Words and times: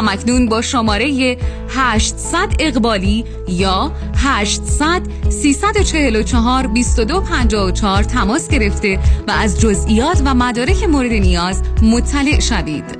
همکنون 0.00 0.48
با 0.48 0.62
شماره 0.62 1.36
800 1.68 2.38
اقبالی 2.58 3.24
یا 3.48 3.92
800 4.16 5.02
344 5.28 6.62
2254 6.62 8.02
تماس 8.02 8.48
گرفته 8.48 8.98
و 9.28 9.30
از 9.30 9.60
جزئیات 9.60 10.22
و 10.24 10.34
مدارک 10.34 10.84
مورد 10.84 11.12
نیاز 11.12 11.62
مطلع 11.82 12.40
شوید. 12.40 12.99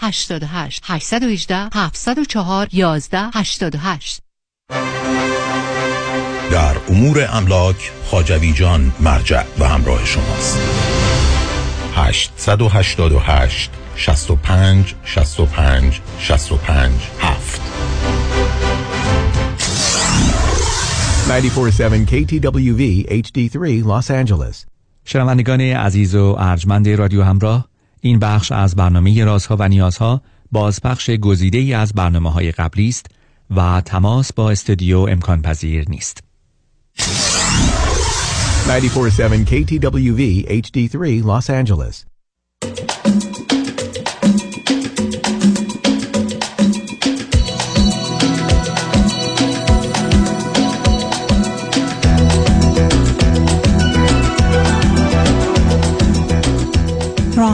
88 0.00 0.80
818 0.84 1.68
704 1.72 2.68
11 2.72 3.30
88 3.34 4.20
در 6.50 6.76
امور 6.88 7.28
املاک 7.32 7.92
خاجوی 8.04 8.52
جان 8.52 8.92
مرجع 9.00 9.44
و 9.58 9.68
همراه 9.68 10.04
شماست. 10.04 10.58
888 11.94 13.70
65 13.96 14.94
65 15.04 16.00
65 16.18 16.92
7 17.18 17.60
947 21.28 22.06
KTWV 22.06 23.06
HD3 23.22 23.84
Los 23.84 24.10
Angeles. 24.10 24.66
شنوندگان 25.04 25.60
عزیز 25.60 26.14
و 26.14 26.36
ارجمند 26.38 26.88
رادیو 26.88 27.22
همراه 27.22 27.69
این 28.00 28.18
بخش 28.18 28.52
از 28.52 28.76
برنامه 28.76 29.24
رازها 29.24 29.56
و 29.58 29.68
نیازها 29.68 30.22
بازپخش 30.52 31.10
گزیده 31.10 31.58
ای 31.58 31.74
از 31.74 31.92
برنامه 31.92 32.32
های 32.32 32.52
قبلی 32.52 32.88
است 32.88 33.06
و 33.56 33.82
تماس 33.84 34.32
با 34.32 34.50
استودیو 34.50 34.98
امکان 34.98 35.42
پذیر 35.42 35.84
نیست. 35.88 36.22
947 38.68 39.44
KTWV 39.44 40.46
HD3 40.48 41.24
Los 41.24 41.46
Angeles 41.50 42.09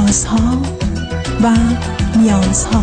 رازها 0.06 0.62
و 1.42 1.56
نیازها 2.18 2.82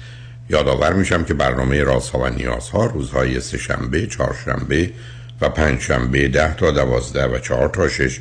یادآور 0.51 0.93
میشم 0.93 1.23
که 1.23 1.33
برنامه 1.33 1.83
رازها 1.83 2.19
و 2.19 2.27
نیازها 2.27 2.85
روزهای 2.85 3.39
سهشنبه، 3.39 4.07
چهارشنبه 4.07 4.89
و 5.41 5.49
پنجشنبه 5.49 6.27
ده 6.27 6.55
تا 6.55 6.71
دوازده 6.71 7.25
و 7.25 7.39
چهار 7.39 7.69
تا 7.69 7.89
شش 7.89 8.19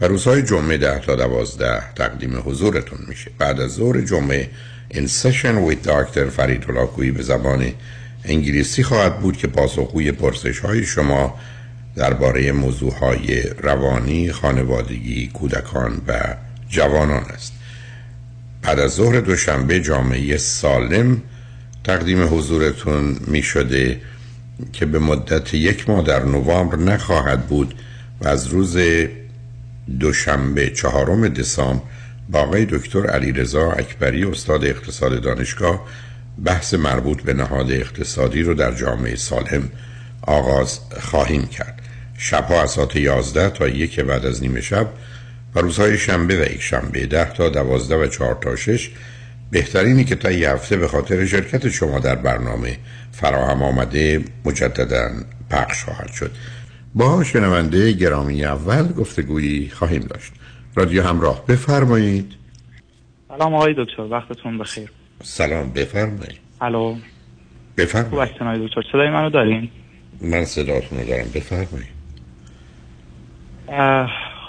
و 0.00 0.04
روزهای 0.04 0.42
جمعه 0.42 0.76
ده 0.76 0.98
تا 0.98 1.16
دوازده 1.16 1.94
تقدیم 1.94 2.42
حضورتون 2.46 2.98
میشه. 3.08 3.30
بعد 3.38 3.60
از 3.60 3.70
ظهر 3.70 4.00
جمعه 4.00 4.50
این 4.88 5.06
سشن 5.06 5.58
ویت 5.58 5.82
داکتر 5.82 6.28
فرید 6.28 6.66
به 7.14 7.22
زبان 7.22 7.72
انگلیسی 8.24 8.82
خواهد 8.82 9.20
بود 9.20 9.36
که 9.36 9.46
پاسخگوی 9.46 10.12
پرسش 10.12 10.58
های 10.58 10.84
شما 10.84 11.38
درباره 11.96 12.52
موضوع 12.52 12.94
های 12.94 13.42
روانی، 13.42 14.32
خانوادگی، 14.32 15.30
کودکان 15.34 16.02
و 16.08 16.34
جوانان 16.68 17.24
است. 17.24 17.52
بعد 18.62 18.78
از 18.78 18.90
ظهر 18.90 19.20
دوشنبه 19.20 19.80
جامعه 19.80 20.36
سالم 20.36 21.22
تقدیم 21.84 22.34
حضورتون 22.34 23.16
می 23.26 23.42
شده 23.42 24.00
که 24.72 24.86
به 24.86 24.98
مدت 24.98 25.54
یک 25.54 25.90
ماه 25.90 26.04
در 26.04 26.24
نوامبر 26.24 26.76
نخواهد 26.76 27.46
بود 27.46 27.74
و 28.20 28.28
از 28.28 28.46
روز 28.46 28.78
دوشنبه 30.00 30.70
چهارم 30.70 31.28
دسامبر 31.28 31.82
با 32.30 32.40
آقای 32.40 32.66
دکتر 32.70 33.06
علیرضا 33.06 33.72
اکبری 33.72 34.24
استاد 34.24 34.64
اقتصاد 34.64 35.20
دانشگاه 35.20 35.86
بحث 36.44 36.74
مربوط 36.74 37.22
به 37.22 37.34
نهاد 37.34 37.72
اقتصادی 37.72 38.42
رو 38.42 38.54
در 38.54 38.74
جامعه 38.74 39.16
سالم 39.16 39.68
آغاز 40.22 40.80
خواهیم 41.00 41.46
کرد. 41.46 41.82
شبها 42.18 42.62
از 42.62 42.70
ساعت 42.70 42.96
11 42.96 43.50
تا 43.50 43.68
یک 43.68 44.00
بعد 44.00 44.26
از 44.26 44.42
نیمه 44.42 44.60
شب 44.60 44.88
و 45.54 45.60
روزهای 45.60 45.98
شنبه 45.98 46.40
و 46.40 46.52
یک 46.52 46.62
شنبه 46.62 47.06
ده 47.06 47.32
تا 47.32 47.48
دوازده 47.48 47.96
و 47.96 48.06
چهار 48.06 48.38
تا 48.40 48.56
شش 48.56 48.90
بهترینی 49.50 50.04
که 50.04 50.14
تا 50.14 50.30
یه 50.30 50.50
هفته 50.50 50.76
به 50.76 50.88
خاطر 50.88 51.26
شرکت 51.26 51.68
شما 51.68 51.98
در 51.98 52.14
برنامه 52.14 52.76
فراهم 53.12 53.62
آمده 53.62 54.24
مجددا 54.44 55.10
پخش 55.50 55.84
خواهد 55.84 56.12
شد. 56.12 56.30
با 56.94 57.24
شنونده 57.24 57.92
گرامی 57.92 58.44
اول 58.44 58.92
گفتگویی 58.92 59.68
خواهیم 59.68 60.02
داشت. 60.02 60.32
رادیو 60.74 61.02
همراه 61.02 61.46
بفرمایید. 61.46 62.32
سلام 63.28 63.54
آقای 63.54 63.74
دکتر 63.78 64.02
وقتتون 64.02 64.58
بخیر. 64.58 64.90
سلام 65.22 65.72
بفرمایید. 65.72 66.38
الو. 66.60 66.96
بفرمایید. 67.76 68.34
خوب 68.34 68.66
دکتر؟ 68.66 68.82
صدای 68.92 69.10
منو 69.10 69.30
دارین؟ 69.30 69.68
من 70.20 70.44
صداتون 70.44 70.98
رو 70.98 71.04
دارم. 71.04 71.26
بفرمایید. 71.34 72.00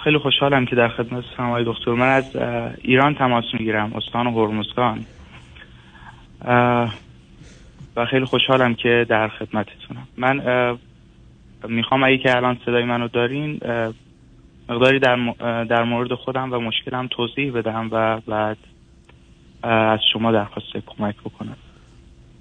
خیلی 0.03 0.17
خوشحالم 0.17 0.65
که 0.65 0.75
در 0.75 0.89
خدمت 0.89 1.23
آقای 1.37 1.63
دکتر. 1.67 1.91
من 1.91 2.09
از 2.09 2.23
ایران 2.81 3.15
تماس 3.15 3.45
می‌گیرم 3.53 3.93
استان 3.93 4.27
هرمزگان. 4.27 5.05
و 7.95 8.05
خیلی 8.05 8.25
خوشحالم 8.25 8.75
که 8.75 9.05
در 9.09 9.27
خدمتتونم. 9.27 10.07
من 10.17 10.41
می‌خوام 11.67 12.03
اگه 12.03 12.17
که 12.17 12.35
الان 12.35 12.57
صدای 12.65 12.83
منو 12.83 13.07
دارین 13.07 13.59
مقداری 14.69 14.99
در, 14.99 15.33
در 15.63 15.83
مورد 15.83 16.13
خودم 16.13 16.53
و 16.53 16.59
مشکلم 16.59 17.07
توضیح 17.07 17.51
بدم 17.51 17.89
و 17.91 18.19
بعد 18.19 18.57
از 19.63 19.99
شما 20.13 20.31
درخواست 20.31 20.77
کمک 20.85 21.15
بکنم. 21.15 21.55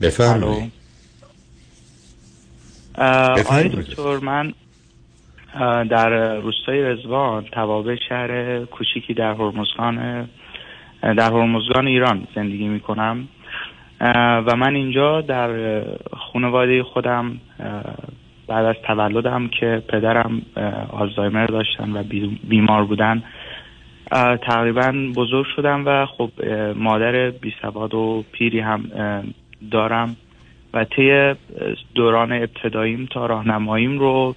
بفرمایید. 0.01 0.73
آقای 2.99 3.69
دکتر 3.69 4.17
من 4.17 4.53
در 5.91 6.35
روستای 6.35 6.83
رزوان 6.83 7.45
توابع 7.45 7.97
شهر 8.09 8.65
کوچیکی 8.65 9.15
در 9.15 9.35
هرمزگان 9.35 10.29
در 11.03 11.33
هرمزگان 11.33 11.87
ایران 11.87 12.27
زندگی 12.35 12.69
می 12.69 12.81
کنم 12.81 13.29
و 14.47 14.57
من 14.57 14.75
اینجا 14.75 15.21
در 15.21 15.83
خانواده 16.17 16.83
خودم 16.83 17.41
بعد 18.49 18.65
از 18.65 18.77
تولدم 18.87 19.49
که 19.49 19.83
پدرم 19.89 20.43
آلزایمر 20.91 21.47
داشتن 21.47 21.93
و 21.93 22.03
بیمار 22.49 22.85
بودن 22.85 23.23
تقریبا 24.43 24.93
بزرگ 25.17 25.47
شدم 25.57 25.83
و 25.87 26.07
خب 26.07 26.31
مادر 26.77 27.31
بی 27.31 27.55
سواد 27.63 27.95
و 27.95 28.25
پیری 28.33 28.61
هم 28.61 28.85
دارم. 29.71 30.17
و 30.75 30.85
طی 30.85 31.35
دوران 31.95 32.33
ابتداییم 32.33 33.09
تا 33.13 33.27
راهنماییم 33.27 33.99
رو 33.99 34.37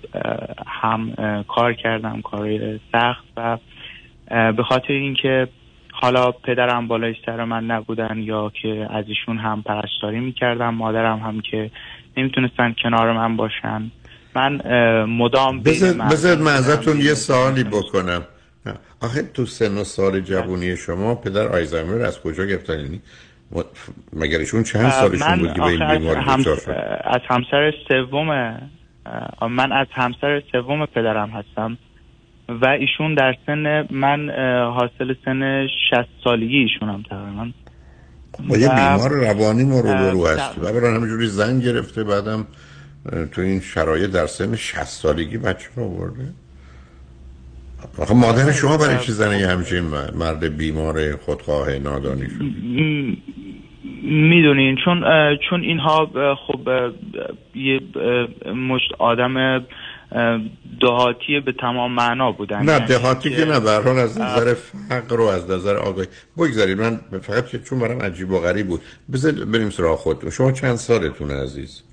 هم 0.68 1.14
کار 1.48 1.74
کردم 1.74 2.22
کار 2.22 2.50
سخت 2.92 3.26
و 3.38 3.58
به 4.52 4.64
خاطر 4.64 4.94
اینکه 4.94 5.48
حالا 5.92 6.32
پدرم 6.32 6.88
بالای 6.88 7.16
سر 7.26 7.44
من 7.44 7.66
نبودن 7.66 8.18
یا 8.18 8.52
که 8.62 8.88
از 8.90 9.06
ایشون 9.08 9.38
هم 9.38 9.62
پرستاری 9.62 10.20
می‌کردم 10.20 10.74
مادرم 10.74 11.20
هم 11.20 11.42
که 11.42 11.72
نمی‌تونستن 12.18 12.76
کنار 12.84 13.14
من 13.14 13.38
باشن. 13.38 13.92
من 14.36 14.62
مدام 15.06 15.60
بذارد 15.64 16.42
من 16.42 16.54
ازتون 16.54 17.02
یه 17.02 17.14
سوالی 17.14 17.64
بکنم. 17.64 18.22
آخه 19.02 19.22
تو 19.34 19.46
سن 19.46 19.78
و 19.78 19.84
سال 19.84 20.20
جوونی 20.20 20.78
شما 20.78 21.16
پدر 21.16 21.48
آیزایمر 21.48 22.02
از 22.02 22.22
کجا 22.22 22.46
گرفتن؟ 22.46 22.80
یعنی 22.80 23.02
مگر 24.14 24.38
ایشون 24.38 24.64
چند 24.64 24.90
سالشون 24.90 25.38
بود 25.40 25.54
که 25.54 25.62
به 25.62 25.66
این 25.66 25.98
بیماری 25.98 26.20
از 27.04 27.22
همسر 27.30 27.74
سوم 27.88 28.28
من 29.50 29.72
از 29.72 29.88
همسر 29.92 30.42
سوم 30.52 30.86
پدرم 30.86 31.30
هستم 31.30 31.78
و 32.50 32.68
ایشون 32.68 33.16
در 33.16 33.36
سن 33.46 33.88
من 33.92 34.30
حاصل 34.76 35.14
سن 35.26 35.68
60 35.68 36.10
سالگی 36.24 36.58
ایشون 36.58 36.90
هم 36.90 37.04
تقریبا. 37.10 37.52
با 38.50 38.58
یه 38.58 38.70
بیمار 38.70 39.12
روانی 39.12 39.64
ما 39.64 39.80
رو 39.80 39.90
رو 39.90 40.28
هست 40.28 40.58
و 40.58 40.62
برای 40.62 40.96
همینجوری 40.96 41.28
زن 41.28 41.60
گرفته 41.60 42.04
بعدم 42.04 42.48
تو 43.32 43.42
این 43.42 43.60
شرایط 43.60 44.12
در 44.12 44.28
سن 44.28 44.56
60 44.56 44.84
سالگی 44.84 45.38
بچه 45.38 45.70
رو 45.76 45.84
آورده. 45.84 46.34
آخه 47.98 48.14
مادر 48.14 48.52
شما 48.52 48.78
برای 48.78 48.98
چی 49.06 49.12
زنه 49.12 49.40
یه 49.40 49.48
همچین 49.48 49.84
مرد 50.16 50.58
بیمار 50.58 51.16
خودخواه 51.16 51.80
نادانی 51.80 52.26
شد 52.30 52.44
می‌دونین 54.04 54.78
چون 54.86 55.04
چون 55.50 55.62
اینها 55.62 56.10
خب 56.48 56.70
یه 57.56 57.80
مشت 58.54 58.92
آدم 59.00 59.66
دهاتی 60.82 61.40
به 61.40 61.52
تمام 61.52 61.92
معنا 61.92 62.32
بودن. 62.32 62.62
نه 62.62 62.72
یعنی 62.72 62.86
دهاتی 62.86 63.30
که 63.30 63.46
نه 63.46 63.60
برحال 63.60 64.00
از 64.00 64.22
نظر 64.22 64.54
فقر 64.90 65.20
و 65.20 65.24
از 65.24 65.52
نظر 65.52 65.76
آگاهی. 65.76 66.08
بگذارید 66.38 66.82
من 66.82 67.00
فقط 67.22 67.48
که 67.48 67.60
چون 67.60 67.80
برام 67.80 68.02
عجیب 68.02 68.32
و 68.32 68.40
غریب 68.40 68.68
بود 68.68 68.82
بذار 69.14 69.32
بریم 69.32 69.70
سراغ 69.70 69.98
خودتون. 69.98 70.30
شما 70.30 70.52
چند 70.52 70.76
سالتون 70.76 71.32
عزیز؟ 71.32 71.84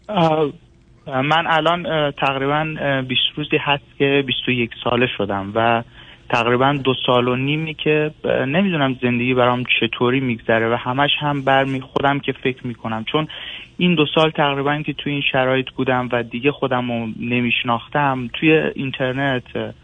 من 1.07 1.47
الان 1.47 2.11
تقریبا 2.11 2.75
20 3.09 3.21
روزی 3.35 3.57
هست 3.57 3.85
که 3.99 4.25
21 4.27 4.71
ساله 4.85 5.07
شدم 5.07 5.53
و 5.55 5.83
تقریبا 6.29 6.79
دو 6.85 6.95
سال 7.07 7.29
و 7.29 7.37
نیمی 7.37 7.75
که 7.75 8.11
نمی‌دونم 8.25 8.97
زندگی 9.03 9.35
برام 9.35 9.65
چطوری 9.81 10.21
میگذره 10.21 10.69
و 10.69 10.75
همش 10.75 11.11
هم 11.19 11.43
برمی 11.43 11.81
خودم 11.81 12.19
که 12.19 12.33
فکر 12.33 12.67
می‌کنم. 12.67 13.05
چون 13.05 13.29
این 13.79 13.95
دو 13.95 14.07
سال 14.15 14.31
تقریبا 14.31 14.83
که 14.83 14.93
توی 14.93 15.13
این 15.13 15.23
شرایط 15.33 15.71
بودم 15.71 16.09
و 16.13 16.23
دیگه 16.23 16.53
خودم 16.53 16.91
رو 16.91 17.09
نمیشناختم 17.21 18.29
توی 18.33 18.53
اینترنت 18.53 19.75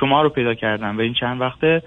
شما 0.00 0.22
رو 0.22 0.28
پیدا 0.28 0.54
کردم 0.54 0.98
و 0.98 1.00
این 1.00 1.14
چند 1.14 1.40
وقته 1.40 1.82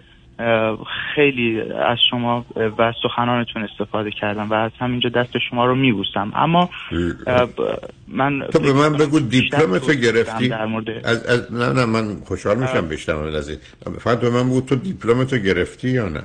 خیلی 1.15 1.61
از 1.61 1.97
شما 2.09 2.45
و 2.77 2.93
سخنانتون 3.03 3.63
استفاده 3.63 4.11
کردم 4.11 4.49
و 4.49 4.53
از 4.53 4.71
همینجا 4.79 5.09
دست 5.09 5.37
شما 5.49 5.65
رو 5.65 5.75
میبوسم. 5.75 6.31
اما 6.35 6.69
من 8.07 8.39
تو 8.53 8.59
به 8.59 8.73
من 8.73 8.93
بگو 8.93 9.19
دیپلمتو 9.19 9.93
گرفتی؟ 9.93 10.47
در 10.47 10.65
مورد... 10.65 10.89
از, 10.89 11.25
از... 11.25 11.53
نه 11.53 11.73
نه 11.73 11.85
من 11.85 12.15
خوشحال 12.25 12.57
میشم 12.57 12.87
بشتم 12.87 13.19
از 13.19 13.57
فقط 13.99 14.19
به 14.19 14.29
من 14.29 14.49
بگو 14.49 14.61
تو 14.61 14.75
دیپلمتو 14.75 15.37
گرفتی 15.37 15.89
یا 15.89 16.09
نه؟ 16.09 16.23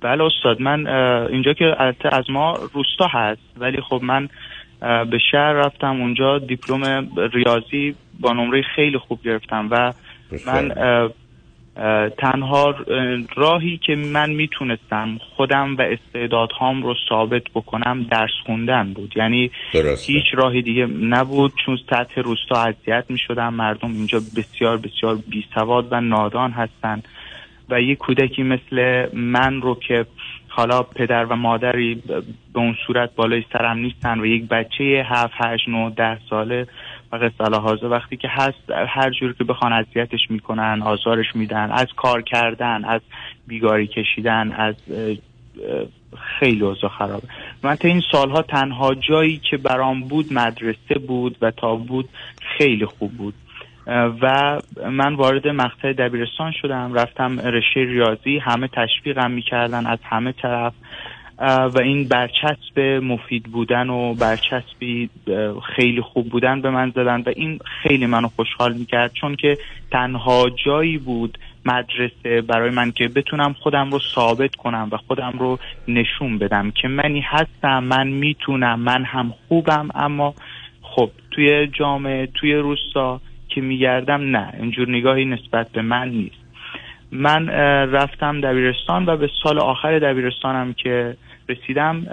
بله 0.00 0.24
استاد 0.24 0.60
من 0.60 0.86
اینجا 1.26 1.52
که 1.52 1.64
از 2.12 2.24
ما 2.30 2.58
روستا 2.74 3.06
هست 3.10 3.40
ولی 3.56 3.80
خب 3.80 4.00
من 4.02 4.28
به 4.80 5.18
شهر 5.30 5.52
رفتم 5.52 6.00
اونجا 6.00 6.38
دیپلم 6.38 7.08
ریاضی 7.32 7.94
با 8.20 8.32
نمره 8.32 8.62
خیلی 8.76 8.98
خوب 8.98 9.22
گرفتم 9.22 9.68
و 9.70 9.92
من 10.46 10.72
تنها 12.18 12.74
راهی 13.36 13.76
که 13.76 13.96
من 13.96 14.30
می‌تونستم 14.30 15.18
خودم 15.36 15.76
و 15.76 15.82
استعدادهام 15.82 16.82
رو 16.82 16.94
ثابت 17.08 17.42
بکنم 17.54 18.06
درس 18.10 18.30
خوندن 18.46 18.92
بود. 18.92 19.16
یعنی 19.16 19.50
هیچ 20.06 20.24
راهی 20.34 20.62
دیگه 20.62 20.86
نبود 20.86 21.52
چون 21.66 21.78
سطح 21.90 22.20
روستا 22.20 22.62
اذیت 22.62 23.04
می‌شدم 23.08 23.54
مردم 23.54 23.92
اینجا 23.92 24.20
بسیار 24.36 24.76
بسیار 24.76 25.18
بی 25.28 25.44
سواد 25.54 25.88
و 25.90 26.00
نادان 26.00 26.50
هستن. 26.50 27.02
و 27.70 27.80
یک 27.80 27.98
کودکی 27.98 28.42
مثل 28.42 29.06
من 29.12 29.60
رو 29.60 29.74
که 29.74 30.06
حالا 30.48 30.82
پدر 30.82 31.24
و 31.24 31.36
مادری 31.36 31.94
به 31.94 32.22
اون 32.54 32.76
صورت 32.86 33.14
بالای 33.14 33.44
سرم 33.52 33.78
نیستن 33.78 34.20
و 34.20 34.26
یک 34.26 34.48
بچه 34.48 35.04
هفت 35.06 35.34
هشت 35.36 35.68
نه 35.68 35.90
ده 35.90 36.18
ساله 36.30 36.66
و 37.12 37.16
قصه 37.16 37.56
حاضر 37.56 37.86
وقتی 37.86 38.16
که 38.16 38.28
هست 38.28 38.70
هر 38.88 39.10
جور 39.10 39.32
که 39.32 39.44
بخوان 39.44 39.72
اذیتش 39.72 40.30
می‌کنن 40.30 40.82
آزارش 40.82 41.26
میدن 41.36 41.70
از 41.72 41.86
کار 41.96 42.22
کردن 42.22 42.84
از 42.84 43.00
بیگاری 43.46 43.86
کشیدن 43.86 44.52
از 44.52 44.74
خیلی 46.38 46.60
اوضاع 46.60 46.90
خرابه. 46.90 47.28
من 47.62 47.74
تا 47.74 47.88
این 47.88 48.02
سالها 48.12 48.42
تنها 48.42 48.94
جایی 48.94 49.40
که 49.50 49.56
برام 49.56 50.00
بود 50.00 50.32
مدرسه 50.32 50.98
بود 51.08 51.36
و 51.42 51.50
تا 51.50 51.76
بود 51.76 52.08
خیلی 52.58 52.86
خوب 52.86 53.12
بود. 53.12 53.34
و 54.22 54.58
من 54.90 55.14
وارد 55.14 55.48
مقطع 55.48 55.92
دبیرستان 55.92 56.52
شدم 56.52 56.94
رفتم 56.94 57.40
رشته 57.40 57.84
ریاضی 57.84 58.38
همه 58.38 58.68
تشویقم 58.68 59.30
می‌کردن 59.30 59.86
از 59.86 59.98
همه 60.04 60.32
طرف. 60.32 60.72
و 61.38 61.78
این 61.82 62.08
برچسب 62.08 62.80
مفید 62.80 63.42
بودن 63.42 63.90
و 63.90 64.14
برچسبی 64.14 65.10
خیلی 65.76 66.00
خوب 66.00 66.28
بودن 66.28 66.60
به 66.60 66.70
من 66.70 66.90
زدن 66.90 67.20
و 67.20 67.32
این 67.36 67.58
خیلی 67.82 68.06
منو 68.06 68.28
خوشحال 68.28 68.72
می‌کرد. 68.72 69.12
چون 69.12 69.36
که 69.36 69.58
تنها 69.90 70.50
جایی 70.64 70.98
بود 70.98 71.38
مدرسه 71.64 72.40
برای 72.40 72.70
من 72.70 72.92
که 72.92 73.08
بتونم 73.08 73.52
خودم 73.52 73.90
رو 73.90 73.98
ثابت 74.14 74.56
کنم 74.56 74.88
و 74.92 74.96
خودم 74.96 75.32
رو 75.38 75.58
نشون 75.88 76.38
بدم 76.38 76.70
که 76.70 76.88
منی 76.88 77.20
هستم 77.20 77.84
من 77.84 78.08
می‌تونم 78.08 78.80
من 78.80 79.04
هم 79.04 79.34
خوبم 79.48 79.88
اما 79.94 80.34
خب 80.82 81.10
توی 81.30 81.66
جامعه 81.66 82.28
توی 82.34 82.54
روستا 82.54 83.20
که 83.48 83.60
میگردم 83.60 84.36
نه 84.36 84.52
اینجور 84.60 84.88
نگاهی 84.88 85.24
نسبت 85.24 85.72
به 85.72 85.82
من 85.82 86.08
نیست. 86.08 86.46
من 87.12 87.48
رفتم 87.88 88.40
دبیرستان 88.40 89.06
و 89.06 89.16
به 89.16 89.30
سال 89.42 89.58
آخر 89.58 89.98
دبیرستانم 89.98 90.72
که 90.72 91.16
رسیدم 91.48 92.06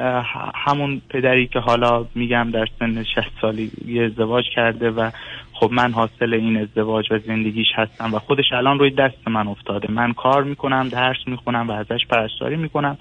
همون 0.55 1.01
پدری 1.09 1.47
که 1.47 1.59
حالا 1.59 2.05
میگم 2.15 2.49
در 2.53 2.65
سن 2.79 3.03
60 3.03 3.21
سالی 3.41 3.71
ازدواج 4.05 4.45
کرده 4.55 4.91
و 4.91 5.09
خب 5.53 5.71
من 5.71 5.91
حاصل 5.91 6.33
این 6.33 6.57
ازدواج 6.57 7.11
و 7.11 7.19
زندگیش 7.19 7.67
هستم 7.75 8.13
و 8.13 8.19
خودش 8.19 8.45
الان 8.51 8.79
روی 8.79 8.89
دست 8.89 9.27
من 9.27 9.47
افتاده. 9.47 9.91
من 9.91 10.13
کار 10.13 10.43
می‌کنم 10.43 10.89
درس 10.89 11.17
می‌خونم 11.27 11.69
و 11.69 11.71
ازش 11.71 12.05
پرستاری 12.09 12.55
می‌کنم 12.55 12.97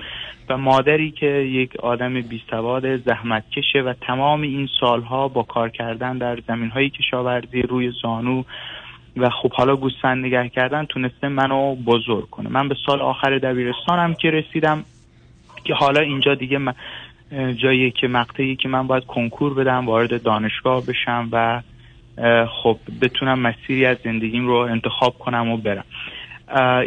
و 0.48 0.56
مادری 0.56 1.10
که 1.10 1.26
یک 1.26 1.76
آدم 1.76 2.20
بیسواد 2.20 2.96
زحمت 2.96 3.50
کشه 3.50 3.82
و 3.82 3.92
تمام 4.00 4.42
این 4.42 4.68
سالها 4.80 5.28
با 5.28 5.42
کار 5.42 5.68
کردن 5.68 6.18
در 6.18 6.38
زمین 6.48 6.70
های 6.70 6.90
کشاورزی 6.90 7.62
روی 7.62 7.92
زانو 8.02 8.42
و 9.16 9.30
خب 9.30 9.52
حالا 9.52 9.76
گوسفند 9.76 10.24
نگه 10.26 10.48
کردن 10.48 10.84
تونسته 10.84 11.28
منو 11.28 11.74
بزرگ 11.74 12.30
کنه. 12.30 12.48
من 12.48 12.68
به 12.68 12.76
سال 12.86 13.00
آخر 13.00 13.38
دبیرستانم 13.38 14.14
که 14.14 14.30
رسیدم. 14.30 14.84
که 15.64 15.74
حالا 15.74 16.00
اینجا 16.00 16.34
دیگه 16.34 16.58
جایی 17.56 17.90
که 17.90 18.08
مقطعی 18.08 18.56
که 18.56 18.68
من 18.68 18.86
باید 18.86 19.04
کنکور 19.04 19.54
بدم 19.54 19.86
وارد 19.86 20.22
دانشگاه 20.22 20.86
بشم 20.86 21.28
و 21.32 21.62
خب 22.46 22.78
بتونم 23.02 23.38
مسیری 23.38 23.86
از 23.86 23.96
زندگیم 24.04 24.46
رو 24.46 24.54
انتخاب 24.54 25.18
کنم 25.18 25.50
و 25.50 25.56
برم. 25.56 25.84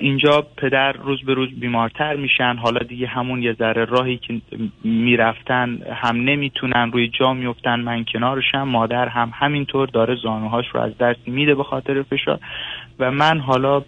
اینجا 0.01 0.47
پدر 0.57 0.91
روز 0.91 1.23
به 1.23 1.33
روز 1.33 1.49
بیمارتر 1.59 2.15
میشن. 2.15 2.55
حالا 2.55 2.79
دیگه 2.79 3.07
همون 3.07 3.43
یه 3.43 3.53
ذره 3.53 3.85
راهی 3.85 4.17
که 4.17 4.41
می‌رفتن 4.83 5.79
هم 5.95 6.15
نمی‌تونن 6.15 6.91
روی 6.91 7.07
جا 7.19 7.33
میفتن 7.33 7.79
من 7.79 8.05
کنارشم. 8.13 8.63
مادر 8.63 9.07
هم 9.07 9.31
همینطور 9.33 9.87
داره 9.87 10.15
زانوهاش 10.15 10.65
رو 10.73 10.81
از 10.81 10.97
دست 10.97 11.27
میده 11.27 11.55
به 11.55 11.63
خاطر 11.63 12.01
فشار. 12.01 12.39
و 12.99 13.11
من 13.11 13.39
حالا 13.39 13.83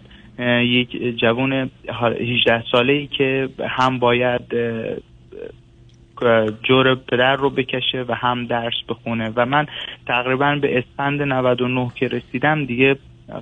یک 0.46 1.18
جوان 1.20 1.70
18 2.20 2.64
ساله 2.72 2.92
ای 2.92 3.06
که 3.06 3.48
هم 3.68 3.98
باید 3.98 4.42
جور 6.62 6.94
پدر 6.94 7.36
رو 7.36 7.50
بکشه 7.50 8.04
و 8.08 8.14
هم 8.14 8.46
درس 8.46 8.74
بخونه. 8.88 9.32
و 9.36 9.46
من 9.46 9.66
تقریبا 10.06 10.58
به 10.62 10.78
اسفند 10.78 11.22
99 11.22 11.90
که 11.94 12.08
رسیدم 12.08 12.64
دیگه 12.64 12.96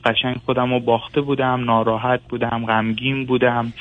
قشنگ 0.04 0.36
خودم 0.46 0.74
رو 0.74 0.80
باخته 0.80 1.20
بودم 1.20 1.64
ناراحت 1.64 2.20
بودم 2.28 2.66
غمگین 2.66 3.24
بودم. 3.24 3.72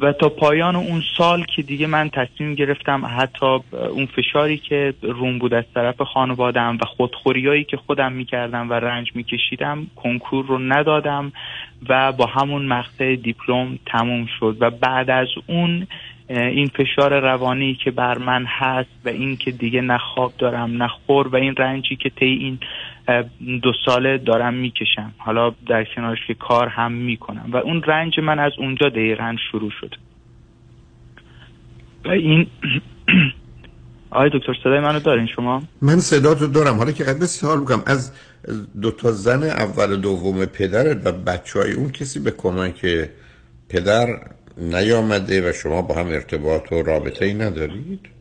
و 0.00 0.12
تا 0.12 0.28
پایان 0.28 0.76
اون 0.76 1.02
سال 1.18 1.44
که 1.44 1.62
دیگه 1.62 1.86
من 1.86 2.10
تصمیم 2.10 2.54
گرفتم 2.54 3.06
حتی 3.18 3.46
اون 3.72 4.06
فشاری 4.06 4.58
که 4.58 4.94
روم 5.02 5.38
بود 5.38 5.54
از 5.54 5.64
طرف 5.74 6.02
خانوادم 6.02 6.78
و 6.82 6.84
خودخوریایی 6.84 7.64
که 7.64 7.76
خودم 7.76 8.12
می‌کردم 8.12 8.70
و 8.70 8.72
رنج 8.72 9.10
میکشیدم 9.14 9.86
کنکور 9.96 10.46
رو 10.46 10.58
ندادم 10.58 11.32
و 11.88 12.12
با 12.12 12.26
همون 12.26 12.66
مقطع 12.66 13.16
دیپلم 13.16 13.78
تموم 13.86 14.26
شد 14.40 14.56
و 14.60 14.70
بعد 14.70 15.10
از 15.10 15.28
اون 15.46 15.86
این 16.28 16.66
فشار 16.66 17.20
روانی 17.20 17.74
که 17.84 17.90
بر 17.90 18.18
من 18.18 18.44
هست 18.48 18.90
و 19.04 19.08
این 19.08 19.36
که 19.36 19.50
دیگه 19.50 19.80
نه 19.80 19.98
خواب 19.98 20.32
دارم 20.38 20.82
نه 20.82 20.88
خور 20.88 21.28
و 21.28 21.36
این 21.36 21.54
رنجی 21.56 21.96
که 21.96 22.10
طی 22.10 22.26
این 22.26 22.58
دو 23.62 23.72
ساله 23.86 24.18
دارم 24.18 24.54
می‌کشم. 24.54 25.12
حالا 25.18 25.54
در 25.68 25.84
کنارش 25.96 26.18
که 26.26 26.34
کار 26.34 26.68
هم 26.68 26.92
می‌کنم. 26.92 27.50
و 27.52 27.56
اون 27.56 27.82
رنج 27.82 28.20
من 28.20 28.38
از 28.38 28.52
اونجا 28.58 28.88
دقیقا 28.88 29.36
شروع 29.50 29.70
شد. 29.80 29.94
و 32.04 32.08
این 32.08 32.46
آقای 34.10 34.30
دکتر 34.34 34.54
صدای 34.64 34.80
منو 34.80 35.00
دارین 35.00 35.26
شما؟ 35.26 35.62
من 35.82 35.98
صدا 36.00 36.34
تو 36.34 36.46
دارم. 36.46 36.76
حالا 36.76 36.92
که 36.92 37.04
قد 37.04 37.24
سوال 37.24 37.60
بکنم 37.60 37.82
از 37.86 38.12
دو 38.82 38.90
تا 38.90 39.12
زن 39.12 39.42
اول 39.42 39.96
دوم 39.96 40.44
پدرت 40.44 41.06
و 41.06 41.12
بچه 41.12 41.58
های 41.58 41.72
اون 41.72 41.90
کسی 41.90 42.20
به 42.20 42.30
کمک 42.30 42.86
پدر 43.68 44.06
نیامده 44.56 45.50
و 45.50 45.52
شما 45.52 45.82
با 45.82 45.94
هم 45.94 46.06
ارتباط 46.06 46.72
و 46.72 46.82
رابطه 46.82 47.24
ای 47.24 47.34
ندارید؟ 47.34 48.19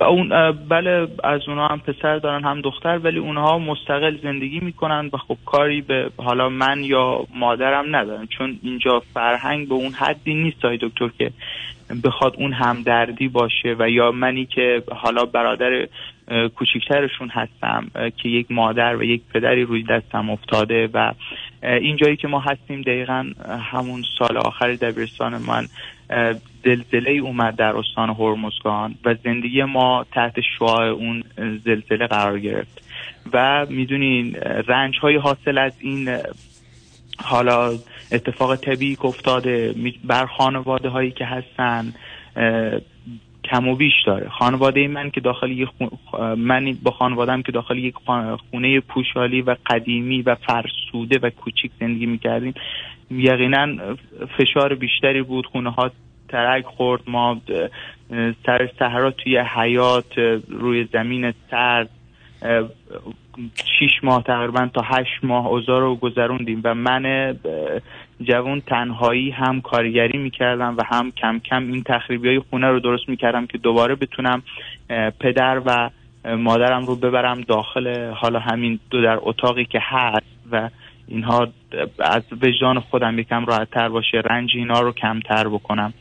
اون 0.00 0.52
بله 0.52 1.08
از 1.24 1.40
اونها 1.48 1.66
هم 1.66 1.80
پسر 1.80 2.18
دارن 2.18 2.44
هم 2.44 2.60
دختر 2.60 2.98
ولی 2.98 3.18
اونها 3.18 3.58
مستقل 3.58 4.16
زندگی 4.22 4.60
می‌کنن 4.60 5.10
و 5.12 5.16
خب 5.16 5.36
کاری 5.46 5.80
به 5.80 6.10
حالا 6.16 6.48
من 6.48 6.84
یا 6.84 7.26
مادرم 7.34 7.96
ندارن. 7.96 8.26
چون 8.26 8.58
اینجا 8.62 9.02
فرهنگ 9.14 9.68
به 9.68 9.74
اون 9.74 9.92
حدی 9.92 10.34
نیست 10.34 10.64
های 10.64 10.78
دکتر 10.82 11.08
که 11.18 11.30
بخواد 12.04 12.34
اون 12.38 12.52
همدردی 12.52 13.28
باشه 13.28 13.76
و 13.78 13.90
یا 13.90 14.10
منی 14.10 14.46
که 14.46 14.82
حالا 14.92 15.24
برادر 15.24 15.88
کوچکترشون 16.54 17.28
هستم 17.28 17.90
که 18.16 18.28
یک 18.28 18.46
مادر 18.50 18.96
و 18.96 19.02
یک 19.02 19.22
پدری 19.34 19.64
روی 19.64 19.82
دستم 19.82 20.30
افتاده 20.30 20.88
و 20.94 21.12
این 21.62 21.96
جایی 21.96 22.16
که 22.16 22.28
ما 22.28 22.40
هستیم 22.40 22.82
دقیقا 22.82 23.32
همون 23.72 24.04
سال 24.18 24.36
آخر 24.36 24.72
دبیرستان 24.72 25.42
من 25.42 25.66
زلزله 26.64 27.10
اومد 27.10 27.56
در 27.56 27.76
استان 27.76 28.10
هرمزگان 28.10 28.94
و 29.04 29.14
زندگی 29.24 29.64
ما 29.64 30.06
تحت 30.12 30.34
شعاع 30.58 30.86
اون 30.86 31.24
زلزله 31.64 32.06
قرار 32.06 32.38
گرفت. 32.40 32.82
و 33.32 33.66
می‌دونین 33.70 34.34
رنج 34.66 34.98
های 34.98 35.16
حاصل 35.16 35.58
از 35.58 35.72
این 35.80 36.18
حالا 37.24 37.70
اتفاق 38.12 38.56
طبیعی 38.56 38.96
افتاده 39.04 39.74
بر 40.04 40.26
خانواده 40.26 40.88
هایی 40.88 41.10
که 41.10 41.24
هستن 41.24 41.94
کم 43.50 43.68
و 43.68 43.74
بیش 43.74 43.94
داره. 44.06 44.28
خانواده 44.28 44.88
من 44.88 45.10
که 45.10 45.20
داخل 45.20 45.50
یک 45.50 45.68
من 46.36 46.76
با 46.82 46.90
خانوادم 46.90 47.42
که 47.42 47.52
داخل 47.52 47.78
یک 47.78 47.94
خونه 48.50 48.80
پوشالی 48.80 49.42
و 49.42 49.56
قدیمی 49.66 50.22
و 50.22 50.34
فرسوده 50.34 51.18
و 51.22 51.30
کوچیک 51.30 51.70
زندگی 51.80 52.06
می‌کردیم 52.06 52.54
یقینا 53.10 53.66
فشار 54.38 54.74
بیشتری 54.74 55.22
بود. 55.22 55.46
خونه 55.46 55.70
ها 55.70 55.90
ترک 56.28 56.64
خورد. 56.64 57.02
ما 57.06 57.40
سر 58.46 58.70
صحرا 58.78 59.10
توی 59.10 59.38
حیات 59.38 60.18
روی 60.48 60.84
زمین 60.92 61.32
سرد 61.50 61.90
شیش 63.78 63.90
ماه 64.02 64.22
تقریبا 64.22 64.68
تا 64.74 64.82
هشت 64.84 65.24
ماه 65.24 65.46
اوزار 65.46 65.80
رو 65.80 65.96
گذروندیم 65.96 66.60
و 66.64 66.74
من 66.74 67.36
جوان 68.20 68.60
تنهایی 68.60 69.30
هم 69.30 69.60
کارگری 69.60 70.18
می‌کردم 70.18 70.76
و 70.76 70.82
هم 70.86 71.10
کم 71.10 71.38
کم 71.38 71.62
این 71.72 71.82
تخریبی 71.82 72.28
های 72.28 72.38
خونه 72.38 72.66
رو 72.66 72.80
درست 72.80 73.08
می‌کردم 73.08 73.46
که 73.46 73.58
دوباره 73.58 73.94
بتونم 73.94 74.42
پدر 75.20 75.62
و 75.66 75.90
مادرم 76.36 76.86
رو 76.86 76.96
ببرم 76.96 77.40
داخل 77.40 78.10
حالا 78.10 78.38
همین 78.38 78.80
دو 78.90 79.02
در 79.02 79.18
اتاقی 79.22 79.64
که 79.64 79.78
هست 79.82 80.26
و 80.52 80.70
اینها 81.08 81.48
از 81.98 82.22
وجدان 82.42 82.80
خودم 82.80 83.18
یکم 83.18 83.44
راحت 83.44 83.70
تر 83.70 83.88
باشه 83.88 84.22
رنج 84.24 84.50
اینا 84.54 84.80
رو 84.80 84.92
کمتر 84.92 85.48
بکنم. 85.48 85.92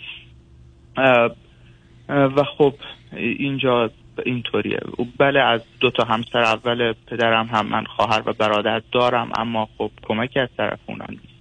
و 2.09 2.43
خب 2.57 2.73
اینجا 3.17 3.91
اینطوریه. 4.25 4.79
بله 5.17 5.39
از 5.39 5.61
دو 5.79 5.91
تا 5.91 6.03
همسر 6.03 6.39
اول 6.39 6.93
پدرم 7.07 7.45
هم 7.45 7.65
من 7.65 7.83
خواهر 7.83 8.23
و 8.25 8.33
برادر 8.33 8.81
دارم 8.91 9.31
اما 9.37 9.69
خب 9.77 9.91
کمکی 10.03 10.39
از 10.39 10.49
طرف 10.57 10.79
اونا 10.85 11.05
نیست. 11.09 11.36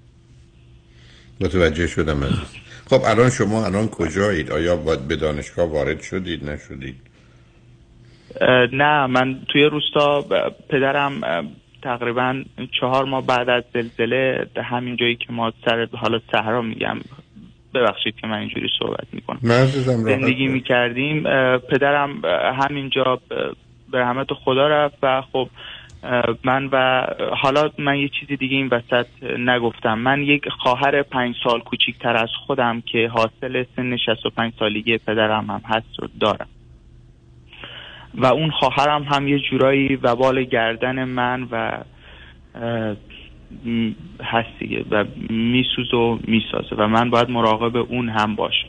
متوجه 1.40 1.86
شدم 1.86 2.22
از 2.22 2.32
خب 2.90 3.00
الان 3.04 3.30
شما 3.30 3.66
الان 3.66 3.88
کجایید؟ 3.88 4.52
آیا 4.52 4.76
باید 4.76 5.08
به 5.08 5.16
دانشگاه 5.16 5.72
وارد 5.72 6.00
شدید 6.02 6.50
نشدید؟ 6.50 6.96
نه 8.72 9.06
من 9.06 9.40
توی 9.48 9.64
روستا 9.64 10.24
پدرم 10.68 11.20
تقریبا 11.82 12.42
چهار 12.80 13.04
ماه 13.04 13.26
بعد 13.26 13.48
از 13.48 13.64
زلزله 13.74 14.46
همین 14.56 14.96
جایی 14.96 15.16
که 15.16 15.32
ما 15.32 15.52
سر 15.64 15.88
حالا 15.92 16.20
صحرا 16.32 16.62
میگم 16.62 16.96
ببخشید 17.74 18.16
که 18.16 18.26
من 18.26 18.38
اینجوری 18.38 18.68
صحبت 18.78 19.06
می‌کنم. 19.12 19.38
زندگی 20.04 20.48
می‌کردیم 20.48 21.22
پدرم 21.58 22.24
همینجا 22.62 23.20
به 23.92 23.98
رحمت 23.98 24.26
خدا 24.32 24.68
رفت 24.68 24.98
و 25.02 25.22
خب 25.32 25.48
من 26.44 26.66
و 26.72 27.06
حالا 27.42 27.70
من 27.78 27.96
یه 27.98 28.08
چیزی 28.08 28.36
دیگه 28.36 28.56
این 28.56 28.68
وسط 28.68 29.06
نگفتم. 29.38 29.98
من 29.98 30.22
یک 30.22 30.48
خواهر 30.48 31.02
پنج 31.02 31.34
سال 31.44 31.60
کوچیکتر 31.60 32.16
از 32.16 32.28
خودم 32.46 32.80
که 32.80 33.08
حاصل 33.08 33.64
سن 33.76 33.96
65 33.96 34.52
سالگی 34.58 34.98
پدرم 34.98 35.50
هم 35.50 35.62
هست 35.64 36.00
رو 36.00 36.08
دارم. 36.20 36.48
و 38.14 38.26
اون 38.26 38.50
خواهرم 38.50 39.02
هم 39.02 39.28
یه 39.28 39.38
جورایی 39.38 39.96
وبال 39.96 40.44
گردن 40.44 41.04
من 41.04 41.48
و 41.50 41.78
هست 44.22 44.58
دیگه 44.58 44.84
و 44.90 45.04
میسوز 45.30 45.94
و 45.94 46.18
می‌سازه 46.24 46.76
و 46.76 46.86
من 46.86 47.10
باید 47.10 47.30
مراقب 47.30 47.76
اون 47.76 48.08
هم 48.08 48.34
باشم. 48.34 48.68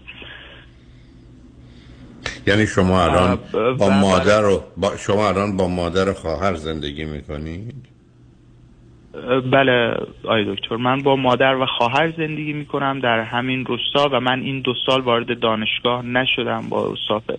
یعنی 2.48 2.68
شما 2.68 3.04
الان 3.04 3.40
با 3.78 3.90
مادر 3.90 4.46
و 4.46 4.64
با 4.78 4.98
شما 4.98 5.28
الان 5.28 5.58
با 5.58 5.68
مادر 5.68 6.14
خواهر 6.14 6.54
زندگی 6.54 7.06
می‌کنید؟ 7.06 7.74
بله 9.52 9.98
آی 10.24 10.56
دکتر 10.56 10.76
من 10.76 11.04
با 11.04 11.16
مادر 11.16 11.56
و 11.56 11.66
خواهر 11.66 12.14
زندگی 12.18 12.54
می‌کنم 12.54 13.00
در 13.00 13.20
همین 13.20 13.66
روستا 13.66 14.10
و 14.12 14.20
من 14.20 14.40
این 14.40 14.62
دو 14.62 14.74
سال 14.86 15.02
وارد 15.02 15.40
دانشگاه 15.40 16.06
نشدم 16.06 16.70
با 16.70 16.94
صافه 17.08 17.38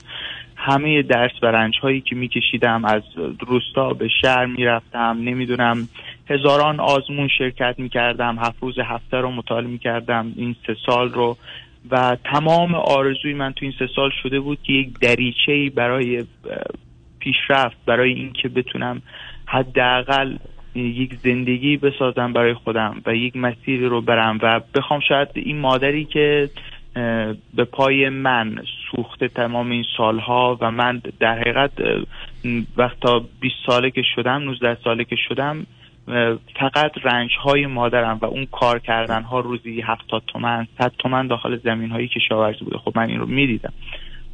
همه 0.57 1.03
درس 1.03 1.33
و 1.43 1.47
رنج 1.47 1.75
هایی 1.83 2.01
که 2.01 2.17
میکشیدم 2.17 2.85
از 2.85 3.03
روستا 3.47 3.93
به 3.93 4.09
شهر 4.23 4.47
می‌رفتم. 4.47 5.19
نمی‌دونم 5.21 5.89
هزاران 6.31 6.81
آزمون 6.81 7.29
شرکت 7.39 7.75
می‌کردم. 7.79 8.39
هفت 8.39 8.57
روز 8.61 8.79
هفته 8.79 9.17
رو 9.17 9.31
مطالعه 9.31 9.71
می‌کردم. 9.71 10.33
این 10.37 10.57
سه 10.67 10.77
سال 10.87 11.13
رو 11.13 11.37
و 11.91 12.17
تمام 12.25 12.75
آرزوی 12.75 13.35
من 13.35 13.53
تو 13.53 13.65
این 13.65 13.75
سه 13.79 13.89
سال 13.97 14.11
شده 14.23 14.41
بود 14.41 14.59
که 14.63 14.73
یک 14.73 14.99
دریچه 15.01 15.71
برای 15.75 16.25
پیشرفت 17.19 17.77
برای 17.87 18.13
اینکه 18.13 18.49
بتونم 18.49 19.03
حداقل 19.47 20.37
یک 20.75 21.15
زندگی 21.15 21.77
بسازم 21.77 22.33
برای 22.33 22.55
خودم 22.55 23.03
و 23.07 23.15
یک 23.15 23.37
مسیری 23.37 23.87
رو 23.87 24.01
برم 24.01 24.39
و 24.43 24.61
بخوام 24.75 25.01
شاید 25.09 25.29
این 25.35 25.59
مادری 25.59 26.05
که 26.05 26.51
به 27.55 27.65
پای 27.73 28.09
من 28.09 28.63
سوخته 28.91 29.29
تمام 29.29 29.71
این 29.71 29.85
سالها 29.97 30.59
و 30.61 30.71
من 30.71 31.03
در 31.21 31.39
حقیقت 31.39 31.71
وقتا 32.77 33.25
20 33.41 33.55
ساله 33.67 33.91
که 33.91 34.03
شدم 34.15 34.43
19 34.43 34.77
ساله 34.85 35.05
که 35.05 35.17
شدم 35.29 35.67
فقط 36.61 36.93
رنج 37.05 37.31
های 37.43 37.67
مادرم 37.67 38.19
و 38.23 38.25
اون 38.25 38.47
کار 38.53 38.79
کردن 38.79 39.23
ها 39.23 39.41
روزی 39.41 39.81
70 39.81 40.23
تومن 40.27 40.67
100 40.79 40.93
تومن 40.99 41.27
داخل 41.27 41.57
زمین 41.57 41.91
هایی 41.91 42.09
که 42.09 42.21
شاورزی 42.29 42.65
بوده. 42.65 42.79
خب 42.79 42.93
من 42.97 43.09
این 43.09 43.19
رو 43.19 43.27
می‌دیدم. 43.27 43.73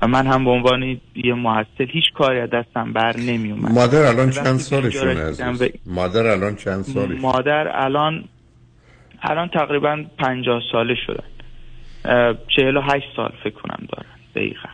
و 0.03 0.07
من 0.07 0.27
هم 0.27 0.45
به 0.45 0.51
عنوان 0.51 1.01
یه 1.15 1.35
محصل 1.35 1.87
هیچ 1.91 2.05
کاری 2.15 2.41
از 2.41 2.51
دستم 2.51 2.93
بر 2.93 3.17
نمی 3.17 3.53
اومد 3.53 3.73
مادر 3.73 4.03
الان 4.03 4.31
چند 4.31 4.57
سالشونه 4.57 5.21
عزیز؟ 5.21 5.71
مادر 5.87 6.27
الان 6.27 6.57
چند 6.57 6.83
سالش 6.83 7.21
مادر 7.21 7.85
الان 7.85 8.25
الان 9.23 9.49
تقریبا 9.49 10.05
پنجاه 10.19 10.63
ساله 10.73 10.95
شدن. 11.07 11.25
چهل 12.57 12.77
و 12.77 12.81
هشت 12.81 13.07
سال 13.17 13.33
فکر 13.45 13.55
کنم 13.55 13.87
دارن 13.89 14.11
دقیقا. 14.35 14.69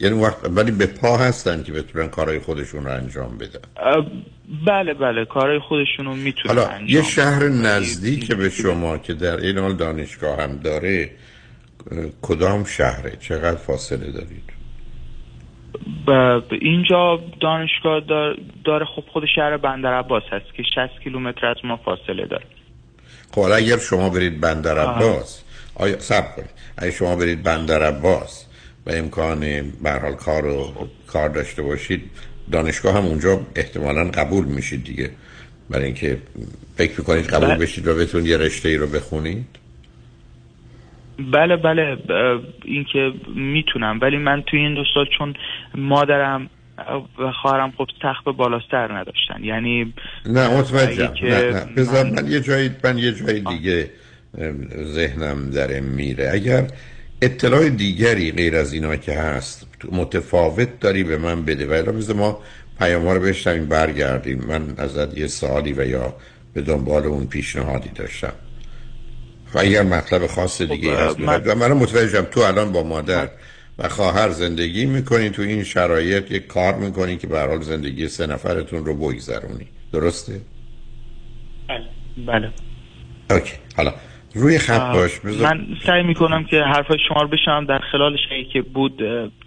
یعنی 0.00 0.20
وقت 0.20 0.36
ولی 0.44 0.70
به 0.70 0.86
پا 0.86 1.16
هستن 1.16 1.62
که 1.62 1.72
بتونن 1.72 2.08
کارهای 2.08 2.38
خودشون 2.38 2.84
رو 2.84 2.92
انجام 2.92 3.38
بدن 3.38 3.60
بله 4.66 4.94
بله. 4.94 5.24
کارهای 5.24 5.58
خودشون 5.58 6.06
رو 6.06 6.14
می‌تونن 6.14 6.54
حالا 6.54 6.68
انجام 6.68 6.88
یه 6.88 7.02
شهر 7.02 7.48
نزدیک 7.48 8.32
به 8.32 8.50
شما 8.50 8.98
که 8.98 9.14
در 9.14 9.36
این 9.36 9.58
حال 9.58 9.76
دانشگاه 9.76 10.42
هم 10.42 10.56
داره 10.56 11.10
کدام 12.22 12.64
شهره؟ 12.64 13.16
چقدر 13.20 13.56
فاصله 13.56 14.10
دارید؟ 14.10 14.54
اینجا 16.60 17.20
دانشگاه 17.40 18.00
داره 18.64 18.84
خب 18.84 19.04
خود 19.12 19.24
شهر 19.36 19.56
بندر 19.56 19.94
عباس 19.94 20.22
هست 20.32 20.54
که 20.56 20.62
60 20.62 21.00
کیلومتر 21.04 21.46
از 21.46 21.56
ما 21.64 21.76
فاصله 21.76 22.26
داره. 22.26 22.44
خب 23.32 23.40
اگر 23.40 23.78
شما 23.78 24.10
برید 24.10 24.40
بندر 24.40 24.78
عباس 24.78 25.44
آیا 25.74 25.98
سب 25.98 26.36
کنید. 26.36 26.50
اگر 26.78 26.90
شما 26.90 27.16
برید 27.16 27.42
بندر 27.42 27.82
عباس 27.82 28.43
و 28.86 28.90
امکان 28.90 29.72
برحال 29.82 30.14
کار 30.14 30.46
و 30.46 30.88
کار 31.06 31.28
داشته 31.28 31.62
باشید 31.62 32.10
دانشگاه 32.52 32.96
هم 32.96 33.04
اونجا 33.04 33.40
احتمالا 33.56 34.04
قبول 34.04 34.44
میشید 34.44 34.84
دیگه. 34.84 35.10
برای 35.70 35.84
اینکه 35.84 36.18
فکر 36.76 36.92
می‌کنید 36.98 37.26
قبول 37.26 37.48
بله. 37.48 37.58
بشید 37.58 37.88
و 37.88 37.96
بتون 37.96 38.26
یه 38.26 38.36
رشته 38.36 38.68
ای 38.68 38.76
رو 38.76 38.86
بخونید؟ 38.86 39.46
بله 41.32 41.56
بله 41.56 41.96
اینکه 42.64 43.12
می‌تونم. 43.36 43.98
ولی 44.02 44.16
من 44.16 44.42
توی 44.42 44.58
این 44.58 44.74
دو 44.74 44.84
سال 44.94 45.06
چون 45.18 45.34
مادرم 45.74 46.50
و 47.18 47.32
خواهرم 47.42 47.72
خب 47.78 47.86
تخت 48.02 48.24
بالاستر 48.24 48.92
نداشتن. 48.92 49.44
یعنی 49.44 49.94
نه 50.26 50.58
متوجه 50.58 51.10
نه 51.22 51.50
نه. 51.50 51.74
بذار 51.76 52.04
من... 52.04 52.30
یه 52.30 52.40
جایی 52.40 52.70
من 52.84 52.98
یه 52.98 53.12
جای 53.12 53.40
دیگه 53.40 53.90
ذهنم 54.84 55.50
داره 55.50 55.80
میره. 55.80 56.30
اگر 56.32 56.66
اطلاع 57.22 57.68
دیگری 57.68 58.32
غیر 58.32 58.56
از 58.56 58.72
اینا 58.72 58.96
که 58.96 59.12
هست 59.12 59.66
متفاوت 59.92 60.80
داری 60.80 61.04
به 61.04 61.18
من 61.18 61.44
بده. 61.44 61.66
و 61.66 61.92
بذار 61.92 62.16
ما 62.16 62.38
پیام 62.78 63.08
رو 63.08 63.20
بشنویم 63.20 63.66
برگردیم. 63.66 64.44
من 64.48 64.74
ازت 64.78 65.18
یه 65.18 65.26
سوالی 65.26 65.72
و 65.72 65.86
یا 65.86 66.16
به 66.54 66.62
دنبال 66.62 67.06
اون 67.06 67.26
پیشنهادی 67.26 67.88
داشتم. 67.94 68.32
و 69.54 69.58
اگر 69.58 69.82
مطلب 69.82 70.26
خاص 70.26 70.62
دیگه 70.62 70.96
خب، 70.96 71.02
هست 71.02 71.20
من... 71.20 71.42
و 71.46 71.54
من 71.54 71.72
متوجهم 71.72 72.24
تو 72.24 72.40
الان 72.40 72.72
با 72.72 72.82
مادر 72.82 73.28
و 73.78 73.88
خواهر 73.88 74.30
زندگی 74.30 74.86
می‌کنین 74.86 75.32
تو 75.32 75.42
این 75.42 75.64
شرایط 75.64 76.30
یک 76.30 76.46
کار 76.46 76.74
می‌کنین 76.74 77.18
که 77.18 77.26
به 77.26 77.40
حال 77.40 77.62
زندگی 77.62 78.08
سه 78.08 78.26
نفرتون 78.26 78.84
رو 78.84 78.94
بگذرونی. 78.94 79.66
درسته؟ 79.92 80.40
بله. 81.68 81.86
بله. 82.26 82.52
اوکی. 83.30 83.54
حالا 83.76 83.94
روی 84.34 84.58
خط 84.58 84.92
باش. 84.94 85.24
من 85.24 85.66
سعی 85.86 86.02
می‌کنم 86.02 86.44
که 86.44 86.56
حرف 86.60 86.86
شما 87.08 87.22
رو 87.22 87.28
بشنم 87.28 87.66
در 87.66 87.78
خلال 87.92 88.16
شایی 88.28 88.44
که 88.44 88.62
بود 88.62 89.02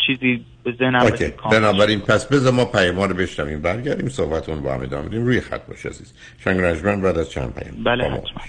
چیزی 0.07 0.45
به 0.63 0.73
ذهنم 0.79 1.11
بنابراین 1.51 1.99
پس 1.99 2.25
بذار 2.25 2.53
ما 2.53 2.65
پیما 2.65 3.05
رو 3.05 3.13
بشنویم. 3.13 3.61
برگردیم 3.61 4.09
صحبتون 4.09 4.61
با 4.61 4.73
هم 4.73 4.81
ادامه 4.81 5.07
بدیم. 5.07 5.25
روی 5.25 5.41
خط 5.41 5.67
باش 5.67 5.85
عزیز. 5.85 6.13
شنگ 6.43 6.61
رجمن 6.61 7.01
بعد 7.01 7.17
از 7.17 7.29
چند 7.29 7.53
پیام. 7.53 7.83
بله 7.83 8.03
حتما. 8.03 8.41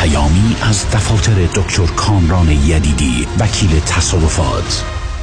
پیامی 0.00 0.56
از 0.68 0.86
دفاتر 0.90 1.60
دکتر 1.60 1.94
کامران 1.96 2.48
یدیدی 2.48 3.26
وکیل 3.40 3.80
تصادفات. 3.80 4.97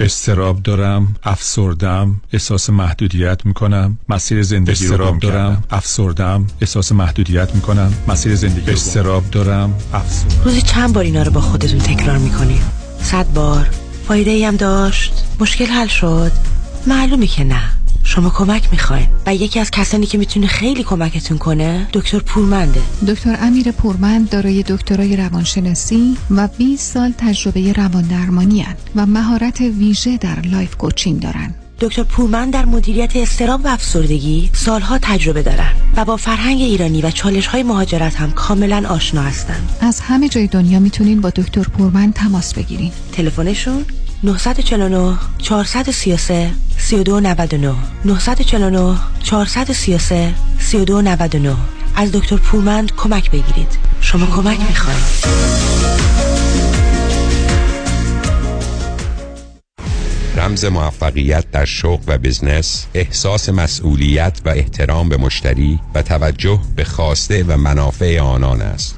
استراب 0.00 0.62
دارم 0.62 1.16
افسردم 1.22 2.20
احساس 2.32 2.70
محدودیت 2.70 3.46
می‌کنم. 3.46 3.98
مسیر 4.08 4.42
زندگی 4.42 4.72
استراب 4.72 5.18
دارم 5.18 5.64
افسردم 5.70 6.46
احساس 6.60 6.92
محدودیت 6.92 7.54
می‌کنم. 7.54 7.92
مسیر 8.08 8.34
زندگی 8.34 8.70
استراب 8.70 9.30
دارم 9.30 9.74
افسردم. 9.92 10.44
روزی 10.44 10.62
چند 10.62 10.92
بار 10.92 11.04
اینا 11.04 11.22
رو 11.22 11.30
با 11.30 11.40
خودتون 11.40 11.78
تکرار 11.78 12.18
می‌کنیم 12.18 12.62
صد 13.02 13.26
بار. 13.34 13.70
فایده 14.08 14.30
ای 14.30 14.44
هم 14.44 14.56
داشت؟ 14.56 15.24
مشکل 15.40 15.66
حل 15.66 15.86
شد؟ 15.86 16.32
معلومه 16.86 17.26
که 17.26 17.44
نه. 17.44 17.77
شما 18.08 18.30
کمک 18.30 18.68
می‌خواین؟ 18.72 19.08
و 19.26 19.34
یکی 19.34 19.60
از 19.60 19.70
کسانی 19.70 20.06
که 20.06 20.18
می‌تونه 20.18 20.46
خیلی 20.46 20.82
کمکتون 20.82 21.38
کنه 21.38 21.88
دکتر 21.92 22.18
پورمنده. 22.18 22.80
دکتر 23.08 23.36
امیر 23.40 23.72
پورمند 23.72 24.30
دارای 24.30 24.62
دکترای 24.62 25.16
روانشناسی 25.16 26.16
و 26.30 26.48
20 26.48 26.92
سال 26.94 27.14
تجربه 27.18 27.72
روان 27.72 28.02
درمانی 28.02 28.66
و 28.96 29.06
مهارت 29.06 29.60
ویژه 29.60 30.16
در 30.16 30.40
life 30.40 30.76
coaching 30.76 31.20
دارن 31.20 31.54
دکتر 31.80 32.02
پورمند 32.02 32.52
در 32.52 32.64
مدیریت 32.64 33.16
اضطراب 33.16 33.64
و 33.64 33.68
افسردگی 33.68 34.50
سالها 34.52 34.98
تجربه 35.02 35.42
دارن 35.42 35.72
و 35.96 36.04
با 36.04 36.16
فرهنگ 36.16 36.60
ایرانی 36.60 37.02
و 37.02 37.10
چالش 37.10 37.46
های 37.46 37.62
مهاجرت 37.62 38.16
هم 38.16 38.30
کاملا 38.30 38.88
آشنا 38.88 39.22
هستن 39.22 39.60
از 39.80 40.00
همه 40.00 40.28
جای 40.28 40.46
دنیا 40.46 40.78
می‌تونین 40.78 41.20
با 41.20 41.30
دکتر 41.30 41.62
پورمند 41.62 42.14
تماس 42.14 42.54
بگیرین. 42.54 42.92
تلفنشون 43.12 43.84
949 44.22 45.18
433 45.38 46.50
3299 46.76 47.74
949 48.04 48.96
433 49.22 50.34
3299 50.58 51.56
از 51.96 52.12
دکتر 52.12 52.36
پورمند 52.36 52.92
کمک 52.96 53.30
بگیرید. 53.30 53.78
شما 54.00 54.26
کمک 54.26 54.60
می‌خواید. 54.60 55.28
رمز 60.36 60.64
موفقیت 60.64 61.50
در 61.50 61.64
شغل 61.64 62.02
و 62.06 62.18
بزنس 62.18 62.86
احساس 62.94 63.48
مسئولیت 63.48 64.40
و 64.44 64.48
احترام 64.48 65.08
به 65.08 65.16
مشتری 65.16 65.80
و 65.94 66.02
توجه 66.02 66.60
به 66.76 66.84
خواسته 66.84 67.44
و 67.44 67.56
منافع 67.56 68.20
آنان 68.20 68.62
است. 68.62 68.97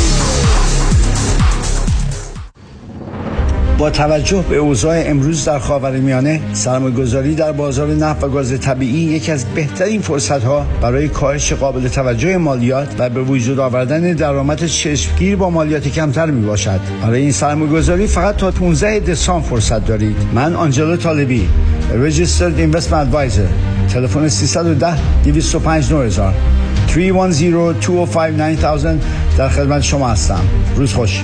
با 3.81 3.89
توجه 3.89 4.45
به 4.49 4.55
اوضاع 4.55 5.03
امروز 5.05 5.45
در 5.45 5.59
خاورمیانه 5.59 6.41
سرمایه‌گذاری 6.53 7.35
در 7.35 7.51
بازار 7.51 7.87
نفت 7.87 8.23
و 8.23 8.29
گاز 8.29 8.59
طبیعی 8.59 8.99
یکی 8.99 9.31
از 9.31 9.45
بهترین 9.45 10.01
فرصت‌ها 10.01 10.65
برای 10.81 11.07
کاهش 11.07 11.53
قابل 11.53 11.87
توجه 11.87 12.37
مالیات 12.37 12.87
و 12.97 13.09
به 13.09 13.21
وجود 13.21 13.59
آوردن 13.59 14.13
درآمد 14.13 14.65
چشمگیر 14.65 15.35
با 15.35 15.49
مالیات 15.49 15.87
کمتر 15.87 16.25
می 16.25 16.45
باشد 16.45 16.79
برای 17.03 17.21
این 17.21 17.31
سرمایه‌گذاری 17.31 18.07
فقط 18.07 18.35
تا 18.35 18.51
15 18.51 18.99
دسامبر 18.99 19.47
فرصت 19.47 19.85
دارید. 19.85 20.17
من 20.33 20.55
آنجلو 20.55 20.95
طالبی 20.95 21.49
Registered 21.91 22.75
Investment 22.75 23.13
Advisor. 23.13 23.93
تلفن 23.93 24.27
310 24.27 24.97
205 25.23 25.93
9000 25.93 26.33
310 26.87 27.73
205 27.79 28.39
9000 28.39 28.95
در 29.37 29.49
خدمت 29.49 29.81
شما 29.81 30.09
هستم. 30.09 30.41
روز 30.75 30.93
خوش. 30.93 31.23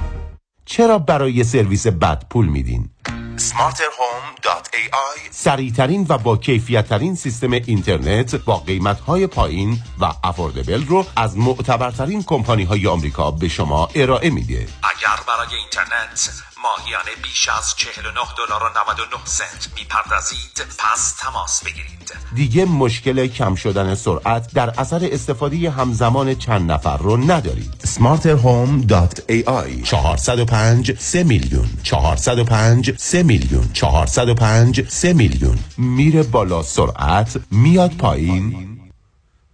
چرا 0.71 0.99
برای 0.99 1.43
سرویس 1.43 1.87
بد 1.87 2.23
پول 2.29 2.47
میدین؟ 2.47 2.89
smarterhome.ai 3.37 5.19
سریعترین 5.31 6.05
و 6.09 6.17
با 6.17 6.37
کیفیت 6.37 6.87
ترین 6.87 7.15
سیستم 7.15 7.51
اینترنت 7.51 8.35
با 8.35 8.57
قیمت 8.57 8.99
های 8.99 9.27
پایین 9.27 9.79
و 9.99 10.11
افوردبل 10.23 10.85
رو 10.85 11.05
از 11.15 11.37
معتبرترین 11.37 12.23
کمپانی 12.23 12.63
های 12.63 12.87
آمریکا 12.87 13.31
به 13.31 13.47
شما 13.47 13.89
ارائه 13.95 14.29
میده 14.29 14.67
اگر 14.83 15.23
برای 15.27 15.59
اینترنت 15.59 16.50
ماهیانه 16.63 17.11
بیش 17.23 17.49
از 17.49 17.75
49 17.75 18.19
دلار 18.37 18.63
و 18.63 18.69
99 18.79 19.25
سنت. 19.25 19.69
می‌پردازید. 19.75 20.65
پس 20.77 21.13
تماس 21.19 21.63
بگیرید. 21.63 22.13
دیگه 22.35 22.65
مشکل 22.65 23.27
کم 23.27 23.55
شدن 23.55 23.95
سرعت 23.95 24.53
در 24.53 24.69
اثر 24.79 25.09
استفاده 25.11 25.69
همزمان 25.69 26.35
چند 26.35 26.71
نفر 26.71 26.97
رو 26.97 27.17
ندارید. 27.17 27.73
smarterhome.ai 27.85 29.83
405 29.83 30.99
3 30.99 31.23
میلیون. 31.23 31.69
405 31.83 32.97
3 32.97 33.23
میلیون. 33.23 33.69
405 33.73 34.89
3 34.89 35.13
میلیون. 35.13 35.59
میره 35.77 36.23
بالا 36.23 36.63
سرعت 36.63 37.37
میاد 37.51 37.97
پایین. 37.97 38.79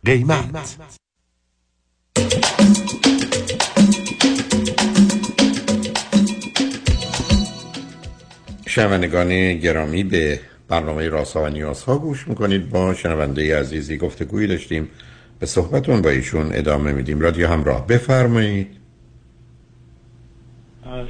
قیمت. 0.06 0.78
شنوندگان 8.78 9.58
گرامی 9.58 10.04
به 10.04 10.40
برنامه 10.68 11.10
راسا 11.10 11.44
و 11.44 11.48
نیاز 11.48 11.84
ها 11.84 11.98
گوش 11.98 12.28
می‌کنید. 12.28 12.70
با 12.70 12.94
شنونده 12.94 13.60
عزیزی 13.60 13.98
گفتگویی 13.98 14.48
داشتیم. 14.48 14.90
به 15.40 15.46
صحبتون 15.46 16.02
با 16.02 16.10
ایشون 16.10 16.50
ادامه 16.54 16.92
میدیم. 16.92 17.20
رادیو 17.20 17.48
همراه 17.48 17.88
بفرمایید. 17.88 18.68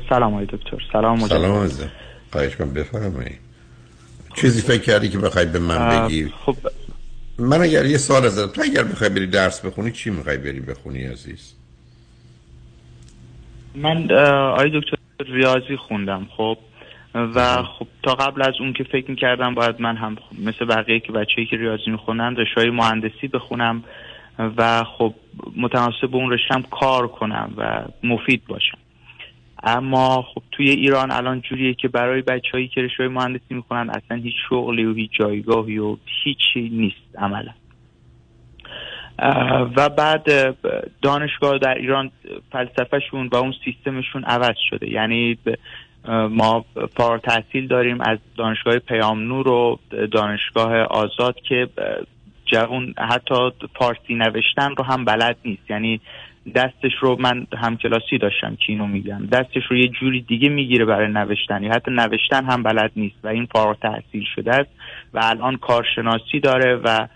سلام 0.10 0.34
های 0.34 0.46
دکتر. 0.46 0.78
سلام 0.94 1.18
مجدد. 1.18 1.30
سلام 1.30 1.64
عزیزم. 1.64 1.92
خواهش 2.32 2.56
کنم 2.56 2.74
بفرمایید. 2.74 3.40
چیزی 4.36 4.62
فکر 4.62 4.82
کردی 4.82 5.10
که 5.10 5.18
بخوای 5.18 5.46
به 5.46 5.60
من 5.60 6.08
بگی؟ 6.08 6.34
خب. 6.46 6.56
من 7.40 7.62
اگر 7.62 7.86
یه 7.86 7.98
سال 7.98 8.26
ازت 8.26 8.54
تو 8.54 8.62
اگر 8.62 8.84
بخوای 8.84 9.10
بری 9.10 9.28
درس 9.28 9.66
بخونی 9.66 9.92
چی 9.92 10.10
می‌خوای 10.10 10.38
بری 10.38 10.60
بخونی 10.60 11.04
عزیز؟ 11.04 11.54
من 13.76 14.12
آی 14.58 14.72
دکتر 14.80 14.98
ریاضی 15.20 15.78
خوندم. 15.88 16.28
خب 16.38 16.58
و 17.16 17.64
خب 17.64 17.88
تا 18.04 18.16
قبل 18.16 18.42
از 18.42 18.54
اون 18.60 18.74
که 18.74 18.84
فکر 18.84 19.12
می‌کردم 19.12 19.56
باید 19.56 19.82
من 19.82 19.98
هم 19.98 20.16
مثل 20.40 20.66
بقیه 20.66 21.00
که 21.00 21.12
بچه‌ای 21.12 21.48
که 21.48 21.58
ریاضی 21.58 21.92
می‌خونن 21.92 22.36
رشای 22.36 22.70
مهندسی 22.70 23.28
بخونم 23.28 23.84
و 24.58 24.84
خب 24.84 25.14
متناسب 25.56 26.16
اون 26.16 26.32
رشتم 26.32 26.62
کار 26.62 27.08
کنم 27.08 27.54
و 27.58 27.86
مفید 28.04 28.42
باشم. 28.48 28.78
اما 29.64 30.22
خب 30.22 30.42
توی 30.52 30.70
ایران 30.70 31.12
الان 31.12 31.42
جوریه 31.42 31.74
که 31.74 31.88
برای 31.88 32.22
بچههایی 32.22 32.68
که 32.68 32.82
رشای 32.82 33.08
مهندسی 33.08 33.54
می‌خونن 33.54 33.90
اصلا 33.90 34.18
هیچ 34.18 34.36
شغلی 34.50 34.86
و 34.86 34.94
هیچ 34.94 35.12
جایگاهی 35.20 35.78
و 35.78 35.98
هیچی 36.24 36.70
نیست 36.70 37.18
عملا. 37.18 37.52
و 39.76 39.90
بعد 39.90 40.56
دانشگاه 41.02 41.58
در 41.58 41.74
ایران 41.74 42.12
فلسفهشون 42.52 43.30
و 43.32 43.36
اون 43.36 43.54
سیستمشون 43.66 44.24
عوض 44.24 44.56
شده. 44.70 44.90
یعنی 44.90 45.38
ما 46.30 46.66
فارغ 46.98 47.22
تحصیل 47.22 47.68
داریم 47.68 48.02
از 48.02 48.18
دانشگاه 48.38 48.80
پیام 48.80 49.20
نور 49.20 49.48
و 49.48 49.80
دانشگاه 50.12 50.78
آزاد 50.78 51.36
که 51.50 51.68
جوان 52.46 52.94
حتی 52.98 53.36
فارسی 53.80 54.16
نوشتن 54.16 54.76
رو 54.78 54.84
هم 54.84 55.06
بلد 55.06 55.38
نیست. 55.46 55.72
یعنی 55.72 56.02
دستش 56.56 56.92
رو 57.00 57.18
من 57.20 57.48
هم 57.58 57.78
کلاسی 57.78 58.18
داشتم 58.18 58.56
که 58.56 58.66
اینو 58.68 58.88
میگم. 58.88 59.26
دستش 59.26 59.64
رو 59.70 59.78
یه 59.78 59.88
جوری 59.88 60.22
دیگه 60.22 60.50
می‌گیره 60.50 60.86
برای 60.86 61.12
نوشتن. 61.12 61.64
یا 61.64 61.72
حتی 61.72 61.92
نوشتن 61.92 62.46
هم 62.46 62.64
بلد 62.64 62.92
نیست 62.96 63.16
و 63.24 63.28
این 63.28 63.46
فارغ 63.46 63.80
تحصیل 63.80 64.26
شده 64.36 64.56
است 64.56 64.70
و 65.14 65.20
الان 65.24 65.58
کارشناسی 65.58 66.40
داره 66.40 66.76
و 66.76 67.08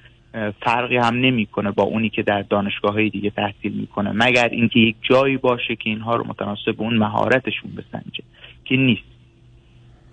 فرقی 0.62 0.98
هم 0.98 1.16
نمی‌کنه 1.16 1.72
با 1.72 1.84
اونی 1.84 2.10
که 2.10 2.24
در 2.24 2.42
دانشگاه 2.42 2.94
های 2.94 3.10
دیگه 3.10 3.30
تحصیل 3.30 3.72
می‌کنه. 3.72 4.12
مگر 4.14 4.50
اینکه 4.52 4.80
یک 4.80 4.96
جایی 5.02 5.38
باشه 5.38 5.76
که 5.76 5.90
اینها 5.90 6.16
رو 6.16 6.28
متناسب 6.28 6.76
اون 6.78 6.98
مهارتشون 6.98 7.72
بسنجه. 7.72 8.24
که 8.66 8.76
نیست. 8.76 9.02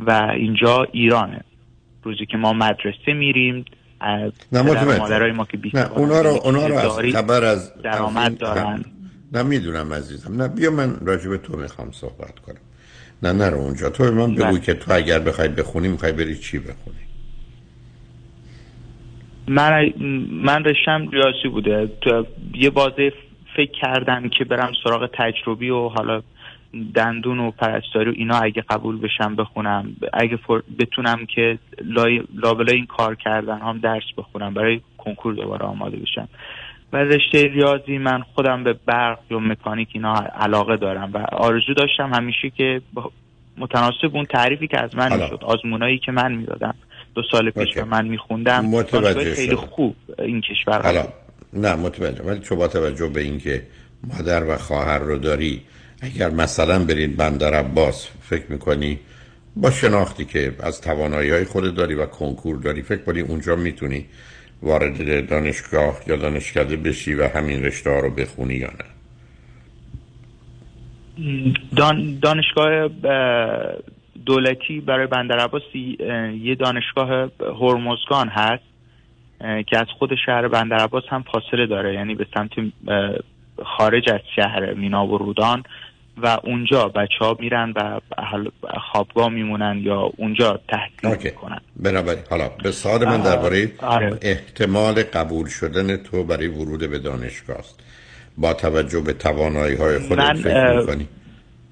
و 0.00 0.32
اینجا 0.36 0.86
ایرانه. 0.92 1.44
روزی 2.02 2.26
که 2.26 2.36
ما 2.36 2.52
مدرسه 2.52 3.12
میریم 3.12 3.64
نه 4.52 4.62
مادرای 4.62 5.32
ما 5.32 5.44
که 5.44 5.58
نه 5.74 5.92
اونا 5.92 6.20
رو 6.20 6.30
اونا 6.44 6.66
رو 6.66 6.74
از 6.74 6.98
خبر 6.98 7.44
از 7.44 7.82
درآمد 7.82 8.38
دارن. 8.38 8.84
نه 9.32 9.42
می‌دونم 9.42 9.92
عزیزم. 9.92 10.42
نه 10.42 10.48
بیا 10.48 10.70
من 10.70 10.96
راجع 11.06 11.28
به 11.28 11.38
تو 11.38 11.56
می‌خوام 11.56 11.92
صحبت 11.92 12.38
کنم. 12.38 12.60
نه 13.22 13.32
نه 13.32 13.50
رو 13.50 13.58
اونجا. 13.58 13.90
تو 13.90 14.04
من 14.04 14.34
بگو 14.34 14.58
که 14.58 14.74
تو 14.74 14.92
اگر 14.92 15.18
بخوای 15.18 15.48
بخونی 15.48 15.88
می‌خوای 15.88 16.12
بری 16.12 16.38
چی 16.38 16.58
بخونی؟ 16.58 16.96
من 19.48 19.92
من 20.30 20.64
رشتم 20.64 21.08
ریاضی 21.08 21.48
بوده. 21.48 21.90
تو 22.00 22.26
یه 22.54 22.70
بازه 22.70 23.12
فکر 23.56 23.72
کردم 23.80 24.28
که 24.28 24.44
برم 24.44 24.72
سراغ 24.84 25.10
تجربی 25.14 25.70
و 25.70 25.88
حالا 25.88 26.22
دندون 26.94 27.38
و 27.38 27.50
پرستاری 27.50 28.10
و 28.10 28.14
اینا 28.16 28.38
اگه 28.38 28.64
قبول 28.70 29.00
بشم 29.00 29.36
بخونم. 29.36 29.96
اگه 30.12 30.38
بتونم 30.78 31.26
که 31.34 31.58
لابلای 32.34 32.76
این 32.76 32.86
کار 32.86 33.14
کردن 33.14 33.58
هم 33.58 33.78
درس 33.78 34.04
بخونم 34.16 34.54
برای 34.54 34.80
کنکور 34.98 35.34
دوباره 35.34 35.66
آماده 35.66 35.96
بشم. 35.96 36.28
و 36.92 36.96
رشته 36.96 37.42
ریاضی 37.42 37.98
من 37.98 38.22
خودم 38.22 38.64
به 38.64 38.72
برق 38.86 39.18
یا 39.30 39.38
مکانیک 39.38 39.88
اینا 39.92 40.14
علاقه 40.14 40.76
دارم 40.76 41.10
و 41.14 41.18
آرزو 41.18 41.74
داشتم 41.74 42.14
همیشه 42.14 42.50
که 42.50 42.80
متناسب 43.58 44.10
اون 44.16 44.24
تعریفی 44.24 44.66
که 44.66 44.82
از 44.82 44.96
من 44.96 45.22
می‌شد 45.22 45.44
آزمونایی 45.44 45.98
که 45.98 46.12
من 46.12 46.32
می‌دادم. 46.32 46.74
دو 47.14 47.22
سال 47.30 47.50
پیش 47.50 47.74
که 47.74 47.84
من 47.84 48.08
میخوندم 48.08 48.64
متوجه 48.64 49.34
خیلی 49.34 49.54
خوب 49.54 49.96
این 50.18 50.40
کشور 50.40 50.82
حالا. 50.82 51.04
نه 51.52 51.74
متوجه. 51.74 52.22
ولی 52.22 52.40
تو 52.40 52.56
با 52.56 52.68
توجه 52.68 53.08
به 53.08 53.20
اینکه 53.20 53.62
مادر 54.08 54.44
و 54.44 54.56
خواهر 54.56 54.98
رو 54.98 55.18
داری 55.18 55.62
اگر 56.02 56.30
مثلا 56.30 56.84
برید 56.84 57.16
بندر 57.16 57.54
عباس 57.54 58.10
فکر 58.20 58.52
می‌کنی 58.52 58.98
با 59.56 59.70
شناختی 59.70 60.24
که 60.24 60.54
از 60.62 60.80
توانایی 60.80 61.30
های 61.30 61.44
خود 61.44 61.74
داری 61.74 61.94
و 61.94 62.06
کنکور 62.06 62.56
داری 62.56 62.82
فکر 62.82 63.02
کنی 63.02 63.20
اونجا 63.20 63.56
می‌تونی 63.56 64.06
وارد 64.62 65.28
دانشگاه 65.28 66.00
یا 66.06 66.16
دانشکده 66.16 66.76
بشی 66.76 67.14
و 67.14 67.28
همین 67.28 67.64
رشته 67.64 67.90
ها 67.90 68.00
رو 68.00 68.10
بخونی 68.10 68.54
یا 68.54 68.68
نه؟ 68.68 68.84
دان 71.76 72.18
دانشگاه 72.22 72.88
دولتی 74.26 74.80
برای 74.80 75.06
بندر 75.06 75.38
عباس 75.38 75.62
یه 76.42 76.54
دانشگاه 76.54 77.30
هرمزگان 77.40 78.28
هست 78.28 78.64
که 79.66 79.78
از 79.78 79.86
خود 79.98 80.10
شهر 80.26 80.48
بندر 80.48 80.76
عباس 80.76 81.04
هم 81.08 81.24
فاصله 81.32 81.66
داره. 81.66 81.94
یعنی 81.94 82.14
به 82.14 82.26
سمت 82.34 82.50
خارج 83.64 84.10
از 84.10 84.20
شهر 84.36 84.74
مینا 84.74 85.06
و 85.06 85.18
رودان 85.18 85.62
و 86.22 86.38
اونجا 86.44 86.88
بچه 86.88 87.18
ها 87.20 87.36
میرن 87.40 87.74
و 87.76 88.00
خوابگاه 88.92 89.28
میمونن 89.28 89.80
یا 89.84 90.10
اونجا 90.16 90.60
اوکی. 91.04 91.28
می‌کنن 91.28 91.60
بنابراین 91.76 92.22
حالا 92.30 92.48
به 92.62 92.72
سوال 92.72 93.04
من 93.04 93.20
درباره 93.22 93.72
آره. 93.78 94.18
احتمال 94.22 95.02
قبول 95.02 95.48
شدن 95.48 95.96
تو 95.96 96.24
برای 96.24 96.46
ورود 96.46 96.90
به 96.90 96.98
دانشگاه 96.98 97.58
است 97.58 97.80
با 98.38 98.54
توجه 98.54 99.00
به 99.00 99.12
توانایی 99.12 99.76
های 99.76 99.98
خودت 99.98 100.20
من، 100.20 100.34
فکر 100.34 100.78
می‌کنی 100.78 101.08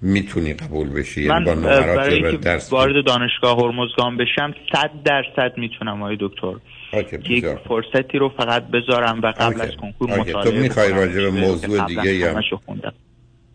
می‌تونی 0.03 0.55
قبول 0.55 0.89
بشی 0.89 1.29
من 1.29 1.47
یعنی 1.47 1.61
با 1.63 1.71
برای 1.71 2.37
درس 2.37 2.73
وارد 2.73 3.07
دانشگاه 3.07 3.59
هرمزگان 3.59 4.17
بشم 4.17 4.55
صد 4.73 4.91
درصد 5.05 5.59
می‌تونم 5.59 6.03
آقای 6.03 6.17
دکتر 6.21 6.55
یک. 7.29 7.47
فرصتی 7.69 8.19
رو 8.19 8.29
فقط 8.29 8.63
بذارم 8.67 9.21
و 9.23 9.27
قبل 9.27 9.61
از 9.61 9.77
کنکور 9.77 10.13
اوکی. 10.13 10.33
تو 10.33 10.39
مطالعه 10.39 10.61
می‌خوای. 10.63 10.93
راجع 10.93 11.21
به 11.21 11.31
موضوع 11.31 11.87
دیگه 11.87 12.15
یا-. 12.15 12.41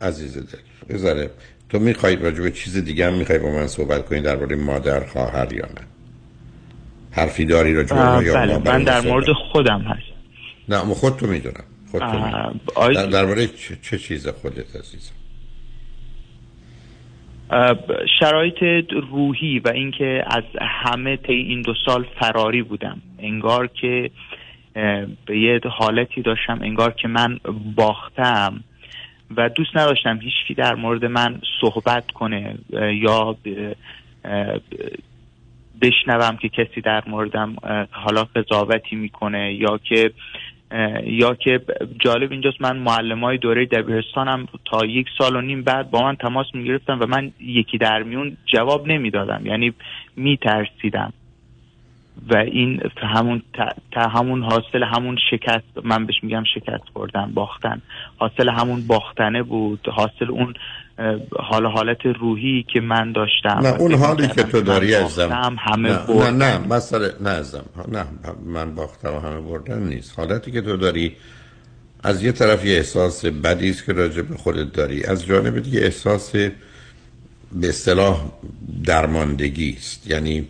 عزیز 0.02 0.38
دل. 0.38 0.60
بذاره 0.96 1.30
تو 1.70 1.80
می‌خوای 1.80 2.16
راجع 2.16 2.42
به 2.42 2.52
چیز 2.52 2.86
دیگه 2.86 3.08
هم 3.08 3.14
می‌خوای 3.14 3.40
با 3.40 3.52
من 3.52 3.68
صحبت 3.68 4.06
کنی 4.06 4.22
درباره 4.22 4.56
مادر 4.56 5.06
خواهر 5.06 5.54
یا 5.54 5.66
نه؟ 5.66 5.88
حرفی 7.12 7.46
داری 7.46 7.74
راجع 7.74 7.96
به 7.96 8.26
یا 8.26 8.34
بله 8.34 8.58
من 8.58 8.84
در؟ 8.84 9.02
مورد 9.02 9.26
خودم 9.52 9.82
هست. 9.82 10.02
نه 10.70 10.78
خود 10.78 11.18
تو 11.18 11.28
می‌دونم. 11.28 11.64
خود 11.92 12.02
تو 12.02 12.08
می‌دونم. 12.08 12.60
آی- 12.76 12.96
در- 12.96 13.06
درباره 13.06 13.48
چه, 13.48 13.78
چه 13.82 13.98
چیز 13.98 14.28
خودت 14.28 14.76
عزیزم؟ 14.76 15.14
شرایط 18.20 18.64
روحی 19.12 19.60
و 19.60 19.70
اینکه 19.70 20.24
از 20.28 20.44
همه 20.62 21.18
طی 21.18 21.34
این 21.34 21.62
دو 21.62 21.74
سال 21.86 22.06
فراری 22.20 22.62
بودم. 22.62 23.02
انگار 23.20 23.68
که 23.68 24.12
به 25.26 25.40
یه 25.40 25.60
حالتی 25.70 26.22
داشتم 26.22 26.60
انگار 26.62 26.92
که 26.92 27.08
من 27.08 27.40
باختم. 27.76 28.64
و 29.38 29.50
دوست 29.50 29.78
نداشتم 29.78 30.20
هیچکی 30.22 30.54
در 30.54 30.76
مورد 30.76 31.06
من 31.06 31.41
صحبت 31.62 32.12
کنه 32.12 32.56
یا 32.94 33.36
بشنوم 35.82 36.38
که 36.38 36.50
کسی 36.50 36.82
در 36.82 37.04
موردم 37.08 37.56
حالا 37.91 38.24
قضاوتی 38.24 38.96
می‌کنه 38.96 39.54
یا 39.54 39.78
که 39.78 40.12
یا 41.04 41.34
که 41.34 41.62
جالب 42.00 42.32
اینجاست 42.32 42.62
من 42.62 42.78
معلم 42.78 43.24
های 43.24 43.38
دوره 43.38 43.65
دبیرستانم 43.65 44.48
تا 44.65 44.86
یک 44.86 45.08
سال 45.17 45.36
و 45.36 45.41
نیم 45.41 45.63
بعد 45.63 45.91
با 45.91 46.02
من 46.04 46.15
تماس 46.15 46.48
می‌گرفتم 46.54 47.00
و 47.00 47.06
من 47.06 47.32
یکی 47.39 47.78
در 47.78 48.04
میون 48.04 48.38
جواب 48.46 48.88
نمی‌دادم 48.88 49.46
یعنی 49.46 49.74
میترسیدم. 50.15 51.13
و 52.29 52.38
این 52.38 52.81
همون 52.97 53.41
تا 53.91 54.01
همون 54.01 54.43
حاصل 54.43 54.84
همون 54.84 55.17
شکست 55.31 55.86
من 55.86 56.05
بهش 56.05 56.15
میگم 56.23 56.43
شکست 56.55 56.84
خوردن 56.93 57.31
باختن. 57.34 57.81
حاصل 58.17 58.49
همون 58.49 58.88
باختنه 58.88 59.43
بود 59.43 59.88
حاصل 59.91 60.29
اون 60.29 60.53
حال 61.39 61.65
حالت 61.65 62.05
روحی 62.05 62.65
که 62.73 62.81
من 62.81 63.12
داشتم. 63.12 63.60
نه 63.63 63.67
اون 63.67 63.93
حالی 63.93 64.27
که 64.27 64.43
تو 64.43 64.62
داری 64.62 64.95
ازم 64.95 65.55
همه 65.60 65.89
نه, 65.89 66.31
نه 66.31 66.31
نه 66.31 66.57
مسئله 66.57 67.13
نه 67.21 67.29
ازم 67.29 67.65
نه 67.91 68.05
من 68.45 68.75
باختم 68.75 69.13
و 69.13 69.19
همه 69.19 69.41
بردن 69.41 69.79
نیست. 69.79 70.19
حالتی 70.19 70.51
که 70.51 70.62
تو 70.62 70.77
داری 70.77 71.15
از 72.03 72.23
یه 72.23 72.31
طرف 72.31 72.65
یه 72.65 72.77
احساس 72.77 73.25
بدی 73.25 73.69
است 73.69 73.86
که 73.86 73.93
راجع 73.93 74.21
به 74.21 74.38
خودت 74.38 74.73
داری 74.73 75.05
از 75.05 75.25
جانب 75.25 75.60
دیگه 75.60 75.79
احساس 75.79 76.31
به 76.31 77.69
اصطلاح 77.69 78.31
درماندگی 78.86 79.75
است. 79.77 80.12
یعنی 80.12 80.47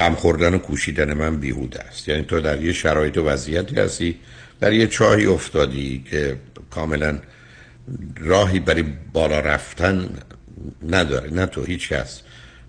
غم 0.00 0.14
خوردن 0.14 0.54
و 0.54 0.58
کوشیدن 0.58 1.14
من 1.14 1.36
بیهوده 1.36 1.80
است. 1.80 2.08
یعنی 2.08 2.22
تو 2.22 2.40
در 2.40 2.62
یه 2.62 2.72
شرایط 2.72 3.18
و 3.18 3.24
وضعیتی 3.24 3.76
هستی 3.76 4.16
در 4.60 4.72
یه 4.72 4.86
چاهی 4.86 5.26
افتادی 5.26 6.04
که 6.10 6.36
کاملا 6.70 7.18
راهی 8.20 8.60
برای 8.60 8.84
بالا 9.12 9.40
رفتن 9.40 10.08
نداره. 10.88 11.30
نه 11.30 11.46
تو 11.46 11.64
هیچ 11.64 11.88
کس 11.88 12.22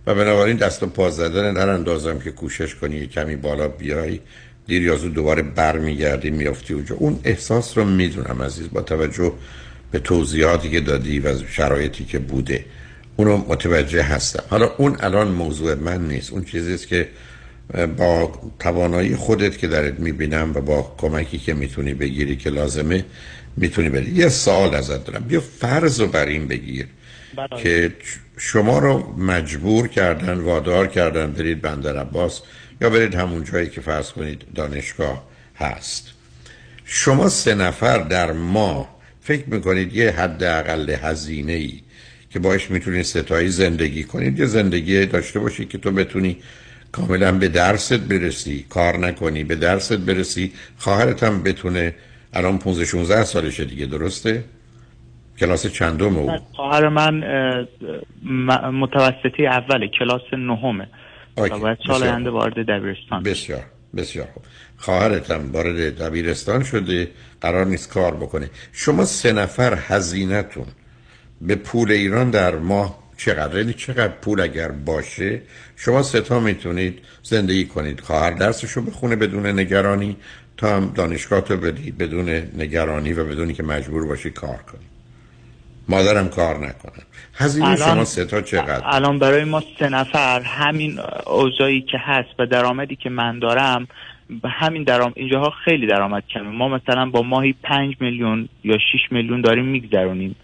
و 0.07 0.15
بنابراین 0.15 0.57
دست 0.57 0.83
و 0.83 0.87
پا 0.87 1.09
زدن 1.09 1.57
هر 1.57 1.69
اندازم 1.69 2.19
که 2.19 2.31
کوشش 2.31 2.75
کنی 2.75 3.07
کمی 3.07 3.35
بالا 3.35 3.67
بیای 3.67 4.19
دیر 4.67 4.81
یا 4.81 4.95
زود 4.95 5.13
دوباره 5.13 5.41
برمیگردی 5.41 6.29
میافتی 6.29 6.73
اونجا. 6.73 6.95
اون 6.95 7.19
احساس 7.23 7.77
رو 7.77 7.85
می‌دونم 7.85 8.41
عزیز 8.41 8.69
با 8.69 8.81
توجه 8.81 9.33
به 9.91 9.99
توضیحاتی 9.99 10.69
که 10.69 10.79
دادی 10.79 11.19
و 11.19 11.47
شرایطی 11.47 12.05
که 12.05 12.19
بوده. 12.19 12.65
اونو 13.15 13.37
متوجه 13.37 14.03
هستم. 14.03 14.43
حالا 14.49 14.71
اون 14.77 14.97
الان 14.99 15.27
موضوع 15.27 15.75
من 15.75 16.07
نیست. 16.07 16.31
اون 16.31 16.43
چیزی 16.43 16.73
است 16.73 16.87
که 16.87 17.09
با 17.97 18.31
توانایی 18.59 19.15
خودت 19.15 19.57
که 19.57 19.67
درت 19.67 19.99
می‌بینم 19.99 20.51
و 20.55 20.61
با 20.61 20.95
کمکی 20.97 21.37
که 21.37 21.53
می‌تونی 21.53 21.93
بگیری 21.93 22.35
که 22.35 22.49
لازمه 22.49 23.05
می‌تونی 23.57 23.89
بری. 23.89 24.11
یه 24.11 24.29
سال 24.29 24.75
ازت 24.75 25.05
دارم. 25.05 25.23
بیا 25.23 25.39
فرض 25.39 25.99
رو 26.01 26.07
بر 26.07 26.25
این 26.25 26.47
بگیر 26.47 26.87
بله. 27.35 27.63
که 27.63 27.93
شما 28.37 28.79
رو 28.79 29.15
مجبور 29.17 29.87
کردن 29.87 30.39
وادار 30.39 30.87
کردن 30.87 31.31
برید 31.31 31.61
بندر 31.61 31.97
عباس 31.97 32.41
یا 32.81 32.89
برید 32.89 33.15
همون 33.15 33.43
جایی 33.43 33.69
که 33.69 33.81
فرض 33.81 34.11
کنید 34.11 34.41
دانشگاه 34.55 35.23
هست. 35.55 36.07
شما 36.85 37.29
سه 37.29 37.55
نفر 37.55 37.97
در 37.97 38.31
ما 38.31 38.89
فکر 39.21 39.49
می‌کنید 39.49 39.95
یه 39.95 40.11
حد 40.11 40.43
اقل 40.43 40.89
هزینه 40.89 41.53
ای 41.53 41.79
که 42.33 42.39
باش 42.39 42.71
می‌تونید 42.71 43.01
ستایی 43.01 43.49
زندگی 43.49 44.03
کنید 44.03 44.39
یه 44.39 44.45
زندگی 44.45 45.05
داشته 45.05 45.39
باشید 45.39 45.69
که 45.69 45.77
تو 45.77 45.91
بتونی 45.91 46.37
کاملا 46.91 47.31
به 47.31 47.47
درست 47.47 47.93
برسی 47.93 48.65
کار 48.69 48.97
نکنی 48.97 49.43
به 49.43 49.55
درست 49.55 49.93
برسی. 49.93 50.53
خواهرت 50.77 51.23
هم 51.23 51.43
بتونه 51.43 51.95
الان 52.33 52.57
15 52.57 52.85
16 52.85 53.23
سالشه 53.23 53.65
دیگه 53.65 53.85
درسته؟ 53.85 54.43
کلاس 55.39 55.67
چندم 55.67 56.17
او؟ 56.17 56.37
خواهر 56.55 56.89
من 56.89 57.23
متوسطی 58.73 59.47
اوله 59.47 59.87
کلاس 59.99 60.21
نهمه. 60.33 60.87
باید 61.35 61.77
سال 61.87 62.03
آینده 62.03 62.29
وارد 62.29 62.53
دبیرستان 62.53 63.23
بسیار 63.23 63.63
بسیار 63.95 64.27
خوب. 64.33 64.43
خواهرت 64.77 65.31
هم 65.31 65.51
وارد 65.51 66.01
دبیرستان 66.01 66.63
شده 66.63 67.11
قرار 67.41 67.65
نیست 67.65 67.89
کار 67.89 68.15
بکنه. 68.15 68.49
شما 68.73 69.05
سه 69.05 69.33
نفر 69.33 69.77
هزینهتون 69.87 70.65
به 71.41 71.55
پول 71.55 71.91
ایران 71.91 72.29
در 72.29 72.55
ماه 72.55 72.99
چقدر 73.17 73.57
یعنی 73.57 73.73
چقدر 73.73 74.13
پول 74.21 74.41
اگر 74.41 74.71
باشه؟ 74.71 75.41
شما 75.75 76.03
ستا 76.03 76.39
می‌تونید 76.39 76.99
زندگی 77.23 77.65
کنید. 77.65 77.99
خواهر 77.99 78.31
درسشو 78.31 78.81
بخونه 78.81 79.15
بدون 79.15 79.45
نگرانی 79.45 80.17
تا 80.57 80.75
هم 80.75 80.91
دانشگاه 80.95 81.41
تو 81.41 81.57
بدید 81.57 81.97
بدون 81.97 82.29
نگرانی 82.57 83.13
و 83.13 83.25
بدونی 83.25 83.53
که 83.53 83.63
مجبور 83.63 84.07
باشی 84.07 84.29
کار 84.29 84.57
کنی. 84.57 84.85
مادرم 85.89 86.29
کار 86.29 86.55
نکنن 86.57 87.03
هزینه 87.33 87.75
شما 87.75 88.05
ستا 88.05 88.41
چقدر؟ 88.41 88.81
الان 88.85 89.19
برای 89.19 89.43
ما 89.43 89.63
سه 89.79 89.89
نفر 89.89 90.41
همین 90.41 90.99
اوضاعی 91.25 91.81
که 91.81 91.97
هست 91.97 92.39
و 92.39 92.45
درآمدی 92.45 92.95
که 92.95 93.09
من 93.09 93.39
دارم 93.39 93.87
همین 94.43 94.83
درام 94.83 95.13
اینجاها 95.15 95.53
خیلی 95.65 95.87
درآمد 95.87 96.23
کمه. 96.33 96.49
ما 96.49 96.67
مثلا 96.67 97.05
با 97.05 97.21
ماهی 97.21 97.55
پنج 97.63 97.95
میلیون 97.99 98.49
یا 98.63 98.77
6 98.77 99.11
میلیون 99.11 99.41
داریم 99.41 99.65
میگذرونیم. 99.65 100.35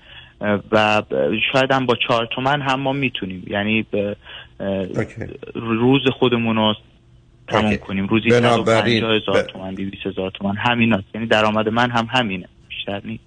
و 0.71 1.03
شاید 1.53 1.71
هم 1.71 1.85
با 1.85 1.95
چهار 2.07 2.27
تومن 2.35 2.61
هم 2.61 2.79
ما 2.79 2.93
می‌تونیم. 2.93 3.43
یعنی 3.47 3.85
روز 5.55 6.01
خودمون 6.19 6.55
رو 6.55 6.75
تموم 7.47 7.77
کنیم. 7.77 8.07
روزی 8.07 8.29
بنابراین 8.29 9.03
هزار 9.03 9.41
تومن 9.41 9.73
200 9.73 10.05
هزار 10.05 10.31
تومن. 10.31 10.55
همین 10.57 10.93
هست 10.93 11.03
یعنی 11.15 11.27
درآمد 11.27 11.69
من 11.69 11.91
هم 11.91 12.07
همینه. 12.11 12.47
بیشتر 12.69 13.01
نیست. 13.05 13.23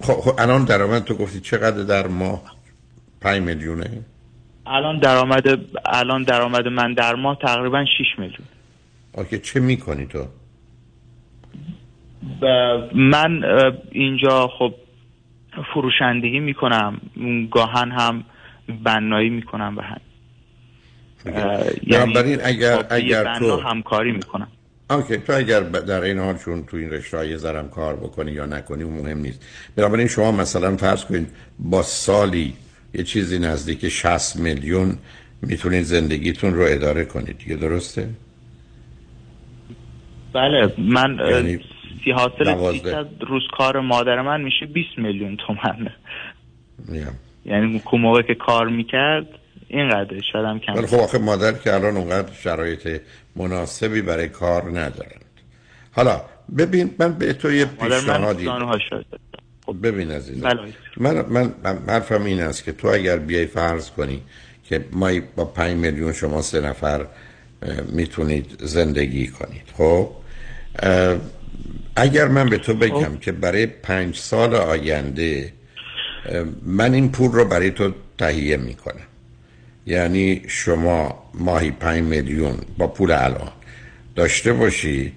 خب, 0.00 0.12
خب 0.12 0.40
الان 0.40 0.64
درآمد 0.64 1.04
تو 1.04 1.14
گفتی 1.14 1.40
چقدر 1.40 1.84
در 1.84 2.06
ماه؟ 2.06 2.42
5 3.20 3.42
میلیونه؟ 3.42 3.90
الان 4.66 4.98
درآمد 4.98 5.44
الان 5.86 6.22
درآمد 6.22 6.68
من 6.68 6.94
در 6.94 7.14
ماه 7.14 7.38
تقریبا 7.42 7.84
6 7.84 8.18
میلیون. 8.18 8.48
اوکی 9.12 9.38
چه 9.38 9.60
می‌کنی 9.60 10.06
تو؟ 10.06 10.26
من 12.94 13.44
اینجا 13.92 14.50
خب 14.58 14.74
فروشندگی 15.74 16.40
می‌کنم 16.40 17.00
گاهن 17.50 17.90
هم 17.90 18.24
بنایی 18.84 19.30
می‌کنم 19.30 19.78
و 19.78 19.80
هم 19.80 20.00
یعنی 21.82 22.34
اگر 22.42 22.84
اگر 22.90 23.38
تو 23.38 23.56
همکاری 23.56 24.12
می‌کنم. 24.12 24.48
اوکی 24.90 25.16
تو 25.16 25.32
اگر 25.36 25.60
در 25.60 26.00
این 26.00 26.18
حال 26.18 26.36
چون 26.36 26.64
تو 26.64 26.76
این 26.76 26.90
رشته 26.90 27.16
های 27.16 27.38
زرم 27.38 27.68
کار 27.68 27.96
بکنی 27.96 28.32
یا 28.32 28.46
نکنی 28.46 28.84
مهم 28.84 29.18
نیست. 29.18 29.46
بنابراین 29.76 30.06
شما 30.06 30.32
مثلا 30.32 30.76
فرض 30.76 31.04
کنید 31.04 31.28
با 31.58 31.82
سالی 31.82 32.54
یه 32.94 33.04
چیزی 33.04 33.38
نزدیک 33.38 33.88
60 33.88 34.36
میلیون 34.36 34.98
می‌تونید 35.42 35.82
زندگیتون 35.82 36.54
رو 36.54 36.62
اداره 36.62 37.04
کنید. 37.04 37.38
دیگه 37.38 37.56
درسته؟ 37.56 38.08
بله 40.32 40.74
من 40.78 41.18
یعنی 41.30 41.60
سی 42.04 42.10
حاصل 42.10 42.74
روز 43.20 43.42
کار 43.58 43.80
مادر 43.80 44.22
من 44.22 44.40
میشه 44.40 44.66
20 44.66 44.88
میلیون 44.98 45.36
تومن 45.46 45.88
یعنی 47.44 47.80
اون 47.92 48.00
موقع 48.00 48.22
که 48.22 48.34
کار 48.34 48.68
می‌کرد 48.68 49.26
اینقدر 49.68 50.20
شاید 50.32 50.44
هم 50.44 50.58
کم 50.58 50.86
خب 50.86 51.00
آخه 51.00 51.18
مادر 51.18 51.52
که 51.52 51.74
الان 51.74 51.96
اونقدر 51.96 52.32
شرایط 52.32 53.00
مناسبی 53.36 54.02
برای 54.02 54.28
کار 54.28 54.62
ندارند. 54.62 55.24
حالا 55.92 56.20
ببین 56.58 56.94
من 56.98 57.12
به 57.12 57.32
تو 57.32 57.52
یه 57.52 57.64
پیشنهادی 57.64 58.48
خب 59.66 59.76
ببین 59.82 60.10
عزیزم. 60.10 60.48
بله. 60.48 60.72
من 60.96 61.24
من 61.30 61.52
حرفم 61.88 62.24
این 62.24 62.40
است 62.40 62.64
که 62.64 62.72
تو 62.72 62.88
اگر 62.88 63.16
بیای 63.16 63.46
فرض 63.46 63.90
کنی 63.90 64.22
که 64.64 64.84
ما 64.92 65.10
با 65.36 65.44
5 65.44 65.76
میلیون 65.76 66.12
شما 66.12 66.42
سه 66.42 66.60
نفر 66.60 67.06
می‌تونید 67.92 68.64
زندگی 68.64 69.28
کنید 69.28 69.62
خب 69.76 70.10
اگر 71.96 72.28
من 72.28 72.48
به 72.48 72.58
تو 72.58 72.74
بگم 72.74 73.14
خب. 73.14 73.20
که 73.20 73.32
برای 73.32 73.66
پنج 73.66 74.16
سال 74.16 74.54
آینده 74.54 75.52
من 76.62 76.94
این 76.94 77.10
پول 77.10 77.32
رو 77.32 77.44
برای 77.44 77.70
تو 77.70 77.92
تهیه 78.18 78.56
می‌کنم 78.56 79.06
یعنی 79.86 80.42
شما 80.48 81.30
ماهی 81.34 81.70
پنج 81.70 82.02
میلیون 82.02 82.56
با 82.78 82.86
پول 82.86 83.10
الان 83.10 83.52
داشته 84.16 84.52
باشی 84.52 85.12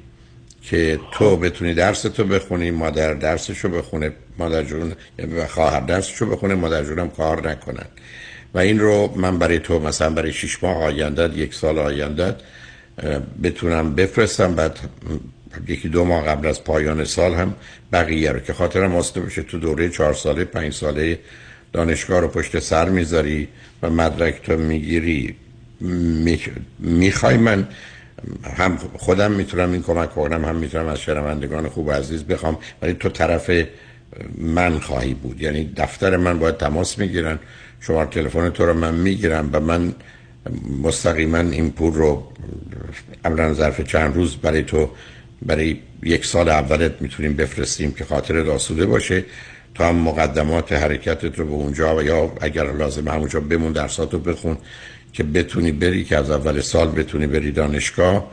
که 0.61 0.99
تو 1.11 1.35
خب. 1.35 1.45
بتونی 1.45 1.73
درس 1.73 2.01
تو 2.01 2.23
بخونی 2.23 2.71
مادر 2.71 3.13
درسشو 3.13 3.69
بخونه 3.69 4.11
مادر 4.37 4.63
جون 4.63 4.93
یعنی 5.19 5.45
خواهر 5.45 5.79
درسشو 5.79 6.25
بخونه 6.25 6.55
مادر 6.55 6.83
جونم 6.83 7.09
کار 7.09 7.49
نکنن 7.49 7.85
و 8.53 8.59
این 8.59 8.79
رو 8.79 9.13
من 9.15 9.39
برای 9.39 9.59
تو 9.59 9.79
مثلا 9.79 10.09
برای 10.09 10.33
شش 10.33 10.63
ماه 10.63 10.83
آینده 10.83 11.37
یک 11.37 11.53
سال 11.53 11.79
آینده 11.79 12.35
بتونم 13.43 13.95
بفرستم. 13.95 14.55
بعد 14.55 14.79
یکی 15.67 15.89
دو 15.89 16.05
ماه 16.05 16.25
قبل 16.25 16.47
از 16.47 16.63
پایان 16.63 17.03
سال 17.03 17.33
هم 17.33 17.55
بقیه 17.93 18.31
رو 18.31 18.39
که 18.39 18.53
خاطرم 18.53 18.95
واسطه 18.95 19.21
بشه 19.21 19.43
تو 19.43 19.59
دوره 19.59 19.89
چهار 19.89 20.13
ساله 20.13 20.43
پنج 20.43 20.73
ساله 20.73 21.19
دانشگاه 21.73 22.19
رو 22.19 22.27
پشت 22.27 22.59
سر 22.59 22.89
می‌ذاری 22.89 23.47
و 23.81 23.89
مدرک 23.89 24.41
تو 24.41 24.57
می‌گیری. 24.57 25.35
می‌خوای 26.79 27.37
من 27.37 27.67
هم 28.57 28.77
خودم 28.97 29.31
می‌تونم 29.31 29.71
این 29.71 29.83
کمک 29.83 30.15
کنم 30.15 30.45
هم 30.45 30.55
می‌تونم 30.55 30.87
از 30.87 30.99
شنوندگان 30.99 31.69
خوب 31.69 31.87
و 31.87 31.91
عزیز 31.91 32.23
بخوام 32.23 32.57
ولی 32.81 32.93
تو 32.93 33.09
طرف 33.09 33.51
من 34.37 34.79
خواهی 34.79 35.13
بود. 35.13 35.41
یعنی 35.41 35.73
دفتر 35.77 36.17
من 36.17 36.39
باید 36.39 36.57
تماس 36.57 36.97
می‌گیرن. 36.99 37.39
شماره 37.79 38.09
تلفن 38.09 38.49
تو 38.49 38.65
رو 38.65 38.73
من 38.73 38.95
می‌گیرم 38.95 39.49
و 39.53 39.59
من 39.59 39.93
مستقیما 40.83 41.37
این 41.37 41.71
پول 41.71 41.93
رو 41.93 42.31
اولا 43.25 43.53
ظرف 43.53 43.81
چند 43.81 44.15
روز 44.15 44.35
برای 44.35 44.63
تو 44.63 44.89
برای 45.41 45.79
یک 46.03 46.25
سال 46.25 46.49
اولت 46.49 47.01
می‌تونیم 47.01 47.35
بفرستیم 47.35 47.91
که 47.91 48.05
خاطر 48.05 48.49
آسوده 48.49 48.85
باشه. 48.85 49.25
تا 49.75 49.87
هم 49.87 49.95
مقدمات 49.95 50.73
حرکتت 50.73 51.39
رو 51.39 51.45
به 51.45 51.51
اونجا 51.51 51.95
و 51.95 52.03
یا 52.03 52.31
اگر 52.41 52.71
لازم 52.71 53.07
همونجا 53.07 53.39
بمون 53.39 53.71
درساتو 53.71 54.19
بخون 54.19 54.57
که 55.13 55.23
بتونی 55.23 55.71
بری 55.71 56.03
که 56.03 56.17
از 56.17 56.31
اول 56.31 56.61
سال 56.61 56.87
بتونی 56.87 57.27
بری 57.27 57.51
دانشگاه. 57.51 58.31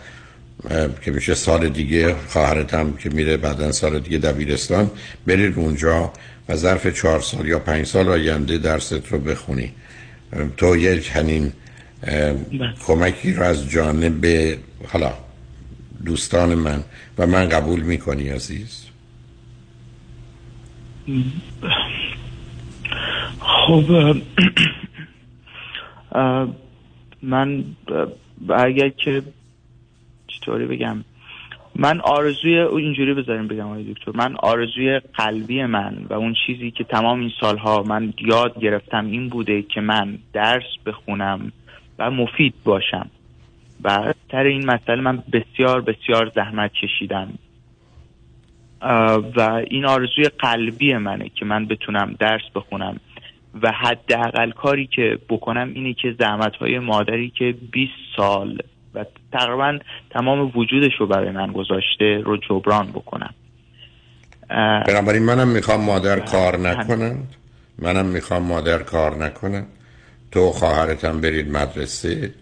که 1.04 1.10
میشه 1.10 1.34
سال 1.34 1.68
دیگه 1.68 2.14
خواهرت 2.28 2.74
هم 2.74 2.96
که 2.96 3.10
میره 3.10 3.36
بعدا 3.36 3.72
سال 3.72 3.98
دیگه 3.98 4.18
دبیرستان 4.18 4.90
برید 5.26 5.58
اونجا 5.58 6.12
و 6.48 6.56
ظرف 6.56 6.86
چهار 6.86 7.20
سال 7.20 7.48
یا 7.48 7.58
پنج 7.58 7.86
سال 7.86 8.08
آینده 8.08 8.58
درست 8.58 9.12
رو 9.12 9.18
بخونی. 9.18 9.72
تو 10.56 10.76
یک 10.76 11.10
همین 11.14 11.52
کمکی 12.86 13.34
رو 13.34 13.42
از 13.42 13.70
جانب 13.70 14.26
حالا 14.88 15.12
دوستان 16.04 16.54
من 16.54 16.84
و 17.18 17.26
من 17.26 17.48
قبول 17.48 17.80
می‌کنی 17.80 18.28
عزیز؟ 18.28 18.84
خب 23.40 24.16
من 27.22 27.64
اگر 28.48 28.88
که 28.88 29.22
چطوری 30.40 30.66
بگم. 30.66 31.04
من 31.76 32.00
آرزوی 32.00 32.58
اینجوری 32.58 33.14
بذاریم 33.14 33.48
بگم 33.48 33.66
آقای 33.66 33.92
دکتر. 33.92 34.12
من 34.14 34.36
آرزوی 34.36 35.00
قلبی 35.14 35.64
من 35.64 36.06
و 36.10 36.14
اون 36.14 36.34
چیزی 36.46 36.70
که 36.70 36.84
تمام 36.84 37.20
این 37.20 37.32
سالها 37.40 37.82
من 37.82 38.12
یاد 38.20 38.60
گرفتم 38.60 39.06
این 39.06 39.28
بوده 39.28 39.62
که 39.62 39.80
من 39.80 40.18
درس 40.32 40.64
بخونم 40.86 41.52
و 41.98 42.10
مفید 42.10 42.54
باشم. 42.64 43.10
و 43.84 44.14
تر 44.28 44.44
این 44.44 44.66
مسئله 44.66 45.00
من 45.00 45.22
بسیار 45.32 45.80
بسیار 45.80 46.32
زحمت 46.34 46.72
کشیدم. 46.72 47.28
و 49.36 49.62
این 49.70 49.86
آرزوی 49.86 50.24
قلبی 50.38 50.94
منه 50.94 51.30
که 51.34 51.44
من 51.44 51.66
بتونم 51.66 52.16
درس 52.18 52.42
بخونم. 52.54 53.00
و 53.62 53.72
حداقل 53.72 54.50
کاری 54.50 54.86
که 54.86 55.18
بکنم 55.28 55.70
اینه 55.74 55.94
که 55.94 56.14
زحمت 56.18 56.56
های 56.56 56.78
مادری 56.78 57.30
که 57.30 57.54
20 57.72 57.92
سال 58.16 58.58
و 58.98 59.04
تقریبا 59.32 59.78
تمام 60.10 60.52
وجودش 60.54 60.92
رو 60.98 61.06
برای 61.06 61.30
من 61.30 61.52
گذاشته 61.52 62.22
رو 62.24 62.36
جبران 62.36 62.86
بکنم. 62.90 63.34
بنابراین 64.86 65.22
منم 65.22 65.48
می‌خوام 65.48 65.80
مادر 65.80 66.20
کار 66.20 66.56
نکنن 66.56 67.16
منم 67.78 68.06
می‌خوام 68.06 68.42
مادر 68.42 68.78
کار 68.78 69.16
نکنن 69.16 69.64
تو 70.30 70.50
خواهرتم 70.50 71.20
برید 71.20 71.50
مدرسه 71.50 72.34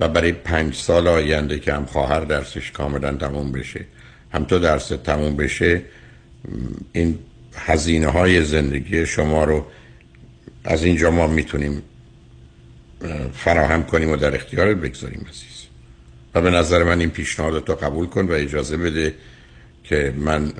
و 0.00 0.08
برای 0.08 0.32
پنج 0.32 0.74
سال 0.74 1.08
آینده 1.08 1.58
که 1.58 1.72
هم 1.72 1.84
خواهر 1.84 2.20
درسش 2.20 2.70
کاملا 2.70 3.12
تموم 3.12 3.52
بشه 3.52 3.84
هم 4.32 4.44
تو 4.44 4.58
درس 4.58 4.88
تموم 4.88 5.36
بشه 5.36 5.82
این 6.92 7.18
هزینه 7.56 8.08
های 8.08 8.42
زندگی 8.42 9.06
شما 9.06 9.44
رو 9.44 9.66
از 10.64 10.84
اینجا 10.84 11.10
ما 11.10 11.26
می‌تونیم 11.26 11.82
فراهم 13.32 13.84
کنیم 13.84 14.10
و 14.10 14.16
در 14.16 14.34
اختیارت 14.34 14.76
بگذاریم 14.76 15.26
عزیز. 15.30 15.55
و 16.36 16.40
به 16.40 16.50
نظر 16.50 16.84
من 16.84 17.00
این 17.00 17.10
پیشنهاد 17.10 17.64
تو 17.64 17.74
قبول 17.74 18.06
کن 18.06 18.26
و 18.26 18.32
اجازه 18.32 18.76
بده 18.76 19.14
که 19.84 20.14
من 20.16 20.52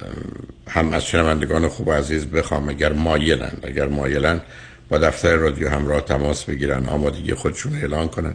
هم 0.68 0.92
از 0.92 1.06
شنوندگان 1.06 1.68
خوب 1.68 1.92
عزیز 1.92 2.26
بخوام 2.26 2.68
اگر 2.68 2.92
مایلن 2.92 3.52
اگر 3.62 3.88
مایلن 3.88 4.40
با 4.88 4.98
دفتر 4.98 5.36
رادیو 5.36 5.68
همراه 5.68 6.00
تماس 6.00 6.44
بگیرن 6.44 6.86
آمادگی 6.86 7.34
خودشون 7.34 7.74
اعلان 7.74 8.08
کنن. 8.08 8.34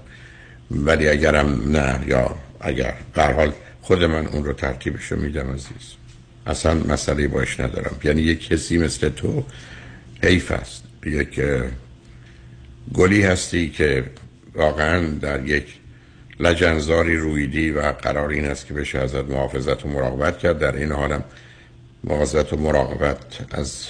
ولی 0.71 1.10
اگرم 1.10 1.71
نه 1.71 1.99
یا 2.08 2.36
اگر 2.60 2.93
در 3.13 3.32
حال 3.34 3.51
خود 3.82 4.04
من 4.04 4.27
اون 4.27 4.45
رو 4.45 4.54
ترتیبش 4.54 5.12
رو 5.12 5.19
میدم 5.19 5.54
عزیز. 5.54 5.95
اصلا 6.47 6.73
مسئله 6.73 7.27
باش 7.27 7.60
ندارم. 7.60 7.95
یعنی 8.04 8.21
یک 8.21 8.47
کسی 8.47 8.77
مثل 8.77 9.10
تو 9.10 9.43
حیف 10.23 10.51
است. 10.51 10.84
یک 11.06 11.41
گلی 12.93 13.21
هستی 13.21 13.69
که 13.69 14.04
واقعا 14.56 15.08
در 15.08 15.45
یک 15.45 15.81
لجنزاری 16.41 17.15
رویدی 17.15 17.71
و 17.71 17.82
قرار 17.82 18.30
این 18.30 18.45
است 18.45 18.67
که 18.67 18.73
بشه 18.73 18.99
ازت 18.99 19.25
محافظت 19.30 19.86
و 19.86 19.88
مراقبت 19.88 20.38
کرد. 20.38 20.60
در 20.60 20.75
این 20.75 20.91
حالم 20.91 21.23
محافظت 22.04 22.54
و 22.54 22.58
مراقبت 22.58 23.17
از 23.51 23.88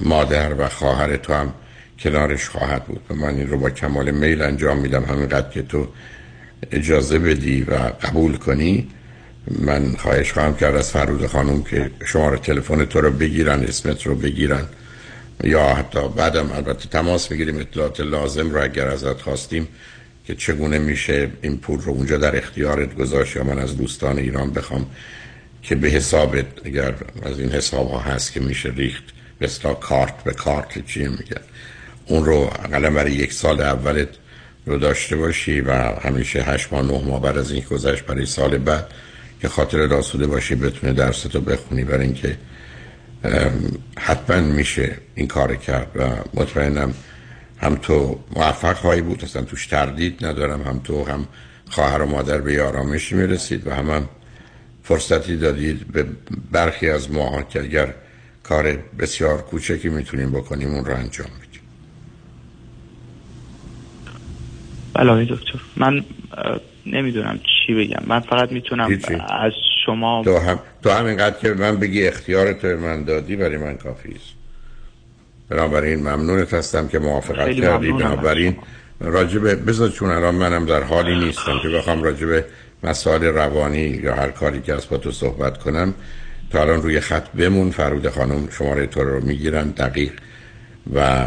مادر 0.00 0.54
و 0.54 0.68
خواهر 0.68 1.16
تو 1.16 1.32
هم 1.32 1.54
کنارش 1.98 2.48
خواهد 2.48 2.84
بود 2.84 3.00
و 3.10 3.14
من 3.14 3.34
این 3.34 3.48
رو 3.48 3.58
با 3.58 3.70
کمال 3.70 4.10
میل 4.10 4.42
انجام 4.42 4.78
میدم. 4.78 5.04
همینقدر 5.04 5.50
که 5.50 5.62
تو 5.62 5.88
اجازه 6.72 7.18
بدی 7.18 7.62
و 7.62 7.74
قبول 7.74 8.36
کنی 8.36 8.88
من 9.58 9.94
خواهش 9.96 10.32
خواهم 10.32 10.56
کرد 10.56 10.76
از 10.76 10.90
فرود 10.90 11.26
خانم 11.26 11.62
که 11.62 11.90
شماره 12.04 12.38
تلفن 12.38 12.84
تو 12.84 13.00
رو 13.00 13.10
بگیرن 13.10 13.60
اسمت 13.60 14.06
رو 14.06 14.14
بگیرن. 14.14 14.66
یا 15.44 15.74
حتی 15.74 16.08
بعدم 16.08 16.52
البته 16.52 16.88
تماس 16.88 17.30
می‌گیریم 17.30 17.58
اطلاعات 17.58 18.00
لازم 18.00 18.50
رو 18.50 18.62
اگر 18.62 18.88
ازت 18.88 19.20
خواستیم 19.20 19.68
که 20.24 20.34
چگونه 20.34 20.78
میشه 20.78 21.30
این 21.42 21.58
پول 21.58 21.80
رو 21.80 21.92
اونجا 21.92 22.18
در 22.18 22.36
اختیارت 22.36 22.94
گذاشت 22.94 23.36
یا 23.36 23.44
من 23.44 23.58
از 23.58 23.76
دوستان 23.76 24.18
ایران 24.18 24.50
بخوام 24.50 24.86
که 25.62 25.74
به 25.74 25.88
حسابت 25.88 26.46
اگر 26.64 26.94
از 27.22 27.40
این 27.40 27.50
حساب 27.50 27.90
ها 27.90 27.98
هست 27.98 28.32
که 28.32 28.40
میشه 28.40 28.72
ریخت 28.76 29.04
مثلا 29.40 29.74
کارت 29.74 30.24
به 30.24 30.32
کارت 30.32 30.86
چی 30.86 31.00
میگن 31.00 31.42
اون 32.06 32.24
رو 32.24 32.34
اقلا 32.64 32.90
برای 32.90 33.12
یک 33.12 33.32
سال 33.32 33.60
اولت 33.60 34.08
رو 34.66 34.78
داشته 34.78 35.16
باشی 35.16 35.60
و 35.60 35.72
همیشه 35.74 36.42
هشت 36.42 36.72
ماه 36.72 36.82
نه 36.82 37.04
ماه 37.04 37.22
بعد 37.22 37.38
از 37.38 37.50
این 37.50 37.64
گذشت 37.70 38.04
برای 38.04 38.26
سال 38.26 38.58
بعد 38.58 38.86
که 39.40 39.48
خاطر 39.48 39.86
راسوده 39.86 40.26
باشی 40.26 40.54
بتونه 40.54 40.92
درستو 40.92 41.40
بخونی. 41.40 41.84
برای 41.84 42.04
اینکه 42.04 42.36
حتما 43.98 44.40
میشه 44.40 44.96
این 45.14 45.26
کار 45.26 45.56
کرد 45.56 45.90
و 45.94 46.08
مطمئنم 46.34 46.94
هم 47.62 47.74
تو 47.74 48.18
موفق 48.36 48.76
خواهی 48.76 49.02
بود 49.02 49.24
اصلا 49.24 49.42
توش 49.42 49.66
تردید 49.66 50.26
ندارم 50.26 50.62
هم 50.62 50.80
تو 50.84 51.04
هم 51.04 51.28
خواهر 51.70 52.02
و 52.02 52.06
مادر 52.06 52.40
به 52.40 52.62
آرامش 52.62 53.12
می‌رسید 53.12 53.66
و 53.66 53.74
هم, 53.74 53.90
هم 53.90 54.08
فرصتی 54.82 55.36
دادید 55.36 55.92
به 55.92 56.06
برخی 56.52 56.88
از 56.88 57.10
ماها 57.10 57.42
که 57.42 57.60
اگر 57.60 57.94
کار 58.42 58.78
بسیار 58.98 59.42
کوچکی 59.42 59.88
می‌تونیم 59.88 60.30
بکنیم 60.30 60.74
اون 60.74 60.84
رو 60.84 60.94
انجام 60.96 61.26
بدیم. 61.26 61.62
بله 64.94 65.24
دکتر. 65.24 65.60
من 65.76 66.04
نمی‌دونم 66.86 67.40
چی 67.66 67.74
بگم. 67.74 68.02
من 68.06 68.20
فقط 68.20 68.52
می‌تونم 68.52 69.00
از 69.30 69.52
شما 69.86 70.22
تو 70.24 70.38
هم 70.38 70.58
تو 70.82 70.90
همینقدر 70.90 71.38
که 71.38 71.54
من 71.54 71.76
بگی 71.76 72.06
اختیار 72.06 72.52
تو 72.52 72.68
من 72.68 73.04
دادی 73.04 73.36
برای 73.36 73.56
من 73.56 73.76
کافی 73.76 74.08
است. 74.08 74.31
بنابراین 75.52 75.98
ممنونت 76.00 76.54
هستم 76.54 76.88
که 76.88 76.98
موافقت 76.98 77.56
کردی. 77.56 77.92
بنابراین 77.92 78.56
راجبه 79.00 79.54
بذار 79.54 79.88
چون 79.88 80.10
الان 80.10 80.34
منم 80.34 80.66
در 80.66 80.82
حالی 80.82 81.24
نیستم 81.24 81.58
که 81.62 81.68
بخوام 81.68 82.02
راجبه 82.02 82.44
مسائل 82.82 83.24
روانی 83.24 83.80
یا 83.80 84.14
هر 84.14 84.30
کاری 84.30 84.60
که 84.60 84.74
از 84.74 84.88
با 84.88 84.96
تو 84.96 85.12
صحبت 85.12 85.58
کنم. 85.58 85.94
تا 86.50 86.60
الان 86.60 86.82
روی 86.82 87.00
خط 87.00 87.28
بمون. 87.28 87.70
فرود 87.70 88.08
خانم 88.08 88.48
شماره 88.50 88.86
تو 88.86 89.04
رو 89.04 89.24
می‌گیرن 89.24 89.70
دقیق. 89.70 90.12
و 90.94 91.26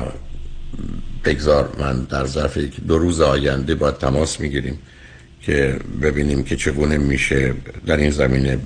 بگذار 1.25 1.69
من 1.79 2.03
در 2.03 2.25
ظرف 2.25 2.57
دو 2.87 2.97
روز 2.97 3.21
آینده 3.21 3.75
با 3.75 3.91
تماس 3.91 4.39
می‌گیریم 4.39 4.79
که 5.41 5.79
ببینیم 6.01 6.43
که 6.43 6.55
چگونه 6.55 6.97
میشه 6.97 7.53
در 7.85 7.97
این 7.97 8.11
زمینه 8.11 8.57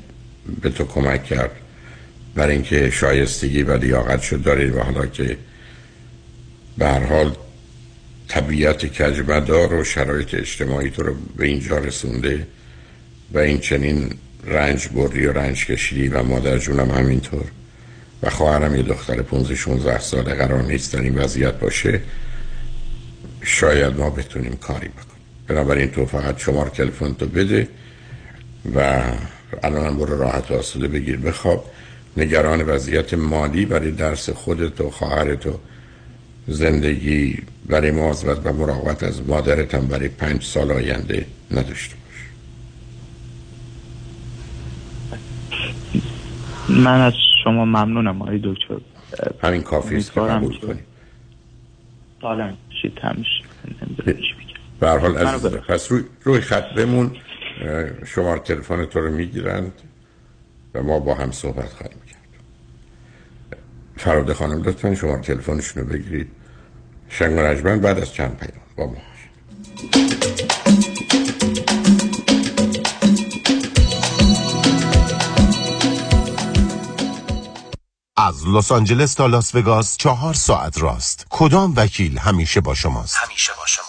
به 0.61 0.69
تو 0.69 0.83
کمک 0.85 1.25
کرد. 1.25 1.51
برای 2.35 2.53
اینکه 2.53 2.89
شایستگی 2.89 3.63
و 3.63 3.77
لیاقت 3.77 4.21
شد. 4.21 4.43
دارید 4.43 4.75
و 4.75 4.79
حالا 4.79 5.05
که 5.05 5.37
به 6.79 6.87
هر 6.87 7.03
حال 7.03 7.35
طبیعت 8.27 8.85
کجمدار 8.85 9.73
و 9.73 9.83
شرایط 9.83 10.33
اجتماعی 10.33 10.89
تو 10.89 11.03
رو 11.03 11.15
به 11.35 11.47
اینجا 11.47 11.77
رسونده 11.77 12.47
و 13.33 13.39
این 13.39 13.59
چنین 13.59 14.13
رنج 14.45 14.87
بردی 14.87 15.25
و 15.25 15.33
رنج 15.33 15.65
کشیدی 15.65 16.07
و 16.07 16.23
مادر 16.23 16.57
جونم 16.57 16.91
همینطور 16.91 17.45
و 18.23 18.29
خواهرم 18.29 18.75
یه 18.75 18.83
دختر 18.83 19.21
15 19.21 19.55
16 19.55 19.99
ساله 19.99 20.33
قرار 20.33 20.63
نیست 20.63 20.93
در 20.93 21.01
این 21.01 21.17
وضعیت 21.17 21.53
باشه 21.53 22.01
شاید 23.41 23.97
ما 23.97 24.09
بتونیم 24.09 24.55
کاری 24.55 24.87
بکنیم. 24.87 25.23
بنابراین 25.47 25.91
تو 25.91 26.05
فقط 26.05 26.39
شمار 26.39 26.69
تلفن 26.69 27.13
تو 27.13 27.25
بده 27.25 27.67
و 28.75 29.01
الان 29.63 29.97
برو 29.97 30.17
راحت 30.17 30.51
آسوده 30.51 30.87
بگیر. 30.87 31.17
بخواب. 31.17 31.71
نگران 32.17 32.61
وضعیت 32.61 33.13
مالی 33.13 33.65
برای 33.65 33.91
درس 33.91 34.29
خودت 34.29 34.81
و 34.81 34.89
خواهرت 34.89 35.47
و 35.47 35.59
زندگی 36.49 37.37
برای 37.65 37.91
مواظبت 37.91 38.45
و 38.45 38.53
مراقبت 38.53 39.03
از 39.03 39.27
مادرتم 39.27 39.87
برای 39.87 40.07
پنج 40.07 40.43
سال 40.43 40.71
آینده 40.71 41.25
نداشته 41.51 41.95
باش 41.95 42.29
من 46.69 47.01
از 47.01 47.13
شما 47.43 47.65
ممنونم 47.65 48.21
آقای 48.21 48.41
دکتر. 48.43 48.77
همین 49.43 49.61
کافی 49.61 49.95
است 49.95 50.13
که 50.13 50.19
قبول 50.19 50.59
کنی 50.59 50.79
سالم 52.21 52.57
شید 52.81 52.99
همیشه 53.01 53.43
به 54.79 54.89
هر 54.89 54.97
حال 54.97 55.17
از 55.17 55.45
پس 55.45 55.91
روی, 55.91 56.03
روی 56.23 56.41
خط 56.41 56.73
بمون. 56.73 57.11
شماره 58.05 58.39
تلفن 58.39 58.85
تو 58.85 58.99
رو 58.99 59.11
می‌گیرند 59.11 59.71
و 60.73 60.83
ما 60.83 60.99
با 60.99 61.15
هم 61.15 61.31
صحبت 61.31 61.69
خواهیم 61.69 61.97
کرد. 62.07 62.17
فراده 63.97 64.33
خانم 64.33 64.63
لطفا 64.63 64.95
شماره 64.95 65.21
تلفنشون 65.21 65.83
رو 65.83 65.89
بگیرید. 65.89 66.27
شنگ 67.09 67.37
و 67.37 67.41
رجمن 67.41 67.79
بعد 67.79 67.99
از 67.99 68.13
چند 68.13 68.37
پیام. 68.37 68.61
با 68.75 68.85
ما 68.85 69.01
از 78.17 78.47
لس 78.47 78.71
آنجلس 78.71 79.13
تا 79.13 79.27
لاس 79.27 79.55
وگاس 79.55 79.97
چهار 79.97 80.33
ساعت 80.33 80.81
راست. 80.81 81.25
کدام 81.29 81.73
وکیل 81.75 82.17
همیشه 82.17 82.61
با 82.61 82.73
شماست؟ 82.75 83.15
همیشه 83.17 83.51
با 83.57 83.65
شماست. 83.65 83.88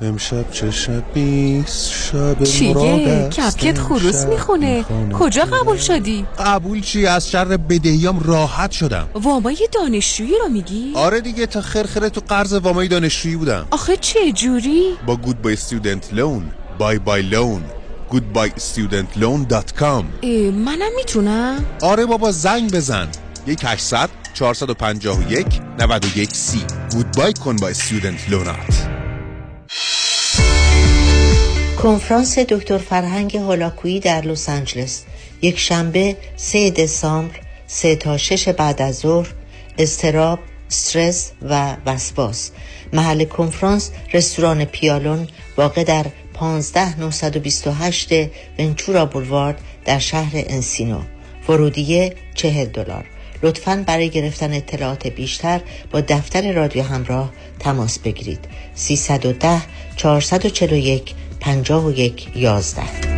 امشب 0.00 0.50
چه 0.50 0.70
شبی 0.70 1.64
شب 1.66 2.44
چیه؟ 2.44 3.28
کپکت 3.28 3.78
خروس 3.78 4.24
می‌خونه 4.24 4.84
کجا 5.12 5.44
قبول 5.44 5.76
شدی؟ 5.76 6.26
قبول 6.38 6.80
چی؟ 6.80 7.06
از 7.06 7.30
شر 7.30 7.56
بدهیام 7.56 8.20
راحت 8.20 8.70
شدم 8.70 9.08
وامای 9.14 9.68
دانشجویی 9.72 10.32
رو 10.42 10.48
میگی؟ 10.48 10.92
آره 10.94 11.20
دیگه 11.20 11.46
تا 11.46 11.60
خرخره 11.60 12.10
تو 12.10 12.20
قرض 12.28 12.52
وامای 12.52 12.88
دانشجویی 12.88 13.36
بودم 13.36 13.66
آخه 13.70 13.96
چه 13.96 14.32
جوری؟ 14.32 14.82
با 15.06 15.16
گود 15.16 15.42
بای 15.42 15.52
استودنت 15.52 16.14
لون 16.14 16.42
بای 16.78 16.98
بای 16.98 17.22
لون 17.22 17.62
goodbyestudentloan.com 18.10 20.04
منم 20.52 20.94
می‌تونم؟ 20.96 21.64
آره 21.82 22.06
بابا 22.06 22.32
زنگ 22.32 22.72
بزن 22.72 23.08
یک 23.46 23.60
800 23.64 24.10
451 24.34 25.46
91 25.78 26.34
سی 26.34 26.62
گودبای 26.92 27.32
کن 27.32 27.56
با 27.56 27.68
استودنت 27.68 28.30
لونات 28.30 28.97
کنفرانس 31.82 32.38
دکتر 32.38 32.78
فرهنگ 32.78 33.36
هولاکویی 33.36 34.00
در 34.00 34.20
لس 34.20 34.48
آنجلس. 34.48 35.04
یک 35.42 35.58
شنبه 35.58 36.16
3 36.36 36.70
دسامبر 36.70 37.40
3 37.66 37.96
تا 37.96 38.16
6 38.16 38.48
بعد 38.48 38.82
از 38.82 38.98
ظهر 38.98 39.28
استراب 39.78 40.38
استرس 40.70 41.32
و 41.42 41.76
وسواس. 41.86 42.50
محل 42.92 43.24
کنفرانس 43.24 43.90
رستوران 44.12 44.64
پیالون 44.64 45.28
واقع 45.56 45.84
در 45.84 46.06
15928 46.34 48.30
ونچورا 48.58 49.06
بولوارد 49.06 49.60
در 49.84 49.98
شهر 49.98 50.32
انسینو. 50.34 51.00
ورودیه 51.48 52.14
40 52.34 52.64
دلار. 52.64 53.04
لطفا 53.42 53.84
برای 53.86 54.10
گرفتن 54.10 54.52
اطلاعات 54.52 55.06
بیشتر 55.06 55.60
با 55.90 56.00
دفتر 56.00 56.52
رادیو 56.52 56.82
همراه 56.82 57.32
تماس 57.58 57.98
بگیرید. 57.98 58.40
310 58.74 59.62
441 59.96 61.14
51 61.40 62.28
11 62.34 63.17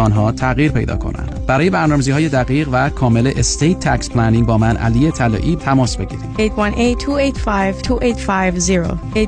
آنها 0.00 0.32
تغییر 0.32 0.72
پیدا 0.72 0.96
کنند. 0.96 1.46
برای 1.46 1.70
برنامه‌ریزی 1.70 2.10
های 2.10 2.28
دقیق 2.28 2.68
و 2.72 2.90
کامل 2.90 3.32
estate 3.36 3.80
tax 3.80 4.10
planning 4.10 4.46
با 4.46 4.58
من 4.58 4.76
علی 4.76 5.10
طلایی 5.10 5.56
تماس 5.56 5.96
بگیرید. 5.96 6.36
818-285-2850 6.36 6.40
818-285-2850 9.14 9.18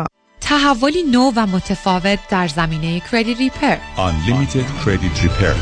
818-285-2850 0.00 0.06
تحولی 0.40 1.02
نو 1.02 1.32
و 1.36 1.46
متفاوت 1.46 2.18
در 2.30 2.48
زمینه 2.48 3.00
credit 3.00 3.34
repair 3.34 3.76
Unlimited 3.96 4.84
Credit 4.84 5.22
Repair. 5.22 5.56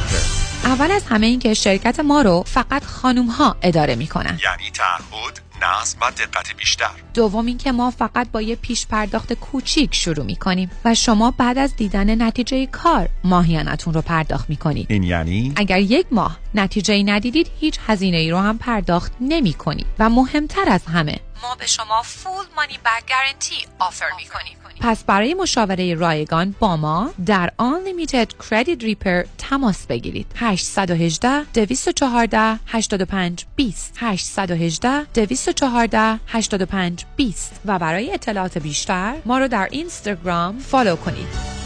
اول 0.64 0.91
از 0.91 1.03
همه 1.09 1.26
این 1.26 1.39
که 1.39 1.55
شرکت 1.55 2.01
ما 2.01 2.22
رو 2.22 2.45
فقط 2.47 2.84
خانوم 2.84 3.26
ها 3.26 3.57
اداره 3.62 3.95
می‌کنن. 3.95 4.24
یعنی 4.24 4.70
تعهد 4.74 5.45
نظم 5.62 5.98
و 6.00 6.11
دقت 6.11 6.57
بیشتر. 6.57 6.90
دوم 7.14 7.46
اینکه 7.46 7.72
ما 7.72 7.90
فقط 7.90 8.30
با 8.30 8.42
یه 8.42 8.57
پیش 8.57 8.86
پرداخت 8.86 9.32
کوچیک 9.32 9.94
شروع 9.94 10.24
می‌کنیم 10.24 10.70
و 10.84 10.94
شما 10.94 11.30
بعد 11.30 11.59
از 11.59 11.76
دیدن 11.76 12.22
نتیجه 12.22 12.66
کار 12.66 13.09
ماهیانتون 13.24 13.94
رو 13.94 14.02
پرداخت 14.02 14.50
می‌کنید. 14.50 14.86
این 14.90 15.02
یعنی؟ 15.02 15.52
اگر 15.57 15.80
یک 15.80 16.07
ماه 16.11 16.38
نتیجه 16.54 17.02
ندیدید 17.02 17.50
هیچ 17.61 17.78
هزینه 17.86 18.16
ای 18.16 18.30
رو 18.30 18.38
هم 18.38 18.59
پرداخت 18.59 19.12
نمی 19.20 19.52
کنید 19.52 19.86
و 19.98 20.11
مهمتر 20.11 20.64
از 20.68 20.86
همه 20.86 21.20
ما 21.43 21.55
به 21.55 21.66
شما 21.66 22.03
فول 22.03 22.45
مانی 22.57 22.78
بک 22.84 23.09
گارنتی 23.09 23.66
آفر 23.78 24.11
می 24.16 24.24
کنیم 24.24 24.57
پس 24.80 25.05
برای 25.05 25.34
مشاوره 25.34 25.95
رایگان 25.95 26.55
با 26.59 26.76
ما 26.76 27.12
در 27.26 27.53
Unlimited 27.61 28.45
Credit 28.45 28.80
Repair 28.82 29.26
تماس 29.39 29.87
بگیرید. 29.87 30.26
818 30.37 31.43
214 31.43 32.59
85 32.66 33.45
20 33.57 33.95
818 33.97 35.05
214 35.05 36.20
85 36.26 37.05
20 37.16 37.61
و 37.64 37.78
برای 37.78 38.14
اطلاعات 38.14 38.59
بیشتر 38.59 39.14
ما 39.24 39.39
رو 39.39 39.49
در 39.49 39.68
اینستاگرام 39.70 40.59
فالو 40.59 40.97
کنید. 40.97 41.66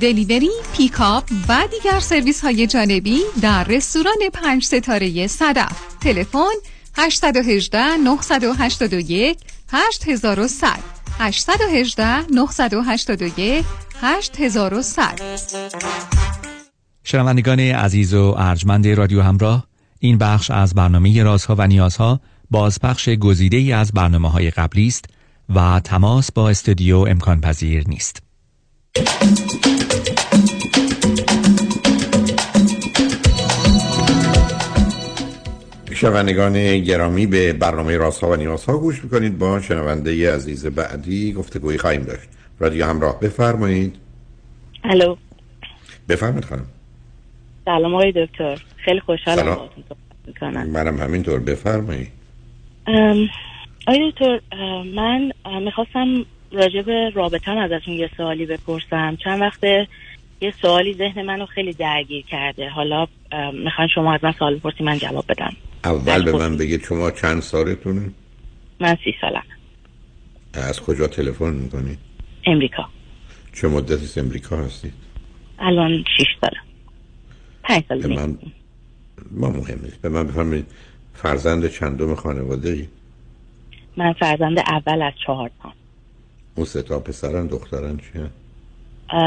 دلیوری، 0.00 0.50
پیکاپ 0.76 1.24
و 1.48 1.68
دیگر 1.70 2.00
سرویس 2.00 2.40
های 2.40 2.66
جانبی 2.66 3.20
در 3.42 3.64
رستوران 3.64 4.18
پنج 4.32 4.64
ستاره 4.64 5.26
صدف. 5.26 5.80
تلفن 6.00 6.54
818 6.96 7.96
981 7.96 9.38
8100 9.72 10.78
818 11.18 12.32
981 12.32 13.64
8100 14.00 15.20
شنوندگان 17.04 17.60
عزیز 17.60 18.14
و 18.14 18.34
ارجمند 18.38 18.88
رادیو 18.88 19.22
همراه 19.22 19.66
این 19.98 20.18
بخش 20.18 20.50
از 20.50 20.74
برنامه 20.74 21.22
رازها 21.22 21.54
و 21.58 21.66
نیازها 21.66 22.20
بازپخش 22.50 23.08
گزیده 23.08 23.56
ای 23.56 23.72
از 23.72 23.92
برنامه 23.92 24.30
های 24.30 24.50
قبلی 24.50 24.86
است 24.86 25.04
و 25.54 25.80
تماس 25.80 26.32
با 26.32 26.50
استودیو 26.50 26.98
امکان 26.98 27.40
پذیر 27.40 27.88
نیست. 27.88 28.23
شنوندگان 35.94 36.78
گرامی 36.78 37.26
به 37.26 37.52
برنامه 37.52 37.96
راست 37.96 38.24
ها 38.24 38.30
و 38.30 38.36
نیاز 38.36 38.64
ها 38.64 38.78
گوش 38.78 39.04
می‌کنید. 39.04 39.38
با 39.38 39.60
شنونده 39.60 40.34
عزیز 40.34 40.66
بعدی 40.66 41.32
گفتگوی 41.32 41.78
خواهیم 41.78 42.02
داشت. 42.02 42.28
رادیو 42.58 42.84
همراه 42.86 43.20
بفرمایید. 43.20 43.96
الو. 44.84 45.16
بفرمایید 46.08 46.44
خانم. 46.44 46.66
سلام 47.64 47.94
آقای 47.94 48.12
دکتر. 48.12 48.62
خیلی 48.76 49.00
خوشحالم 49.00 49.58
می‌کنم. 50.26 50.70
منم 50.70 50.98
همینطور. 50.98 51.40
بفرمایید. 51.40 52.08
آقای 53.86 54.10
دکتر 54.10 54.40
من 54.94 55.32
می‌خواستم 55.64 56.06
راجع 56.54 56.82
به 56.82 57.10
رابطم 57.14 57.56
ازتون 57.56 57.94
یه 57.94 58.10
سوالی 58.16 58.46
بپرسم. 58.46 59.16
چند 59.24 59.40
وقته 59.40 59.88
یه 60.40 60.54
سوالی 60.62 60.94
ذهن 60.94 61.22
منو 61.22 61.46
خیلی 61.46 61.72
درگیر 61.72 62.24
کرده. 62.24 62.68
حالا 62.68 63.06
می‌خوان 63.52 63.88
شما 63.94 64.14
از 64.14 64.20
من 64.22 64.32
سوال 64.38 64.56
بپرسی 64.56 64.84
من 64.84 64.98
جواب 64.98 65.24
بدم. 65.28 65.52
اول 65.84 66.24
به 66.24 66.32
من 66.32 66.56
بگید 66.56 66.84
شما 66.84 67.10
چند 67.10 67.42
سالتونه؟ 67.42 68.10
من 68.80 68.96
سی 69.04 69.14
سالم 69.20 69.42
از 70.54 70.80
کجا 70.80 71.06
تلفن 71.06 71.54
می‌کنید 71.54 71.98
امریکا. 72.46 72.88
چه 73.54 73.68
مدتی 73.68 73.92
از 73.92 74.18
امریکا 74.18 74.56
هستید؟ 74.56 74.92
الان 75.58 76.04
شیش 76.16 76.26
سالم 76.40 76.62
پنج 77.62 77.84
سال 77.88 78.00
به 78.00 78.08
من 78.08 78.38
ما 79.30 79.50
مهم 79.50 79.80
نیست. 79.82 80.02
به 80.02 80.08
من 80.08 80.26
بفرمایید 80.26 80.66
فرزند 81.14 81.70
چندم 81.70 82.14
خانواده 82.14 82.70
ای 82.70 82.88
من 83.96 84.12
فرزند 84.12 84.58
اول 84.58 85.02
از 85.02 85.12
چهار 85.26 85.50
تا. 85.62 85.72
اون 86.54 86.66
سه 86.66 86.82
تا 86.82 87.00
پسرن 87.00 87.46
دخترن 87.46 87.96
چیه؟ 87.96 88.30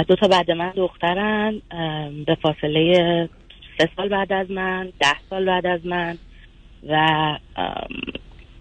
دو 0.08 0.16
تا 0.16 0.28
بعد 0.28 0.52
من 0.52 0.72
دخترن 0.76 1.62
به 2.26 2.38
فاصله 2.42 3.30
سه 3.78 3.90
سال 3.96 4.10
بعد 4.10 4.34
از 4.34 4.52
من 4.52 4.90
ده 5.00 5.16
سال 5.30 5.46
بعد 5.46 5.66
از 5.66 5.86
من 5.86 6.18
و 6.90 7.38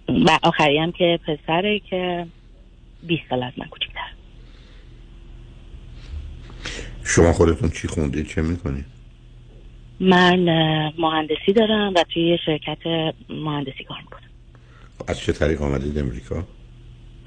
و 0.08 0.38
آخری 0.42 0.78
هم 0.78 0.92
که 0.92 1.18
پسره 1.26 1.78
که 1.90 2.26
20 3.02 3.22
سال 3.30 3.42
از 3.42 3.52
من 3.56 3.66
کوچیک‌تر. 3.66 4.12
شما 7.04 7.32
خودتون 7.32 7.70
چی 7.70 7.88
خوندید؟ 7.88 8.26
چه 8.26 8.42
می‌کنید 8.42 8.84
من 10.00 10.38
مهندسی 10.98 11.52
دارم 11.52 11.94
و 11.96 12.04
توی 12.14 12.38
شرکت 12.46 12.78
مهندسی 13.28 13.84
کار 13.84 13.98
می‌کنم. 13.98 14.30
از 15.08 15.20
چه 15.20 15.32
طریق 15.32 15.62
آمدید 15.62 15.98
امریکا؟ 15.98 16.44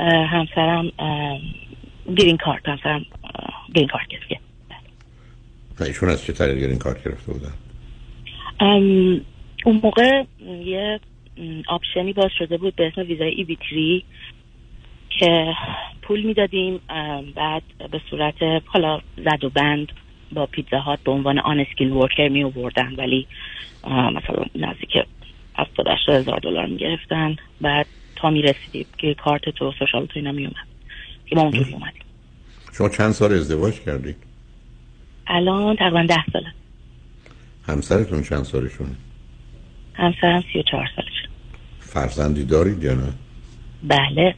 همسرم 0.06 0.92
گرین 2.18 2.38
کارت 2.38 2.70
همسرم 2.70 3.06
گرین 3.76 3.88
کارت 3.88 4.08
گرفته. 4.08 4.40
و 5.80 5.84
ایشون 5.84 6.10
از 6.10 6.26
چه 6.26 6.34
طریق 6.34 6.70
این 6.70 6.78
کار 6.78 6.94
گرفته 7.06 7.34
بودن؟ 7.34 7.54
اون 9.66 9.82
موقع 9.84 10.24
یه 10.66 11.00
آپشنی 11.68 12.14
باز 12.14 12.32
شده 12.38 12.58
بود 12.58 12.76
به 12.76 12.88
اسم 12.88 13.02
ویزای 13.02 13.30
ای 13.30 13.44
بی 13.44 13.56
تری 13.70 14.04
که 15.10 15.54
پول 16.02 16.22
می‌دادیم 16.22 16.80
بعد 17.36 17.64
به 17.92 18.02
صورت 18.10 18.36
حالا 18.66 19.02
زد 19.18 19.44
و 19.44 19.50
بند 19.50 19.92
با 20.32 20.46
پیتزا 20.46 20.80
هات 20.80 21.00
به 21.04 21.12
عنوان 21.12 21.40
آن 21.40 21.60
اسکیل 21.60 21.92
ورکر 21.92 22.28
می 22.28 22.44
آوردن 22.44 22.96
ولی 22.96 23.28
مثلا 23.88 24.46
نزدیک 24.56 25.04
70 25.56 25.88
80 25.88 26.16
هزار 26.16 26.40
دلار 26.40 26.66
می 26.66 26.78
گرفتن. 26.78 27.36
بعد 27.62 27.86
تا 28.22 28.30
می 28.30 28.42
رسیدیم 28.42 28.86
که 28.98 29.14
کارت 29.14 29.50
تو 29.50 29.74
سوشال 29.80 30.06
تو 30.06 30.14
اینا 30.16 30.32
می 30.32 30.46
اومد 30.46 30.68
که 31.26 31.36
ما 31.36 31.42
اونجوری 31.42 31.74
اومدیم. 31.74 32.02
شما 32.74 32.90
چند 32.90 33.12
سال 33.12 33.34
ازدواج 33.34 33.80
کردید 33.80 34.16
الان 35.28 35.76
تقریبا 35.76 36.06
10 36.10 36.16
ساله 36.34 36.54
همسرتون 37.68 38.24
چند 38.24 38.44
سالشونه؟ 38.44 38.96
همسرم 39.94 40.44
34 40.54 40.90
سالشه. 40.96 41.30
فرزندی 41.80 42.44
دارید 42.44 42.84
یا 42.84 42.94
نه؟ 42.94 43.14
بله. 43.84 44.36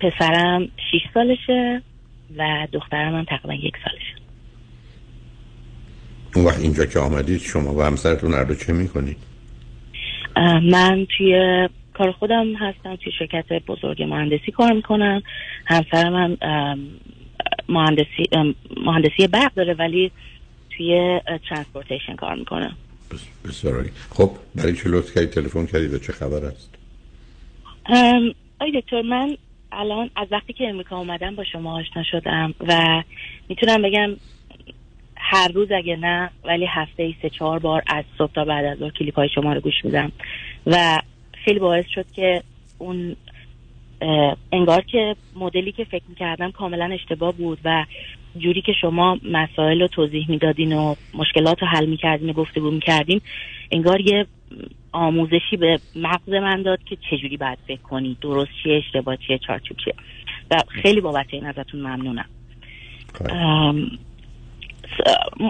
پسرم 0.00 0.64
6 0.64 0.70
سالشه 1.14 1.82
و 2.36 2.66
دخترم 2.72 3.14
هم 3.14 3.24
تقریبا 3.24 3.54
یک 3.54 3.74
سالشه. 3.84 4.16
اون 6.34 6.44
وقت 6.44 6.60
اینجا 6.60 6.86
که 6.86 6.98
آمدید 6.98 7.40
شما 7.40 7.74
و 7.74 7.82
همسرتون 7.82 8.34
هر 8.34 8.44
دو 8.44 8.54
چه 8.54 8.72
می‌کنید؟ 8.72 9.16
من 10.62 11.06
توی 11.16 11.68
کار 11.96 12.12
خودم 12.12 12.54
هستم 12.54 12.96
توی 12.96 13.12
شرکت 13.18 13.52
بزرگ 13.52 14.02
مهندسی 14.02 14.52
کار 14.52 14.72
می‌کنم. 14.72 15.22
همسرم 15.64 16.14
هم 16.14 16.78
مهندسی 17.68 18.28
مهندسی 18.76 19.26
برق 19.26 19.54
داره 19.54 19.74
ولی 19.74 20.10
توی 20.70 21.20
transportation 21.48 22.16
کار 22.16 22.34
می‌کنه. 22.34 22.72
بسیار. 23.44 23.84
خب 24.10 24.30
برای 24.54 24.72
چه 24.72 24.88
لطف 24.88 25.14
کردید 25.14 25.30
تلفن 25.30 25.66
کردید 25.66 25.94
و 25.94 25.98
چه 25.98 26.12
خبر 26.12 26.44
است؟ 26.44 26.74
آقای 28.60 28.80
دکتر 28.80 29.02
من 29.02 29.36
الان 29.72 30.10
از 30.16 30.28
وقتی 30.30 30.52
که 30.52 30.68
امریکا 30.68 30.98
اومدم 30.98 31.34
با 31.34 31.44
شما 31.44 31.78
آشنا 31.78 32.02
شدم 32.02 32.54
و 32.66 33.02
می‌تونم 33.48 33.82
بگم 33.82 34.16
هر 35.16 35.48
روز 35.48 35.68
اگه 35.72 35.96
نه 35.96 36.30
ولی 36.44 36.66
هفته 36.66 37.02
ای 37.02 37.14
سه 37.22 37.30
چهار 37.30 37.58
بار 37.58 37.82
از 37.86 38.04
صبح 38.18 38.32
تا 38.32 38.44
بعد 38.44 38.64
از 38.64 38.78
ظهر 38.78 38.90
کلیپ 38.90 39.16
های 39.16 39.28
شما 39.34 39.52
رو 39.52 39.60
گوش 39.60 39.84
میدم. 39.84 40.12
و 40.66 40.98
خیلی 41.46 41.58
باعث 41.58 41.86
شد 41.94 42.06
که 42.12 42.42
اون 42.78 43.16
انگار 44.52 44.82
که 44.82 45.16
مدلی 45.36 45.72
که 45.72 45.84
فکر 45.84 46.02
می‌کردم 46.08 46.50
کاملا 46.50 46.84
اشتباه 46.84 47.32
بود 47.32 47.58
و 47.64 47.84
جوری 48.38 48.62
که 48.62 48.72
شما 48.80 49.18
مسائل 49.22 49.80
رو 49.80 49.88
توضیح 49.88 50.30
می‌دادین 50.30 50.72
و 50.72 50.94
مشکلات 51.14 51.62
رو 51.62 51.68
حل 51.68 51.86
می‌کردین 51.86 52.30
و 52.30 52.32
گفتگو 52.32 52.70
می‌کردیم 52.70 53.22
انگار 53.70 54.00
یه 54.00 54.26
آموزشی 54.92 55.56
به 55.56 55.80
مغز 55.96 56.28
من 56.28 56.62
داد 56.62 56.78
که 56.84 56.96
چجوری 57.10 57.36
باید 57.36 57.58
فکر 57.66 57.82
کنی 57.82 58.16
درست 58.20 58.50
چیه 58.62 58.76
اشتباه 58.76 59.16
چیه 59.16 59.38
چارچوب 59.38 59.76
چیه. 59.84 59.94
و 60.50 60.62
خیلی 60.68 61.00
بابت 61.00 61.26
این 61.30 61.46
ازتون 61.46 61.80
ممنونم. 61.80 62.28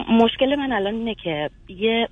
مشکل 0.08 0.54
من 0.54 0.72
الان 0.72 0.94
اینه 0.94 1.14
که 1.14 1.50
یه 1.68 2.08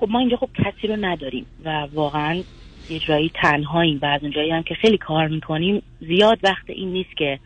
خب 0.00 0.08
ما 0.10 0.18
اینجا 0.18 0.36
خب 0.36 0.48
کسی 0.54 0.86
رو 0.86 0.96
نداریم 1.00 1.46
و 1.64 1.86
واقعا 1.92 2.42
یه 2.90 2.98
جایی 2.98 3.30
تنهاییم 3.34 3.98
و 4.02 4.06
از 4.06 4.22
اونجایی 4.22 4.50
هم 4.50 4.62
که 4.62 4.74
خیلی 4.74 4.98
کار 4.98 5.28
می‌کنیم 5.28 5.82
زیاد 6.00 6.38
وقت 6.42 6.70
این 6.70 6.88
نیست 6.92 7.16
که 7.16 7.38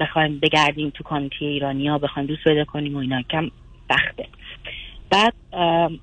بخوایم 0.00 0.38
بگردیم 0.38 0.90
تو 0.90 1.04
کامیتی 1.04 1.46
ایرانی 1.46 1.88
ها 1.88 1.98
بخوایم 1.98 2.28
دوست 2.28 2.44
پیدا 2.44 2.64
کنیم 2.64 2.94
و 2.94 2.98
اینا. 2.98 3.22
کم 3.22 3.50
وقته. 3.90 4.26
بعد 5.10 5.34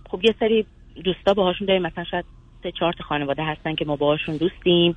خب 0.09 0.19
یه 0.23 0.35
سری 0.39 0.65
دوستا 1.03 1.33
باهاشون 1.33 1.67
داریم. 1.67 1.81
مثلا 1.81 2.03
شاید 2.03 2.25
سه 2.63 2.71
چهار 2.71 2.93
تا 2.93 3.03
خانواده 3.03 3.43
هستن 3.43 3.75
که 3.75 3.85
ما 3.85 3.95
باهاشون 3.95 4.37
دوستیم. 4.37 4.95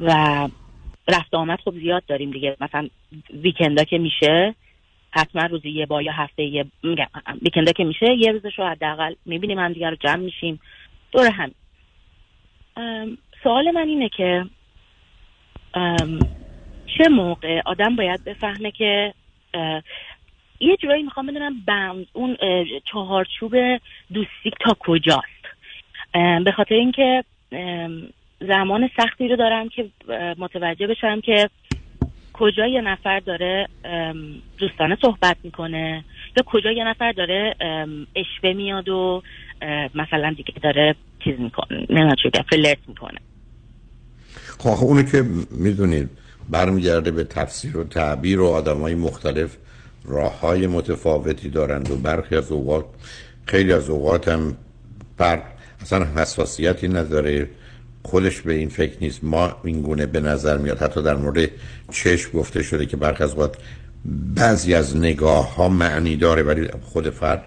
و 0.00 0.48
رفت 1.08 1.34
آمد 1.34 1.58
خب 1.64 1.74
زیاد 1.74 2.02
داریم 2.06 2.30
دیگه. 2.30 2.56
مثلا 2.60 2.88
ویکندا 3.42 3.84
که 3.84 3.98
میشه 3.98 4.54
حتما 5.10 5.46
روزی 5.46 5.70
یه 5.70 5.86
بار 5.86 6.02
یا 6.02 6.12
هفته 6.12 6.42
یه 6.42 6.64
میگم 6.82 7.06
ویکندا 7.42 7.72
که 7.72 7.84
میشه 7.84 8.06
یه 8.18 8.32
روزش 8.32 8.58
رو 8.58 8.66
حداقل 8.66 9.14
می‌بینیم 9.26 9.58
هم 9.58 9.72
دیگه 9.72 9.90
رو 9.90 9.96
جمع 9.96 10.16
میشیم. 10.16 10.60
دور 11.12 11.30
هم 11.30 11.50
سوال 13.42 13.70
من 13.70 13.88
اینه 13.88 14.08
که 14.08 14.44
چه 16.98 17.08
موقع 17.08 17.60
آدم 17.66 17.96
باید 17.96 18.24
بفهمه 18.24 18.70
که 18.70 19.14
یه 20.60 20.76
جورایی 20.76 21.02
می‌خوام 21.02 21.26
بدونم 21.26 21.60
بند 21.66 22.06
اون 22.12 22.36
چهارچوب 22.92 23.54
دوستی 24.12 24.50
تا 24.60 24.76
کجاست؟ 24.80 25.44
به 26.44 26.52
خاطر 26.56 26.74
اینکه 26.74 27.24
زمان 28.40 28.90
سختی 28.96 29.28
رو 29.28 29.36
دارم 29.36 29.68
که 29.68 29.90
متوجه 30.38 30.86
بشم 30.86 31.20
که 31.20 31.50
کجا 32.40 32.66
یه 32.66 32.80
نفر 32.80 33.20
داره 33.20 33.68
دوستانه 34.58 34.98
صحبت 35.02 35.36
می‌کنه؟ 35.42 36.04
یا 36.36 36.42
کجا 36.46 36.70
یه 36.70 36.84
نفر 36.84 37.12
داره 37.12 37.54
ام، 37.60 38.06
اشوه 38.16 38.52
میاد 38.52 38.88
و 38.88 39.22
مثلا 39.94 40.34
دیگه 40.36 40.54
داره 40.62 40.94
چیز 41.24 41.40
می‌کنه 41.40 41.86
بگم 42.24 42.42
فلرت 42.50 42.78
می‌کنه. 42.88 43.18
خب 44.58 44.84
اونو 44.84 45.02
که 45.02 45.24
می‌دونید 45.50 46.10
برمیگرده 46.50 47.10
به 47.10 47.24
تفسیر 47.24 47.76
و 47.76 47.84
تعبیر 47.84 48.40
و 48.40 48.46
آدم 48.46 48.80
های 48.80 48.94
مختلف 48.94 49.56
راه 50.04 50.40
های 50.40 50.66
متفاوتی 50.66 51.50
دارند 51.50 51.90
و 51.90 51.96
برخی 51.96 52.36
از 52.36 52.52
اوقات 52.52 52.84
خیلی 53.46 53.72
از 53.72 53.90
اوقات 53.90 54.28
هم 54.28 54.56
بر 55.18 55.42
اصلا 55.80 56.04
حساسیتی 56.04 56.88
نداره. 56.88 57.48
خودش 58.02 58.40
به 58.40 58.52
این 58.52 58.68
فکر 58.68 58.96
نیست. 59.00 59.24
ما 59.24 59.56
این 59.64 59.82
گونه 59.82 60.06
به 60.06 60.20
نظر 60.20 60.58
میاد. 60.58 60.78
حتی 60.78 61.02
در 61.02 61.16
مورد 61.16 61.50
چشم 61.92 62.38
گفته 62.38 62.62
شده 62.62 62.86
که 62.86 62.96
برخی 62.96 63.24
از 63.24 63.30
اوقات 63.30 63.56
بعضی 64.34 64.74
از 64.74 64.96
نگاه 64.96 65.54
ها 65.54 65.68
معنی 65.68 66.16
داره 66.16 66.42
ولی 66.42 66.68
خود 66.82 67.10
فرد 67.10 67.44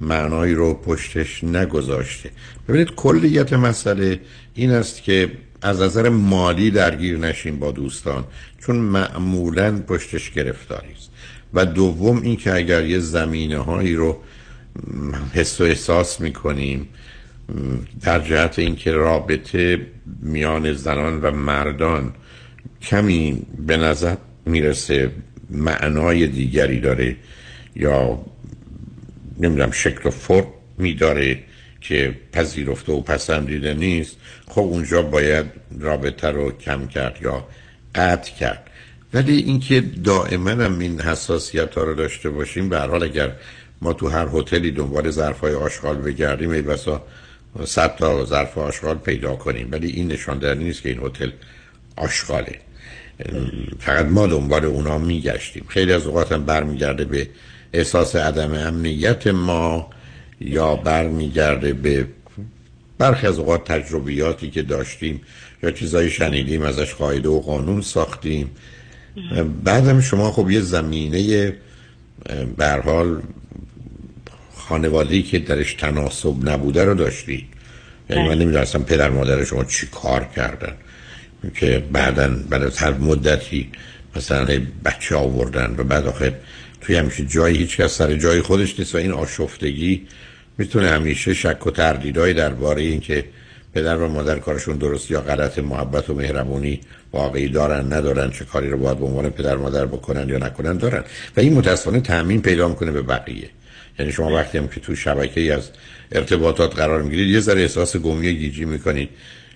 معنایی 0.00 0.54
رو 0.54 0.74
پشتش 0.74 1.44
نگذاشته. 1.44 2.30
ببینید 2.68 2.94
کلیت 2.94 3.52
مسئله 3.52 4.20
این 4.54 4.70
است 4.70 5.02
که 5.02 5.32
از 5.62 5.80
نظر 5.80 6.08
مالی 6.08 6.70
درگیر 6.70 7.18
نشین 7.18 7.58
با 7.58 7.70
دوستان 7.70 8.24
چون 8.60 8.76
معمولا 8.76 9.78
پشتش 9.78 10.30
گرفتاری 10.30 10.92
است. 10.92 11.10
و 11.54 11.66
دوم 11.66 12.22
این 12.22 12.36
که 12.36 12.54
اگر 12.54 12.86
یه 12.86 12.98
زمینه 12.98 13.58
هایی 13.58 13.94
رو 13.94 14.18
حس 15.32 15.60
و 15.60 15.64
احساس 15.64 16.20
می‌کنیم 16.20 16.88
در 18.02 18.20
جهت 18.20 18.58
اینکه 18.58 18.92
رابطه 18.92 19.86
میان 20.22 20.72
زنان 20.72 21.20
و 21.20 21.30
مردان 21.30 22.12
کمی 22.82 23.42
به 23.66 23.76
نظر 23.76 24.16
می‌رسه 24.46 25.10
معنای 25.50 26.26
دیگری 26.26 26.80
داره 26.80 27.16
یا 27.76 28.24
نمی‌دونم 29.40 29.70
شکل 29.70 30.08
و 30.08 30.10
فرم 30.10 30.46
میداره 30.78 31.38
که 31.80 32.14
پذیرفته 32.32 32.92
و 32.92 33.00
پسندیده 33.00 33.74
نیست. 33.74 34.16
خب 34.48 34.60
اونجا 34.60 35.02
باید 35.02 35.46
رابطه 35.80 36.28
رو 36.28 36.52
کم 36.52 36.86
کرد 36.86 37.18
یا 37.22 37.46
قطع 37.94 38.32
کرد. 38.32 38.70
ولی 39.14 39.36
اینکه 39.36 39.80
دائما 39.80 40.50
هم 40.50 40.78
این 40.78 41.00
حساسیت 41.00 41.74
ها 41.74 41.82
رو 41.82 41.94
داشته 41.94 42.30
باشیم 42.30 42.68
به 42.68 42.78
حال 42.78 43.02
اگر 43.02 43.32
ما 43.80 43.92
تو 43.92 44.08
هر 44.08 44.28
هتلی 44.32 44.70
دنبال 44.70 45.10
ظرف 45.10 45.40
های 45.40 45.54
آشغال 45.54 45.96
بگردیم 45.96 46.50
ای 46.50 46.62
بسا 46.62 47.02
صد 47.64 47.96
تا 47.96 48.24
ظرف 48.24 48.58
آشغال 48.58 48.98
پیدا 48.98 49.36
کنیم 49.36 49.68
ولی 49.70 49.90
این 49.90 50.08
نشان 50.08 50.38
دهنده 50.38 50.64
نیست 50.64 50.82
که 50.82 50.88
این 50.88 51.00
هتل 51.02 51.30
آشغاله. 51.96 52.58
فقط 53.78 54.06
ما 54.06 54.26
دنبال 54.26 54.64
اونا 54.64 54.98
میگشتیم. 54.98 55.64
خیلی 55.68 55.92
از 55.92 56.06
اوقات 56.06 56.32
هم 56.32 56.44
برمیگرده 56.44 57.04
به 57.04 57.28
احساس 57.72 58.16
عدم 58.16 58.54
امنیت 58.54 59.26
ما 59.26 59.90
یا 60.40 60.76
برمیگرده 60.76 61.72
به 61.72 62.06
برخی 62.98 63.26
از 63.26 63.38
اوقات 63.38 63.64
تجربیاتی 63.64 64.50
که 64.50 64.62
داشتیم 64.62 65.20
یا 65.62 65.70
چیزایی 65.70 66.10
شنیدیم 66.10 66.62
ازش 66.62 66.94
قاعده 66.94 67.28
و 67.28 67.40
قانون 67.40 67.80
ساختیم. 67.80 68.50
بعدم 69.64 70.00
شما 70.00 70.32
خب 70.32 70.50
یه 70.50 70.60
زمینه 70.60 71.52
برحال 72.56 73.22
خانوادهی 74.68 75.22
که 75.22 75.38
درش 75.38 75.74
تناسب 75.74 76.48
نبوده 76.48 76.84
رو 76.84 76.94
داشتید 76.94 77.44
یعنی 78.10 78.28
من 78.28 78.38
نمی‌دونستم 78.38 78.82
پدر 78.82 79.10
مادر 79.10 79.44
شما 79.44 79.64
چی 79.64 79.86
کار 79.86 80.24
کردن. 80.36 80.72
که 81.54 81.84
بعدا 81.92 82.36
بعد 82.50 82.62
از 82.62 82.78
هر 82.78 82.92
مدتی 82.92 83.70
مثلا 84.16 84.60
بچه 84.84 85.16
آوردن 85.16 85.74
و 85.78 85.84
بعد 85.84 86.06
آخر 86.06 86.32
توی 86.80 86.96
همیشه 86.96 87.24
جایی 87.24 87.56
هیچ 87.56 87.76
کس 87.76 87.94
سر 87.94 88.16
جای 88.16 88.42
خودش 88.42 88.78
نیست 88.78 88.94
و 88.94 88.98
این 88.98 89.12
آشفتگی 89.12 90.06
می‌تونه 90.58 90.88
همیشه 90.88 91.34
شک 91.34 91.66
و 91.66 91.70
تردیدهای 91.70 92.34
درباره 92.34 92.82
این 92.82 93.00
که 93.00 93.24
پدر 93.74 93.96
و 93.96 94.08
مادر 94.08 94.38
کارشون 94.38 94.76
درست 94.76 95.10
یا 95.10 95.20
غلط 95.20 95.58
محبت 95.58 96.10
و 96.10 96.14
مهربونی 96.14 96.80
واقعی 97.12 97.48
دارن 97.48 97.92
ندارن 97.92 98.30
چه 98.30 98.44
کاری 98.44 98.70
رو 98.70 98.78
باید 98.78 98.98
به 98.98 99.04
عنوان 99.04 99.30
پدر 99.30 99.56
مادر 99.56 99.86
بکنن 99.86 100.28
یا 100.28 100.38
نکنن 100.38 100.76
دارن. 100.76 101.04
و 101.36 101.40
این 101.40 101.52
متاسفانه 101.52 102.00
تأمین 102.00 102.42
پیدا 102.42 102.68
می‌کنه 102.68 102.90
به 102.90 103.02
بقیه. 103.02 103.50
یعنی 103.98 104.12
شما 104.12 104.34
وقتی 104.34 104.58
هم 104.58 104.68
که 104.68 104.80
تو 104.80 104.96
شبکه 104.96 105.40
ای 105.40 105.50
از 105.50 105.70
ارتباطات 106.12 106.76
قرار 106.76 107.02
می‌گیرید 107.02 107.28
یه 107.28 107.40
ذره 107.40 107.60
احساس 107.60 107.96
گمی 107.96 108.34
گیجی 108.34 108.64
می‌کنید 108.64 109.08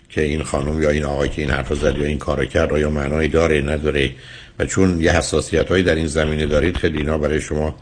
که 0.09 0.23
این 0.23 0.43
خانم 0.43 0.83
یا 0.83 0.91
این 0.91 1.05
آقای 1.05 1.29
که 1.29 1.43
این 1.43 1.51
حرف 1.51 1.75
زد 1.75 1.99
یا 1.99 2.07
این 2.07 2.19
کارو 2.19 2.45
کرد 2.45 2.79
یا 2.79 2.91
معنایی 2.91 3.29
داره 3.29 3.61
نداره؟ 3.61 4.11
و 4.59 4.67
چون 4.67 5.01
یه 5.01 5.17
حساسیت 5.17 5.69
هایی 5.69 5.83
در 5.83 5.95
این 5.95 6.07
زمینه 6.07 6.47
دارید 6.47 6.77
خیلی 6.77 6.99
اینا 6.99 7.19
برای 7.19 7.41
شما 7.41 7.77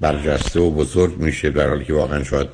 برجسته 0.00 0.60
و 0.60 0.70
بزرگ 0.70 1.16
میشه 1.18 1.50
در 1.50 1.68
حالی 1.68 1.84
که 1.84 1.92
واقعا 1.92 2.24
شاید 2.24 2.48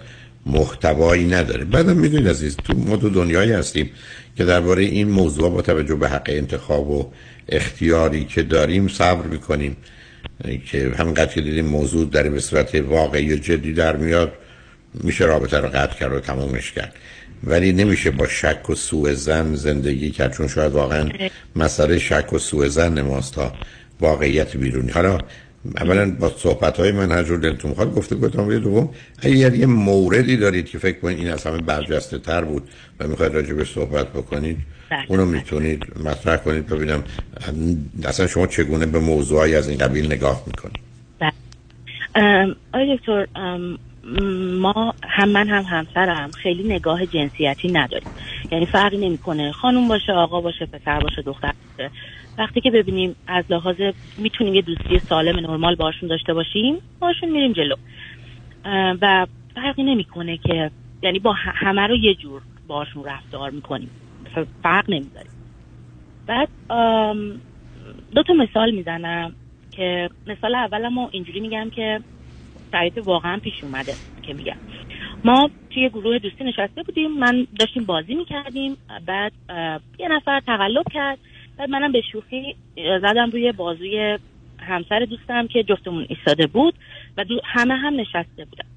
محتوایی 0.46 1.24
نداره. 1.24 1.64
بعدم 1.64 1.96
می‌دونید 1.96 2.28
عزیز 2.28 2.56
تو 2.56 2.78
ما 2.78 2.96
تو 2.96 3.10
دنیایی 3.10 3.52
هستیم 3.52 3.90
که 4.36 4.44
درباره 4.44 4.82
این 4.82 5.08
موضوع 5.08 5.50
با 5.50 5.62
توجه 5.62 5.94
به 5.94 6.08
حق 6.08 6.26
انتخاب 6.26 6.90
و 6.90 7.12
اختیاری 7.48 8.24
که 8.24 8.42
داریم 8.42 8.88
صبر 8.88 9.26
می‌کنیم. 9.26 9.76
که 10.44 10.92
همینقدر 10.98 11.32
که 11.32 11.40
دیدیم 11.40 11.66
موضوع 11.66 12.10
در 12.10 12.28
به 12.28 12.40
صورت 12.40 12.74
واقعی 12.74 13.34
و 13.34 13.36
جدی 13.36 13.72
در 13.72 13.96
میاد 13.96 14.32
میشه 14.94 15.24
رابطه 15.24 15.58
رو 15.58 15.68
قطع 15.68 15.98
کرد 15.98 16.12
و 16.12 16.20
تمامش 16.20 16.72
کرد 16.72 16.94
ولی 17.44 17.72
نمیشه 17.72 18.10
با 18.10 18.26
شک 18.26 18.70
و 18.70 18.74
سوء 18.74 19.14
زن 19.14 19.54
زندگی 19.54 20.10
کرد 20.10 20.32
چون 20.32 20.48
شاید 20.48 20.72
واقعا 20.72 21.08
مسئله 21.56 21.98
شک 21.98 22.32
و 22.32 22.38
سوء 22.38 22.68
زن 22.68 23.02
ماست 23.02 23.34
تا 23.34 23.52
واقعیت 24.00 24.56
بیرونی 24.56 24.90
حالا 24.90 25.18
اولا 25.76 26.10
با 26.10 26.32
صحبت 26.38 26.76
های 26.76 26.92
من 26.92 27.12
هر 27.12 27.22
دلتون 27.22 27.74
خواهد 27.74 27.94
گفته 27.94 28.16
گفتم 28.16 28.58
دوم 28.58 28.90
اگر 29.18 29.54
یه 29.54 29.66
موردی 29.66 30.36
دارید 30.36 30.66
که 30.66 30.78
فکر 30.78 30.98
کنید 30.98 31.18
این 31.18 31.30
از 31.30 31.44
همه 31.46 31.58
برجسته 31.58 32.18
تر 32.18 32.44
بود 32.44 32.68
و 33.00 33.08
می‌خواید 33.08 33.34
راجع 33.34 33.54
به 33.54 33.64
صحبت 33.64 34.08
بکنید. 34.08 34.56
اونو 35.08 35.26
می‌تونید 35.26 35.84
مطرح 36.04 36.36
کنید 36.36 36.66
ببینم 36.66 37.04
اصلا 38.04 38.26
شما 38.26 38.46
چگونه 38.46 38.86
به 38.86 38.98
موضوعی 38.98 39.54
از 39.54 39.68
این 39.68 39.78
قبیل 39.78 40.06
نگاه 40.06 40.42
می‌کنید؟ 40.46 40.80
بله. 41.18 41.32
آقای 42.72 42.96
دکتر 42.96 43.26
ما 44.60 44.94
هم 45.02 45.28
من 45.28 45.48
هم 45.48 45.62
همسرم 45.62 46.30
خیلی 46.32 46.62
نگاه 46.62 47.06
جنسیتی 47.06 47.68
نداریم. 47.68 48.08
یعنی 48.50 48.66
فرقی 48.66 48.96
نمی‌کنه. 48.96 49.52
خانم 49.52 49.88
باشه 49.88 50.12
آقا 50.12 50.40
باشه 50.40 50.66
پسر 50.66 51.00
باشه 51.00 51.22
دختر 51.22 51.52
باشه. 51.78 51.90
وقتی 52.38 52.60
که 52.60 52.70
ببینیم 52.70 53.16
از 53.26 53.44
لحاظ 53.50 53.76
می‌تونیم 54.18 54.54
یه 54.54 54.62
دوستی 54.62 55.00
سالم 55.08 55.38
نرمال 55.38 55.74
باشون 55.74 56.08
داشته 56.08 56.34
باشیم 56.34 56.76
باشون 57.00 57.30
میریم 57.30 57.52
جلو. 57.52 57.74
و 59.02 59.26
فرقی 59.54 59.82
نمی‌کنه 59.82 60.36
که 60.36 60.70
یعنی 61.02 61.18
با 61.18 61.32
همه 61.36 61.86
رو 61.86 61.96
یه 61.96 62.14
جور 62.14 62.42
باشون 62.66 63.04
رفتار 63.04 63.50
می‌کنیم. 63.50 63.90
فرق 64.62 64.90
نمی‌ذاریم 64.90 65.30
بعد 66.26 66.48
دو 68.14 68.22
تا 68.22 68.34
مثال 68.34 68.70
می‌زنم 68.70 69.32
که 69.70 70.10
مثال 70.26 70.54
اول 70.54 70.88
ما 70.88 71.08
اینجوری 71.12 71.40
میگم 71.40 71.70
که 71.70 72.00
شرایط 72.72 72.98
واقعا 73.04 73.38
پیش 73.38 73.54
اومده 73.62 73.94
که 74.22 74.34
میگم. 74.34 74.56
ما 75.24 75.50
توی 75.70 75.88
گروه 75.88 76.18
دوستی 76.18 76.44
نشسته 76.44 76.82
بودیم 76.82 77.10
من 77.10 77.46
داشتیم 77.58 77.84
بازی 77.84 78.14
می‌کردیم 78.14 78.76
بعد 79.06 79.32
یه 79.98 80.08
نفر 80.08 80.40
تقلب 80.40 80.84
کرد 80.92 81.18
بعد 81.58 81.70
منم 81.70 81.92
به 81.92 82.02
شوخی 82.12 82.56
زدم 82.76 83.30
روی 83.30 83.52
بازوی 83.52 84.18
همسر 84.58 84.98
دوستم 84.98 85.46
که 85.46 85.62
جفتمون 85.62 86.06
ایستاده 86.08 86.46
بود 86.46 86.74
و 87.16 87.24
همه 87.44 87.74
هم 87.74 88.00
نشسته 88.00 88.44
بودن. 88.44 88.68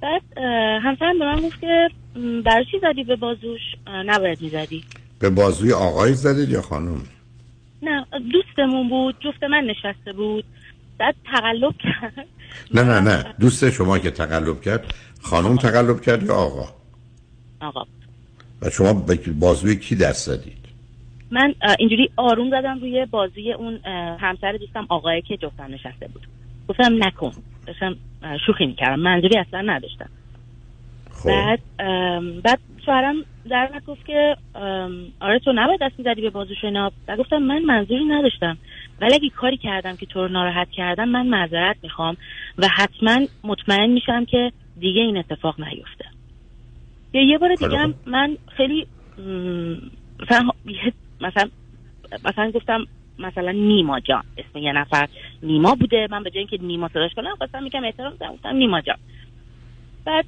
بعد 0.00 0.22
همسرم 0.82 1.18
به 1.18 1.24
من 1.24 1.40
گفت 1.40 1.60
که 1.60 1.88
برای 2.44 2.64
چی 2.70 2.78
زدی 2.82 3.04
به 3.04 3.16
بازوش؟ 3.16 3.60
نباید 3.86 4.42
می‌زدی 4.42 4.84
به 5.18 5.30
بازوی 5.30 5.72
آقای 5.72 6.14
زدید 6.14 6.50
یا 6.50 6.62
خانم؟ 6.62 7.02
نه 7.82 8.06
دوستمون 8.32 8.88
بود 8.88 9.16
جفت 9.20 9.42
من 9.42 9.64
نشسته 9.64 10.12
بود. 10.12 10.44
بعد 10.98 11.14
تقلب 11.32 11.74
کرد. 11.78 12.26
نه 12.74 12.82
نه 12.82 13.00
نه 13.00 13.34
دوست 13.40 13.70
شما 13.70 13.98
که 13.98 14.10
تقلب 14.10 14.60
کرد 14.60 14.94
خانم 15.22 15.56
تقلب 15.56 16.00
کرد 16.00 16.22
یا 16.22 16.34
آقا؟ 16.34 16.68
آقا. 17.60 17.84
و 18.62 18.70
شما 18.70 18.92
به 18.92 19.14
بازوی 19.40 19.76
کی 19.76 19.96
دست 19.96 20.26
زدید 20.26 20.64
من 21.30 21.54
اینجوری 21.78 22.10
آروم 22.16 22.50
زدم 22.50 22.80
روی 22.80 23.06
بازوی 23.06 23.52
اون 23.52 23.80
همسر 24.20 24.52
دوستم 24.52 24.86
آقایی 24.88 25.22
که 25.22 25.36
جفتم 25.36 25.64
نشسته 25.64 26.08
بود. 26.08 26.22
گفتم 26.68 27.04
نکن. 27.06 27.32
داشتم 27.66 27.96
شوخی 28.46 28.66
می‌کردم. 28.66 29.00
منظوری 29.00 29.38
اصلا 29.38 29.60
نداشتم. 29.60 30.10
خب. 31.24 31.30
بعد 31.30 31.60
بعد 32.42 32.58
شوهرم 32.86 33.14
در 33.50 33.80
گفت 33.86 34.06
که 34.06 34.36
آره 35.20 35.38
تو 35.38 35.52
نباید 35.54 35.80
دست 35.80 35.98
می‌زدی 35.98 36.20
به 36.20 36.30
بازوش 36.30 36.64
اینا. 36.64 36.92
و 37.08 37.16
گفتم 37.16 37.38
من 37.38 37.62
منظوری 37.62 38.04
نداشتم. 38.04 38.58
ولی 39.00 39.14
اگه 39.14 39.28
کاری 39.28 39.56
کردم 39.56 39.96
که 39.96 40.06
تو 40.06 40.20
رو 40.22 40.28
ناراحت 40.28 40.70
کردم 40.70 41.08
من 41.08 41.26
معذرت 41.26 41.76
می‌خوام 41.82 42.16
و 42.58 42.68
حتما 42.76 43.26
مطمئن 43.44 43.90
میشم 43.90 44.24
که 44.24 44.52
دیگه 44.80 45.00
این 45.00 45.16
اتفاق 45.16 45.60
نیفته. 45.60 46.04
یا 47.12 47.22
یه 47.22 47.38
بار 47.38 47.54
دیگه 47.54 47.78
هم 47.78 47.94
من 48.06 48.36
خیلی 48.56 48.86
مثلا 50.20 50.50
مثلا 51.20 51.50
مثلا 52.24 52.50
گفتم 52.50 52.86
مثلا 53.18 53.50
نیما 53.50 54.00
جان 54.00 54.22
اسم 54.38 54.58
یه 54.58 54.72
نفر 54.72 55.08
نیما 55.42 55.74
بوده. 55.74 56.08
من 56.10 56.22
به 56.22 56.30
جای 56.30 56.38
اینکه 56.38 56.58
نیما 56.66 56.88
صداش 56.88 57.14
کنم 57.14 57.36
خواستم 57.36 57.62
میگم 57.62 57.84
احترام 57.84 58.12
گفتم 58.12 58.56
نیما 58.56 58.80
جان. 58.80 58.96
بعد 60.04 60.24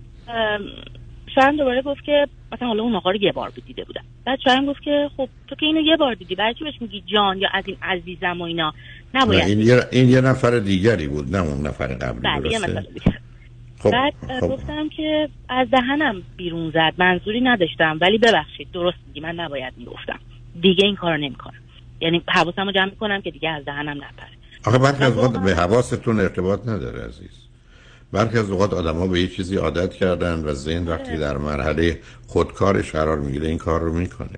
شاید 1.35 1.57
دوباره 1.57 1.83
گفت 1.83 2.05
که 2.05 2.27
مثلا 2.53 2.69
حالا 2.69 2.83
اون 2.83 2.95
آقا 2.95 3.11
رو 3.11 3.17
یه 3.17 3.33
بار 3.33 3.53
دیده 3.67 3.85
بودم. 3.85 4.05
بعد 4.25 4.39
شاید 4.45 4.67
گفت 4.67 4.83
که 4.83 5.11
خب 5.17 5.29
تو 5.49 5.55
که 5.55 5.67
اینو 5.67 5.81
یه 5.81 5.97
بار 5.97 6.15
دیدی 6.15 6.35
برای 6.35 6.55
چی 6.55 6.65
بهش 6.65 6.75
میگی 6.81 7.03
جان 7.07 7.39
یا 7.39 7.49
از 7.53 7.65
این 7.67 7.77
عزیزم 7.83 8.41
و 8.41 8.43
اینا؟ 8.45 8.75
نباید 9.15 9.49
این 9.49 9.61
یه, 9.61 9.81
این 9.93 10.09
یه 10.09 10.21
نفر 10.21 10.59
دیگری 10.59 11.09
بود 11.09 11.37
نه 11.37 11.43
اون 11.43 11.67
نفر 11.67 11.87
قبلی 11.87 12.51
درسته؟ 12.51 12.85
خب. 13.79 13.91
بعد 13.91 14.15
خب. 14.41 14.49
گفتم 14.49 14.89
که 14.89 15.29
از 15.49 15.69
دهنم 15.71 16.23
بیرون 16.37 16.71
زد 16.71 16.93
منظوری 16.99 17.41
نداشتم 17.41 17.99
ولی 18.01 18.19
ببخشید 18.19 18.69
درست 18.73 18.99
میگی 19.07 19.21
من 19.21 19.35
نباید 19.35 19.73
می‌گفتم. 19.77 20.19
دیگه 20.63 20.85
این 20.85 20.97
کارو 20.97 21.17
نمی‌کنم. 21.17 21.61
یعنی 22.01 22.23
حواسمو 22.29 22.73
جمع 22.73 22.85
می‌کنم 22.85 23.21
که 23.21 23.31
دیگه 23.31 23.49
از 23.51 23.65
دهنم 23.65 23.97
نپره. 23.97 24.29
آخه 24.65 24.79
وقت 24.79 24.99
به 25.45 25.55
حواستون 25.55 26.21
ارتباط 26.21 26.61
نداره 26.69 27.05
عزیز. 27.05 27.46
برخی 28.13 28.39
از 28.39 28.51
اوقات 28.51 28.73
آدم 28.73 28.97
ها 28.97 29.07
به 29.07 29.21
یه 29.21 29.29
چیزی 29.29 29.57
عادت 29.57 29.95
کردن 29.95 30.45
و 30.45 30.55
ذهن 30.55 30.89
وقتی 30.89 31.17
در 31.17 31.39
مرحله 31.39 32.01
خودکارش 32.27 32.93
قرار 32.93 33.19
می‌گیره 33.19 33.49
این 33.49 33.59
کار 33.59 33.81
رو 33.81 33.93
می‌کنه. 33.93 34.29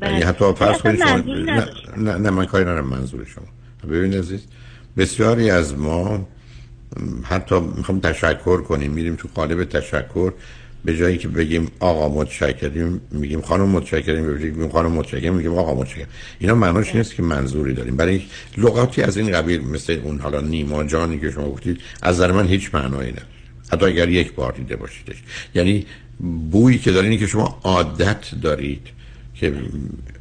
بله. 0.00 0.10
یعنی 0.10 0.22
حتی 0.24 0.52
فرض 0.52 0.78
کنید 0.78 0.98
شما 0.98 1.16
نه, 1.16 1.68
نه, 1.96 2.14
نه 2.16 2.30
من 2.30 2.46
کاری 2.46 2.64
ندارم 2.64 2.86
منظور 2.86 3.24
شما. 3.24 3.44
ببین 3.90 4.14
عزیز 4.14 4.46
بسیاری 4.96 5.50
از 5.50 5.78
ما 5.78 6.28
حتی 7.22 7.60
می‌خوام 7.60 8.00
تشکر 8.00 8.60
کنیم 8.60 8.92
میریم 8.92 9.16
تو 9.16 9.28
قالب 9.34 9.64
تشکر. 9.64 10.32
به 10.84 10.96
جایی 10.96 11.18
که 11.18 11.28
بگیم 11.28 11.68
آقا 11.80 12.20
متشکریم 12.20 13.00
میگیم 13.10 13.40
خانم 13.40 13.68
متشکریم 13.68 14.26
به 14.26 14.38
جایی 14.38 14.50
که 14.50 14.56
بگیم 14.56 14.68
خانم 14.68 14.92
متشکریم 14.92 15.34
میگیم 15.34 15.54
آقا 15.54 15.74
متشکریم. 15.74 16.06
اینا 16.38 16.54
معناش 16.54 16.94
نیست 16.94 17.14
که 17.14 17.22
منظوری 17.22 17.74
داریم. 17.74 17.96
برای 17.96 18.22
لغاتی 18.58 19.02
از 19.02 19.16
این 19.16 19.32
قبیل 19.32 19.60
مثل 19.60 20.00
اون 20.04 20.18
حالا 20.18 20.40
نیما 20.40 20.84
جانی 20.84 21.20
که 21.20 21.30
شما 21.30 21.50
گفتید 21.50 21.80
از 22.02 22.14
نظر 22.14 22.32
من 22.32 22.46
هیچ 22.46 22.74
معنایی 22.74 23.10
نداره. 23.10 23.26
حتی 23.72 23.86
اگر 23.86 24.08
یک 24.08 24.34
بار 24.34 24.52
دیده 24.52 24.76
باشیدش. 24.76 25.16
یعنی 25.54 25.86
بویی 26.50 26.78
که 26.78 26.90
دارین 26.90 27.18
که 27.18 27.26
شما 27.26 27.60
عادت 27.64 28.40
دارید 28.42 28.86
که 29.34 29.52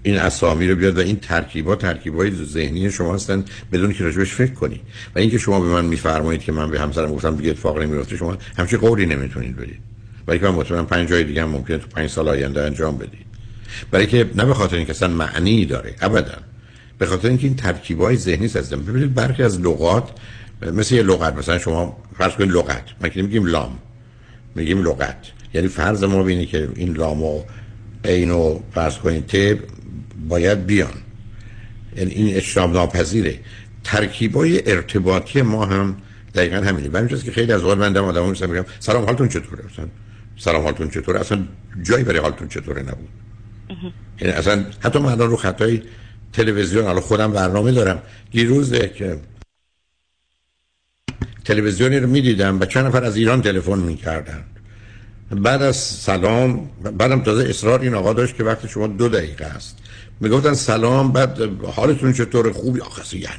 این 0.03 0.17
اسامی 0.17 0.67
رو 0.67 0.75
بیاد 0.75 0.97
و 0.97 1.01
این 1.01 1.15
ترکیبا 1.15 1.75
ترکیبای 1.75 2.31
ذهنی 2.31 2.91
شما 2.91 3.15
هستن 3.15 3.45
بدون 3.71 3.93
که 3.93 4.03
راجبش 4.03 4.33
فکر 4.33 4.53
کنی 4.53 4.81
و 5.15 5.19
اینکه 5.19 5.37
شما 5.37 5.59
به 5.59 5.67
من 5.67 5.85
میفرمایید 5.85 6.41
که 6.41 6.51
من 6.51 6.71
به 6.71 6.79
همسرم 6.79 7.11
گفتم 7.11 7.35
دیگه 7.35 7.49
اتفاق 7.49 7.79
نمیفته 7.79 8.17
شما 8.17 8.37
همچی 8.57 8.77
قولی 8.77 9.05
نمی‌تونید 9.05 9.55
بدید. 9.55 9.79
برای 10.29 10.39
که 10.39 10.45
من 10.45 10.55
مطمئنم 10.55 10.85
پنج 10.85 11.09
جای 11.09 11.23
دیگه 11.23 11.43
هم 11.43 11.49
ممکنه 11.49 11.77
تو 11.77 11.87
پنج 11.87 12.09
سال 12.09 12.27
آینده 12.29 12.61
انجام 12.61 12.97
بدید 12.97 13.25
برای 13.91 14.07
که 14.07 14.29
نه 14.35 14.45
به 14.45 14.53
خاطر 14.53 14.75
اینکه 14.75 14.91
اصلا 14.91 15.07
معنی 15.07 15.65
داره 15.65 15.95
ابدا. 16.01 16.37
به 16.97 17.05
خاطر 17.05 17.27
اینکه 17.27 17.47
این 17.47 17.55
ترکیبای 17.55 18.15
ذهنی 18.15 18.45
هستن 18.45 18.81
ببینید 18.81 19.13
برخی 19.13 19.43
از 19.43 19.59
لغات 19.59 20.09
مثل 20.61 20.95
یه 20.95 21.03
لغت 21.03 21.35
مثلا 21.35 21.59
شما 21.59 21.97
فرض 22.17 22.31
کنید 22.33 22.51
لغت. 22.51 22.83
ما 23.01 23.09
که 23.09 23.21
میگیم 23.21 23.45
لام 23.45 23.79
میگیم 24.55 24.83
لغت. 24.83 25.17
یعنی 25.53 25.67
فرض 25.67 26.03
ما 26.03 26.23
بینه 26.23 26.45
که 26.45 26.69
این 26.75 26.93
لام 26.93 27.23
و 27.23 27.43
عین 28.05 28.31
و 28.31 28.59
فرض 28.73 28.97
کنید 28.97 29.25
ت 29.25 29.59
باید 30.29 30.65
بیان. 30.65 30.93
یعنی 31.97 32.11
این 32.11 32.35
اجتناب 32.35 32.73
ناپذیره. 32.73 33.39
ترکیبای 33.83 34.71
ارتباطی 34.71 35.41
ما 35.41 35.65
هم 35.65 35.97
دقیقا 36.35 36.57
همینه. 36.57 36.89
برای 36.89 37.21
که 37.21 37.31
خیلی 37.31 37.51
از 37.51 37.61
اوقات 37.61 37.77
من 37.77 37.93
دم 37.93 38.03
آدم 38.03 38.25
میگم 38.25 38.65
سلام 38.79 39.05
حالتون 39.05 39.27
چطوره؟ 39.27 39.63
مثلا 39.73 39.85
سلام 40.39 40.63
حالتون 40.63 40.89
چطوره؟ 40.89 41.19
اصلا 41.19 41.47
جایی 41.83 42.03
برای 42.03 42.19
حالتون 42.19 42.47
چطوره 42.47 42.81
نبود. 42.81 43.09
یعنی 44.21 44.33
اصلا 44.33 44.65
حتی 44.79 44.99
من 44.99 45.19
رو 45.19 45.35
خطای 45.35 45.81
تلویزیون 46.33 46.85
حالا 46.85 47.01
خودم 47.01 47.31
برنامه 47.33 47.71
دارم. 47.71 48.01
دیروزه 48.31 48.89
که 48.89 49.19
تلویزیونی 51.45 51.99
رو 51.99 52.07
می‌دیدم 52.07 52.59
و 52.59 52.65
چند 52.65 52.85
نفر 52.85 53.03
از 53.03 53.15
ایران 53.15 53.41
تلفن 53.41 53.79
می‌کردن. 53.79 54.43
بعد 55.31 55.61
از 55.61 55.77
سلام 55.77 56.69
بعدم 56.97 57.21
تازه 57.21 57.49
اصرار 57.49 57.81
این 57.81 57.93
آقا 57.93 58.13
داشت 58.13 58.35
که 58.35 58.43
وقت 58.43 58.67
شما 58.67 58.87
دو 58.87 59.09
دقیقه 59.09 59.45
است. 59.45 59.77
می‌گفتن 60.19 60.53
سلام 60.53 61.11
بعد 61.11 61.63
حالتون 61.63 62.13
چطور 62.13 62.51
خوبی 62.51 62.79
آخه 62.79 63.17
یعنی 63.17 63.29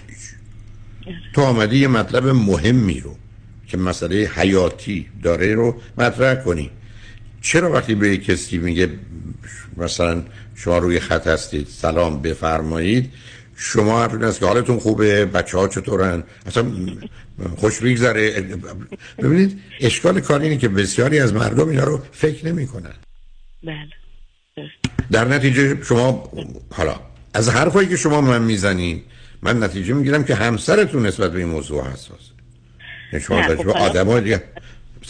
تو 1.35 1.43
آمدی 1.43 1.79
یه 1.79 1.89
مطلب 1.89 2.27
مهمی 2.27 3.01
رو 3.01 3.17
که 3.67 3.77
مسئله 3.77 4.31
حیاتی 4.35 5.07
داره 5.23 5.55
رو 5.55 5.81
مطرح 5.99 6.35
کنی. 6.35 6.71
چرا 7.41 7.73
وقتی 7.73 7.95
به 7.95 8.17
کسی 8.17 8.59
میگه 8.59 8.89
مثلا 9.77 10.23
شما 10.55 10.79
روی 10.79 11.01
خط 11.01 11.27
هستید 11.27 11.67
سلام 11.69 12.23
بفرمایید 12.23 13.13
شما 13.57 14.03
حرف 14.03 14.23
است 14.23 14.41
که 14.41 14.47
حالتون 14.47 14.79
خوبه 14.79 15.25
بچه 15.25 15.59
ها 15.59 15.69
چطورن؟ 15.69 16.23
اصلا 16.47 16.67
خوش 17.57 17.81
بگذره 17.81 18.45
ببینید 19.19 19.61
اشکال 19.81 20.21
کار 20.21 20.41
اینه 20.41 20.57
که 20.57 20.69
بسیاری 20.69 21.19
از 21.19 21.35
مردم 21.35 21.69
اینا 21.69 21.85
رو 21.85 22.03
فکر 22.13 22.47
نمی 22.47 22.67
کنن 22.67 22.95
بله. 23.65 23.89
در 25.11 25.25
نتیجه 25.25 25.83
شما 25.85 26.33
حالا 26.71 27.01
از 27.35 27.49
حرفایی 27.49 27.89
که 27.89 27.97
شما 27.97 28.21
من 28.21 28.43
می‌زنید 28.43 29.05
من 29.43 29.63
نتیجه 29.63 29.95
می‌گیرم 29.95 30.25
که 30.25 30.35
همسرتون 30.35 31.07
نسبت 31.07 31.33
به 31.33 31.39
این 31.39 31.49
موضوع 31.49 31.85
حساس. 31.85 32.31
یعنی 33.13 33.25
شما 33.25 33.41
در 33.41 33.57
خب 33.57 33.69
آدم 33.69 34.07
های 34.07 34.21
دیگه 34.21 34.43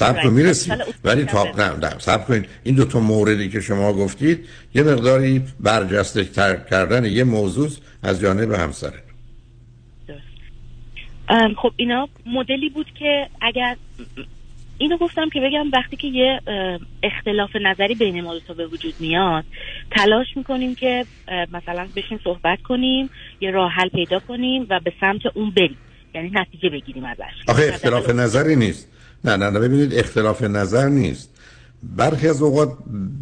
سب 0.01 0.23
کن 0.23 0.29
می‌رسید 0.29 0.73
ولی 1.05 1.25
تا 1.25 1.45
نه 1.45 1.77
نه 1.77 1.99
سب 1.99 2.27
کنید. 2.27 2.49
این 2.65 2.75
دو 2.75 2.85
تا 2.85 3.01
موردی 3.01 3.49
که 3.49 3.61
شما 3.61 3.93
گفتید 3.93 4.49
یه 4.75 4.83
مقداری 4.83 5.43
برجسته 5.61 6.25
کردن 6.71 7.05
یه 7.05 7.25
موضوع 7.25 7.69
از 8.03 8.21
جانب 8.21 8.53
همسرت 8.53 9.03
خب 11.57 11.73
اینا 11.77 12.09
مدلی 12.27 12.69
بود 12.69 12.87
که 12.99 13.27
اگر 13.41 13.77
اینو 14.79 14.97
گفتم 14.97 15.29
که 15.29 15.41
بگم 15.41 15.71
وقتی 15.73 15.97
که 15.97 16.07
یه 16.09 16.41
اختلاف 17.03 17.51
نظری 17.63 17.95
بین 17.95 18.21
ما 18.21 18.39
دو 18.49 18.55
به 18.55 18.67
وجود 18.67 18.95
میاد 19.01 19.45
تلاش 19.91 20.27
می‌کنیم 20.37 20.75
که 20.75 21.05
مثلا 21.53 21.89
بشین 21.97 22.21
صحبت 22.25 22.63
کنیم 22.63 23.11
یه 23.41 23.51
راه 23.51 23.73
حل 23.73 23.89
پیدا 23.89 24.19
کنیم 24.19 24.67
و 24.71 24.81
به 24.85 24.93
سمت 25.01 25.27
اون 25.35 25.51
بریم. 25.51 25.79
یعنی 26.15 26.31
نتیجه 26.35 26.69
بگیریم 26.69 27.05
ازش. 27.05 27.49
آخه 27.49 27.63
اختلاف 27.69 28.11
نظری 28.11 28.57
نیست. 28.57 28.89
نه 29.25 29.37
نه 29.37 29.51
نه 29.51 29.59
ببینید 29.59 29.95
اختلاف 29.95 30.43
نظر 30.43 30.89
نیست 30.89 31.29
برخی 31.83 32.29
از 32.29 32.43
اوقات 32.43 32.73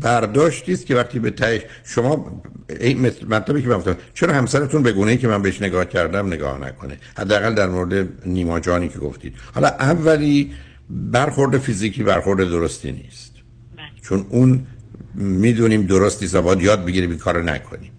برداشتی 0.00 0.72
است 0.72 0.86
که 0.86 0.94
وقتی 0.94 1.18
به 1.18 1.30
تهش 1.30 1.62
شما 1.84 2.42
این 2.80 3.00
مطلبی 3.28 3.62
که 3.62 3.68
من 3.68 3.96
چرا 4.14 4.34
همسرتون 4.34 4.82
به 4.82 4.92
گونه 4.92 5.10
ای 5.10 5.18
که 5.18 5.28
من 5.28 5.42
بهش 5.42 5.62
نگاه 5.62 5.84
کردم 5.84 6.26
نگاه 6.26 6.58
نکنه 6.58 6.98
حداقل 7.18 7.54
در 7.54 7.68
مورد 7.68 8.08
نیما 8.26 8.60
جانی 8.60 8.88
که 8.88 8.98
گفتید 8.98 9.34
حالا 9.54 9.68
اولی 9.68 10.52
برخورد 10.90 11.58
فیزیکی 11.58 12.02
برخورد 12.02 12.38
درستی 12.38 12.92
نیست 12.92 13.32
بله. 13.76 13.86
چون 14.02 14.26
اون 14.28 14.66
می‌دونیم 15.14 15.82
درستی 15.82 16.26
نیست 16.26 16.62
یاد 16.62 16.84
بگیریم 16.84 17.10
این 17.10 17.18
کارو 17.18 17.42
نکنیم. 17.42 17.90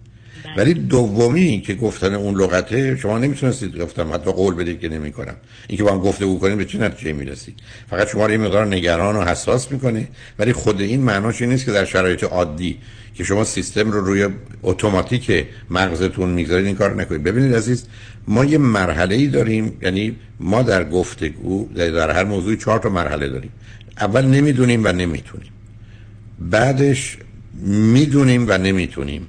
ولی 0.56 0.74
دومی 0.74 1.60
که 1.66 1.74
گفتن 1.74 2.14
اون 2.14 2.34
لغته 2.34 2.96
شما 2.96 3.18
نمی‌تونستید 3.18 3.78
گفتم 3.80 4.12
حتی 4.12 4.32
قول 4.32 4.54
بدید 4.54 4.80
که 4.80 4.88
نمی‌کنم. 4.88 5.34
اینکه 5.68 5.84
با 5.84 5.92
هم 5.92 5.98
گفته 5.98 6.38
کنید 6.38 6.58
به 6.58 6.64
چه 6.64 6.78
نتیجه 6.78 7.12
می‌رسید؟ 7.12 7.54
فقط 7.90 8.08
شما 8.08 8.26
رو 8.26 8.32
یه 8.32 8.38
مقدار 8.38 8.66
نگران 8.66 9.16
و 9.16 9.24
حساس 9.24 9.72
می‌کنه. 9.72 10.08
ولی 10.38 10.52
خود 10.52 10.80
این 10.80 11.00
معناش 11.00 11.42
این 11.42 11.50
نیست 11.50 11.64
که 11.64 11.72
در 11.72 11.84
شرایط 11.84 12.24
عادی 12.24 12.78
که 13.14 13.24
شما 13.24 13.44
سیستم 13.44 13.90
رو 13.90 14.04
روی 14.04 14.28
اتوماتیک 14.62 15.46
مغزتون 15.70 16.30
می‌گذارید 16.30 16.66
این 16.66 16.76
کار 16.76 16.94
نکنید. 16.94 17.22
ببینید 17.22 17.54
عزیز 17.54 17.84
ما 18.28 18.44
یه 18.44 18.58
مرحله 18.58 19.14
ای 19.14 19.26
داریم. 19.26 19.72
یعنی 19.82 20.16
ما 20.40 20.62
در 20.62 20.84
گفتگو 20.84 21.68
در 21.74 22.10
هر 22.10 22.24
موضوعی 22.24 22.56
چهار 22.56 22.78
تا 22.78 22.88
مرحله 22.88 23.28
داریم. 23.28 23.50
اول 24.00 24.26
نمی‌دونیم 24.26 24.84
و 24.84 24.88
نمی‌تونیم. 24.92 25.52
بعدش 26.38 27.18
می‌دونیم 27.66 28.46
و 28.48 28.58
نمی‌تونیم. 28.58 29.26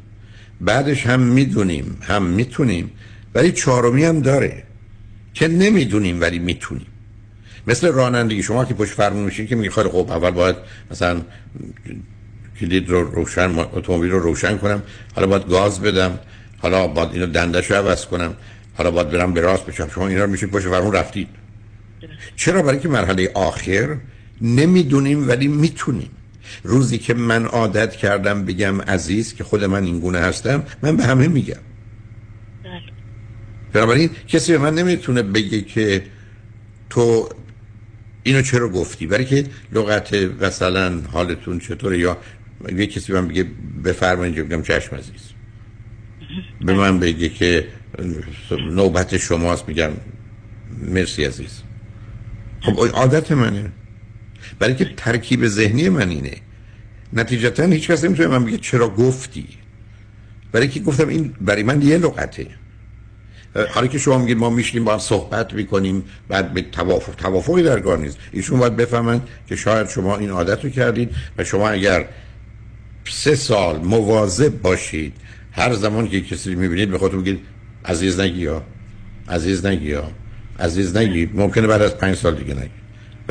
بعدش 0.62 1.08
هم 1.08 1.20
می‌دونیم 1.20 1.98
هم 2.02 2.24
می‌تونیم 2.24 2.92
ولی 3.36 3.52
چهارمی 3.52 4.04
هم 4.04 4.20
داره 4.22 4.64
که 5.34 5.48
نمی‌دونیم 5.48 6.22
ولی 6.22 6.40
می‌تونیم. 6.40 6.86
مثل 7.68 7.92
رانندگی 7.92 8.44
شما 8.44 8.66
که 8.66 8.74
پشت 8.74 8.92
فرمون 8.92 9.24
میشین 9.24 9.48
که 9.48 9.56
میگه 9.56 9.70
خیلی 9.70 9.90
خب 9.90 10.08
اول 10.10 10.32
باید 10.32 10.56
مثلا 10.92 11.22
کلید 12.60 12.90
رو 12.90 13.12
روشن 13.12 13.60
اتومبیل 13.60 14.12
رو 14.12 14.20
روشن 14.20 14.58
کنم 14.58 14.84
حالا 15.16 15.28
باید 15.28 15.48
گاز 15.50 15.82
بدم 15.82 16.20
حالا 16.58 16.88
باید 16.88 17.10
اینو 17.14 17.26
دندش 17.26 17.72
رو 17.72 17.78
عوض 17.78 18.06
کنم 18.06 18.34
حالا 18.74 18.92
باید 18.92 19.10
برم 19.10 19.34
به 19.34 19.42
راست 19.42 19.66
بشم. 19.66 19.90
شما 19.96 20.08
اینا 20.08 20.24
رو 20.24 20.32
میشید 20.32 20.52
پشت 20.52 20.68
فرمون 20.68 20.94
رفتید 20.94 21.28
چرا؟ 22.36 22.62
برای 22.62 22.80
که 22.80 22.90
مرحله 22.90 23.32
آخر 23.34 23.98
نمی‌دونیم 24.42 25.28
ولی 25.28 25.48
می‌تونیم. 25.48 26.10
روزی 26.64 26.98
که 26.98 27.14
من 27.14 27.46
عادت 27.46 27.96
کردم 27.96 28.46
بگم 28.46 28.82
عزیز 28.82 29.34
که 29.34 29.44
خود 29.44 29.64
من 29.64 29.84
این 29.84 30.00
گونه 30.00 30.20
هستم 30.20 30.64
من 30.82 30.98
به 30.98 31.04
همه 31.04 31.28
میگم. 31.28 31.56
بله. 32.64 32.82
بنابراین 33.74 34.10
کسی 34.28 34.52
به 34.52 34.58
من 34.58 34.76
نمی‌تونه 34.76 35.22
بگه 35.24 35.62
که 35.62 36.04
تو 36.90 37.30
اینو 38.24 38.42
چرا 38.42 38.70
گفتی؟ 38.70 39.08
برای 39.08 39.26
که 39.26 39.46
لغت 39.72 40.14
مثلا 40.14 41.02
حالتون 41.12 41.60
چطوره 41.60 42.00
یا 42.00 42.18
یه 42.76 42.88
کسی 42.88 43.14
من 43.14 43.28
بگه 43.28 43.46
بفرمایید 43.84 44.36
بگم 44.36 44.62
چشم 44.62 44.96
عزیز. 44.96 45.32
به 46.62 46.74
من 46.74 47.00
بگه 47.00 47.30
که 47.30 47.68
نوبت 48.72 49.18
شماست 49.18 49.68
میگم 49.68 49.92
مرسی 50.82 51.26
عزیز. 51.26 51.62
خب 52.62 52.80
عادت 52.94 53.32
منه. 53.32 53.72
برای 54.62 54.76
که 54.76 54.90
ترکیب 54.98 55.48
ذهنی 55.48 55.90
من 55.90 56.10
اینه. 56.10 56.38
نتیجتا 57.14 57.66
هیچ 57.66 57.92
کس 57.92 58.04
نمی‌تونه 58.04 58.30
من 58.30 58.46
بگه 58.46 58.58
چرا 58.58 58.90
گفتی. 58.90 59.48
برای 60.52 60.68
که 60.68 60.80
گفتم 60.80 61.08
این 61.08 61.34
برای 61.42 61.64
من 61.64 61.82
یه 61.82 61.98
لغته. 61.98 62.48
حالا 63.70 63.88
که 63.88 63.98
شما 63.98 64.18
میگید 64.18 64.38
ما 64.38 64.50
میشنیم 64.50 64.84
با 64.84 64.94
هم 64.94 65.00
صحبت 65.00 65.54
می‌کنیم 65.54 66.04
بعد 66.28 66.54
به 66.54 66.62
توافق 66.62 67.16
توافقی 67.16 67.64
در 67.64 67.98
نیست. 67.98 68.18
ایشون 68.32 68.60
باید 68.60 68.76
بفهمن 68.76 69.22
که 69.48 69.56
شاید 69.56 69.90
شما 69.90 70.18
این 70.18 70.30
عادت 70.30 70.64
رو 70.64 70.70
کردید 70.70 71.10
و 71.38 71.44
شما 71.44 71.70
اگر 71.70 72.06
سه 73.10 73.36
سال 73.36 73.78
مواظب 73.78 74.62
باشید 74.62 75.14
هر 75.52 75.74
زمان 75.74 76.10
که 76.10 76.22
کسی 76.22 76.56
می‌بینید 76.56 76.92
به 76.92 76.98
خودتون 76.98 77.22
بگید 77.22 77.40
عزیز 77.86 78.20
نگی 78.20 78.40
یا 78.40 78.64
عزیز 79.30 79.66
نگی 79.66 79.90
یا 79.90 80.12
عزیز 80.60 80.98
نگی. 80.98 81.30
ممکنه 81.34 81.68
بعد 81.68 81.82
از 81.82 81.98
پنج 81.98 82.16
سال 82.16 82.36
دیگه 82.36 82.54
نگی. 82.54 82.81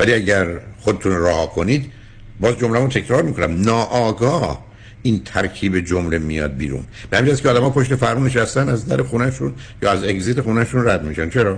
ولی 0.01 0.13
اگر 0.13 0.47
خودتون 0.79 1.17
راه 1.17 1.55
کنید 1.55 1.91
باز 2.39 2.57
جمله 2.57 2.87
تکرار 2.87 3.23
می‌کنم. 3.23 3.61
ناآگاه 3.61 4.65
این 5.03 5.21
ترکیب 5.25 5.79
جمله 5.79 6.17
میاد 6.17 6.57
بیرون. 6.57 6.83
به 7.09 7.17
همین 7.17 7.35
که 7.35 7.49
آدم 7.49 7.61
ها 7.61 7.69
پشت 7.69 7.95
فرمون 7.95 8.27
نشستن 8.27 8.69
از 8.69 8.87
در 8.87 9.03
خونهشون 9.03 9.53
یا 9.81 9.91
از 9.91 10.03
اگزیت 10.03 10.41
خونهشون 10.41 10.87
رد 10.87 11.03
میشن. 11.03 11.29
چرا؟ 11.29 11.57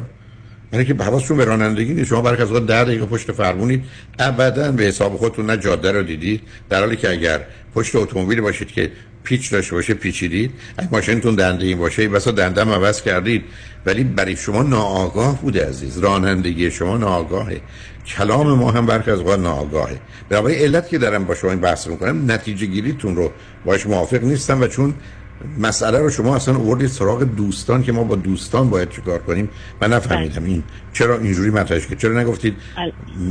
یعنی 0.74 0.86
که 0.86 0.94
حواستون 0.94 1.38
به 1.38 1.46
رانندگی 1.46 1.94
نیست. 1.94 2.10
شما 2.10 2.22
برای 2.22 2.41
از 2.41 2.54
ده 2.54 2.84
دقیقه 2.84 3.06
پشت 3.06 3.32
فرمونید. 3.32 3.84
ابدا 4.20 4.72
به 4.72 4.84
حساب 4.84 5.18
خودتون 5.18 5.46
نه 5.46 5.58
جاده 5.58 5.91
رو 5.91 6.04
دیدید. 6.04 6.41
در 6.70 6.80
حالی 6.80 6.96
که 6.96 7.10
اگر 7.10 7.41
پشت 7.76 7.96
اتومبیل 7.96 8.41
باشید 8.41 8.72
که 8.72 8.91
پیچ 9.24 9.52
داشته 9.52 9.76
باشه 9.76 9.94
پیچیدید. 9.94 10.52
اگه 10.78 10.89
ماشینتون 10.91 11.36
دنده 11.36 11.66
این 11.66 11.78
باشه 11.78 12.08
بسا 12.08 12.32
دندم 12.32 12.70
عوض 12.70 13.02
کردید. 13.02 13.44
ولی 13.86 14.04
برای 14.04 14.36
شما 14.36 14.64
ناآگاه 14.64 15.41
بوده 15.41 15.68
عزیز. 15.68 15.98
رانندگی 15.98 16.72
شما 16.72 16.98
ناآگاهه. 16.98 17.62
کلام 18.06 18.54
ما 18.54 18.72
هم 18.72 18.86
برخی 18.86 19.12
از 19.12 19.20
اوقات 19.20 19.39
ناآگاهه. 19.39 19.99
برای 20.30 20.64
علت 20.64 20.89
که 20.89 20.97
دارم 20.97 21.26
با 21.26 21.36
شما 21.36 21.49
این 21.49 21.60
بحث 21.60 21.88
می‌کنم 21.88 22.32
نتیجه 22.32 22.66
گیریتون 22.66 23.16
رو 23.16 23.32
باش 23.66 23.88
موافق 23.88 24.24
نیستم 24.24 24.62
و 24.62 24.68
چون 24.68 24.93
مسئله 25.60 25.99
رو 25.99 26.10
شما 26.10 26.36
اصلا 26.36 26.56
آوردید 26.56 26.88
سراغ 26.88 27.24
دوستان 27.24 27.84
که 27.84 27.91
ما 27.91 28.04
با 28.04 28.16
دوستان 28.16 28.70
باید 28.70 28.89
چیکار 28.89 29.20
کنیم 29.20 29.49
من 29.82 29.93
نفهمیدم 29.93 30.43
این 30.43 30.64
چرا 30.93 31.18
اینجوری 31.18 31.49
مطرحش 31.49 31.88
که 31.88 31.95
چرا 31.95 32.22
نگفتید؟ 32.22 32.56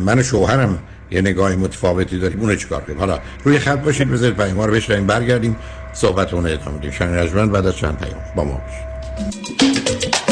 من 0.04 0.18
و 0.18 0.22
شوهرم 0.22 0.78
یه 1.10 1.20
نگاه 1.20 1.56
متفاوتی 1.56 2.18
داریم 2.18 2.40
اونو 2.40 2.54
چیکار 2.54 2.80
کنیم؟ 2.80 2.98
حالا 2.98 3.18
روی 3.44 3.58
خط 3.58 3.78
باشید 3.78 4.10
بذارید 4.10 4.36
پیام 4.36 4.60
رو 4.60 4.72
بشنویم 4.72 5.06
برگردیم 5.06 5.56
صحبت 5.92 6.34
اون 6.34 6.46
ادامه 6.46 6.78
بدیم. 6.78 6.90
شنگ 6.90 7.50
بعد 7.50 7.66
از 7.66 7.76
چند 7.76 7.98
پیام 7.98 8.20
با 8.36 8.44
ما 8.44 8.60
باشید. 8.66 10.31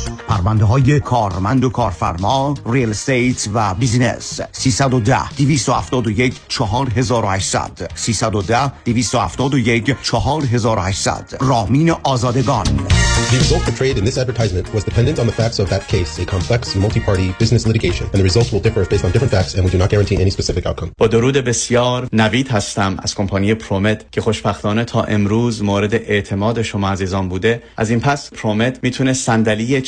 پرونده 0.41 0.65
های 0.65 0.99
کارمند 0.99 1.63
و 1.63 1.69
کارفرما 1.69 2.53
real 2.65 2.89
estate 2.89 3.47
و 3.53 3.73
business 3.73 4.39
310 4.51 5.29
271 5.37 6.35
4800 6.49 7.91
310 7.95 8.71
271 8.85 9.95
4800 10.01 11.37
رامین 11.39 11.91
آزادگان 12.03 12.65
The 13.31 13.37
result 13.37 13.63
portrayed 13.63 13.97
in 13.97 14.03
this 14.03 14.17
advertisement 14.17 14.73
was 14.73 14.83
dependent 14.83 15.17
on 15.21 15.25
the 15.25 15.31
facts 15.41 15.59
of 15.63 15.69
that 15.69 15.83
case, 15.87 16.11
a 16.23 16.25
complex, 16.25 16.75
multi-party 16.75 17.27
business 17.39 17.63
litigation, 17.65 18.05
and 18.11 18.19
the 18.21 18.27
results 18.29 18.51
will 18.51 18.63
differ 18.67 18.83
based 18.91 19.05
on 19.05 19.11
different 19.11 19.31
facts, 19.31 19.51
and 19.55 19.63
we 19.65 19.71
do 19.75 19.77
not 19.77 19.89
guarantee 19.93 20.17
any 20.25 20.31
specific 20.37 20.65
outcome. 20.65 20.91
با 20.97 21.07
درود 21.07 21.37
بسیار 21.37 22.07
نوید 22.13 22.47
هستم 22.47 22.97
از 23.03 23.15
کمپانی 23.15 23.53
پرومت 23.53 24.11
که 24.11 24.21
خوشبختانه 24.21 24.83
تا 24.83 25.03
امروز 25.03 25.63
مورد 25.63 25.93
اعتماد 25.93 26.61
شما 26.61 26.89
عزیزان 26.89 27.29
بوده 27.29 27.63
از 27.77 27.89
این 27.89 27.99
پس 27.99 28.29
پرومت 28.29 28.79
می‌تونه 28.83 29.13
صندلی 29.13 29.81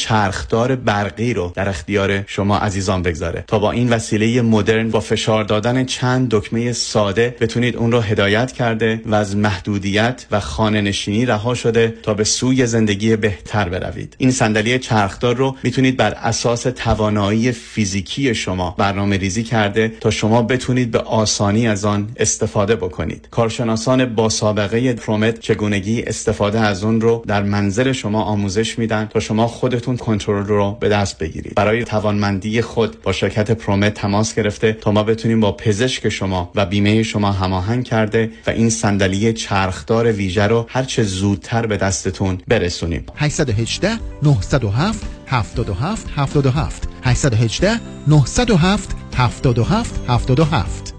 چرخدار 0.43 0.75
برقی 0.75 1.33
رو 1.33 1.51
در 1.55 1.69
اختیار 1.69 2.23
شما 2.27 2.57
عزیزان 2.57 3.01
بگذاره 3.01 3.43
تا 3.47 3.59
با 3.59 3.71
این 3.71 3.89
وسیله 3.89 4.41
مدرن 4.41 4.89
با 4.89 4.99
فشار 4.99 5.43
دادن 5.43 5.85
چند 5.85 6.27
دکمه 6.29 6.73
ساده 6.73 7.35
بتونید 7.41 7.75
اون 7.75 7.91
رو 7.91 7.99
هدایت 7.99 8.51
کرده 8.51 9.01
و 9.05 9.15
از 9.15 9.35
محدودیت 9.35 10.25
و 10.31 10.39
خانه 10.39 10.81
نشینی 10.81 11.25
رها 11.25 11.53
شده 11.53 11.93
تا 12.03 12.13
به 12.13 12.23
سوی 12.23 12.65
زندگی 12.65 13.15
بهتر 13.15 13.69
بروید. 13.69 14.15
این 14.17 14.31
صندلی 14.31 14.79
چرخدار 14.79 15.35
رو 15.35 15.55
می‌تونید 15.63 15.97
بر 15.97 16.11
اساس 16.11 16.61
توانایی 16.61 17.51
فیزیکی 17.51 18.35
شما 18.35 18.75
برنامه 18.77 19.17
ریزی 19.17 19.43
کرده 19.43 19.91
تا 19.99 20.11
شما 20.11 20.41
بتونید 20.41 20.91
به 20.91 20.99
آسانی 20.99 21.67
از 21.67 21.85
آن 21.85 22.09
استفاده 22.17 22.75
بکنید. 22.75 23.27
کارشناسان 23.31 24.05
با 24.15 24.29
سابقه 24.29 24.93
پرومت 24.93 25.39
چگونگی 25.39 26.01
استفاده 26.01 26.59
از 26.59 26.83
اون 26.83 27.01
رو 27.01 27.23
در 27.27 27.43
منزل 27.43 27.91
شما 27.91 28.23
آموزش 28.23 28.79
میدن 28.79 29.09
تا 29.13 29.19
شما 29.19 29.47
خودتون 29.47 29.97
کنترل 29.97 30.32
رو 30.41 30.77
به 30.79 30.89
دست 30.89 31.17
بگیرید. 31.17 31.55
برای 31.55 31.83
توانمندی 31.83 32.61
خود 32.61 33.01
با 33.01 33.11
شرکت 33.11 33.51
پرومت 33.51 33.93
تماس 33.93 34.35
گرفته 34.35 34.73
تا 34.73 34.91
ما 34.91 35.03
بتونیم 35.03 35.39
با 35.39 35.51
پزشک 35.51 36.09
شما 36.09 36.51
و 36.55 36.65
بیمه 36.65 37.03
شما 37.03 37.31
هماهنگ 37.31 37.83
کرده 37.83 38.31
و 38.47 38.49
این 38.49 38.69
صندلی 38.69 39.33
چرخدار 39.33 40.11
ویژه 40.11 40.47
رو 40.47 40.65
هر 40.69 40.83
چه 40.83 41.03
زودتر 41.03 41.65
به 41.65 41.77
دستتون 41.77 42.37
برسونیم. 42.47 43.05
818 43.15 43.89
907 44.23 45.05
77 45.27 46.07
77 46.15 46.87
818 47.03 47.79
907 48.07 48.95
77 49.15 50.01
77 50.07 50.93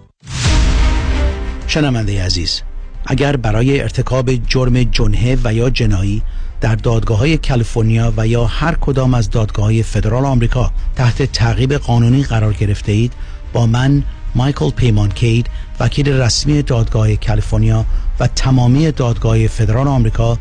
شنونده 1.66 2.24
عزیز 2.24 2.62
اگر 3.06 3.36
برای 3.36 3.80
ارتکاب 3.80 4.34
جرم 4.34 4.82
جنحه 4.82 5.38
و 5.44 5.54
یا 5.54 5.70
جنایی 5.70 6.22
در 6.60 6.74
دادگاه 6.74 7.18
های 7.18 7.38
کالیفرنیا 7.38 8.12
و 8.16 8.26
یا 8.26 8.44
هر 8.44 8.74
کدام 8.74 9.14
از 9.14 9.30
دادگاه 9.30 9.64
های 9.64 9.82
فدرال 9.82 10.24
آمریکا 10.24 10.72
تحت 10.96 11.22
تعقیب 11.22 11.74
قانونی 11.74 12.22
قرار 12.22 12.52
گرفته 12.52 12.92
اید 12.92 13.12
با 13.52 13.66
من 13.66 14.02
مایکل 14.34 14.70
پیمان 14.70 15.08
کید 15.08 15.50
وکیل 15.80 16.08
رسمی 16.08 16.62
دادگاه 16.62 17.16
کالیفرنیا 17.16 17.84
و 18.20 18.26
تمامی 18.26 18.92
دادگاه 18.92 19.46
فدرال 19.46 19.88
آمریکا 19.88 20.38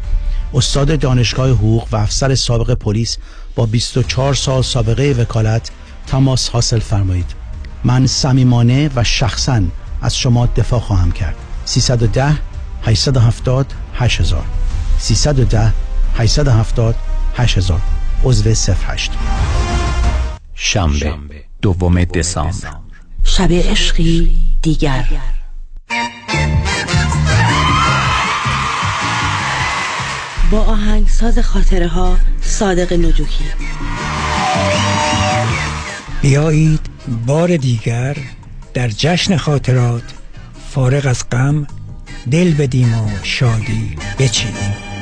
استاد 0.54 1.00
دانشگاه 1.00 1.50
حقوق 1.50 1.88
و 1.92 1.96
افسر 1.96 2.36
سابق 2.36 2.74
پلیس 2.74 3.18
با 3.56 3.66
24 3.66 4.34
سال 4.34 4.62
سابقه 4.62 5.16
وکالت 5.20 5.72
تماس 6.08 6.50
حاصل 6.50 6.80
فرمایید. 6.80 7.26
من 7.84 8.08
صمیمانه 8.08 8.90
و 8.96 9.04
شخصا 9.04 9.62
از 10.02 10.18
شما 10.18 10.46
دفاع 10.46 10.80
خواهم 10.80 11.12
کرد. 11.12 11.36
310 11.66 12.38
870 12.84 13.74
8000 13.94 14.44
310 15.00 15.74
870 16.18 16.96
8000 17.38 17.82
عضو 18.24 18.50
08 18.90 19.12
شنبه 20.56 21.16
دوم 21.62 22.04
دسامبر. 22.04 22.74
شب 23.24 23.52
عشقی 23.52 24.38
دیگر. 24.62 25.06
با 30.52 30.60
آهنگساز 30.60 31.40
خاطره 31.40 31.88
ها 31.88 32.18
صادق 32.42 32.94
نجوکی. 32.94 33.44
بیایید 36.22 36.80
بار 37.26 37.58
دیگر 37.58 38.18
در 38.74 38.88
جشن 38.88 39.38
خاطرات 39.38 40.04
فارغ 40.70 41.06
از 41.06 41.30
غم 41.30 41.68
دل 42.32 42.54
بدیم 42.54 42.94
و 42.94 43.10
شادی 43.24 43.96
بچینیم. 44.20 44.93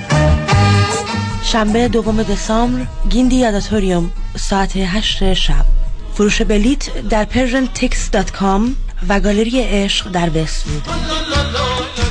شنبه 1.51 1.87
دوم 1.87 2.23
دسامبر 2.23 2.85
گیندی 3.09 3.35
یاداتوریوم 3.35 4.11
ساعت 4.37 4.71
هشت 4.75 5.33
شب. 5.33 5.65
فروش 6.13 6.41
بلیت 6.41 7.07
در 7.09 7.25
persiantix.com 7.25 8.61
و 9.09 9.19
گالری 9.19 9.61
عشق 9.61 10.11
در 10.11 10.29
وستوود 10.29 10.83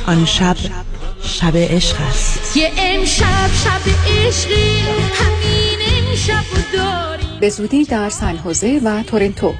آن 0.07 0.25
شب 0.25 0.57
شب 1.23 1.57
عشق 1.57 2.01
است. 2.09 2.57
یه 2.57 2.71
امشب 2.77 3.49
شب 3.63 3.81
عشقی 4.07 4.79
همین 5.13 5.79
امشب 6.09 6.73
داریم. 6.73 7.39
به 7.39 7.49
زودی 7.49 7.85
در 7.85 8.09
سن 8.09 8.37
حوزه 8.37 8.81
و 8.83 9.03
تورنتو. 9.03 9.53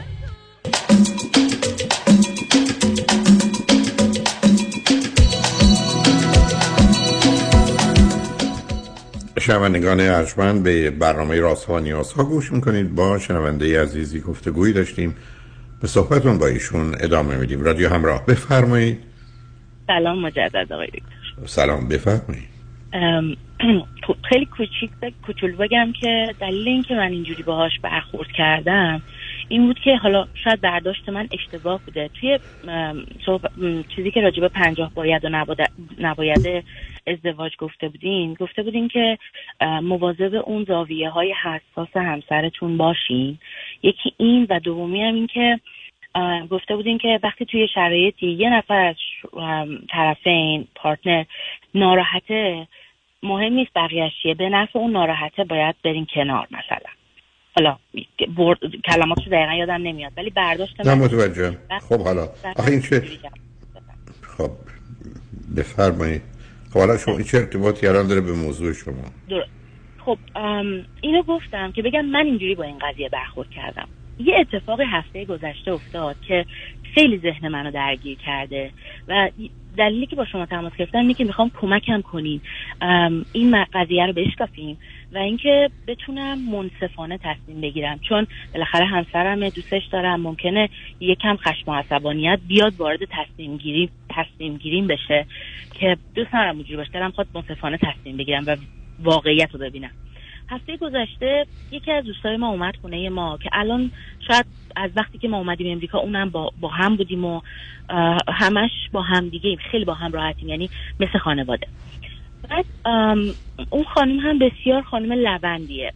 شنوندگان 9.42 10.00
ارجمند 10.00 10.64
به 10.64 10.92
برنامه 10.92 11.40
راست 11.40 11.66
ها 11.66 11.80
نیاز 11.80 12.14
ها 12.14 12.24
گوش 12.24 12.52
می‌کنید. 12.52 12.96
با 12.96 13.20
شنونده 13.20 13.82
عزیزی 13.82 14.20
گفتگویی 14.20 14.74
داشتیم. 14.74 15.16
به 15.82 15.88
صحبتون 15.88 16.38
با 16.38 16.48
ایشون 16.48 16.96
ادامه 17.00 17.38
میدیم. 17.38 17.62
رادیو 17.62 17.90
همراه 17.90 18.26
بفرمایید. 18.26 19.00
سلام 19.88 20.20
مجدد 20.26 20.74
آقای 20.74 20.88
دکتر. 20.88 21.46
سلام 21.46 21.88
بفرمایید. 21.88 22.52
خیلی 24.30 24.46
کوچیک 24.46 24.92
کوچولو 25.26 25.58
بگم 25.58 25.94
که 26.02 26.36
دلیل 26.42 26.68
اینکه 26.68 26.94
من 26.94 27.12
اینجوری 27.12 27.44
باهاش 27.44 27.72
برخورد 27.84 28.30
کردم 28.38 29.02
این 29.52 29.66
بود 29.66 29.80
که 29.80 29.96
حالا 29.96 30.28
شاید 30.44 30.62
برداشت 30.62 31.10
من 31.10 31.28
اشتباه 31.32 31.82
بوده. 31.86 32.10
توی 32.20 32.40
چیزی 33.96 34.12
که 34.12 34.22
راجب 34.22 34.48
پنجاه 34.48 34.92
باید 34.94 35.26
و 35.26 35.30
نباید- 36.00 36.64
ازدواج 37.08 37.56
گفته 37.58 37.90
بودین 37.90 38.34
گفته 38.34 38.64
بودین 38.64 38.88
که 38.88 39.18
مواظب 39.62 40.44
اون 40.46 40.64
زاویه 40.64 41.10
های 41.10 41.34
حساس 41.44 41.98
همسرتون 41.98 42.78
باشین. 42.78 43.38
یکی 43.84 44.14
این 44.18 44.48
و 44.50 44.60
دومی 44.60 45.04
هم 45.04 45.14
این 45.14 45.28
که 45.28 45.60
گفته 46.50 46.76
بودین 46.76 46.98
که 46.98 47.20
وقتی 47.24 47.46
توی 47.46 47.68
شرایطی 47.68 48.28
یه 48.28 48.50
نفر 48.50 48.86
از 48.86 48.96
طرفین 49.90 50.68
پارتنر 50.76 51.26
ناراحته 51.76 52.68
مهم 53.24 53.54
نیست 53.54 53.72
بقیهش 53.76 54.14
چیه. 54.22 54.34
به 54.34 54.50
نفع 54.50 54.80
اون 54.80 54.92
ناراحته 54.92 55.44
باید 55.44 55.76
برین 55.84 56.08
کنار 56.14 56.48
مثلا. 56.52 57.01
حالا 57.56 57.78
برد... 58.38 58.58
کلماتشو 58.86 59.30
دقیقا 59.30 59.54
یادم 59.54 59.74
نمیاد 59.74 60.12
ولی 60.18 60.30
برداشت 60.30 60.82
نه 60.86 60.96
متوجه 60.96 61.58
خب 61.90 62.02
حالا. 62.02 62.30
آخه 62.56 62.72
این 62.72 62.82
چه 62.82 63.04
خب 64.22 64.52
بفرمایید 65.58 66.22
خب 66.74 66.80
حالا 66.80 66.98
شما 66.98 67.16
این 67.16 67.24
چه 67.24 67.38
ارتباطی 67.38 67.88
الان 67.88 68.08
داره 68.08 68.22
به 68.22 68.34
موضوع 68.34 68.74
شما؟ 68.74 68.94
در... 69.30 69.46
خب 70.06 70.18
اینو 71.02 71.24
گفتم 71.24 71.72
که 71.72 71.82
بگم 71.82 72.06
من 72.06 72.26
اینجوری 72.26 72.56
با 72.56 72.64
این 72.64 72.80
قضیه 72.80 73.10
برخورد 73.10 73.50
کردم. 73.50 73.88
یه 74.20 74.36
اتفاق 74.40 74.80
هفته 74.82 75.26
گذشته 75.26 75.72
افتاد 75.72 76.16
که 76.28 76.46
خیلی 76.96 77.18
ذهن 77.18 77.48
منو 77.48 77.72
درگیر 77.72 78.18
کرده 78.18 78.72
و 79.08 79.30
دلیلی 79.78 80.06
که 80.06 80.16
با 80.16 80.26
شما 80.26 80.46
تماس 80.46 80.74
گرفتم 80.76 80.98
اینه 80.98 81.14
که 81.14 81.24
می‌خوام 81.24 81.52
کمکم 81.62 82.02
کنین. 82.02 82.42
این 83.34 83.66
قضیه 83.74 84.06
رو 84.06 84.14
بشکافیم 84.14 84.78
و 85.14 85.18
اینکه 85.18 85.70
بتونم 85.88 86.38
منصفانه 86.52 87.18
تصمیم 87.18 87.62
بگیرم. 87.62 88.00
چون 88.10 88.28
بالاخره 88.54 88.86
همسرم 88.86 89.50
دوستش 89.50 89.82
دارم 89.92 90.22
ممکنه 90.22 90.70
یکم 91.00 91.36
خشم 91.36 91.72
و 91.72 91.74
عصبانیت 91.74 92.40
بیاد 92.48 92.74
وارد 92.78 93.00
تصمیم 93.10 93.58
گیری 93.58 93.90
تصمیم 94.10 94.58
گیریم 94.58 94.88
بشه 94.88 95.26
که 95.80 95.98
دوست 96.16 96.36
ندارم 96.36 96.56
اونجوری 96.56 96.78
باشه. 96.78 96.92
دلم 96.92 97.12
خواست 97.12 97.30
منصفانه 97.36 97.78
تصمیم 97.78 98.18
بگیرم 98.18 98.44
و 98.48 98.56
واقعیت 99.00 99.50
رو 99.54 99.60
ببینم. 99.60 99.92
هفته 100.52 100.78
گذشته 100.78 101.46
یکی 101.72 101.92
از 101.92 102.06
دوستای 102.06 102.38
ما 102.38 102.48
اومد 102.48 102.76
خونه 102.82 103.10
ما 103.10 103.38
که 103.38 103.50
الان 103.54 103.92
شاید 104.28 104.46
از 104.76 104.92
وقتی 104.96 105.18
که 105.18 105.28
ما 105.28 105.38
اومدیم 105.38 105.72
امریکا 105.72 106.00
اونم 106.00 106.30
با, 106.30 106.52
با 106.60 106.68
هم 106.68 106.96
بودیم 106.96 107.26
و 107.26 107.42
همش 108.28 108.72
با 108.92 109.02
هم 109.02 109.30
دیگه 109.30 109.50
ایم. 109.50 109.60
خیلی 109.72 109.86
با 109.86 109.94
هم 109.94 110.12
راحتیم 110.12 110.50
یعنی 110.50 110.70
مثل 111.00 111.18
خانواده. 111.18 111.68
بعد 112.50 112.66
اون 113.70 113.84
خانم 113.94 114.20
هم 114.20 114.40
بسیار 114.40 114.82
خانم 114.82 115.12
لبندیه 115.12 115.94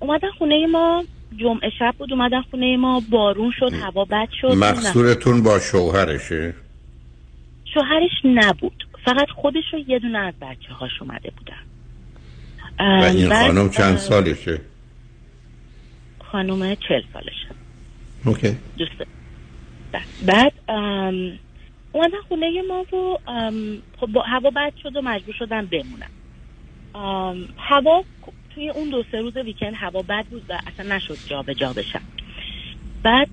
اومدن 0.00 0.30
خونه 0.38 0.66
ما 0.66 1.04
جمعه 1.36 1.70
شب 1.78 1.94
بود 1.98 2.12
اومدن 2.12 2.42
خونه 2.42 2.76
ما 2.76 3.02
بارون 3.10 3.52
شد 3.58 3.72
هوا 3.72 4.04
بد 4.04 4.28
شد 4.40 4.52
مقصورتون 4.52 5.42
با 5.42 5.58
شوهرشه؟ 5.58 6.54
شوهرش 7.74 8.10
نبود. 8.24 8.88
فقط 9.04 9.30
خودش 9.30 9.74
و 9.74 9.78
یه 9.90 9.98
دونه 9.98 10.18
از 10.18 10.34
بچه 10.40 10.72
هاش 10.72 11.02
اومده 11.02 11.32
بودن. 11.38 11.67
و 12.80 12.82
این 12.82 13.28
خانم 13.34 13.70
چند 13.70 13.96
سالشه؟ 13.96 14.60
خانم 16.32 16.74
چل 16.74 17.02
سالشه. 17.12 17.48
اوکی. 18.24 18.56
دوست 18.78 18.92
بعد- 20.26 20.52
اومدن 21.92 22.18
خونه 22.28 22.62
ما 22.68 22.80
و 22.96 23.18
خب 24.00 24.08
هوا 24.26 24.50
بد 24.50 24.72
شد 24.82 24.96
و 24.96 25.02
مجبور 25.02 25.34
شدم 25.38 25.66
بمونم 25.66 26.10
هوا 27.58 28.04
توی 28.54 28.68
اون 28.70 28.90
دو 28.90 29.04
سه 29.12 29.20
روز 29.20 29.36
ویکند 29.36 29.74
هوا 29.76 30.02
بد 30.02 30.24
بود 30.30 30.42
و 30.48 30.58
اصلا 30.66 30.96
نشد 30.96 31.16
جا 31.26 31.42
به 31.42 31.54
جا 31.54 31.72
بشم 31.72 32.00
بعد 33.02 33.28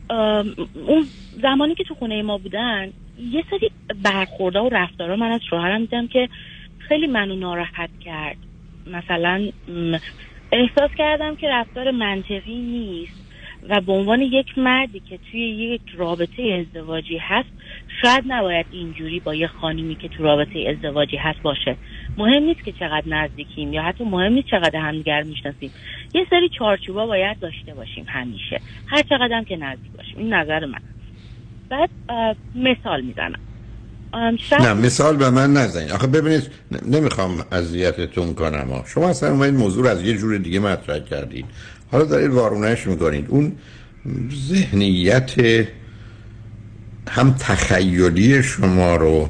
اون 0.87 1.07
زمانی 1.41 1.75
که 1.75 1.83
تو 1.83 1.95
خونه 1.95 2.21
ما 2.21 2.37
بودن 2.37 2.93
یه 3.19 3.43
سری 3.49 3.71
برخورده 4.03 4.59
و 4.59 4.69
رفتارا 4.69 5.15
من 5.15 5.31
از 5.31 5.41
شوهرم 5.49 5.79
دیدم 5.79 6.07
که 6.07 6.29
خیلی 6.77 7.07
منو 7.07 7.35
ناراحت 7.35 7.89
کرد. 8.05 8.37
مثلا 8.85 9.49
احساس 10.51 10.91
کردم 10.97 11.35
که 11.35 11.47
رفتار 11.49 11.91
منطقی 11.91 12.55
نیست 12.55 13.25
و 13.69 13.81
به 13.81 13.91
عنوان 13.91 14.21
یک 14.21 14.57
مردی 14.57 14.99
که 14.99 15.19
توی 15.31 15.39
یک 15.39 15.81
رابطه 15.97 16.43
ازدواجی 16.43 17.17
هست 17.17 17.49
شاید 18.01 18.23
نباید 18.27 18.65
اینجوری 18.71 19.19
با 19.19 19.35
یه 19.35 19.47
خانمی 19.47 19.95
که 19.95 20.07
تو 20.07 20.23
رابطه 20.23 20.59
ازدواجی 20.69 21.17
هست 21.17 21.41
باشه. 21.41 21.77
مهم 22.17 22.43
نیست 22.43 22.63
که 22.65 22.71
چقدر 22.71 23.03
نزدیکیم 23.07 23.73
یا 23.73 23.83
حتی 23.83 24.03
مهم 24.03 24.33
نیست 24.33 24.47
چقدر 24.47 24.79
همدیگر 24.79 25.23
می‌شناسیم. 25.23 25.71
یه 26.13 26.27
سری 26.29 26.49
چارچوبا 26.49 27.05
باید 27.05 27.39
داشته 27.39 27.73
باشیم 27.73 28.05
همیشه. 28.07 28.61
هر 28.87 29.01
چقدر 29.01 29.33
هم 29.33 29.45
که 29.45 29.57
نزدیک 29.57 29.91
باشیم. 29.97 30.17
این 30.17 30.33
نظر 30.33 30.65
من. 30.65 30.79
بعد 31.69 31.89
مثال 32.55 33.01
می‌زنم. 33.01 33.39
نه 34.51 34.73
مثال 34.73 35.17
به 35.17 35.29
من 35.29 35.53
نزنید. 35.53 35.91
آخه 35.91 36.07
ببینید 36.07 36.43
نمی‌خوام 36.85 37.45
اذیتتون 37.51 38.33
کنم 38.33 38.67
ها. 38.69 38.83
شما 38.87 39.09
اصلا 39.09 39.31
اومدید 39.31 39.59
موضوع 39.59 39.89
از 39.89 40.01
یه 40.01 40.17
جور 40.17 40.37
دیگه 40.37 40.59
مطرح 40.59 40.99
کردید. 40.99 41.45
حالا 41.91 42.05
دارید 42.05 42.31
وارونش 42.31 42.87
می‌کنید. 42.87 43.25
اون 43.29 43.51
ذهنیت 44.47 45.31
هم 47.09 47.35
تخیلی 47.39 48.43
شما 48.43 48.95
رو 48.95 49.29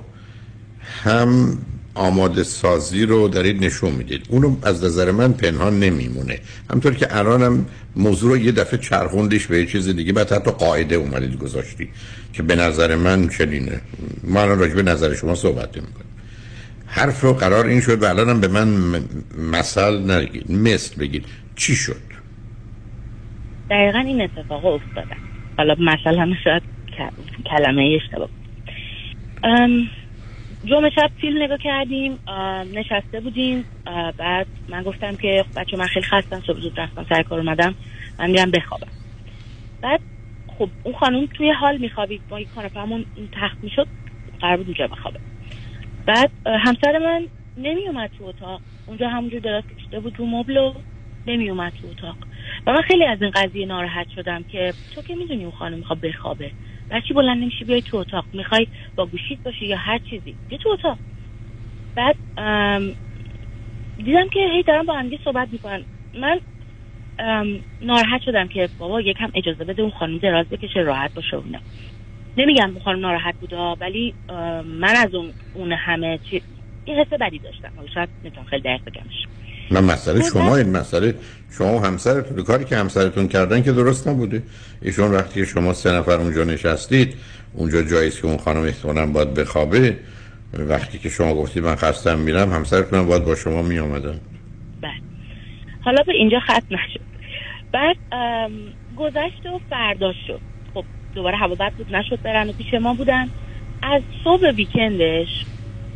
هم 1.04 1.58
آماده 1.96 2.44
سازی 2.44 3.06
رو 3.06 3.28
دارید 3.28 3.66
نشون 3.66 3.92
می‌دید. 3.92 4.26
اونو 4.30 4.56
از 4.64 4.84
نظر 4.84 5.12
من 5.12 5.34
پنهان 5.34 5.80
نمیمونه. 5.80 6.40
همطور 6.72 6.94
که 6.94 7.18
الانم 7.18 7.66
موضوع 7.96 8.32
رو 8.32 8.38
یه 8.38 8.52
دفعه 8.52 8.80
چرخوندیش 8.80 9.48
به 9.48 9.60
یه 9.60 9.66
چیز 9.66 9.88
دیگه 9.88 10.14
بعد 10.14 10.32
حتی 10.32 10.52
قاعده 10.52 10.96
اومدید 10.96 11.38
گذاشتی 11.38 11.90
که 12.34 12.44
به 12.44 12.56
نظر 12.56 12.96
من 12.96 13.28
چنینه. 13.28 13.82
ما 14.24 14.42
الان 14.42 14.60
راجع 14.60 14.76
به 14.76 14.84
نظر 14.84 15.14
شما 15.14 15.36
صحبت 15.36 15.76
می‌کنیم 15.76 16.06
حرف 16.86 17.22
رو 17.22 17.34
قرار 17.34 17.66
این 17.66 17.82
شد 17.82 18.04
و 18.04 18.06
الانم 18.06 18.42
به 18.42 18.48
من 18.48 18.68
مثل 19.38 20.12
نگید 20.12 20.52
مثل 20.52 20.96
بگید. 21.00 21.26
چی 21.56 21.76
شد؟ 21.76 22.02
دقیقا 23.70 24.00
این 24.00 24.22
اتفاق 24.22 24.66
افتاده 24.66 25.16
حالا 25.58 25.76
مثلا 25.80 26.34
شاید 26.44 26.64
کلمه 27.46 28.00
اشتباه. 28.02 28.30
جمعه 30.66 30.90
شب 30.90 31.12
فیلم 31.22 31.44
نگاه 31.44 31.58
کردیم 31.58 32.20
نشسته 32.74 33.20
بودیم. 33.20 33.66
بعد 34.18 34.48
من 34.68 34.84
گفتم 34.84 35.16
که 35.16 35.46
بچه 35.56 35.78
من 35.78 35.88
خیلی 35.88 36.06
خستم 36.06 36.42
صبح 36.48 36.60
زود 36.60 36.80
رفتم 36.80 37.06
سر 37.10 37.24
کار 37.24 37.40
اومدم. 37.40 37.76
من 38.20 38.30
میرم 38.32 38.52
بخوابم. 38.52 38.92
بعد 39.82 40.02
خب 40.48 40.70
اون 40.84 40.96
خانم 40.96 41.26
توی 41.26 41.52
حال 41.52 41.78
میخوابید. 41.78 42.22
با 42.30 42.38
این 42.38 42.48
کاناپهمون 42.56 43.06
تخت 43.32 43.58
می‌شد 43.62 43.88
قرار 44.40 44.58
بود 44.58 44.66
اونجا 44.66 44.88
بخوابه. 44.88 45.20
بعد 46.06 46.32
همسر 46.46 46.98
من 46.98 47.28
نمیومد 47.58 48.10
تو 48.18 48.24
اتاق. 48.24 48.62
اونجا 48.86 49.10
همونجور 49.10 49.40
دراز 49.40 49.64
کشیده 49.68 50.00
بود 50.00 50.20
رو 50.20 50.26
مبل 50.26 50.58
و 50.58 50.74
نمیومد 51.28 51.74
تو 51.82 51.88
اتاق. 51.88 52.18
و 52.68 52.74
من 52.74 52.82
خیلی 52.82 53.06
از 53.06 53.22
این 53.22 53.32
قضیه 53.32 53.66
ناراحت 53.66 54.08
شدم 54.16 54.44
که 54.44 54.74
تو 54.92 55.02
که 55.02 55.16
می‌دونی 55.16 55.44
اون 55.44 55.52
خانم 55.52 55.78
می‌خواد 55.78 56.00
بخوابه. 56.00 56.52
برای 56.90 57.02
چی 57.08 57.14
بلند 57.14 57.38
نمیشی 57.42 57.66
بیای 57.66 57.82
تو 57.82 57.98
اتاق. 57.98 58.26
می‌خوای 58.34 58.68
با 58.96 59.06
گوشیت 59.08 59.44
باشی 59.44 59.66
یا 59.66 59.78
هر 59.78 60.00
چیزی. 60.00 60.38
بیا 60.48 60.58
تو 60.58 60.70
اتاق. 60.70 61.00
بعد 61.96 62.18
دیدم 63.98 64.30
که 64.34 64.40
هی 64.54 64.64
دارم 64.64 64.86
با 64.86 64.94
همگی 65.00 65.20
صحبت 65.24 65.50
می‌کنن. 65.52 65.86
من 66.14 66.42
ناراحت 67.82 68.22
شدم 68.26 68.48
که 68.48 68.70
بابا 68.78 69.02
یکم 69.02 69.32
اجازه 69.36 69.64
بده 69.66 69.82
اون 69.82 69.92
خانم 69.92 70.18
دراز 70.18 70.48
بکشه 70.50 70.80
راحت 70.80 71.14
باشه 71.14 71.38
اینا 71.38 71.62
نمیگم 72.38 72.80
خانم 72.80 73.00
ناراحت 73.00 73.36
بوده 73.40 73.58
ولی 73.58 74.16
من 74.66 74.96
از 74.98 75.16
اون 75.16 75.36
اون 75.54 75.72
همه 75.74 76.20
چی 76.30 76.44
یه 76.88 76.96
حس 76.96 77.14
بدی 77.22 77.40
داشتم. 77.40 77.88
شاید 77.94 78.10
نمی‌تونم 78.24 78.46
خیلی 78.46 78.62
دقیق 78.62 78.82
بگمش. 78.86 79.28
نه 79.72 79.82
مسئله 79.82 80.24
شما 80.30 80.56
این 80.56 80.70
مسئله 80.78 81.16
شما 81.58 81.76
و 81.76 81.86
همسرتون 81.86 82.44
کاری 82.44 82.66
که 82.66 82.78
همسرتون 82.78 83.28
کردن 83.28 83.64
که 83.64 83.72
درست 83.72 84.08
نبوده. 84.08 84.44
ایشون 84.82 85.12
وقتی 85.12 85.40
که 85.40 85.46
شما 85.46 85.74
سه 85.74 85.92
نفر 85.92 86.12
اونجا 86.12 86.44
نشستید 86.44 87.14
اونجا 87.54 87.84
جایی 87.84 88.12
که 88.12 88.26
اون 88.26 88.38
خانم 88.38 88.64
احتمالاً 88.64 89.06
باید 89.06 89.34
بخوابه. 89.34 89.98
وقتی 90.54 90.98
که 90.98 91.10
شما 91.10 91.36
گفتید 91.36 91.64
من 91.64 91.76
خستم 91.76 92.20
میرم 92.20 92.54
همسرتون 92.54 93.00
هم 93.00 93.08
باید 93.08 93.24
با 93.24 93.36
شما 93.36 93.62
می 93.62 93.80
آمدن 93.80 94.20
حالا 95.82 96.04
به 96.04 96.14
اینجا 96.14 96.40
ختم 96.40 96.66
نشد. 96.72 97.00
بعد 97.72 97.96
گذشت 98.98 99.46
و 99.46 99.60
فرداش 99.70 100.16
شد. 100.28 100.40
خب 100.74 100.84
دوباره 101.16 101.38
هوا 101.38 101.56
بد 101.56 101.72
بود 101.72 101.96
نشد 101.96 102.22
برن 102.22 102.50
و 102.50 102.54
پیش 102.54 102.74
ما 102.74 102.94
بودن. 102.94 103.30
از 103.82 104.02
صبح 104.24 104.52
ویکندش 104.52 105.46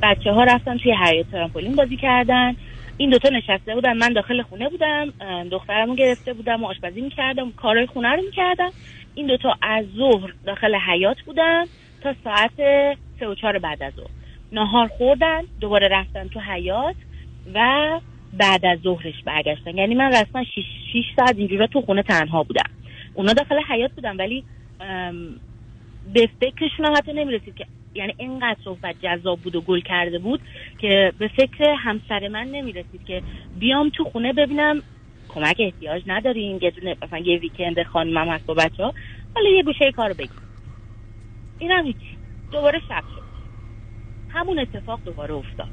بچه 0.03 0.31
ها 0.31 0.43
رفتن 0.43 0.77
توی 0.77 0.93
حیات 0.93 1.31
ترامپولین 1.31 1.75
بازی 1.75 1.97
کردن. 1.97 2.55
این 2.99 3.09
دوتا 3.09 3.29
نشسته 3.29 3.75
بودن 3.75 3.97
من 3.97 4.13
داخل 4.13 4.41
خونه 4.41 4.69
بودم 4.69 5.13
دخترمو 5.51 5.95
گرفته 5.95 6.33
بودم 6.33 6.63
و 6.63 6.67
آشپزی 6.67 7.01
می‌کردم 7.01 7.51
کارهای 7.51 7.85
خونه 7.85 8.09
رو 8.15 8.21
می‌کردم. 8.21 8.69
این 9.15 9.27
دوتا 9.27 9.55
از 9.61 9.85
ظهر 9.97 10.33
داخل 10.45 10.75
حیات 10.75 11.21
بودن 11.21 11.63
تا 12.01 12.15
ساعت 12.23 12.51
سه 13.19 13.27
و 13.27 13.35
چهار 13.35 13.59
بعد 13.59 13.83
از 13.83 13.93
ظهر. 13.93 14.09
نهار 14.51 14.87
خوردن 14.87 15.41
دوباره 15.61 15.87
رفتن 15.87 16.27
تو 16.27 16.39
حیات 16.39 16.95
و 17.53 17.59
بعد 18.33 18.65
از 18.65 18.79
ظهرش 18.79 19.23
برگشتن. 19.25 19.77
یعنی 19.77 19.95
من 19.95 20.11
رسما 20.11 20.43
6 20.43 21.03
ساعت 21.15 21.35
اینجورا 21.37 21.67
تو 21.67 21.81
خونه 21.81 22.03
تنها 22.03 22.43
بودم. 22.43 22.69
اونا 23.13 23.33
داخل 23.33 23.59
حیات 23.69 23.91
بودن 23.91 24.15
ولی 24.17 24.43
به 26.13 26.29
فکرشون 26.39 26.85
هم 26.85 26.93
حتی 26.97 27.13
نمی‌رسید 27.13 27.55
که 27.55 27.65
یعنی 27.95 28.13
اینقدر 28.17 28.57
صحبت 28.63 28.95
جذاب 29.01 29.39
بود 29.39 29.55
و 29.55 29.61
گل 29.61 29.79
کرده 29.79 30.19
بود 30.19 30.41
که 30.77 31.13
به 31.19 31.27
فکر 31.27 31.75
همسر 31.79 32.27
من 32.27 32.47
نمی‌رسید 32.47 33.05
که 33.05 33.23
بیام 33.59 33.89
تو 33.89 34.03
خونه 34.03 34.33
ببینم. 34.33 34.81
کمک 35.29 35.55
احتیاج 35.59 36.03
نداریم. 36.07 36.59
یه 36.61 36.71
دونه 36.71 36.95
مثلا 37.01 37.19
یه 37.19 37.39
ویکند 37.39 37.83
خانمم 37.83 38.29
هست 38.29 38.45
با 38.45 38.53
بچه 38.53 38.83
ها 38.83 38.93
حالا 39.35 39.49
یه 39.49 39.63
گوشه 39.63 39.91
کارو 39.91 40.13
بگیم. 40.13 40.41
اینم 41.59 41.85
هیچی. 41.85 42.17
دوباره 42.51 42.79
شب 42.79 43.03
شد. 43.15 43.23
همون 44.29 44.59
اتفاق 44.59 44.99
دوباره 45.05 45.33
افتاد. 45.33 45.69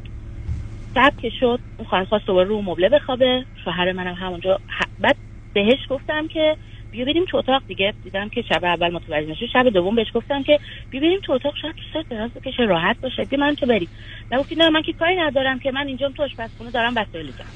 شب 0.94 1.12
که 1.22 1.30
شد 1.40 1.60
اون 1.78 1.88
خواست 1.88 2.26
دوباره 2.26 2.48
رو 2.48 2.62
مبله 2.62 2.88
بخوابه. 2.88 3.44
شوهر 3.64 3.92
منم 3.92 4.14
همونجا 4.14 4.60
بعد 5.00 5.16
بهش 5.52 5.78
گفتم 5.90 6.28
که 6.28 6.56
بیا 6.90 7.04
بریم 7.04 7.24
تو 7.28 7.36
اتاق 7.36 7.62
دیگه. 7.66 7.94
دیدم 8.02 8.28
که 8.28 8.42
شب 8.42 8.64
اول 8.64 8.90
متوجه 8.90 9.30
نشد. 9.30 9.46
شب 9.46 9.68
دوم 9.70 9.96
بهش 9.96 10.08
گفتم 10.14 10.42
که 10.42 10.60
بیا 10.90 11.00
بریم 11.00 11.20
تو 11.24 11.32
اتاق 11.32 11.54
شاید 11.62 11.74
تو 11.74 11.82
سر 11.92 12.04
دراز 12.10 12.32
بکشه 12.32 12.62
راحت 12.62 13.00
باشه. 13.02 13.24
بیا 13.24 13.38
من 13.40 13.54
تو 13.54 13.66
بریم. 13.66 13.90
و 14.30 14.38
گفتی 14.40 14.54
نه 14.56 14.70
من 14.70 14.82
که 14.82 14.92
کاری 14.92 15.16
ندارم 15.16 15.58
که 15.58 15.72
من 15.72 15.86
اینجام 15.88 16.12
تو 16.12 16.22
آشپزخونه 16.22 16.70
دارم 16.70 16.94
وسایل 16.96 17.32
جمع 17.32 17.48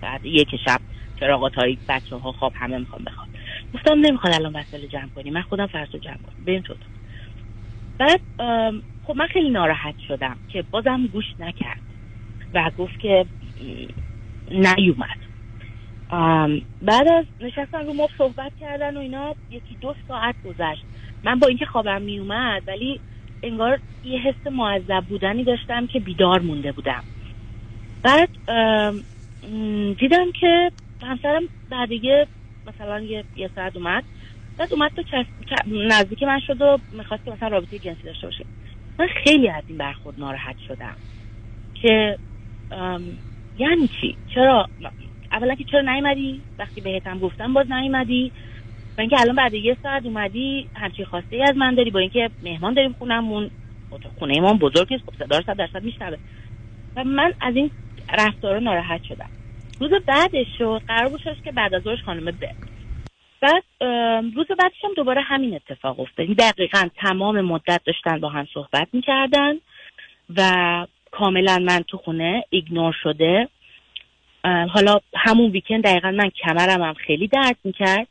بعد 0.00 0.26
یک 0.26 0.56
شب 0.64 0.80
چراغات 1.20 1.54
های 1.54 1.78
بچه 1.88 2.16
ها 2.16 2.32
خواب 2.32 2.52
همه 2.56 2.78
می‌خوام 2.78 3.04
بخواب 3.04 3.28
گفتم 3.74 4.00
نمی‌خواد 4.00 4.34
الان 4.34 4.56
وسایل 4.56 4.88
جمع 4.88 5.08
کنی. 5.10 5.30
من 5.30 5.42
خودم 5.42 5.66
فرسو 5.66 5.98
جمع 5.98 6.18
کنم. 6.24 6.44
بریم 6.46 6.62
تو 6.62 6.72
اتاق. 6.72 6.90
بعد 7.98 8.22
خب 9.02 9.16
من 9.16 9.26
خیلی 9.26 9.50
ناراحت 9.50 9.96
شدم 10.08 10.40
که 10.48 10.64
بازم 10.70 11.06
گوش 11.06 11.26
نکرد 11.40 11.84
و 12.54 12.70
گفت 12.76 13.00
که 13.00 13.26
نیومد. 14.50 15.18
بعد 16.82 17.08
از 17.08 17.24
نشستن 17.40 17.86
رو 17.86 17.92
مب 17.92 18.08
صحبت 18.18 18.52
کردن 18.60 18.96
و 18.96 19.00
اینا 19.00 19.34
یکی 19.50 19.76
دو 19.80 19.94
ساعت 20.08 20.34
گذشت. 20.44 20.84
من 21.24 21.38
با 21.38 21.46
اینکه 21.46 21.66
خوابم 21.66 22.02
میومد 22.02 22.62
ولی 22.66 23.00
انگار 23.42 23.78
یه 24.04 24.18
حس 24.18 24.52
معذب 24.52 25.04
بودنی 25.08 25.44
داشتم 25.44 25.86
که 25.86 26.00
بیدار 26.00 26.40
مونده 26.40 26.72
بودم. 26.72 27.04
بعد 28.02 28.28
دیدم 29.98 30.32
که 30.40 30.70
همسرم 31.02 31.42
بعد 31.70 31.92
یه 31.92 32.26
مثلا 32.66 33.00
یه, 33.00 33.24
یه 33.36 33.50
ساعت 33.54 33.76
اومد. 33.76 34.04
بعد 34.58 34.72
اومد 34.72 34.90
تو 34.96 35.02
چس... 35.02 35.26
نزدیک 35.66 36.22
من 36.22 36.40
شد 36.46 36.62
و 36.62 36.78
می‌خواست 36.92 37.24
که 37.24 37.30
مثلا 37.30 37.48
رابطه 37.48 37.78
جنسی 37.78 38.02
داشته 38.02 38.26
باشیم 38.26 38.46
من 38.98 39.06
خیلی 39.24 39.48
از 39.48 39.64
این 39.68 39.78
برخورد 39.78 40.20
ناراحت 40.20 40.56
شدم 40.68 40.96
که 41.74 42.18
یعنی 43.58 43.88
چی؟ 44.00 44.16
چرا؟ 44.34 44.68
اولا 45.32 45.54
که 45.54 45.64
چرا 45.64 45.80
نیومدی؟ 45.80 46.42
وقتی 46.58 46.80
بهتم 46.80 47.18
گفتم 47.18 47.52
باز 47.52 47.72
نیومدی. 47.72 48.32
و 48.98 49.00
اینکه 49.00 49.20
الان 49.20 49.36
بعد 49.36 49.54
یه 49.54 49.76
ساعت 49.82 50.04
اومدی 50.04 50.68
همچین 50.74 51.04
خواسته 51.04 51.36
ای 51.36 51.42
از 51.42 51.56
من 51.56 51.74
داری. 51.74 51.90
با 51.90 51.98
اینکه 51.98 52.30
مهمان 52.42 52.74
داریم 52.74 52.92
خونمون 52.92 53.50
خونه 54.18 54.40
ما 54.40 54.54
بزرگ 54.54 54.92
است 54.92 55.04
خب 55.06 55.24
صدا 55.24 55.54
درصد 55.54 55.82
میشنوه. 55.82 56.16
و 56.96 57.04
من 57.04 57.32
از 57.40 57.56
این 57.56 57.70
رفتارا 58.18 58.58
ناراحت 58.58 59.02
شدم. 59.02 59.30
روز 59.80 59.90
بعدش 60.06 60.46
شد 60.58 60.82
قرار 60.88 61.08
بود 61.08 61.20
که 61.44 61.52
بعد 61.52 61.74
از 61.74 61.82
ظهرش 61.82 62.02
خانم 62.02 62.24
بره 62.24 62.54
بعد 63.40 63.64
روز 64.34 64.46
بعدش 64.46 64.84
هم 64.84 64.94
دوباره 64.96 65.20
همین 65.20 65.54
اتفاق 65.54 66.00
افتاد. 66.00 66.20
یعنی 66.20 66.34
دقیقا 66.34 66.88
تمام 66.96 67.40
مدت 67.40 67.80
داشتن 67.84 68.20
با 68.20 68.28
هم 68.28 68.46
صحبت 68.54 68.88
می‌کردن 68.92 69.54
و 70.36 70.86
کاملا 71.10 71.58
من 71.58 71.82
تو 71.88 71.96
خونه 71.96 72.44
ایگنور 72.50 72.94
شده. 73.02 73.48
حالا 74.44 75.00
همون 75.16 75.50
ویکند 75.50 75.84
دقیقا 75.84 76.10
من 76.10 76.30
کمرم 76.30 76.82
هم 76.82 76.94
خیلی 76.94 77.28
درد 77.28 77.56
می‌کرد. 77.64 78.06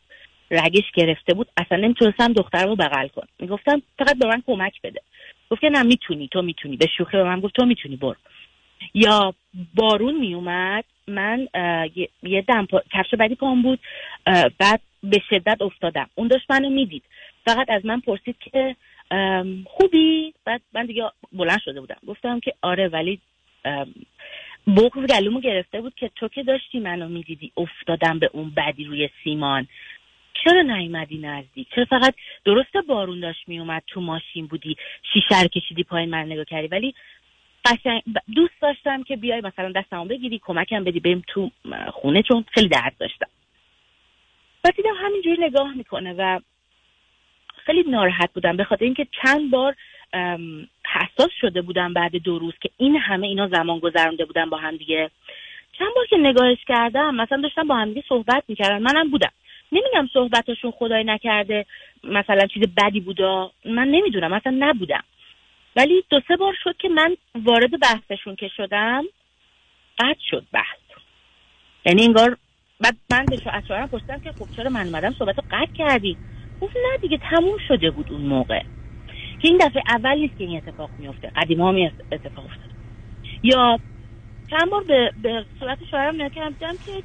رگش 0.52 0.92
گرفته 0.96 1.34
بود. 1.34 1.48
اصلا 1.58 1.78
نمی‌تونستم 1.78 2.34
دخترمو 2.34 2.76
بغل 2.76 3.08
کنم. 3.08 3.28
می‌گفتم 3.40 3.82
فقط 4.00 4.18
به 4.18 4.28
من 4.28 4.44
کمک 4.48 4.82
بده. 4.82 5.02
گفت 5.50 5.62
که 5.62 5.70
نه 5.70 5.84
می‌تونی 5.84 6.28
تو 6.32 6.42
می‌تونی. 6.42 6.78
به 6.78 6.88
شوخی 6.98 7.18
به 7.18 7.24
من 7.24 7.40
گفت 7.40 7.56
تو 7.56 7.66
می‌تونی 7.66 7.96
برو. 7.96 8.16
یا 8.94 9.34
بارون 9.76 10.20
میومد 10.20 10.84
من 11.08 11.48
یه- 12.24 12.42
دم 12.48 12.66
پا... 12.66 12.82
کفش 12.94 13.16
بدی 13.20 13.36
پام 13.36 13.62
بود. 13.62 13.80
بعد 14.60 14.82
به 15.04 15.22
شدت 15.30 15.62
افتادم. 15.62 16.10
اون 16.16 16.28
داشت 16.28 16.52
منو 16.52 16.70
می‌دید. 16.70 17.04
فقط 17.46 17.70
از 17.70 17.86
من 17.86 18.00
پرسید 18.00 18.36
که 18.40 18.76
خوبی؟ 19.66 20.34
بعد 20.46 20.62
من 20.74 20.86
دیگه 20.86 21.04
بلند 21.34 21.60
شده 21.66 21.80
بودم. 21.80 21.98
گفتم 22.08 22.40
که 22.40 22.54
آره 22.62 22.88
ولی 22.88 23.20
بغض 24.68 25.06
گلومو 25.06 25.40
گرفته 25.40 25.82
بود 25.82 25.96
که 25.96 26.12
تو 26.16 26.28
که 26.28 26.44
داشتی 26.44 26.80
منو 26.80 27.08
می‌دیدی 27.08 27.52
افتادم 27.58 28.20
به 28.20 28.30
اون 28.34 28.50
بدی 28.50 28.84
روی 28.84 29.10
سیمان. 29.24 29.68
چرا 30.44 30.62
نیومدی 30.62 31.18
نزدیک؟ 31.18 31.68
چرا 31.76 31.86
فقط 31.86 32.16
درسته 32.46 32.82
بارون 32.82 33.20
داشت 33.20 33.48
میومد 33.48 33.84
تو 33.88 34.02
ماشین 34.02 34.48
بودی 34.48 34.76
شیشه 35.14 35.48
کشیدی 35.48 35.84
پایین 35.84 36.10
من 36.10 36.26
نگاه 36.26 36.46
کردی؟ 36.46 36.68
ولی 36.68 36.94
قشنگ 37.66 38.02
دوست 38.36 38.62
داشتم 38.62 39.04
که 39.04 39.16
بیای 39.16 39.42
مثلا 39.42 39.72
دستمو 39.72 40.06
بگیری 40.06 40.40
کمکم 40.40 40.84
بدی 40.84 41.00
بریم 41.00 41.24
تو 41.28 41.52
خونه 41.92 42.22
چون 42.22 42.46
خیلی 42.54 42.68
درد 42.68 42.94
داشتم. 43.00 43.28
و 44.64 44.72
دیدم 44.76 44.96
همینجوری 44.98 45.44
نگاه 45.44 45.74
می‌کنه 45.74 46.14
و 46.18 46.40
خیلی 47.66 47.84
ناراحت 47.84 48.34
بودم 48.34 48.58
به 48.58 48.64
خاطر 48.64 48.86
اینکه 48.86 49.08
چند 49.24 49.52
بار 49.52 49.76
حساس 50.86 51.32
شده 51.42 51.62
بودم 51.62 51.94
بعد 51.94 52.16
دو 52.16 52.40
روز 52.40 52.54
که 52.62 52.70
این 52.78 52.96
همه 52.96 53.28
اینا 53.28 53.48
زمان 53.48 53.80
گذرونده 53.80 54.26
بودن 54.26 54.50
با 54.50 54.58
هم 54.58 54.78
دیگه. 54.78 55.12
چند 55.80 55.88
بار 55.96 56.06
که 56.06 56.18
نگاهش 56.18 56.58
کردم 56.68 57.16
مثلا 57.16 57.42
داشتم 57.42 57.68
با 57.68 57.76
هم 57.76 57.88
دیگه 57.90 58.04
صحبت 58.10 58.44
می‌کردن. 58.48 58.78
منم 58.82 59.10
بودم. 59.10 59.32
نمیگم 59.72 60.10
صحبتاشون 60.14 60.72
خدای 60.72 61.04
نکرده 61.04 61.66
مثلا 62.04 62.48
چیز 62.48 62.64
بدی 62.78 63.00
بودا. 63.00 63.52
من 63.66 63.88
نمی‌دونم 63.88 64.32
مثلا 64.34 64.56
نبودم. 64.60 65.04
ولی 65.76 66.04
دو 66.10 66.22
سه 66.28 66.36
بار 66.36 66.58
شد 66.64 66.78
که 66.78 66.90
من 66.90 67.18
وارد 67.36 67.80
بحثشون 67.80 68.36
که 68.36 68.48
شدم 68.58 69.06
قطع 70.00 70.20
شد 70.30 70.46
بحث. 70.54 70.78
یعنی 71.86 72.04
انگار 72.06 72.38
بعد 72.80 72.96
من 73.12 73.30
به 73.30 73.38
شوهرم 73.68 73.88
پرسیدم 73.88 74.20
که 74.20 74.32
خب 74.32 74.48
چرا 74.56 74.70
من 74.70 74.86
اومدم؟ 74.88 75.16
صحبت 75.20 75.38
رو 75.38 75.44
قطع 75.52 75.72
کردی. 75.74 76.18
گفت 76.62 76.76
نه 76.76 76.98
دیگه 77.02 77.18
تموم 77.18 77.58
شده 77.68 77.92
بود 77.92 78.12
اون 78.12 78.22
موقع. 78.22 78.62
که 79.40 79.48
این 79.48 79.58
دفعه 79.58 79.84
اول 79.88 80.16
نیست 80.16 80.38
که 80.38 80.44
این 80.44 80.58
اتفاق 80.58 80.92
میفته. 80.98 81.32
قدیما 81.36 81.70
هم 81.70 81.92
اتفاق 82.12 82.46
افتاد 82.46 82.72
یا 83.44 83.80
چند 84.50 84.70
بار 84.72 84.84
به, 84.84 85.12
به 85.18 85.46
صورت 85.60 85.80
شوهرم 85.92 86.16
نگاه 86.16 86.30
کردم 86.30 86.78
که 86.86 87.04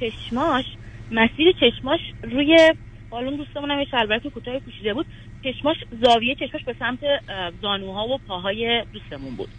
چشماش 0.00 0.64
مسیر 1.10 1.52
چشماش 1.60 2.00
روی 2.22 2.74
بالون 3.10 3.36
دوستمون 3.36 3.70
هم 3.70 3.78
یه 3.78 3.84
شلوارک 3.84 4.26
کوتاه 4.26 4.58
پوشیده 4.58 4.94
بود. 4.94 5.06
چشماش 5.44 5.76
زاویه 5.90 6.34
چشماش 6.34 6.64
به 6.64 6.76
سمت 6.78 7.00
زانوها 7.62 8.08
و 8.08 8.18
پاهای 8.18 8.84
دوستمون 8.92 9.36
بود. 9.36 9.50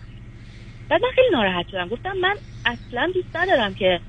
بعد 0.90 1.02
من 1.04 1.10
خیلی 1.16 1.28
ناراحت 1.34 1.68
شدم. 1.68 1.90
گفتم 1.90 2.14
من 2.22 2.36
اصلا 2.66 3.12
دوست 3.14 3.36
ندارم 3.36 3.74
که 3.74 4.02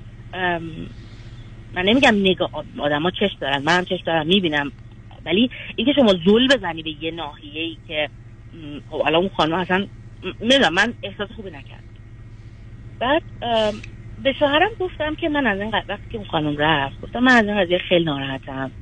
من 1.74 1.82
نمیگم 1.82 2.14
نگاه 2.14 2.50
آدم 2.78 3.02
ها 3.02 3.10
چشم 3.10 3.36
دارن. 3.40 3.62
منم 3.62 3.84
چشم 3.84 4.02
دارم. 4.06 4.26
می‌بینم 4.26 4.72
ولی 5.26 5.50
اینکه 5.76 5.92
شما 5.92 6.14
زول 6.24 6.48
بزنی 6.48 6.82
به 6.82 6.90
یه 6.90 7.10
ناحیه 7.10 7.62
ای 7.62 7.78
که 7.86 8.08
خب 8.90 9.02
الان 9.06 9.14
اون 9.14 9.30
خانم 9.36 9.54
اصلا 9.54 9.86
می‌دونم 10.40 10.74
من 10.74 10.94
احساس 11.02 11.28
خوبی 11.36 11.50
نکردم. 11.50 11.84
بعد 13.00 13.22
به 14.18 14.32
شوهرم 14.38 14.70
گفتم 14.80 15.14
که 15.14 15.28
من 15.28 15.46
از 15.46 15.60
این 15.60 15.72
وقتی 15.88 16.08
که 16.10 16.18
اون 16.18 16.26
خانم 16.26 16.56
رفت 16.56 17.00
گفتم 17.00 17.18
من 17.18 17.32
از 17.32 17.44
این 17.44 17.64
قضیه 17.64 17.78
خیلی 17.78 18.04
ناراحتم 18.04 18.72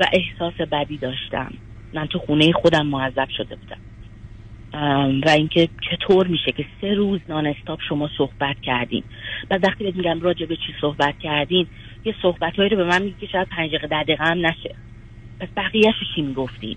و 0.00 0.06
احساس 0.12 0.68
بدی 0.72 0.98
داشتم. 0.98 1.50
من 1.92 2.06
تو 2.06 2.18
خونه 2.18 2.52
خودم 2.52 2.86
معذب 2.86 3.28
شده 3.36 3.56
بودم. 3.56 3.80
و 5.26 5.28
اینکه 5.28 5.68
چطور 5.90 6.26
میشه 6.26 6.52
که 6.52 6.66
سه 6.80 6.94
روز 6.94 7.20
نان 7.28 7.46
استاپ 7.46 7.80
شما 7.88 8.10
صحبت 8.18 8.56
کردین. 8.62 9.04
و 9.50 9.58
وقتی 9.62 9.84
بهت 9.84 9.96
میگم 9.96 10.20
راجع 10.20 10.46
به 10.46 10.56
چی 10.56 10.74
صحبت 10.80 11.18
کردین 11.18 11.66
یه 12.04 12.14
صحبت 12.22 12.56
هایی 12.56 12.68
رو 12.68 12.76
به 12.76 12.84
من 12.84 13.02
میگه 13.02 13.16
که 13.16 13.26
شاید 13.26 13.48
پنج 13.48 13.68
دقیقه 13.68 13.86
ده 13.86 14.02
دقیقه 14.02 14.24
هم 14.24 14.46
نشه. 14.46 14.76
پس 15.42 15.48
بقیهش 15.56 15.94
چی 16.14 16.22
می‌گفتین 16.22 16.76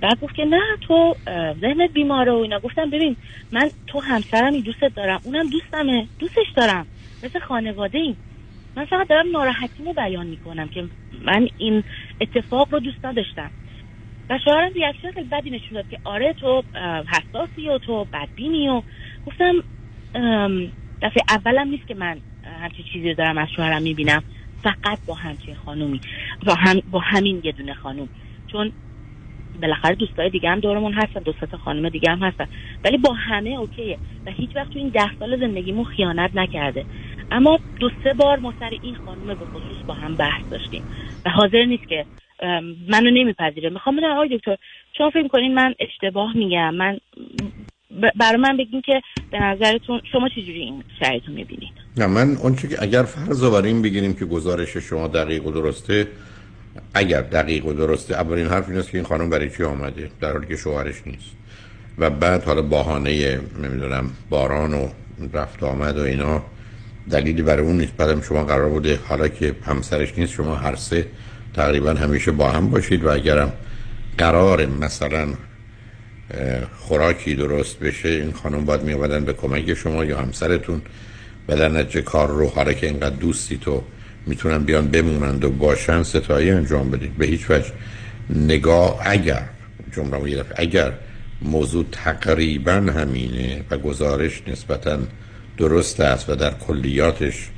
بعد 0.00 0.20
گفت 0.20 0.34
که 0.34 0.44
نه 0.44 0.60
تو 0.80 1.16
ذهنت 1.60 1.92
بیماره 1.94 2.32
و 2.32 2.36
اینا. 2.36 2.60
گفتم 2.60 2.90
ببین 2.90 3.16
من 3.52 3.70
تو 3.86 4.00
همسرمی 4.00 4.62
دوستت 4.62 4.94
دارم 4.94 5.20
اونم 5.24 5.50
دوستمه 5.50 6.08
دوستش 6.18 6.46
دارم 6.56 6.88
مثل 7.22 7.38
خانواده 7.38 7.98
ایم 7.98 8.18
من 8.76 8.84
فقط 8.84 9.08
دارم 9.08 9.30
ناراحتیمو 9.32 9.92
بیان 9.92 10.26
می‌کنم 10.26 10.68
که 10.68 10.90
من 11.12 11.48
این 11.56 11.84
اتفاق 12.20 12.68
رو 12.74 12.80
دوست 12.80 13.04
نداشتم. 13.04 13.52
و 14.30 14.38
شوهرم 14.44 14.72
ریاکشن 14.74 15.12
خیلی 15.12 15.28
بدی 15.28 15.50
نشون 15.50 15.74
داد 15.76 15.88
که 15.88 15.98
آره 16.04 16.32
تو 16.32 16.64
حساسی 17.08 17.68
و 17.68 17.78
تو 17.78 18.04
بدبینی 18.12 18.68
و. 18.68 18.82
گفتم 19.26 19.54
دفعه 21.02 21.22
اولم 21.28 21.68
نیست 21.68 21.86
که 21.86 21.94
من 21.94 22.22
همچین 22.44 22.84
چیزی 22.92 23.14
دارم 23.14 23.38
از 23.38 23.48
شوهرم 23.56 23.82
می‌بینم. 23.82 24.22
فقط 24.62 24.98
با 25.06 25.14
همچین 25.14 25.54
خانومی. 25.54 26.00
با, 26.46 26.54
هم 26.54 26.82
با 26.86 26.98
همین 26.98 27.40
یه 27.44 27.52
دونه 27.52 27.74
خانوم. 27.74 28.08
چون 28.52 28.72
بالاخره 29.62 29.94
دوستای 29.94 30.30
دیگه 30.30 30.50
هم 30.50 30.60
دورمون 30.60 30.92
هستن 30.92 31.20
دو 31.20 31.32
تا 31.32 31.56
خانم 31.56 31.88
دیگه 31.88 32.10
هم 32.10 32.18
هستن. 32.18 32.46
ولی 32.84 32.98
با 32.98 33.12
همه 33.12 33.50
اوکیه. 33.50 33.98
و 34.26 34.30
هیچ 34.30 34.56
وقت 34.56 34.72
تو 34.72 34.78
این 34.78 34.88
ده 34.88 35.10
سال 35.18 35.40
زندگیمون 35.40 35.84
خیانت 35.84 36.30
نکرده. 36.34 36.86
اما 37.30 37.58
دو 37.80 37.90
سه 38.02 38.14
بار 38.14 38.38
ما 38.38 38.54
سر 38.58 38.70
این 38.82 38.94
خانم 38.94 39.34
به 39.34 39.44
خصوص 39.46 39.78
با 39.86 39.94
هم 39.94 40.16
بحث 40.16 40.42
داشتیم. 40.50 40.84
و 41.24 41.30
حاضر 41.30 41.64
نیست 41.64 41.88
که 41.88 42.06
منو 42.88 43.10
نمیپذیره. 43.10 43.70
می‌خوام 43.70 43.96
بدونم 43.96 44.12
آقای 44.12 44.38
دکتر 44.38 44.56
شما 44.98 45.10
فکر 45.10 45.22
می‌کنین 45.22 45.54
من 45.54 45.74
اشتباه 45.78 46.36
میگم؟ 46.36 46.74
من 46.74 46.98
برای 48.16 48.36
من 48.40 48.56
بگین 48.56 48.82
که 48.82 49.00
به 49.30 49.38
نظرتون 49.42 50.00
شما 50.12 50.28
چجوری 50.28 50.60
این 50.60 50.84
شرایط 51.00 51.22
می‌بینید؟ 51.28 51.72
نه 51.96 52.06
من 52.06 52.36
اون 52.36 52.56
که 52.56 52.68
اگر 52.82 53.02
فرض 53.02 53.42
رو 53.42 53.54
این 53.54 53.82
بگیریم 53.82 54.14
که 54.14 54.24
گزارش 54.24 54.76
شما 54.76 55.08
دقیق 55.08 55.46
و 55.46 55.50
درسته 55.50 56.06
اگر 56.94 57.20
دقیق 57.20 57.66
و 57.66 57.72
درسته 57.72 58.14
اولین 58.14 58.46
حرف 58.46 58.68
این 58.68 58.78
است 58.78 58.90
که 58.90 58.98
این 58.98 59.06
خانم 59.06 59.30
برای 59.30 59.50
چی 59.50 59.64
آمده؟ 59.64 60.10
در 60.20 60.32
حالی 60.32 60.46
که 60.46 60.56
شوهرش 60.56 61.06
نیست. 61.06 61.30
و 61.98 62.10
بعد 62.10 62.44
حالا 62.44 62.62
بهانه 62.62 63.40
نمی‌دونم 63.62 64.10
باران 64.30 64.74
و 64.74 64.88
رفت 65.32 65.62
آمد 65.62 65.98
و 65.98 66.02
اینا 66.02 66.42
دلیلی 67.10 67.42
برای 67.42 67.66
اون 67.66 67.76
نیست. 67.76 67.96
بعدم 67.96 68.20
شما 68.20 68.44
قرار 68.44 68.68
بوده 68.68 68.98
حالا 69.08 69.28
که 69.28 69.54
همسرش 69.66 70.18
نیست 70.18 70.32
شما 70.32 70.54
هر 70.54 70.76
سه 70.76 71.06
تقریبا 71.54 71.90
همیشه 71.90 72.30
با 72.30 72.50
هم 72.50 72.70
باشید. 72.70 73.04
و 73.04 73.10
اگرم 73.10 73.52
قرار 74.18 74.66
مثلا 74.66 75.28
خوراکی 76.78 77.34
درست 77.34 77.78
بشه 77.78 78.08
این 78.08 78.32
خانم 78.32 78.64
باید 78.64 78.82
می 78.82 78.94
به 79.20 79.32
کمک 79.32 79.74
شما 79.74 80.04
یا 80.04 80.18
همسرتون 80.18 80.82
و 81.48 81.56
در 81.56 81.68
نتیجه 81.68 82.02
کار 82.02 82.28
رو 82.28 82.48
حالا 82.48 82.72
که 82.72 82.86
اینقدر 82.86 83.16
دوستی 83.16 83.56
تو 83.56 83.82
می‌تونن 84.26 84.64
بیان 84.64 84.88
بمونند 84.88 85.44
و 85.44 85.50
باشن 85.50 86.02
ستایی 86.02 86.50
انجام 86.50 86.90
بدید. 86.90 87.16
به 87.16 87.26
هیچ 87.26 87.50
وجه 87.50 87.72
نگاه 88.30 89.00
اگر 89.04 89.42
جمله 89.96 90.44
اگر 90.56 90.92
موضوع 91.42 91.84
تقریبا 91.92 92.72
همینه 92.72 93.64
و 93.70 93.78
گزارش 93.78 94.42
نسبتا 94.46 94.98
درست 95.58 96.00
است 96.00 96.30
و 96.30 96.34
در 96.34 96.50
کلیاتش 96.50 97.48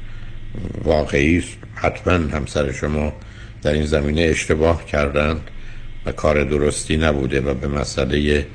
واقعی 0.85 1.39
است 1.39 1.57
حتما 1.75 2.13
همسر 2.13 2.73
شما 2.73 3.13
در 3.63 3.73
این 3.73 3.87
زمینه 3.87 4.21
اشتباه 4.21 4.87
کردند. 4.87 5.41
و 6.07 6.13
کار 6.13 6.45
درستی 6.45 6.97
نبوده 6.97 7.41
و 7.41 7.55
به 7.55 7.69
مسئله 7.69 8.47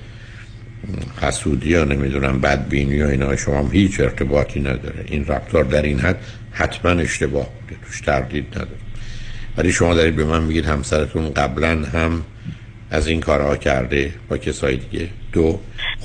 حسودی 1.22 1.70
یا 1.70 1.84
نمی‌دونم 1.84 2.42
بدبینی 2.42 3.02
و 3.02 3.08
اینا 3.08 3.36
شما 3.36 3.60
هم 3.60 3.72
هیچ 3.72 4.00
ارتباطی 4.00 4.60
نداره. 4.60 5.06
این 5.08 5.26
رفتار 5.26 5.64
در 5.64 5.82
این 5.82 6.00
حد 6.00 6.20
حتما 6.52 6.92
اشتباه 6.92 7.50
بوده 7.62 7.82
توش 7.86 8.02
تردید 8.02 8.48
نداره. 8.52 8.78
ولی 9.58 9.72
شما 9.72 9.94
دارید 9.94 10.16
به 10.16 10.26
من 10.26 10.44
میگید 10.44 10.66
همسرتون 10.66 11.34
قبلا 11.34 11.86
هم 11.94 12.22
از 12.92 13.08
این 13.08 13.20
کارها 13.20 13.58
کرده 13.58 14.14
با 14.30 14.38
کسای 14.38 14.78
دیگه. 14.78 15.10
دو 15.32 15.60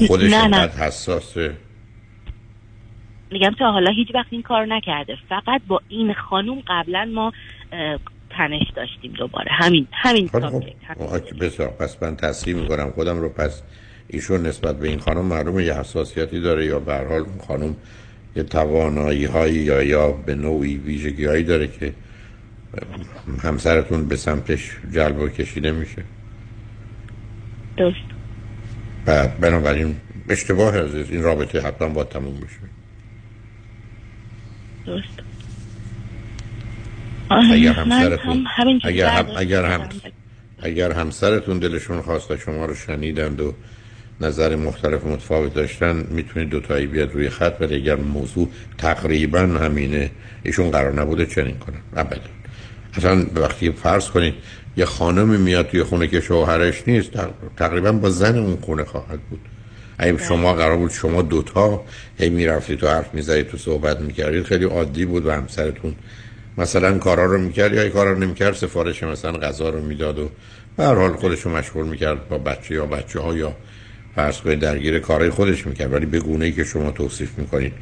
خودش 0.06 0.32
اینقدر 0.32 0.86
حساسه. 0.86 1.52
میگم 3.32 3.50
تا 3.58 3.72
حالا 3.72 3.90
هیچ 3.90 4.08
وقت 4.14 4.26
این 4.30 4.42
کار 4.42 4.66
نکرده. 4.66 5.16
فقط 5.28 5.60
با 5.68 5.80
این 5.88 6.14
خانوم 6.14 6.62
قبلا 6.68 7.04
ما 7.14 7.32
تنش 8.30 8.66
داشتیم 8.76 9.12
دوباره. 9.12 9.48
همین 9.50 9.86
همین 9.92 10.28
خب. 10.28 10.64
بسیار. 11.40 11.68
پس 11.68 12.02
من 12.02 12.16
تصحیح 12.16 12.54
می‌کنم 12.54 12.90
خودم 12.90 13.20
رو. 13.20 13.28
پس 13.28 13.62
ایشون 14.08 14.46
نسبت 14.46 14.78
به 14.78 14.88
این 14.88 14.98
خانم 14.98 15.24
معلومه 15.24 15.64
یه 15.64 15.74
حساسیتی 15.74 16.40
داره 16.40 16.66
یا 16.66 16.80
به 16.80 16.94
حال 16.94 17.20
اون 17.20 17.38
خانم 17.46 17.76
یه 18.36 18.42
توانایی 18.42 19.24
هایی 19.24 19.54
یا 19.54 19.82
یا 19.82 20.12
به 20.12 20.34
نوعی 20.34 20.76
ویژگی 20.76 21.24
هایی 21.24 21.44
داره 21.44 21.66
که 21.66 21.92
همسرتون 23.42 24.08
به 24.08 24.16
سمتش 24.16 24.76
جلب 24.92 25.18
و 25.18 25.28
کشیده 25.28 25.72
میشه. 25.72 26.02
درست. 27.76 27.96
بعد 29.06 29.40
بنابراین 29.40 29.96
اشتباه 30.28 30.78
عزیز 30.78 31.10
این 31.10 31.22
رابطه 31.22 31.60
حتما 31.60 31.88
با 31.88 32.04
تموم 32.04 32.34
بشه. 32.34 32.60
درست. 34.86 35.19
اگر 37.30 37.72
همسرتون 37.72 38.46
اگر 38.84 39.08
هم 39.08 39.26
اگر 39.36 39.64
هم 39.64 39.88
اگر 40.62 40.92
همسرتون 40.92 41.58
دلشون 41.58 42.02
خواست 42.02 42.30
و 42.30 42.36
شما 42.36 42.64
رو 42.64 42.74
شنیدند 42.74 43.40
و 43.40 43.54
نظر 44.20 44.56
مختلف 44.56 45.04
متفاوت 45.04 45.54
داشتن 45.54 46.06
می‌تونید 46.10 46.48
دوتایی 46.48 46.86
بیاد 46.86 47.12
روی 47.12 47.28
خط 47.28 47.56
ولی 47.60 47.74
اگر 47.74 47.96
موضوع 47.96 48.48
تقریبا 48.78 49.40
همینه 49.40 50.10
ایشون 50.42 50.70
قرار 50.70 51.00
نبوده 51.00 51.26
چنین 51.26 51.58
کنن. 51.58 51.80
ابدا. 51.96 52.20
اصلا 52.94 53.26
وقتی 53.34 53.72
فرض 53.72 54.08
کنید 54.08 54.34
یه 54.76 54.84
خانمی 54.84 55.36
میاد 55.36 55.66
توی 55.66 55.82
خونه 55.82 56.06
که 56.06 56.20
شوهرش 56.20 56.82
نیست 56.86 57.10
تقریبا 57.56 57.92
با 57.92 58.10
زن 58.10 58.38
اون 58.38 58.56
خونه 58.56 58.84
خواهد 58.84 59.20
بود. 59.20 59.40
اگه 59.98 60.12
بله. 60.12 60.26
شما 60.26 60.54
قرار 60.54 60.76
بود 60.76 60.90
شما 60.90 61.22
دوتا 61.22 61.84
هی 62.18 62.30
می‌رفتید 62.30 62.78
تو 62.78 62.88
حرف 62.88 63.14
می‌زدید 63.14 63.46
تو 63.46 63.56
صحبت 63.56 64.00
می‌کردید 64.00 64.42
خیلی 64.42 64.64
عادی 64.64 65.04
بود 65.04 65.26
و 65.26 65.30
همسرتون 65.30 65.94
مثلا 66.60 66.98
کارا 66.98 67.24
رو 67.24 67.38
می‌کرد 67.38 67.74
یا 67.74 67.88
کارا 67.88 68.12
رو 68.12 68.18
نمی‌کرد 68.18 68.54
سفارش 68.54 69.02
مثلا 69.02 69.32
غذا 69.32 69.68
رو 69.68 69.80
می‌داد 69.80 70.18
و 70.18 70.30
به 70.76 70.84
هر 70.84 70.94
حال 70.94 71.12
خودش 71.12 71.40
رو 71.40 71.56
مشغول 71.56 71.86
می‌کرد 71.86 72.28
با 72.28 72.38
بچه 72.38 72.74
یا 72.74 72.86
بچه 72.86 73.20
ها 73.20 73.36
یا 73.36 73.56
فرض 74.16 74.40
کنید 74.40 74.58
درگیر 74.58 74.98
کارهای 74.98 75.30
خودش 75.30 75.66
می‌کرد. 75.66 75.92
ولی 75.92 76.06
به 76.06 76.20
گونه 76.20 76.44
ای 76.44 76.52
که 76.52 76.64
شما 76.64 76.90
توصیف 76.90 77.38
می‌کنید 77.38 77.72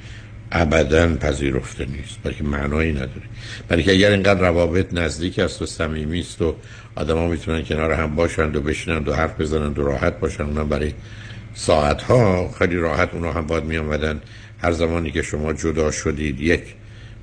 ابدا 0.52 1.16
پذیرفته 1.16 1.84
نیست. 1.84 2.18
بلکه 2.24 2.44
معنایی 2.44 2.92
نداره. 2.92 3.22
بلکه 3.68 3.92
اگر 3.92 4.10
اینقدر 4.10 4.40
روابط 4.40 4.94
نزدیک 4.94 5.38
است 5.38 5.62
و 5.62 5.66
صمیمی 5.66 6.20
است 6.20 6.42
و 6.42 6.54
آدما 6.94 7.28
می‌تونن 7.28 7.62
کنار 7.62 7.92
هم 7.92 8.14
باشند 8.14 8.56
و 8.56 8.60
بشینند 8.60 9.08
و 9.08 9.14
حرف 9.14 9.40
بزنند 9.40 9.78
و 9.78 9.84
راحت 9.84 10.20
باشن 10.20 10.42
اونم 10.44 10.68
برای 10.68 10.92
ساعت 11.54 12.02
ها 12.02 12.50
خیلی 12.58 12.76
راحت 12.76 13.14
اونا 13.14 13.32
هم 13.32 13.46
باید 13.46 13.64
می 13.64 13.80
هر 14.58 14.72
زمانی 14.72 15.10
که 15.10 15.22
شما 15.22 15.52
جدا 15.52 15.90
شدید 15.90 16.40
یک 16.40 16.62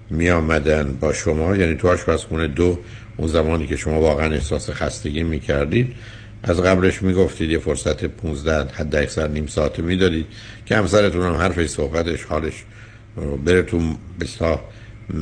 می 0.10 0.30
آمدن 0.30 0.98
با 1.00 1.14
شما. 1.14 1.56
یعنی 1.56 1.76
تو 1.76 1.88
آشپزخونه 1.88 2.48
دو 2.48 2.80
اون 3.18 3.28
زمانی 3.28 3.68
که 3.68 3.76
شما 3.76 4.02
واقعا 4.02 4.34
احساس 4.34 4.70
خستگی 4.70 5.24
می 5.24 5.40
کردید 5.40 5.94
از 6.44 6.62
قبلش 6.62 7.02
می‌گفتید 7.02 7.50
یه 7.50 7.60
فرصت 7.60 8.06
15 8.06 8.74
حد 8.74 8.96
اکثر 8.96 9.28
نیم 9.28 9.48
ساعته 9.48 9.82
می‌دادید 9.82 10.26
که 10.66 10.76
همسرتون 10.76 11.22
هم 11.22 11.34
حرفش 11.34 11.66
صحبتش 11.66 12.24
حالش 12.24 12.54
بره 13.46 13.62
تو 13.62 13.96
بسا 14.20 14.60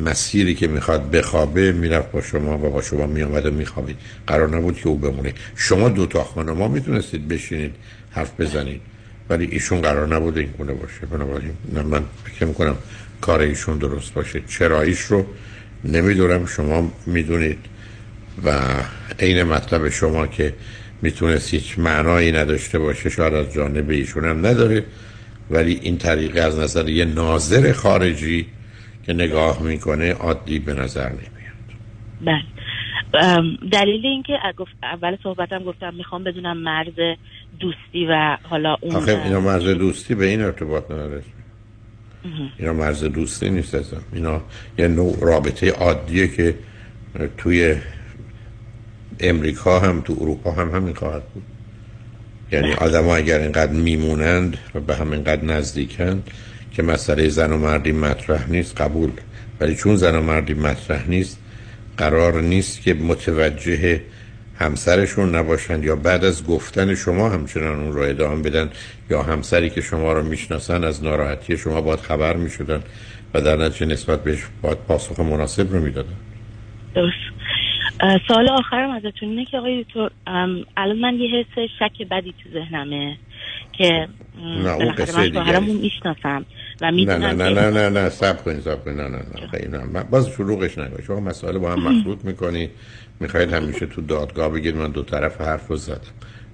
مسیری 0.05 0.55
که 0.55 0.67
می‌خواد 0.67 1.11
بخوابه 1.11 1.71
می‌رفت 1.71 2.11
با 2.11 2.21
شما 2.21 2.57
و 2.57 2.69
با 2.69 2.81
شما 2.81 3.07
میامد 3.07 3.45
و 3.45 3.51
میخوابید. 3.51 3.97
قرار 4.27 4.55
نبود 4.57 4.77
که 4.77 4.87
او 4.87 4.97
بمونه. 4.97 5.33
شما 5.55 5.89
دو 5.89 6.05
تا 6.05 6.27
ما 6.35 6.67
می‌تونستید 6.67 7.27
بشینید 7.27 7.75
حرف 8.11 8.31
بزنید. 8.39 8.81
ولی 9.29 9.45
ایشون 9.45 9.81
قرار 9.81 10.15
نبود 10.15 10.37
این 10.37 10.51
کنه 10.51 10.73
باشه. 10.73 11.05
بنابراین 11.11 11.53
من 11.85 12.03
فکر 12.25 12.45
می‌کنم 12.45 12.75
کار 13.25 13.41
ایشون 13.41 13.77
درست 13.77 14.13
باشه. 14.13 14.41
چراییش 14.47 15.01
رو 15.01 15.25
نمی‌دونم 15.83 16.45
شما 16.45 16.91
می‌دونید. 17.05 17.59
و 18.45 18.49
عین 19.19 19.43
مطلب 19.43 19.89
شما 19.89 20.27
که 20.27 20.53
می‌تونست 21.01 21.53
هیچ 21.53 21.79
معنایی 21.79 22.31
نداشته 22.31 22.79
باشه 22.79 23.09
شاید 23.09 23.33
از 23.33 23.53
جانب 23.53 23.89
ایشون 23.89 24.25
هم 24.25 24.45
نداره. 24.45 24.85
ولی 25.49 25.79
این 25.81 25.97
طریقه 25.97 26.41
از 26.41 26.59
نظر 26.59 26.89
یه 26.89 27.05
ناظر 27.05 27.71
خارجی 27.73 28.45
که 29.05 29.13
نگاه 29.13 29.63
می‌کنه 29.63 30.13
عادی 30.13 30.59
به 30.59 30.73
نظر 30.73 31.09
نمیاد. 31.09 31.67
بله. 32.21 32.43
دلیل 33.71 34.05
اینکه 34.05 34.33
اول 34.83 35.17
صحبتم 35.23 35.63
گفتم 35.63 35.93
می‌خوام 35.93 36.23
بدونم 36.23 36.57
مرز 36.57 36.99
دوستی 37.59 38.05
و 38.09 38.37
حالا 38.43 38.75
اون 38.81 38.95
آخه 38.95 39.21
اینا 39.25 39.39
مرز 39.39 39.63
دوستی 39.63 40.15
به 40.15 40.25
این 40.25 40.41
ارتباط 40.41 40.91
نداره. 40.91 41.23
اینا 42.59 42.73
مرز 42.73 43.03
دوستی 43.03 43.49
نیست 43.49 43.75
ازم 43.75 44.01
اینا 44.13 44.41
یه 44.77 44.87
نوع 44.87 45.17
رابطه 45.21 45.71
عادیه 45.71 46.27
که 46.27 46.55
توی 47.37 47.75
امریکا 49.19 49.79
هم 49.79 50.01
تو 50.01 50.17
اروپا 50.21 50.51
هم 50.51 50.69
همین 50.69 50.93
خواهد 50.93 51.23
بود. 51.23 51.43
یعنی 52.51 52.73
آدم 52.73 53.07
اگر 53.07 53.39
اینقدر 53.39 53.71
میمونند 53.71 54.57
و 54.75 54.79
به 54.79 54.95
هم 54.95 55.11
اینقدر 55.11 55.45
نزدیکند 55.45 56.29
که 56.71 56.83
مسئله 56.83 57.29
زن 57.29 57.51
و 57.51 57.57
مردی 57.57 57.91
مطرح 57.91 58.49
نیست 58.49 58.81
قبول. 58.81 59.11
ولی 59.59 59.75
چون 59.75 59.95
زن 59.95 60.15
و 60.15 60.21
مردی 60.21 60.53
مطرح 60.53 61.09
نیست 61.09 61.37
قرار 61.97 62.41
نیست 62.41 62.81
که 62.81 62.93
متوجه 62.93 64.01
همسرشون 64.59 65.35
نباشند 65.35 65.83
یا 65.83 65.95
بعد 65.95 66.25
از 66.25 66.47
گفتن 66.47 66.95
شما 66.95 67.29
همچنان 67.29 67.79
اون 67.79 67.93
رو 67.93 68.01
ادامه 68.01 68.41
بدن 68.41 68.69
یا 69.09 69.23
همسری 69.23 69.69
که 69.69 69.81
شما 69.81 70.13
رو 70.13 70.23
می‌شناسن 70.23 70.83
از 70.83 71.03
ناراحتی 71.03 71.57
شما 71.57 71.81
باید 71.81 71.99
خبر 71.99 72.35
می‌شدن 72.35 72.83
و 73.33 73.41
در 73.41 73.55
نتیجه 73.55 73.85
نسبت 73.85 74.23
بهش 74.23 74.39
باید 74.61 74.77
پاسخ 74.77 75.19
مناسب 75.19 75.71
رو 75.71 75.79
می‌دادن. 75.79 76.15
درست. 76.95 77.33
سال 78.27 78.49
آخرم 78.49 78.91
ازتون 78.91 79.29
اینه 79.29 79.45
که 79.45 79.57
آقای 79.57 79.83
دکتر 79.83 80.09
الان 80.77 80.99
من 80.99 81.13
یه 81.13 81.29
حس 81.29 81.69
شک 81.79 82.07
بدی 82.11 82.33
تو 82.43 82.49
ذهنمه 82.53 83.17
که 83.77 84.07
نه 84.63 84.69
اون 84.69 84.91
قصه 84.91 85.23
دیگه 85.29 85.59
می‌شناسم 85.59 86.45
و 86.81 86.91
نه 86.91 87.17
نه 87.17 87.33
نه 87.33 87.49
نه 87.49 87.69
نه 87.69 87.89
نه 87.89 88.09
سب 88.09 88.43
کنید 88.43 88.59
سب 88.59 88.83
کنید 88.85 89.01
نه 89.01 89.07
نه 89.07 89.19
نه 89.69 89.83
نه 89.93 90.03
باز 90.03 90.29
شروعش 90.29 90.77
نگاه 90.77 91.01
شما 91.01 91.19
مسائل 91.19 91.57
با 91.57 91.71
هم 91.71 91.79
مخلوط 91.79 92.25
می‌کنی. 92.25 92.69
می‌خواید 93.23 93.53
همیشه 93.53 93.85
تو 93.85 94.01
دادگاه 94.01 94.49
بگید 94.49 94.75
من 94.75 94.91
دو 94.91 95.03
طرف 95.03 95.41
حرف 95.41 95.67
رو 95.67 95.75
زدم 95.75 95.97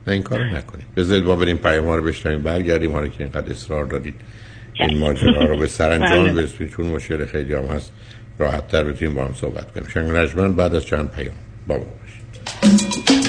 نه 0.08 0.14
این 0.14 0.24
کارو 0.24 0.44
نکنید. 0.44 0.86
بذارید 0.98 1.24
ما 1.24 1.36
بریم 1.36 1.58
پیام 1.58 1.88
رو 1.88 2.04
بشنویم 2.04 2.42
برگردیم. 2.42 2.92
حالا 2.92 3.08
که 3.08 3.24
اینقدر 3.24 3.52
اصرار 3.52 3.86
دارید 3.86 4.16
این 4.74 4.98
ماجرا 4.98 5.46
رو 5.46 5.58
به 5.58 5.68
سرانجام 5.68 6.24
بله. 6.24 6.34
برسونید. 6.34 6.74
چون 6.74 6.86
مشکل 6.86 7.26
خیلی 7.26 7.54
هم 7.54 7.64
هست 7.64 7.92
راحت 8.40 8.68
تر 8.68 8.84
بتونیم 8.84 9.16
با 9.16 9.26
هم 9.26 9.34
صحبت 9.34 9.72
کنیم. 9.72 9.88
شنگ 9.88 10.12
رجمن 10.12 10.54
بعد 10.54 10.76
از 10.76 10.86
چند 10.86 11.12
پیام. 11.12 11.36
با 11.68 11.78
ما 11.78 11.84
باشید. 11.84 13.29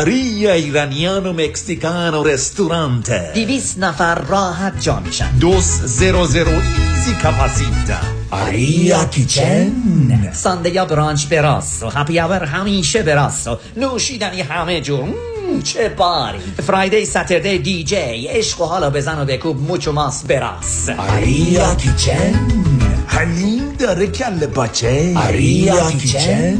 آریا 0.00 0.52
ایرانیان 0.52 1.26
و 1.26 1.32
مکسیکان 1.32 2.14
و 2.14 2.24
رستورانت 2.24 3.32
دیویس 3.34 3.78
نفر 3.78 4.14
راحت 4.14 4.80
جا 4.80 5.00
میشن. 5.00 5.30
دوس 5.40 5.80
زیرو 5.84 6.26
زیرو 6.26 6.50
ایزی 6.50 7.14
کپاسیتا. 7.14 7.98
آریا 8.30 9.04
کیچن. 9.04 9.72
ساندیا 10.32 10.84
برانچ 10.84 11.26
براس 11.26 11.82
و 11.82 11.88
هپی 11.88 12.20
آور 12.20 12.44
همیشه 12.44 13.02
براس 13.02 13.46
و 13.46 13.58
نوشیدنی 13.76 14.40
همه 14.40 14.80
جور. 14.80 15.08
چه 15.64 15.88
باری. 15.88 16.38
فرایدی 16.66 17.06
ساتردی 17.06 17.58
دی 17.58 17.84
جی 17.84 18.26
عشق 18.28 18.60
و 18.60 18.64
حالا 18.64 18.90
بزن 18.90 19.22
و 19.22 19.24
بکوب 19.24 19.60
موچو 19.60 19.92
ماس 19.92 20.24
براس 20.24 20.88
آریا 20.88 21.74
کیچن. 21.74 22.34
حلیم 23.06 23.72
داره 23.78 24.06
کل 24.06 24.46
باچه. 24.46 25.14
آریا 25.16 25.90
کیچن. 25.90 26.58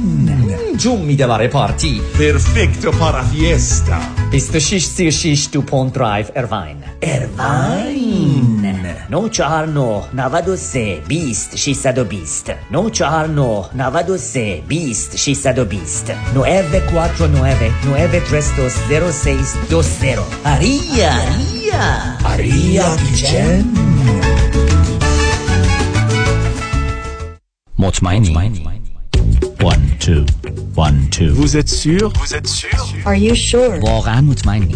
جون 0.77 1.01
میده 1.01 1.27
برای 1.27 1.47
پارتی 1.47 2.01
پرفکتو 2.19 2.91
پارا 2.91 3.23
فیستا 3.23 3.97
26 4.31 4.85
36 4.85 5.47
دو 5.51 5.61
پونت 5.61 5.93
درایو 5.93 6.25
ارواین 6.35 6.77
ارواین 7.01 8.65
949 9.09 10.03
93 10.13 11.01
20 11.07 11.55
620 11.57 12.51
949 12.71 13.65
93 13.75 14.63
20 14.67 15.17
620 15.17 16.11
949 16.35 17.71
932 17.85 18.69
0620 18.89 20.19
Aria 20.45 21.13
Aria 21.25 21.83
Aria 22.25 22.85
Kitchen 22.97 23.65
مطمئنی 27.79 28.35
One, 29.59 29.85
two, 29.99 30.25
one, 30.75 31.09
two. 31.11 31.29
Vous 31.33 31.57
êtes 31.57 31.69
sûr 31.69 32.13
Vous 32.21 32.33
êtes 32.35 32.47
sûr 32.47 32.85
Are 33.05 33.15
you 33.15 33.35
sure? 33.35 33.83
واقعا 33.83 34.21
مطمئنی 34.21 34.75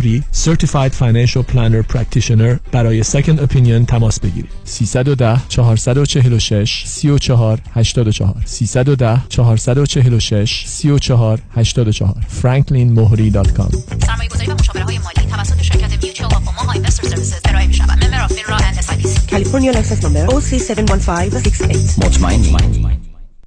مهری 0.01 0.23
Certified 0.33 0.93
Financial 0.93 1.43
Planner 1.53 1.93
Practitioner 1.93 2.71
برای 2.71 3.03
Second 3.03 3.39
Opinion 3.39 3.85
تماس 3.87 4.19
بگیرید. 4.19 4.51
310 4.63 5.41
446 5.49 6.83
34 6.85 7.59
84 7.73 8.35
310 8.45 9.21
446 9.29 10.63
34 10.67 11.39
84 11.55 12.15
franklinmohri.com 12.41 13.75
سرمایه 14.05 14.29
گذاری 14.29 14.51
و 14.51 14.53
مشاوره 14.53 14.83
های 14.83 14.97
مالی 14.97 15.31
توسط 15.31 15.61
شرکت 15.61 16.03
Mutual 16.03 16.33
of 16.33 16.47
Omaha 16.47 16.71
Investor 16.71 17.07
Services 17.07 17.41
ارائه 17.45 17.67
می 17.67 17.73
شود 17.73 18.03
member 18.03 18.21
of 18.21 18.33
FINRA 18.33 18.55
and 18.55 18.75
SIPC 18.75 19.31
California 19.31 19.75
license 19.77 20.03
number 20.03 20.33
OC71568 20.33 22.05
مطمئنید 22.05 23.10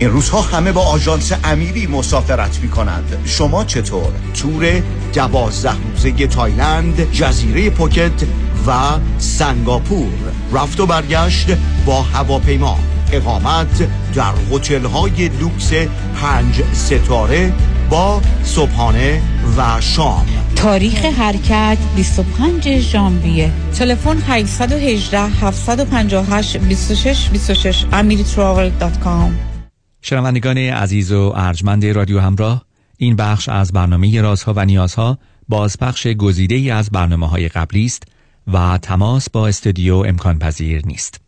این 0.00 0.10
روزها 0.10 0.42
همه 0.42 0.72
با 0.72 0.80
آژانس 0.80 1.32
امیری 1.44 1.86
مسافرت 1.86 2.58
می 2.62 2.68
کنند 2.68 3.18
شما 3.24 3.64
چطور؟ 3.64 4.12
تور 4.34 4.82
دوازده 5.14 5.76
روزه 5.92 6.26
تایلند 6.26 7.12
جزیره 7.12 7.70
پوکت 7.70 8.22
و 8.66 8.72
سنگاپور. 9.18 10.12
رفت 10.52 10.80
و 10.80 10.86
برگشت 10.86 11.46
با 11.86 12.02
هواپیما. 12.02 12.78
اقامت 13.12 13.88
در 14.14 14.32
هتل 14.52 14.84
های 14.84 15.28
لوکس 15.28 15.72
پنج 16.22 16.62
ستاره 16.72 17.52
با 17.90 18.20
صبحانه 18.44 19.22
و 19.56 19.80
شام. 19.80 20.26
تاریخ 20.56 21.04
حرکت 21.04 21.78
25 21.96 22.78
ژانویه. 22.78 23.52
تلفن 23.78 24.22
818 24.26 25.20
758 25.20 26.56
26 26.56 27.28
26 27.28 27.84
amiritravel.com 27.92 29.47
شنوندگان 30.08 30.58
عزیز 30.58 31.12
و 31.12 31.32
ارجمند 31.36 31.86
رادیو 31.86 32.20
همراه 32.20 32.64
این 32.96 33.16
بخش 33.16 33.48
از 33.48 33.72
برنامه 33.72 34.20
رازها 34.20 34.52
و 34.56 34.64
نیازها 34.64 35.18
بازپخش 35.48 36.06
گزیده 36.06 36.54
ای 36.54 36.70
از 36.70 36.90
برنامه 36.90 37.28
های 37.28 37.48
قبلی 37.48 37.84
است 37.84 38.02
و 38.52 38.78
تماس 38.82 39.30
با 39.30 39.48
استودیو 39.48 39.94
امکان 39.94 40.38
پذیر 40.38 40.82
نیست. 40.86 41.20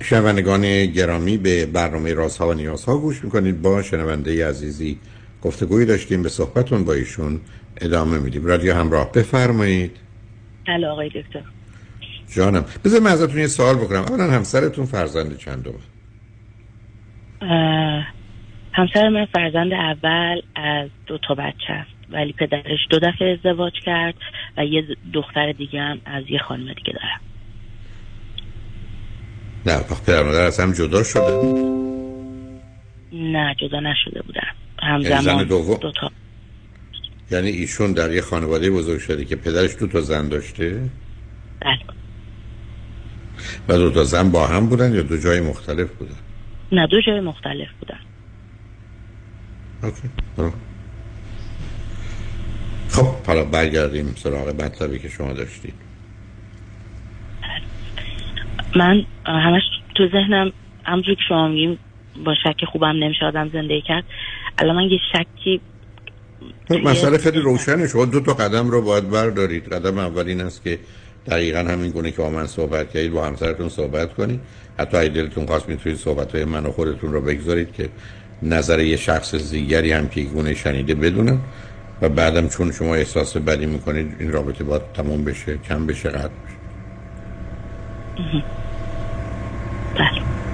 شنوندگان 0.00 0.86
گرامی 0.86 1.36
به 1.36 1.66
برنامه 1.66 2.14
رازها 2.14 2.48
و 2.48 2.52
نیازها 2.52 2.98
گوش 2.98 3.24
می‌کنید. 3.24 3.62
با 3.62 3.82
شنونده 3.82 4.48
عزیزی 4.48 4.98
گفتگویی 5.42 5.86
داشتیم 5.86 6.22
به 6.22 6.28
صحبتون 6.28 6.84
با 6.84 6.92
ایشون 6.92 7.40
ادامه 7.80 8.18
میدیم. 8.18 8.46
رادیو 8.46 8.74
همراه 8.74 9.12
بفرمایید. 9.12 9.96
بله 10.66 10.86
آقای 10.86 11.08
دکتر. 11.08 11.59
جانم. 12.34 12.64
بذار 12.84 13.00
من 13.00 13.10
ازتون 13.10 13.38
یه 13.38 13.46
سوال 13.46 13.76
بکنم. 13.76 14.00
اولا 14.00 14.30
همسرتون 14.30 14.86
فرزند 14.86 15.38
چندمه؟ 15.38 15.74
همسر 18.72 19.08
من 19.08 19.26
فرزند 19.34 19.72
اول 19.72 20.40
از 20.56 20.90
دو 21.06 21.18
تا 21.28 21.34
بچه 21.34 21.72
است. 21.72 21.90
ولی 22.10 22.32
پدرش 22.32 22.78
دو 22.90 22.98
دفعه 22.98 23.38
ازدواج 23.38 23.72
کرد 23.84 24.14
و 24.56 24.64
یه 24.64 24.82
دختر 25.14 25.52
دیگه 25.52 25.80
هم 25.80 26.00
از 26.04 26.24
یه 26.28 26.38
خانم 26.38 26.72
دیگه 26.74 26.92
دارم. 26.92 27.20
نه 29.66 29.76
وقت 29.76 30.04
پدر 30.06 30.22
مادر 30.22 30.46
از 30.46 30.60
هم 30.60 30.72
جدا 30.72 31.02
شده؟ 31.02 31.52
نه 33.12 33.54
جدا 33.60 33.80
نشده 33.80 34.22
بودن. 34.22 34.42
یعنی 34.82 35.08
همزمان 35.08 35.44
دوم؟ 35.44 35.76
دو 35.76 35.92
تا. 35.92 36.10
یعنی 37.30 37.48
ایشون 37.48 37.92
در 37.92 38.12
یه 38.12 38.20
خانواده 38.20 38.70
بزرگ 38.70 39.00
شده 39.00 39.24
که 39.24 39.36
پدرش 39.36 39.76
دو 39.80 39.86
تا 39.86 40.00
زن 40.00 40.28
داشته؟ 40.28 40.90
بله. 41.60 41.99
و 43.70 43.78
دو 43.78 43.90
تا 43.90 44.04
زن 44.04 44.30
با 44.30 44.46
هم 44.46 44.66
بودن 44.66 44.94
یا 44.94 45.02
دو 45.02 45.16
جای 45.16 45.40
مختلف 45.40 45.88
بودن؟ 45.90 46.14
نه 46.72 46.86
دو 46.86 47.00
جای 47.00 47.20
مختلف 47.20 47.68
بودن. 47.80 47.98
اوکی 49.82 50.08
برو. 50.36 50.52
خب 52.88 53.26
حالا 53.26 53.44
برگردیم 53.44 54.14
سراغ 54.16 54.48
مطلبی 54.48 54.98
که 54.98 55.08
شما 55.08 55.32
داشتید. 55.32 55.74
من 58.76 59.04
همش 59.26 59.62
تو 59.94 60.08
ذهنم 60.08 60.52
همجور 60.84 61.14
که 61.14 61.20
شما 61.28 61.48
میگیم 61.48 61.78
با 62.24 62.34
شک 62.34 62.64
خوبم 62.64 63.04
نمیشه 63.04 63.24
آدم 63.24 63.50
زندگی 63.52 63.82
کرد. 63.82 64.04
الان 64.58 64.76
من 64.76 64.90
یه 64.90 64.98
شکی 65.12 65.60
مسئله 66.84 67.18
خیلی 67.18 67.38
روشنه 67.38 67.88
شما 67.88 68.04
دو 68.04 68.20
تا 68.20 68.34
قدم 68.34 68.70
رو 68.70 68.82
باید 68.82 69.10
بردارید. 69.10 69.72
قدم 69.72 69.98
اول 69.98 70.26
این 70.26 70.40
است 70.40 70.64
که 70.64 70.78
دقیقا 71.26 71.58
همین 71.58 71.90
گونه 71.90 72.10
که 72.10 72.16
با 72.16 72.30
من 72.30 72.46
صحبت 72.46 72.90
کردید 72.90 73.12
با 73.12 73.26
همسرتون 73.26 73.68
صحبت 73.68 74.14
کنید. 74.14 74.40
حتی 74.78 74.96
اگه 74.96 75.08
دلتون 75.08 75.46
خواست 75.46 75.68
می‌تونید 75.68 75.98
صحبت 75.98 76.34
های 76.34 76.44
من 76.44 76.66
و 76.66 76.70
خودتون 76.70 77.12
رو 77.12 77.20
بگذارید 77.20 77.72
که 77.72 77.88
نظر 78.42 78.80
یه 78.80 78.96
شخص 78.96 79.34
دیگری 79.34 79.92
هم 79.92 80.08
که 80.08 80.20
گونه 80.20 80.54
شنیده 80.54 80.94
بدونن 80.94 81.38
و 82.02 82.08
بعدم 82.08 82.48
چون 82.48 82.72
شما 82.72 82.94
احساس 82.94 83.36
بدی 83.36 83.66
می‌کنید 83.66 84.16
این 84.18 84.32
رابطه 84.32 84.64
باید 84.64 84.82
تموم 84.94 85.24
بشه 85.24 85.58
کم 85.68 85.86
بشه 85.86 86.08
قطع 86.08 86.28
بشه. 86.28 86.56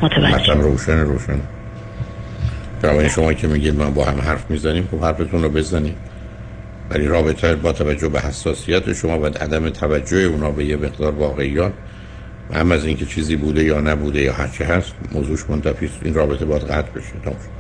متوجه. 0.03 0.35
مطلب 0.35 0.61
روشن 0.61 0.99
روشن. 0.99 1.41
شما 3.09 3.33
که 3.33 3.47
میگید 3.47 3.75
من 3.75 3.95
با 3.95 4.05
هم 4.05 4.21
حرف 4.21 4.51
می‌زنیم 4.51 4.89
خب 4.91 5.05
حرفتون 5.05 5.43
رو 5.43 5.49
بزنید. 5.49 5.97
ولی 6.91 7.07
رابطه 7.07 7.57
با 7.57 7.73
توجه 7.73 8.09
به 8.09 8.21
حساسیت 8.21 8.93
شما 8.93 9.19
و 9.19 9.27
عدم 9.27 9.71
توجه 9.71 10.17
اونا 10.17 10.51
به 10.51 10.65
یه 10.65 10.77
مقدار 10.77 11.15
واقعیات 11.15 11.73
و 12.51 12.59
هم 12.59 12.73
از 12.73 12.87
اینکه 12.87 13.07
چیزی 13.07 13.37
بوده 13.37 13.65
یا 13.65 13.81
نبوده 13.81 14.21
یا 14.21 14.33
هرچی 14.33 14.65
هست 14.65 14.95
موضوعش 15.13 15.51
منتفی 15.51 15.91
این 16.03 16.15
رابطه 16.15 16.45
باید 16.45 16.63
قطع 16.63 16.91
بشه. 16.91 17.13
تموم 17.25 17.37
شد. 17.37 17.57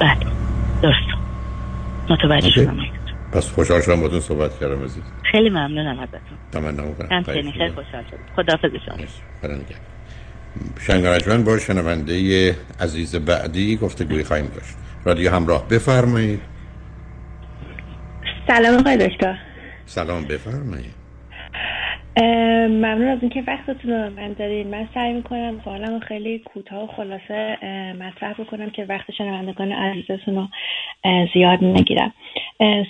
بله. 0.00 0.32
درست. 0.82 1.18
متوجه. 2.10 2.50
شدم. 2.50 2.76
پس 3.32 3.48
خوشحال 3.48 3.80
شدم 3.80 4.00
باتون 4.00 4.20
صحبت 4.20 4.58
کردم 4.60 4.84
عزیز. 4.84 5.02
خیلی 5.32 5.50
ممنونم 5.50 5.98
ازتون. 5.98 6.38
می‌کنم 6.86 7.08
همچنین 7.10 7.52
خیلی 7.52 7.68
خوشحال 7.68 8.04
شدم. 8.10 8.18
خداحافظ 8.36 8.70
شما. 8.86 8.96
شنگارجمن 10.80 11.44
با 11.44 11.58
شنونده 11.58 12.56
عزیز 12.80 13.16
بعدی 13.16 13.76
گفتگوی 13.76 14.24
خواهیم 14.24 14.46
داشت. 14.46 14.74
رادیو 15.04 15.30
همراه 15.30 15.68
بفرمایید. 15.68 16.40
سلام 18.46 18.74
آقای 18.74 19.08
دکتر. 19.08 19.38
سلام 19.86 20.24
بفرمایید. 20.24 20.97
ممنون 22.68 23.08
از 23.08 23.18
اینکه 23.20 23.44
وقتتون 23.46 23.90
رو 23.90 24.10
من 24.10 24.32
دارین 24.32 24.68
من 24.68 24.88
سعی 24.94 25.12
می‌کنم 25.12 25.60
سوالم 25.64 26.00
خیلی 26.00 26.38
کوتاه 26.38 26.84
و 26.84 26.86
خلاصه 26.86 27.58
مطرح 28.00 28.32
بکنم 28.32 28.70
که 28.70 28.84
وقت 28.84 29.10
شنوندگان 29.10 29.72
عزیزتون 29.72 30.34
رو 30.36 30.48
زیاد 31.34 31.64
نگیرم. 31.64 32.12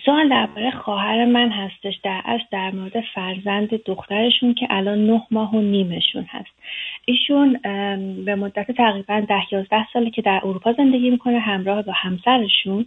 سوال 0.04 0.28
درباره 0.28 0.70
خواهر 0.70 1.24
من 1.24 1.50
هستش. 1.50 1.94
در 2.04 2.20
از 2.24 2.40
در 2.52 2.70
مورد 2.70 3.00
فرزند 3.14 3.84
دخترشون 3.84 4.54
که 4.54 4.66
الان 4.70 5.06
نه 5.06 5.22
ماه 5.30 5.54
و 5.54 5.60
نیمشون 5.60 6.26
هست. 6.28 6.50
ایشون 7.04 7.58
به 8.24 8.34
مدت 8.34 8.72
تقریبا 8.72 9.20
ده 9.20 9.54
یازده 9.54 9.86
ساله 9.92 10.10
که 10.10 10.22
در 10.22 10.40
اروپا 10.44 10.72
زندگی 10.72 11.10
می‌کنه 11.10 11.38
همراه 11.38 11.82
با 11.82 11.92
همسرشون. 11.92 12.86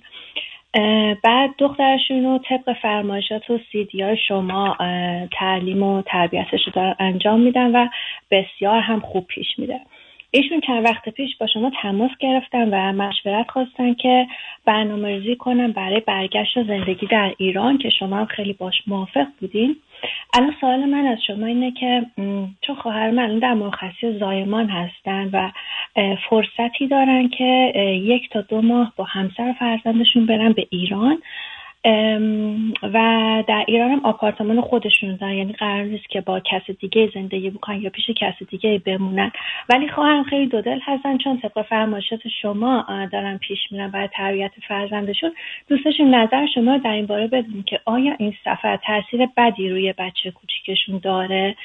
بعد 1.24 1.50
دخترشون 1.58 2.24
رو 2.24 2.40
طبق 2.50 2.74
فرمایشات 2.82 3.50
و 3.50 3.60
سیدی 3.72 4.18
شما 4.28 4.78
تعلیم 5.32 5.84
و 5.84 6.02
تربیتش 6.02 6.66
رو 6.66 6.72
دارن 6.76 6.96
انجام 7.00 7.40
میدن 7.40 7.76
و 7.76 7.88
بسیار 8.32 8.80
هم 8.80 9.00
خوب 9.00 9.28
پیش 9.28 9.48
میده 9.60 9.80
ایشون 10.34 10.60
چند 10.60 10.86
وقت 10.86 11.10
پیش 11.10 11.38
با 11.38 11.48
شما 11.48 11.72
تماس 11.82 12.12
گرفتن 12.20 12.70
و 12.70 12.94
مشورت 13.04 13.52
خواستن 13.52 13.94
که 13.94 14.28
برنامه 14.66 15.08
ریزی 15.08 15.36
کنن 15.36 15.72
برای 15.72 16.00
برگشت 16.00 16.58
و 16.58 16.64
زندگی 16.64 17.08
در 17.08 17.34
ایران 17.38 17.78
که 17.78 17.90
شما 17.90 18.16
هم 18.16 18.26
خیلی 18.26 18.54
باش 18.54 18.76
موافق 18.88 19.28
بودین. 19.40 19.76
الان 20.34 20.54
سوال 20.62 20.86
من 20.86 21.06
از 21.06 21.18
شما 21.28 21.46
اینه 21.46 21.72
که 21.72 22.06
چون 22.62 22.76
خواهر 22.76 23.12
من 23.12 23.40
در 23.40 23.54
مرخصی 23.54 24.20
زایمان 24.20 24.70
هستن 24.70 25.30
و 25.34 25.52
فرصتی 26.30 26.88
دارن 26.88 27.30
که 27.30 27.74
یک 28.04 28.30
تا 28.30 28.42
دو 28.42 28.62
ماه 28.62 28.94
با 28.96 29.04
همسر 29.04 29.56
فرزندشون 29.60 30.26
برن 30.26 30.52
به 30.52 30.68
ایران 30.70 31.22
و 32.84 33.44
در 33.48 33.64
ایران 33.68 33.92
هم 33.92 34.06
آپارتمان 34.06 34.62
خودشون 34.62 35.16
دارن. 35.16 35.34
یعنی 35.34 35.54
قرار 35.54 35.84
نیست 35.84 36.10
که 36.10 36.22
با 36.22 36.40
کس 36.40 36.62
دیگه 36.80 37.12
زندگی 37.14 37.50
بکنن 37.50 37.82
یا 37.82 37.90
پیش 37.90 38.10
کس 38.10 38.34
دیگه 38.50 38.82
بمونن. 38.86 39.32
ولی 39.70 39.90
خواهرم 39.90 40.24
خیلی 40.24 40.48
دودل 40.48 40.80
هستن 40.84 41.18
چون 41.18 41.40
طبق 41.40 41.62
فرمایشات 41.62 42.20
شما 42.42 42.86
دارن 43.12 43.38
پیش 43.38 43.60
میرن 43.72 43.92
برای 43.92 44.10
تربیت 44.14 44.52
فرزندشون. 44.68 45.32
دوستشون 45.68 46.16
نظر 46.16 46.48
شما 46.56 46.78
در 46.78 46.92
این 46.92 47.06
باره 47.06 47.28
بدونیم 47.28 47.64
که 47.64 47.80
آیا 47.86 48.16
این 48.20 48.34
سفر 48.44 48.78
تاثیر 48.78 49.28
بدی 49.38 49.70
روی 49.70 49.94
بچه 49.98 50.32
کوچیکشون 50.32 50.98
داره؟ 50.98 51.56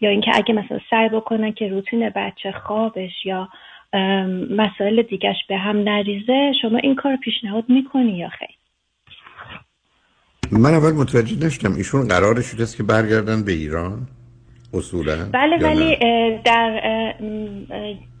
یا 0.00 0.10
اینکه 0.10 0.30
اگه 0.34 0.54
مثلا 0.54 0.78
سعی 0.90 1.08
بکنن 1.08 1.52
که 1.52 1.68
روتین 1.68 2.10
بچه 2.10 2.52
خوابش 2.52 3.26
یا 3.26 3.48
مسائل 4.50 5.02
دیگهش 5.02 5.44
به 5.48 5.56
هم 5.56 5.78
نریزه 5.78 6.52
شما 6.62 6.78
این 6.78 6.94
کار 6.94 7.16
پیشنهاد 7.16 7.64
می‌کنی 7.68 8.18
یا 8.18 8.28
خیر؟ 8.28 8.48
من 10.50 10.74
اول 10.74 10.92
متوجه 10.92 11.46
نشدم 11.46 11.74
ایشون 11.74 12.08
قرارش 12.08 12.54
است 12.54 12.76
که 12.76 12.82
برگردن 12.82 13.42
به 13.42 13.52
ایران؟ 13.52 14.06
اصولا؟ 14.74 15.28
بله 15.32 15.58
ولی 15.62 15.96
در 16.44 16.80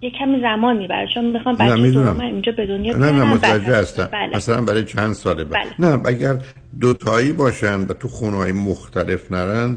یک 0.02 0.12
کمی 0.18 0.40
زمان 0.40 0.76
می‌بره 0.76 1.08
چون 1.14 1.24
می‌خوام 1.24 1.54
بچه 1.54 1.98
من 1.98 2.20
اینجا 2.20 2.52
به 2.52 2.66
دنیا 2.66 2.96
نه 2.96 3.10
نه 3.10 3.24
متوجه 3.24 3.76
هستم. 3.76 4.08
بله. 4.12 4.36
مثلا 4.36 4.60
برای 4.62 4.84
چند 4.84 5.12
ساله 5.12 5.44
بله. 5.44 5.66
نه 5.78 6.00
اگر 6.04 6.38
دوتایی 6.80 7.32
باشن 7.32 7.80
و 7.80 7.86
تو 7.86 8.08
خونه 8.08 8.36
های 8.36 8.52
مختلف 8.52 9.32
نرن 9.32 9.76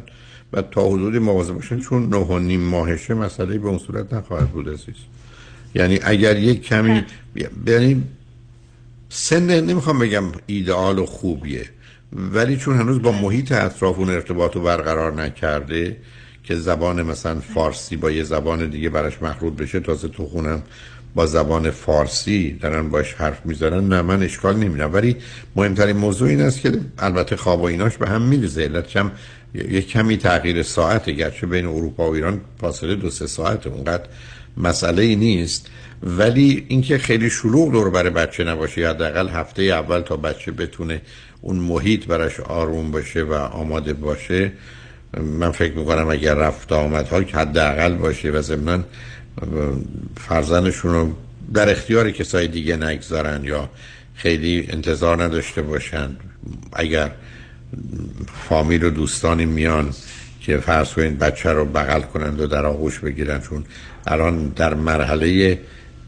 و 0.54 0.62
تا 0.62 0.90
حدودی 0.90 1.20
مواظب 1.20 1.54
باشن 1.54 1.80
چون 1.80 2.10
نه 2.10 2.18
و 2.18 2.40
نیم 2.40 2.62
ماهشه 2.62 3.14
مسئله 3.14 3.58
به 3.58 3.68
اون 3.68 3.78
صورت 3.78 4.14
نخواهد 4.14 4.50
بود 4.50 4.70
عزیز. 4.70 4.96
یعنی 5.76 6.00
اگر 6.04 6.38
یک 6.38 6.62
کمی 6.62 7.04
یعنی 7.68 8.04
سن 9.10 9.60
نمی‌خوام 9.60 10.00
بگم 10.00 10.24
ایدئال 10.46 11.00
و 11.00 11.06
خوبیه. 11.06 11.66
ولی 12.14 12.58
چون 12.58 12.78
هنوز 12.78 13.02
با 13.02 13.12
محیط 13.12 13.52
اطراف 13.52 14.00
اون 14.00 14.10
ارتباط 14.10 14.56
رو 14.56 14.62
برقرار 14.62 15.14
نکرده 15.14 15.98
که 16.44 16.56
زبان 16.56 17.04
مثلا 17.04 17.40
فارسی 17.40 17.96
با 17.96 18.12
یه 18.12 18.24
زبان 18.24 18.70
دیگه 18.70 18.90
براش 18.90 19.22
مخلوط 19.22 19.54
بشه 19.54 19.80
تازه 19.80 20.08
تو 20.08 20.26
خونم 20.26 20.64
با 21.16 21.26
زبان 21.26 21.72
فارسی 21.72 22.52
دارن 22.62 22.90
باش 22.90 23.14
حرف 23.14 23.46
می‌ذارن 23.46 23.88
نه 23.88 24.02
من 24.02 24.24
اشکال 24.24 24.56
نمیدم 24.56 24.94
ولی 24.94 25.16
مهمترین 25.56 25.98
موضوع 25.98 26.30
این 26.30 26.42
است 26.42 26.62
که 26.62 26.72
البته 26.98 27.36
خواب 27.36 27.62
و 27.62 27.66
ایناش 27.66 27.98
به 27.98 28.10
هم 28.10 28.22
میریزه. 28.22 28.64
علتش 28.64 28.98
هم 28.98 29.12
یه 29.54 29.82
کمی 29.82 30.18
تغییر 30.18 30.64
ساعت 30.64 31.10
گرچه 31.10 31.48
بین 31.48 31.66
اروپا 31.66 32.12
و 32.12 32.16
ایران 32.16 32.42
فاصله 32.62 32.96
دو 32.96 33.10
سه 33.10 33.28
ساعت 33.28 33.68
اونقدر 33.68 34.04
مسئله 34.58 35.04
ای 35.04 35.16
نیست. 35.16 35.68
ولی 36.04 36.66
اینکه 36.68 36.98
خیلی 36.98 37.30
شلوغ 37.30 37.72
دور 37.72 37.90
برای 37.90 38.10
بچه 38.10 38.44
نباشه 38.44 38.90
حداقل 38.90 39.30
هفته 39.30 39.64
اول 39.64 40.02
تا 40.02 40.18
بچه 40.18 40.52
بتونه 40.52 41.02
اون 41.42 41.56
محیط 41.56 42.06
براش 42.06 42.40
آروم 42.40 42.92
باشه 42.92 43.24
و 43.24 43.34
آماده 43.34 43.94
باشه 43.94 44.52
من 45.18 45.52
فکر 45.52 45.74
می‌کنم 45.74 46.08
اگر 46.08 46.34
رفت 46.34 46.72
آمد 46.72 47.08
ها 47.08 47.18
حداقل 47.18 47.94
باشه 47.94 48.32
و 48.32 48.42
ضمن 48.42 48.84
فرزندشون 50.18 50.94
رو 50.94 51.14
در 51.54 51.72
اختیار 51.72 52.12
کسای 52.12 52.48
دیگه 52.48 52.76
نگذارن 52.78 53.44
یا 53.44 53.70
خیلی 54.16 54.68
انتظار 54.70 55.24
نداشته 55.24 55.62
باشن. 55.62 56.16
اگر 56.74 57.12
فامیل 58.50 58.84
و 58.84 58.90
دوستانی 58.90 59.46
میان 59.46 59.94
که 60.42 60.58
فرض 60.58 60.94
کنید 60.94 61.20
بچه 61.20 61.50
رو 61.50 61.66
بغل 61.66 62.02
کنند 62.02 62.40
و 62.42 62.48
در 62.48 62.66
آغوش 62.66 63.00
بگیرن 63.00 63.42
چون 63.42 63.66
الان 64.08 64.48
در 64.48 64.74
مرحله 64.74 65.60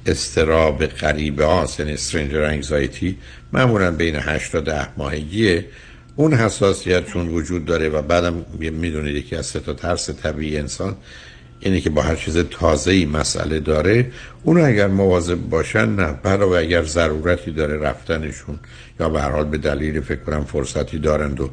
استراب 0.06 0.86
غریبه 0.86 1.46
ها 1.46 1.66
سن 1.66 1.88
استرنجر 1.88 2.44
انگزایتی 2.44 3.18
معمولا 3.54 3.92
بین 3.92 4.16
8 4.16 4.52
تا 4.52 4.60
10 4.60 4.88
ماهگیه. 4.98 5.66
اون 6.16 6.34
حساسیت 6.34 7.06
چون 7.06 7.28
وجود 7.28 7.66
داره 7.66 7.90
و 7.90 8.02
بعدم 8.02 8.46
می‌دونید 8.60 9.16
یکی 9.16 9.36
از 9.36 9.46
سه 9.46 9.60
تا 9.60 9.74
ترس 9.74 10.10
طبیعی 10.10 10.58
انسان 10.58 10.96
اینه 11.60 11.82
که 11.82 11.90
با 11.90 12.02
هر 12.02 12.16
چیز 12.16 12.38
تازه 12.38 12.92
ای 12.92 13.06
مسئله 13.06 13.60
داره. 13.60 14.12
اون 14.44 14.62
اگر 14.62 14.88
مواظب 14.88 15.36
باشن 15.36 15.90
نه. 15.90 16.16
علاوه 16.26 16.58
اگر 16.58 16.84
ضرورتی 16.84 17.52
داره 17.52 17.78
رفتنشون 17.78 18.60
یا 19.00 19.10
به 19.10 19.22
هر 19.22 19.30
حال 19.30 19.46
به 19.46 19.58
دلیل 19.58 20.02
فکر 20.02 20.20
کنم 20.20 20.44
فرصتی 20.46 20.98
دارند 20.98 21.42
و 21.42 21.50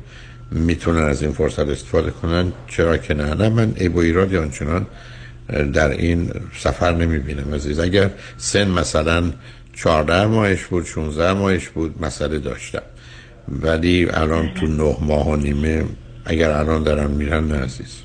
می‌تونن 0.51 1.03
از 1.03 1.23
این 1.23 1.33
فرصت 1.33 1.69
استفاده 1.69 2.11
کنن 2.11 2.53
چرا 2.69 2.97
که 2.97 3.15
نه؟ 3.15 3.35
نه 3.35 3.49
من 3.49 3.73
ای 3.77 3.89
و 3.89 3.99
ایرادی 3.99 4.37
آنچنان 4.37 4.87
در 5.73 5.91
این 5.91 6.31
سفر 6.59 6.93
نمی‌بینم 6.93 7.55
عزیز. 7.55 7.79
اگر 7.79 8.11
سن 8.37 8.69
مثلا 8.69 9.33
14 9.83 10.27
ماهش 10.27 10.65
بود 10.65 10.85
16 10.85 11.33
ماهش 11.33 11.69
بود 11.69 12.05
مسئله 12.05 12.39
داشتم. 12.39 12.83
ولی 13.49 14.07
الان 14.11 14.55
تو 14.55 14.67
نه 14.67 14.97
ماه 15.01 15.29
و 15.29 15.37
نیمه 15.37 15.85
اگر 16.27 16.51
الان 16.51 16.83
دارن 16.83 17.11
میرن 17.11 17.45
نه 17.45 17.55
عزیز. 17.55 18.03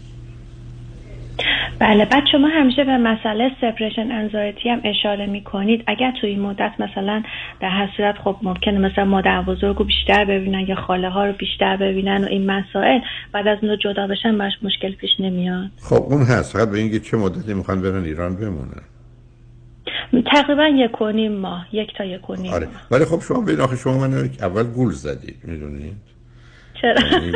بله 1.80 2.06
بعد 2.06 2.24
شما 2.32 2.48
همیشه 2.48 2.84
به 2.84 2.98
مسئله 2.98 3.52
سپریشن 3.62 4.12
انزایتی 4.12 4.70
هم 4.70 4.82
اشاره 4.84 5.26
می 5.26 5.44
کنید 5.44 5.84
اگر 5.88 6.14
توی 6.22 6.30
این 6.30 6.40
مدت 6.40 6.72
مثلا 6.80 7.24
در 7.60 7.70
هر 7.70 7.90
صورت 7.98 8.16
خب 8.18 8.36
ممکنه 8.42 8.80
مثلا 8.80 9.06
مادر 9.06 9.42
بزرگ 9.42 9.76
رو 9.76 9.86
بیشتر 9.86 10.26
ببینن 10.26 10.60
یا 10.60 10.76
خاله 10.76 11.10
ها 11.10 11.26
رو 11.26 11.34
بیشتر 11.34 11.78
ببینن 11.78 12.24
و 12.24 12.28
این 12.28 12.52
مسائل 12.52 13.00
بعد 13.32 13.48
از 13.48 13.58
اون 13.62 13.78
جدا 13.84 14.08
بشن 14.08 14.38
باش 14.38 14.54
مشکل 14.62 14.92
پیش 14.96 15.12
نمیاد. 15.20 15.70
خب 15.82 16.04
اون 16.10 16.22
هست. 16.22 16.54
فقط 16.54 16.70
به 16.70 16.78
اینکه 16.78 17.00
چه 17.00 17.18
مدتی 17.18 17.54
می‌خوان 17.54 17.82
برن 17.82 18.04
ایران 18.04 18.36
بمونن. 18.36 18.95
تقریبا 20.32 20.68
یک 20.68 21.02
و 21.02 21.12
نیم 21.12 21.32
ماه 21.32 21.68
یک 21.72 21.90
تا 21.98 22.06
یک 22.06 22.30
و 22.30 22.36
نیم 22.36 22.54
آره. 22.54 22.68
ولی 22.92 23.06
خب 23.06 23.22
شما 23.22 23.42
بین 23.42 23.62
آخه 23.62 23.76
شما 23.76 24.08
من 24.08 24.30
اول 24.42 24.64
گول 24.64 24.92
زدید 24.92 25.38
می‌دونید 25.44 25.94
چرا؟ 26.82 27.08
یعنی 27.12 27.32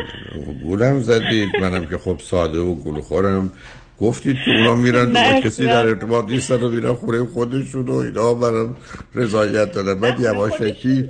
گولم 0.63 0.99
زدید 0.99 1.49
منم 1.61 1.85
که 1.85 1.97
خب 1.97 2.19
ساده 2.19 2.59
و 2.59 2.75
گول 2.75 3.01
خورم. 3.01 3.51
گفتید 3.99 4.37
که 4.45 4.51
اونا 4.51 4.75
میرن 4.75 5.13
با 5.13 5.39
کسی 5.43 5.65
در 5.65 5.87
ارتباط 5.87 6.25
نیستن 6.25 6.63
و 6.63 6.69
میرن 6.69 6.93
خونه 6.93 7.25
خودشون 7.25 7.85
و 7.85 7.95
اینا 7.95 8.33
برام 8.33 8.75
رضایت 9.15 9.71
دادن. 9.71 9.99
بعد 9.99 10.19
یواشکی 10.19 11.09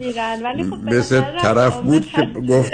خب 0.69 0.93
مثل 0.93 1.21
طرف 1.41 1.77
بود 1.81 2.05
که 2.05 2.27
گفت 2.49 2.73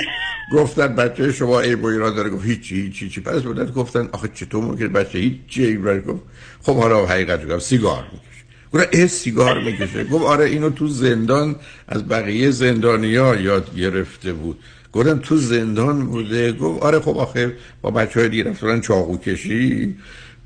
گفتن 0.54 0.96
بچه 0.96 1.32
شما 1.32 1.60
ای 1.60 1.76
با 1.76 1.90
ایران 1.90 2.16
داره. 2.16 2.30
گفت 2.30 2.46
هیچی 2.46 2.82
هیچی 2.82 3.10
چی 3.10 3.22
پس 3.22 3.42
بودن 3.42 3.66
گفتن 3.66 4.10
آخه 4.14 4.30
چطور 4.34 4.64
ممکن 4.64 4.88
بچه 4.88 5.20
هیچی 5.20 5.66
ایران 5.66 6.00
گفت 6.00 6.24
خب 6.62 6.76
حالا 6.76 7.06
حقیقت 7.06 7.50
گفت 7.50 7.60
سیگار 7.60 8.04
می‌کشه 8.14 8.35
گفت 8.76 8.90
اه 8.94 9.08
سیگار 9.08 9.60
می‌کشه. 9.60 10.04
گفت 10.04 10.26
آره 10.26 10.46
اینو 10.46 10.70
تو 10.70 10.88
زندان 10.88 11.56
از 11.88 12.08
بقیه 12.08 12.52
زندانیا 12.52 13.36
یاد 13.36 13.76
گرفته 13.76 14.34
بود. 14.34 14.60
گفتم 14.94 15.20
تو 15.20 15.38
زندان 15.38 16.06
بوده؟ 16.06 16.52
گفت 16.52 16.84
آره 16.84 17.00
خب 17.00 17.18
آخه 17.18 17.58
با 17.82 17.92
بچه 17.92 18.20
های 18.20 18.30
دیگه 18.30 18.44
رفتن 18.44 18.82
چاقو 18.82 19.18
کشی؟ 19.18 19.96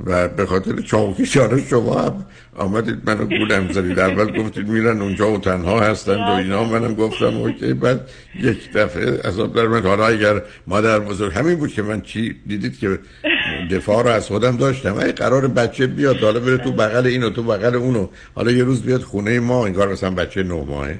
و 0.06 0.28
به 0.28 0.46
خاطر 0.46 0.72
آره 1.42 1.68
شما 1.70 2.02
هم 2.02 2.26
آمدید 2.58 3.10
منو 3.10 3.26
گولم 3.26 3.72
زدید 3.72 4.00
اول 4.00 4.42
گفتید 4.42 4.68
میرن 4.68 5.02
اونجا 5.02 5.32
و 5.32 5.38
تنها 5.38 5.80
هستند 5.80 6.20
و 6.20 6.32
اینا. 6.32 6.64
منم 6.64 6.96
گفتم 6.96 7.38
اوکی. 7.38 7.74
بعد 7.74 8.10
یک 8.40 8.74
دفعه 8.74 9.22
عذاب 9.28 9.56
در 9.56 9.68
من 9.68 9.82
حالا 9.84 10.08
اگر 10.08 10.42
مادر 10.68 11.00
بزرگ 11.00 11.34
همین 11.34 11.56
بود 11.56 11.74
که 11.74 11.82
من 11.82 12.02
چی 12.02 12.36
دیدید 12.48 12.80
که 12.80 13.00
دفاع 13.72 14.04
رو 14.04 14.10
از 14.10 14.28
خودم 14.28 14.58
داشتم. 14.58 14.98
ای 14.98 15.12
قرار 15.12 15.48
بچه 15.48 15.88
بیاد 15.88 16.18
حالا 16.18 16.40
بره 16.40 16.58
تو 16.58 16.72
بغل 16.72 17.08
اینو 17.08 17.30
تو 17.30 17.44
بغل 17.44 17.76
اونو. 17.76 18.08
حالا 18.36 18.52
یه 18.52 18.64
روز 18.64 18.84
بیاد 18.84 19.02
خونه 19.02 19.40
ما 19.40 19.66
انگار 19.66 19.92
مثلا 19.92 20.12
بچه 20.12 20.44
نه 20.44 20.66
ماهه. 20.66 21.00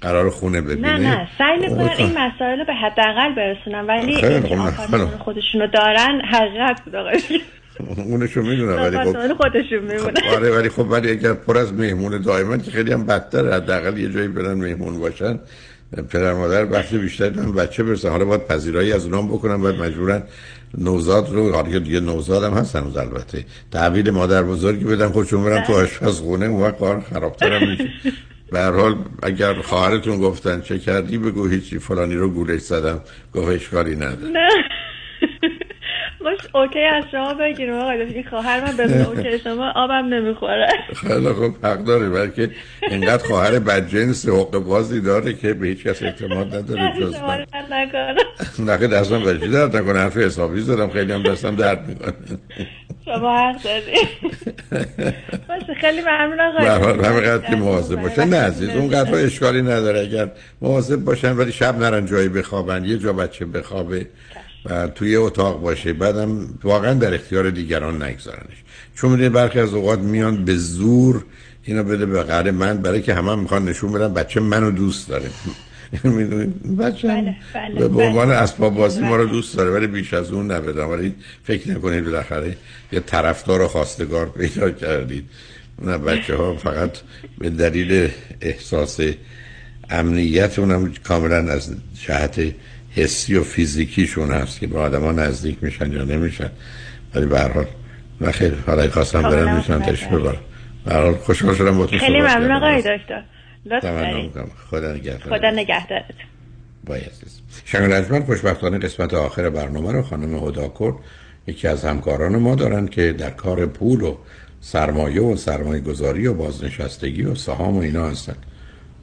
قرار 0.00 0.30
خونه 0.30 0.60
ببینه. 0.60 0.98
نه. 0.98 1.08
نه 1.08 1.28
سعی 1.38 1.58
می‌کنن 1.58 1.90
این 1.98 2.18
مسائل 2.18 2.58
رو 2.58 2.64
به 2.64 2.74
حداقل 2.74 3.34
برسونن. 3.34 3.86
ولی 3.86 4.20
خیلی. 4.20 4.56
خودشونو 5.18 5.66
دارن 5.66 6.20
حقیقت 6.32 6.80
بود 6.84 6.94
اونشو 7.96 8.42
می‌دونم 8.42 8.82
ولی 8.82 8.98
خب 8.98 9.34
خودشون 9.34 9.78
میمونه. 9.78 10.34
آره 10.36 10.50
ولی 10.50 10.68
خب 10.68 10.90
ولی 10.90 11.10
اگر 11.10 11.32
پر 11.32 11.58
از 11.58 11.72
مهمون 11.72 12.22
دائما 12.22 12.56
که 12.56 12.70
خیلی 12.70 12.92
هم 12.92 13.06
بدتر 13.06 13.52
حداقل 13.52 13.98
یه 13.98 14.12
جایی 14.12 14.28
برن 14.28 14.54
مهمون 14.54 15.00
باشن. 15.00 15.38
پدر 16.10 16.32
مادر 16.32 16.72
وقت 16.72 16.94
بیشتر 16.94 17.28
دارن 17.28 17.52
بچه 17.52 17.82
برسن. 17.82 18.08
حالا 18.08 18.24
باید 18.24 18.46
پذیرایی 18.46 18.92
از 18.92 19.04
اونام 19.04 19.28
بکنن 19.28 19.56
باید 19.56 19.80
مجبورن 19.80 20.22
نوزاد 20.78 21.30
رو 21.32 21.52
حالا 21.52 21.70
که 21.70 21.78
دیگه 21.78 22.00
نوزاد 22.00 22.44
هم 22.44 22.52
هستن 22.52 22.80
هنوز 22.80 22.96
البته. 22.96 23.44
تحویل 23.72 24.10
مادر 24.10 24.42
بزرگی 24.42 24.84
بدن 24.84 25.08
خودشون 25.08 25.44
برن 25.44 25.64
تو 25.64 25.72
آشپزخونه 25.72 26.46
اون 26.46 26.62
وقت 26.62 26.78
کار 26.78 27.00
خرابتر 27.00 27.52
هم 27.52 27.70
میشه. 27.70 27.90
به 28.52 28.64
حال 28.64 28.96
اگر 29.22 29.54
خواهرتون 29.54 30.18
گفتن 30.18 30.60
چه 30.60 30.78
کردی 30.78 31.18
بگو 31.18 31.46
هیچی 31.46 31.78
فلانی 31.78 32.14
رو 32.14 32.30
گولش 32.30 32.60
زدم 32.60 33.00
گفت 33.34 33.48
اشکالی 33.48 33.96
نداره 33.96 34.32
باشه 36.24 36.38
OK 36.54 36.84
از 36.84 37.04
شما 37.10 37.34
بگیریم 37.34 37.74
آقای 37.74 38.06
دکتر. 38.06 38.30
خواهر 38.30 38.60
من 38.60 38.76
بدون 38.76 39.02
OK 39.02 39.38
شما 39.38 39.72
آبم 39.76 40.14
نمی‌خوره. 40.14 40.68
خیلی 40.96 41.28
خوب 41.28 41.66
حق 41.66 41.84
داره 41.84 42.08
بلکه 42.08 42.50
اینقدر 42.90 43.26
خواهر 43.26 43.58
بدجنس 43.58 44.28
حقه 44.28 44.58
بازی 44.58 45.00
داره 45.00 45.32
که 45.32 45.54
به 45.54 45.66
هیچ 45.66 45.82
کس 45.86 46.02
اعتماد 46.02 46.54
نداره 46.54 47.00
جز 47.00 47.14
من. 47.14 47.46
نکنه. 48.60 48.86
دستم 48.86 49.24
بچی 49.24 49.48
درد 49.48 49.76
نکنه 49.76 49.98
حرف 49.98 50.16
حسابی 50.16 50.60
زدم 50.60 50.90
خیلی 50.90 51.12
هم 51.12 51.22
دستم 51.22 51.56
درد 51.56 51.88
می‌کنه. 51.88 52.14
شما 53.04 53.38
حق 53.38 53.62
داری. 53.62 53.96
باشه 55.48 55.74
خیلی 55.80 56.00
ممنون 56.00 56.40
آقای 56.40 56.64
به. 56.64 57.08
همینقدر 57.08 57.50
که 57.50 57.56
مواظب 57.56 58.02
باشه 58.02 58.24
نه 58.24 58.36
عزیز 58.36 58.70
اونقدر 58.70 59.14
اشکالی 59.14 59.62
نداره. 59.62 60.00
اگر 60.00 60.30
مواظب 60.60 60.96
باشن 60.96 61.36
ولی 61.36 61.52
شب 61.52 61.78
نرن 61.78 62.06
جایی 62.06 62.28
بخوابن 62.28 62.84
یه 62.84 62.98
جا 62.98 63.12
بچه 63.12 63.44
بخوابه. 63.44 64.06
و 64.64 64.88
توی 64.88 65.16
اتاق 65.16 65.60
باشه. 65.60 65.92
بعدم 65.92 66.48
واقعا 66.62 66.94
در 66.94 67.14
اختیار 67.14 67.50
دیگران 67.50 68.02
نگذارنش. 68.02 68.64
چون 68.94 69.10
می‌دونی 69.10 69.28
برخی 69.28 69.60
از 69.60 69.74
اوقات 69.74 69.98
میان 69.98 70.44
به 70.44 70.56
زور 70.56 71.24
اینو 71.64 71.84
بده 71.84 72.06
به 72.06 72.22
قره. 72.22 72.50
من 72.50 72.78
برای 72.78 73.02
که 73.02 73.14
همه 73.14 73.34
می‌خوان 73.34 73.64
نشون 73.64 73.92
بدن 73.92 74.14
بچه 74.14 74.40
منو 74.40 74.70
دوست 74.70 75.08
داره. 75.08 75.30
می‌دونید 76.04 76.76
بچه 76.76 77.12
هم 77.12 77.34
بله، 77.54 77.88
به 77.88 78.02
عنوان 78.02 78.28
بله. 78.28 78.36
اسباب 78.36 78.74
بازی 78.74 79.00
ما 79.00 79.16
رو 79.16 79.26
دوست 79.26 79.56
داره 79.56 79.70
ولی 79.70 79.86
بیش 79.86 80.14
از 80.14 80.32
اون 80.32 80.50
نبدم. 80.50 80.88
ولی 80.88 81.14
فکر 81.44 81.70
نکنید 81.70 82.04
بالاخره 82.04 82.56
یه 82.92 83.00
طرفدار 83.00 83.62
و 83.62 83.68
خواستگار 83.68 84.28
پیدا 84.28 84.70
کردید. 84.70 85.24
نه 85.82 85.98
بچه 85.98 86.36
ها 86.36 86.56
فقط 86.56 86.90
به 87.38 87.50
دلیل 87.50 88.08
احساس 88.40 89.00
امنیت 89.90 90.58
اونم 90.58 90.92
کاملا 91.04 91.36
از 91.36 91.70
جهت 91.94 92.54
حسی 92.94 93.34
و 93.34 93.42
فیزیکیشون 93.42 94.30
هست 94.30 94.60
که 94.60 94.66
به 94.66 94.78
آدم 94.78 95.00
ها 95.00 95.12
نزدیک 95.12 95.58
میشن 95.62 95.92
یا 95.92 96.04
نمیشن. 96.04 96.50
ولی 97.14 97.26
به 97.26 97.38
هر 97.38 97.48
حال 97.48 97.66
نه 98.20 98.30
خیلی 98.30 98.56
حالا 98.66 98.90
خواستم 98.90 99.22
برم 99.22 99.30
کاملا 99.30 99.56
میشن 99.56 99.78
تش 99.78 100.02
متوجه. 100.02 100.18
ببرم 100.18 100.40
به 100.84 100.92
هر 100.92 101.02
حال 101.02 101.14
خوشحال 101.14 101.54
شدم 101.54 101.78
با 101.78 101.86
تو 101.86 101.98
خیلی 101.98 102.20
ممنون. 102.20 102.52
آقای 102.52 102.78
دکتر. 102.78 103.24
لطف 103.66 103.84
دارید. 103.84 104.32
خدا 104.70 104.92
نگهدار 104.92 105.38
خدا 105.38 105.50
نگهدارت. 105.50 106.04
بای 106.86 107.00
عزیز. 107.00 107.40
شنگ 107.64 108.24
خوشبختانه 108.24 108.78
قسمت 108.78 109.14
آخر 109.14 109.50
برنامه 109.50 109.92
رو 109.92 110.02
خانم 110.02 110.48
هدا 110.48 110.72
کرد 110.78 110.94
یکی 111.46 111.68
از 111.68 111.84
همکاران 111.84 112.36
ما 112.36 112.54
دارن 112.54 112.86
که 112.86 113.12
در 113.12 113.30
کار 113.30 113.66
پول 113.66 114.02
و 114.02 114.16
سرمایه 114.60 115.22
و 115.22 115.36
سرمایه 115.36 115.80
گذاری 115.80 116.26
و 116.26 116.34
بازنشستگی 116.34 117.22
و 117.22 117.34
سهام 117.34 117.76
و 117.76 117.80
اینا 117.80 118.08
هستن. 118.08 118.36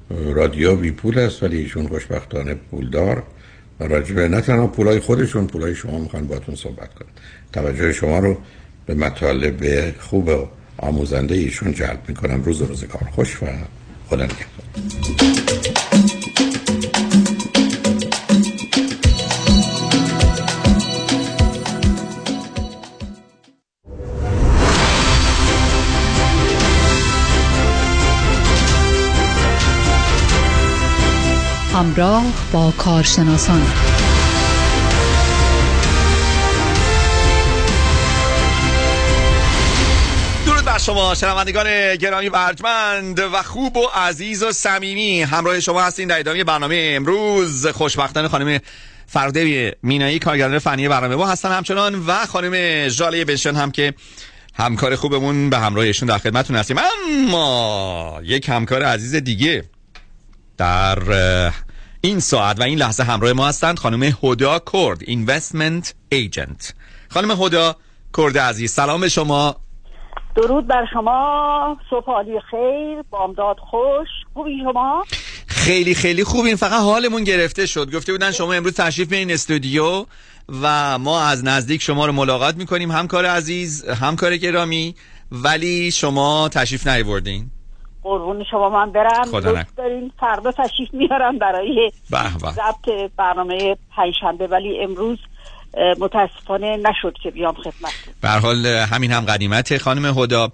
رادیو 0.09 0.75
بی 0.75 0.91
پول 0.91 1.19
است 1.19 1.43
ولی 1.43 1.57
ایشون 1.57 1.87
خوشبختانه 1.87 2.53
پولدار. 2.53 3.23
راجع 3.87 4.15
به 4.15 4.27
نه 4.27 4.41
تنها 4.41 4.67
پولای 4.67 4.99
خودشون 4.99 5.47
پولای 5.47 5.75
شما 5.75 5.99
می‌خوان 5.99 6.27
باتون 6.27 6.55
صحبت 6.55 6.93
کنن. 6.93 7.07
توجه 7.53 7.93
شما 7.93 8.19
رو 8.19 8.37
به 8.85 8.95
مطالب 8.95 9.93
خوب 9.99 10.27
و 10.27 10.47
آموزنده 10.77 11.35
ایشون 11.35 11.73
جلب 11.73 11.99
می‌کنم. 12.07 12.43
روز 12.43 12.61
روزگار 12.61 13.03
خوش 13.15 13.43
و 13.43 13.45
خدا 14.09 14.23
نگهدار. 14.25 15.60
همراه 31.81 32.23
با 32.51 32.71
کارشناسان. 32.77 33.61
بر 40.65 40.77
شما 40.77 41.15
شنوندگان 41.15 41.95
گرامی 41.95 42.29
و 42.29 42.35
ارجمند 42.35 43.19
و 43.19 43.43
خوب 43.43 43.77
و 43.77 43.85
عزیز 43.95 44.43
و 44.43 44.51
صمیمی. 44.51 45.21
همراه 45.21 45.59
شما 45.59 45.81
هستین 45.81 46.07
در 46.07 46.19
ادامه 46.19 46.43
برنامه 46.43 46.91
امروز. 46.95 47.67
خوشبختانه 47.67 48.27
خانم 48.27 48.59
فرده 49.07 49.75
مینایی 49.83 50.19
کارگردان 50.19 50.59
فنی 50.59 50.87
برنامه 50.87 51.15
ما 51.15 51.27
هستن 51.27 51.51
همچنان 51.51 51.95
و 52.07 52.25
خانم 52.25 52.87
ژاله 52.87 53.25
بنشن 53.25 53.55
هم 53.55 53.71
که 53.71 53.93
همکار 54.53 54.95
خوبمون 54.95 55.49
به 55.49 55.57
همراهشون 55.57 56.07
در 56.07 56.17
خدمتتون 56.17 56.55
هستیم. 56.55 56.77
اما 56.77 58.19
یک 58.23 58.49
همکار 58.49 58.83
عزیز 58.83 59.15
دیگه 59.15 59.63
در 60.57 60.99
این 62.01 62.19
ساعت 62.19 62.59
و 62.59 62.63
این 62.63 62.77
لحظه 62.77 63.03
همراه 63.03 63.33
ما 63.33 63.47
هستند 63.47 63.79
خانم 63.79 64.03
هدا 64.23 64.59
کرد 64.73 64.99
اینوستمنت 65.01 65.93
ایجنت 66.09 66.73
خانم 67.09 67.31
هدا 67.31 67.75
کرد 68.17 68.37
عزیز 68.37 68.71
سلام 68.71 69.01
به 69.01 69.09
شما. 69.09 69.55
درود 70.35 70.67
بر 70.67 70.85
شما. 70.93 71.77
صبح 71.89 72.05
عالی 72.05 72.39
خیر 72.51 73.01
بامداد 73.09 73.57
خوش. 73.59 74.07
خوبی 74.33 74.51
شما؟ 74.63 75.03
خیلی 75.47 75.95
خیلی 75.95 76.23
خوب 76.23 76.45
این 76.45 76.55
فقط 76.55 76.81
حالمون 76.81 77.23
گرفته 77.23 77.65
شد. 77.65 77.95
گفته 77.95 78.11
بودن 78.11 78.31
شما 78.31 78.53
امروز 78.53 78.73
تشریف 78.73 79.09
بیاین 79.09 79.31
استودیو 79.31 80.05
و 80.61 80.97
ما 80.99 81.21
از 81.21 81.43
نزدیک 81.45 81.81
شما 81.81 82.05
رو 82.05 82.11
ملاقات 82.11 82.55
می‌کنیم. 82.55 82.91
همکار 82.91 83.25
عزیز 83.25 83.85
همکار 83.85 84.37
گرامی 84.37 84.95
ولی 85.31 85.91
شما 85.91 86.49
تشریف 86.49 86.87
نیاوردین. 86.87 87.51
قربون 88.03 88.43
شما 88.51 88.69
من 88.69 88.91
برم. 88.91 89.25
خدا 89.25 89.51
دوست 89.51 89.77
دارین 89.77 90.11
فردا 90.19 90.51
تشریف 90.51 90.93
میارم 90.93 91.37
برای 91.37 91.91
ضبط 92.37 93.11
برنامه 93.17 93.77
پنجشنبه. 93.95 94.47
ولی 94.47 94.83
امروز 94.83 95.17
متاسفانه 95.99 96.77
نشد 96.77 97.15
که 97.23 97.31
بیام 97.31 97.53
خدمت. 97.53 97.93
به 98.21 98.29
حال 98.29 98.65
همین 98.65 99.11
هم 99.11 99.25
قدیمت 99.25 99.77
خانم 99.77 100.05
هدا. 100.19 100.51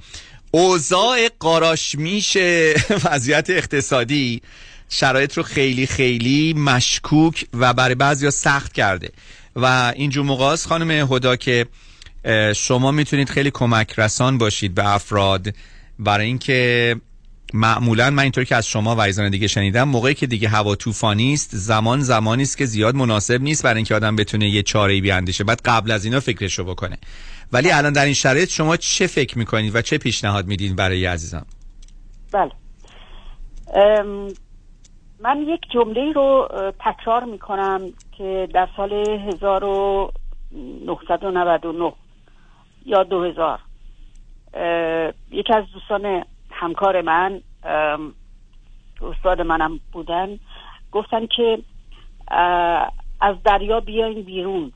اوضاع 0.52 1.18
قاراشمیش 1.40 2.38
وضعیت 3.06 3.49
اقتصادی 3.49 4.41
شرایط 4.90 5.38
رو 5.38 5.44
خیلی 5.44 5.88
خیلی 5.88 6.53
مشکوک 6.53 7.45
و 7.53 7.74
برای 7.74 7.95
بعضیا 7.95 8.32
سخت 8.32 8.74
کرده. 8.74 9.10
و 9.56 9.94
اینجور 9.95 10.26
موقع 10.26 10.56
خانم 10.56 10.91
هدا 10.91 11.36
که 11.36 11.65
شما 12.56 12.91
می‌تونید 12.91 13.30
خیلی 13.30 13.52
کمک 13.52 13.99
رسان 13.99 14.38
باشید 14.38 14.76
به 14.76 14.94
افراد. 14.94 15.48
برای 15.99 16.26
اینکه 16.26 16.95
معمولا 17.53 18.10
من 18.10 18.24
اینطور 18.24 18.44
که 18.44 18.56
از 18.56 18.68
شما 18.68 18.95
و 18.95 19.02
عزیزان 19.02 19.30
دیگه 19.30 19.48
شنیدم 19.48 19.84
موقعی 19.84 20.14
که 20.14 20.28
دیگه 20.28 20.49
هوا 20.49 20.76
طوفانی 20.76 21.34
است 21.34 21.49
زمان 21.53 21.99
زمانی 21.99 22.44
است 22.44 22.57
که 22.57 22.65
زیاد 22.65 22.95
مناسب 22.95 23.41
نیست 23.41 23.64
برای 23.64 23.76
اینکه 23.76 23.95
آدم 23.95 24.15
بتونه 24.15 24.49
یه 24.49 24.64
چاره 24.64 24.94
ای 24.94 25.02
بیاندیشه. 25.02 25.44
بعد 25.44 25.61
قبل 25.65 25.91
از 25.91 26.06
اینا 26.06 26.19
فکرشو 26.19 26.64
بکنه. 26.64 26.98
ولی 27.53 27.72
الان 27.72 27.94
در 27.94 28.06
این 28.06 28.14
شرایط 28.14 28.49
شما 28.49 28.78
چه 28.78 29.07
فکر 29.07 29.38
می‌کنید 29.38 29.76
و 29.76 29.82
چه 29.82 29.98
پیشنهاد 29.98 30.48
میدین 30.48 30.76
برای 30.76 31.06
عزیزان؟ 31.06 31.45
بله. 32.32 32.52
من 35.19 35.41
یک 35.41 35.61
جمله 35.74 36.11
رو 36.11 36.48
تکرار 36.80 37.24
می‌کنم 37.24 37.82
که 38.18 38.48
در 38.53 38.68
سال 38.78 38.94
1999 38.94 41.94
یا 42.86 43.03
2000 43.03 43.60
اه، 44.53 45.14
یکی 45.32 45.53
از 45.53 45.64
دوستان 45.74 46.24
همکار 46.57 47.01
من 47.01 47.41
استاد 49.01 49.41
منم 49.41 49.79
بودن. 49.91 50.39
گفتن 50.91 51.27
که 51.27 51.59
از 53.21 53.35
دریا 53.43 53.79
بیاین 53.79 54.21
بیرون. 54.21 54.71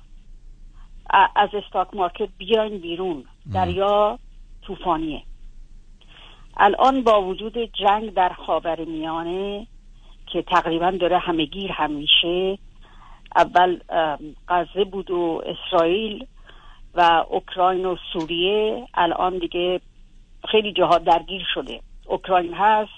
از 1.36 1.50
استاک 1.54 1.88
مارکت 1.94 2.30
بیاین 2.38 2.78
بیرون. 2.78 3.26
دریا 3.54 4.20
طوفانیه. 4.62 5.24
الان 6.58 7.04
با 7.04 7.22
وجود 7.22 7.58
جنگ 7.58 8.14
در 8.14 8.30
خاور 8.30 8.86
میانه 8.86 9.68
که 10.28 10.42
تقریبا 10.42 10.92
داره 10.92 11.18
همهگیر 11.18 11.72
هم 11.72 11.92
میشه 11.92 12.58
اول 13.36 13.80
غزه 14.48 14.84
بود 14.84 15.12
و 15.12 15.42
اسرائیل 15.46 16.26
و 16.94 17.26
اوکراین 17.30 17.86
و 17.86 17.96
سوریه. 18.14 18.88
الان 18.94 19.38
دیگه 19.38 19.82
خیلی 20.52 20.74
جاها 20.74 20.98
درگیر 20.98 21.48
شده. 21.54 21.82
اوکراین 22.06 22.54
هست 22.54 22.92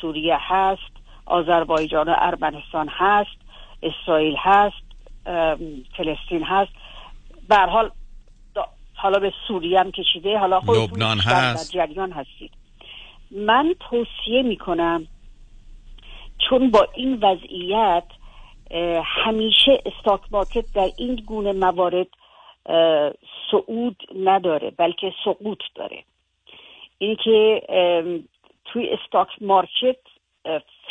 سوریه 0.00 0.36
هست 0.40 0.92
آذربایجان 1.26 2.08
و 2.08 2.14
ارمنستان 2.18 2.88
هست 2.90 3.38
اسرائیل 3.82 4.36
هست 4.38 4.82
فلسطین 5.96 6.42
هست. 6.44 6.72
به 7.48 7.56
حال 7.56 7.90
حالا 8.94 9.18
به 9.18 9.32
سوریه 9.48 9.80
هم 9.80 9.92
کشیده 9.92 10.38
حالا 10.38 10.58
لبنان 10.58 11.18
هست 11.18 11.74
در 11.74 11.86
جریان 11.86 12.12
هستید. 12.12 12.50
من 13.30 13.74
توصیه 13.90 14.42
می‌کنم 14.42 15.06
چون 16.48 16.70
با 16.70 16.88
این 16.94 17.18
وضعیت 17.22 18.04
همیشه 19.04 19.82
stock 19.86 20.20
market 20.30 20.72
در 20.74 20.90
این 20.98 21.16
گونه 21.26 21.52
موارد 21.52 22.06
صعود 23.50 23.96
نداره 24.24 24.70
بلکه 24.70 25.12
سقوط 25.24 25.58
داره. 25.74 26.04
این 27.02 27.16
که 27.16 27.62
توی 28.64 28.88
stock 28.90 29.28
market 29.40 29.96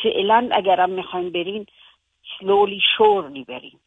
فعلا 0.03 0.49
اگرم 0.51 0.89
می‌خوایم 0.89 1.29
برین 1.29 1.65
slowly 2.39 2.81
surely 2.97 3.43
برین 3.43 3.79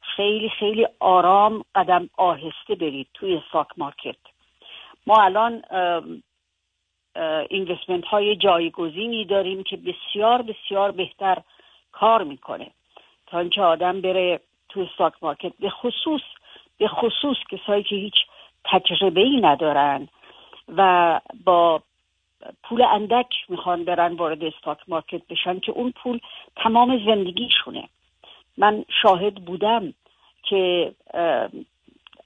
خیلی 0.00 0.48
خیلی 0.48 0.86
آرام 1.00 1.64
قدم 1.74 2.10
آهسته 2.16 2.74
برید 2.74 3.08
توی 3.14 3.36
stock 3.36 3.66
market 3.76 4.16
ما 5.06 5.22
الان 5.22 5.62
investment 7.50 8.04
های 8.04 8.36
جایگزینی 8.36 9.24
داریم 9.24 9.62
که 9.62 9.76
بسیار 9.76 10.42
بسیار 10.42 10.90
بهتر 10.90 11.38
کار 11.92 12.24
می‌کنه. 12.24 12.70
تا 13.26 13.38
اینکه 13.38 13.62
آدم 13.62 14.00
بره 14.00 14.40
تو 14.68 14.80
stock 14.80 15.12
market 15.22 15.52
به 15.60 15.70
خصوص 15.70 16.22
به 16.78 16.88
خصوص 16.88 17.36
کسایی 17.50 17.82
که 17.82 17.96
هیچ 17.96 18.14
تجربه 18.64 19.20
ای 19.20 19.40
ندارن 19.40 20.08
و 20.76 21.20
با 21.44 21.82
پول 22.62 22.82
اندک 22.82 23.34
می‌خوان 23.48 23.84
برن 23.84 24.14
وارد 24.14 24.44
stock 24.44 24.78
market 24.88 25.26
بشن 25.26 25.58
که 25.58 25.72
اون 25.72 25.92
پول 25.92 26.20
تمام 26.56 26.98
زندگیشونه. 27.06 27.88
من 28.56 28.84
شاهد 29.02 29.34
بودم 29.34 29.94
که 30.42 30.94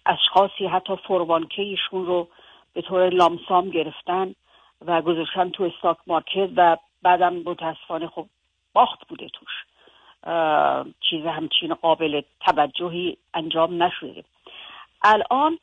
اشخاصی 0.07 0.67
حتی 0.67 0.97
فوروانکیشون 0.97 2.07
رو 2.07 2.29
به 2.73 2.83
طور 2.83 3.09
لامسام 3.11 3.71
گرفتن 3.71 4.35
و 4.87 5.03
گذاشتن 5.03 5.51
تو 5.51 5.65
استاک 5.65 5.97
مارکت 6.07 6.51
و 6.57 6.77
بعدم 7.03 7.35
متاسفانه 7.35 8.07
خب 8.07 8.27
باخت 8.73 9.09
بوده 9.09 9.29
توش. 9.29 9.65
چیز 11.01 11.27
همچین 11.27 11.75
قابل 11.75 12.21
توجهی 12.41 13.17
انجام 13.35 13.83
نشده. 13.83 14.25
الان 15.03 15.59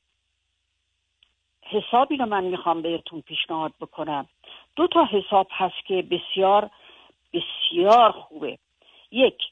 حسابی 1.70 2.18
رو 2.18 2.26
من 2.26 2.44
می‌خوام 2.44 2.82
بهتون 2.82 3.22
پیشنهاد 3.22 3.74
بکنم. 3.82 4.28
دو 4.76 4.88
تا 4.88 5.06
حساب 5.06 5.48
هست 5.52 5.86
که 5.86 6.02
بسیار 6.02 6.70
بسیار 7.34 8.12
خوبه. 8.12 8.58
یک 9.12 9.44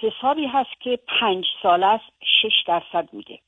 حسابی 0.00 0.46
هست 0.46 0.80
که 0.80 0.98
پنج 1.20 1.46
سال 1.62 1.82
است 1.82 2.04
شش 2.22 2.64
درصد 2.66 3.08
میده 3.12 3.38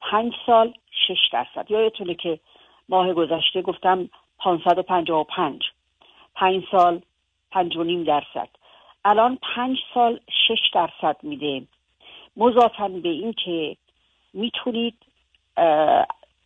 پنج 0.00 0.34
سال 0.46 0.74
شش 0.90 1.28
درصد. 1.32 1.70
یادتونه 1.70 2.14
که 2.14 2.40
ماه 2.88 3.12
گذشته 3.12 3.62
گفتم 3.62 4.08
555 4.38 5.62
پنج. 6.34 6.64
سال 6.70 7.02
پنج 7.50 7.76
و 7.76 7.84
نیم 7.84 8.04
درصد. 8.04 8.48
الان 9.04 9.38
پنج 9.54 9.78
سال 9.94 10.20
شش 10.48 10.70
درصد 10.72 11.16
میده. 11.22 11.62
مضافا 12.36 12.88
به 12.88 13.08
این 13.08 13.32
که 13.32 13.76
می‌تونید 14.32 14.98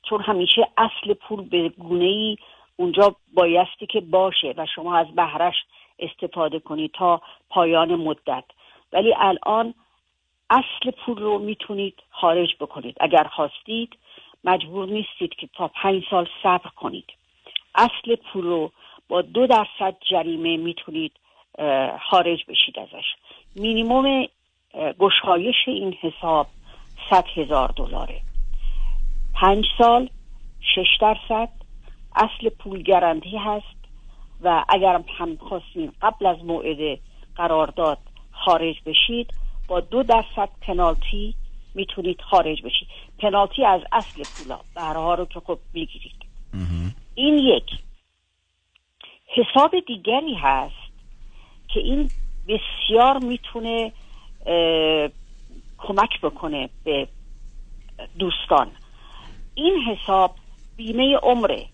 چون 0.02 0.22
همیشه 0.22 0.68
اصل 0.76 1.14
پول 1.14 1.48
به 1.48 1.68
گونه 1.68 2.04
ای 2.04 2.36
اونجا 2.76 3.16
بایستی 3.34 3.86
که 3.86 4.00
باشه 4.00 4.54
و 4.56 4.66
شما 4.74 4.96
از 4.96 5.06
بهرش 5.14 5.54
استفاده 5.98 6.58
کنید 6.58 6.92
تا 6.92 7.22
پایان 7.50 7.94
مدت. 7.94 8.44
ولی 8.92 9.14
الان 9.18 9.74
اصل 10.50 10.90
پول 10.90 11.18
رو 11.18 11.38
می‌تونید 11.38 12.02
خارج 12.10 12.48
بکنید. 12.60 12.96
اگر 13.00 13.24
خواستید 13.24 13.96
مجبور 14.44 14.88
نیستید 14.88 15.34
که 15.34 15.48
تا 15.54 15.68
پنج 15.68 16.04
سال 16.10 16.28
صبر 16.42 16.70
کنید. 16.76 17.12
اصل 17.74 18.16
پول 18.16 18.44
رو 18.44 18.72
با 19.08 19.22
دو 19.22 19.46
درصد 19.46 19.96
جریمه 20.10 20.56
می‌تونید 20.56 21.12
خارج 22.10 22.44
بشید 22.48 22.78
ازش. 22.78 23.04
مینیموم 23.56 24.26
گشایش 24.98 25.56
این 25.66 25.92
حساب 26.00 26.46
صد 27.10 27.24
هزار 27.34 27.68
دلاره. 27.76 28.20
پنج 29.40 29.64
سال 29.78 30.08
شش 30.60 30.98
درصد. 31.00 31.48
اصل 32.14 32.48
پول 32.48 32.82
گرندی 32.82 33.36
هست 33.36 33.76
و 34.40 34.64
اگر 34.68 35.00
هم 35.18 35.36
خواستین 35.36 35.92
قبل 36.02 36.26
از 36.26 36.44
موعد 36.44 36.98
قرارداد 37.36 37.98
خارج 38.32 38.76
بشید 38.86 39.34
با 39.68 39.80
دو 39.80 40.02
درصد 40.02 40.48
پنالتی 40.60 41.34
می‌تونید 41.74 42.20
خارج 42.20 42.62
بشید. 42.62 42.88
پنالتی 43.18 43.64
از 43.64 43.80
اصل 43.92 44.22
پولا. 44.36 44.60
بهرها 44.74 45.14
رو 45.14 45.24
که 45.24 45.40
خب 45.40 45.58
می‌گیرید. 45.72 46.26
این 47.14 47.38
یک. 47.38 47.70
حساب 49.36 49.70
دیگری 49.86 50.34
هست 50.34 50.92
که 51.68 51.80
این 51.80 52.10
بسیار 52.48 53.18
می‌تونه 53.18 53.92
کمک 55.78 56.20
بکنه 56.22 56.68
به 56.84 57.08
دوستان. 58.18 58.70
این 59.56 59.78
حساب 59.78 60.34
بیمه 60.76 61.16
عمره 61.16 61.66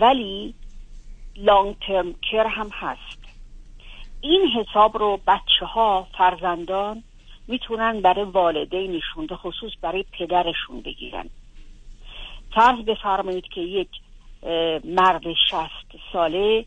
ولی 0.00 0.54
لانگ 1.36 1.76
ترم 1.78 2.14
کر 2.30 2.46
هم 2.46 2.68
هست. 2.72 3.18
این 4.20 4.48
حساب 4.48 4.98
رو 4.98 5.20
بچه 5.26 5.66
ها 5.66 6.06
فرزندان 6.18 7.02
می‌تونن 7.48 8.00
برای 8.00 8.24
والدینشون 8.24 9.26
به 9.26 9.36
خصوص 9.36 9.72
برای 9.80 10.04
پدرشون 10.18 10.80
بگیرن. 10.80 11.30
فرض 12.54 12.78
بفرمایید 12.78 13.44
که 13.44 13.60
یک 13.60 13.88
مرد 14.84 15.32
شست 15.50 16.00
ساله 16.12 16.66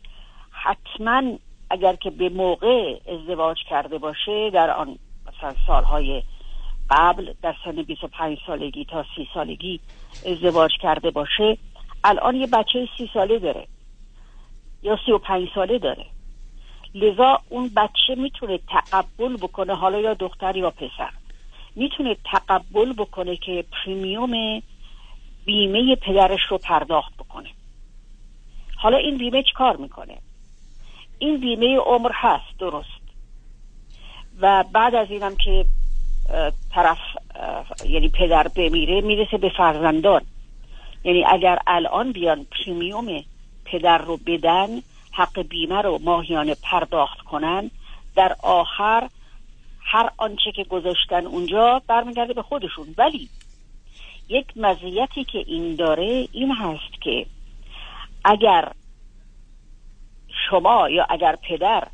حتما 0.50 1.22
اگر 1.70 1.96
که 1.96 2.10
به 2.10 2.28
موقع 2.28 2.98
ازدواج 3.06 3.56
کرده 3.70 3.98
باشه 3.98 4.50
در 4.50 4.70
آن 4.70 4.98
مثلا 5.26 5.54
سالهای 5.66 6.22
قبل 6.92 7.32
در 7.42 7.54
سن 7.64 7.82
25 7.82 8.38
سالگی 8.46 8.84
تا 8.84 9.04
30 9.16 9.28
سالگی 9.34 9.80
ازدواج 10.26 10.70
کرده 10.80 11.10
باشه 11.10 11.58
الان 12.04 12.36
یه 12.36 12.46
بچه 12.46 12.88
سی 12.98 13.10
ساله 13.14 13.38
داره 13.38 13.66
یا 14.82 14.98
35 15.06 15.48
ساله 15.54 15.78
داره. 15.78 16.06
لذا 16.94 17.38
اون 17.48 17.70
بچه 17.76 18.14
می‌تونه 18.16 18.58
تقبل 18.58 19.36
بکنه 19.36 19.74
حالا 19.74 20.00
یا 20.00 20.14
دختر 20.14 20.56
یا 20.56 20.70
پسر. 20.70 21.10
می‌تونه 21.76 22.16
تقبل 22.24 22.92
بکنه 22.92 23.36
که 23.36 23.64
پریمیوم 23.72 24.62
بیمه 25.44 25.96
پدرش 25.96 26.40
رو 26.50 26.58
پرداخت 26.58 27.16
بکنه. 27.16 27.48
حالا 28.76 28.96
این 28.96 29.18
بیمه 29.18 29.42
چی 29.42 29.52
کار 29.54 29.76
می‌کنه؟ 29.76 30.18
این 31.18 31.40
بیمه 31.40 31.76
عمر 31.76 32.10
هست 32.14 32.58
درست. 32.58 33.02
و 34.40 34.64
بعد 34.72 34.94
از 34.94 35.10
اینم 35.10 35.36
که 35.36 35.64
طرف 36.74 36.98
یعنی 37.88 38.08
پدر 38.08 38.48
بمیره 38.48 39.00
می‌رسه 39.00 39.38
به 39.38 39.48
فرزندان. 39.56 40.22
یعنی 41.04 41.24
اگر 41.24 41.58
الان 41.66 42.12
بیان 42.12 42.44
پریمیوم 42.44 43.24
پدر 43.64 43.98
رو 43.98 44.16
بدن 44.16 44.68
حق 45.12 45.42
بیمه 45.42 45.82
رو 45.82 45.98
ماهیانه 46.04 46.56
پرداخت 46.62 47.18
کنن 47.18 47.70
در 48.16 48.36
آخر 48.42 49.08
هر 49.80 50.10
آنچه 50.16 50.52
که 50.52 50.64
گذاشتن 50.64 51.26
اونجا 51.26 51.82
برمیگرده 51.86 52.32
به 52.32 52.42
خودشون. 52.42 52.94
ولی 52.98 53.28
یک 54.28 54.46
مزیتی 54.56 55.24
که 55.24 55.38
این 55.38 55.74
داره 55.74 56.28
این 56.32 56.52
هست 56.52 57.02
که 57.02 57.26
اگر 58.24 58.72
شما 60.50 60.88
یا 60.88 61.06
اگر 61.10 61.36
پدر 61.48 61.88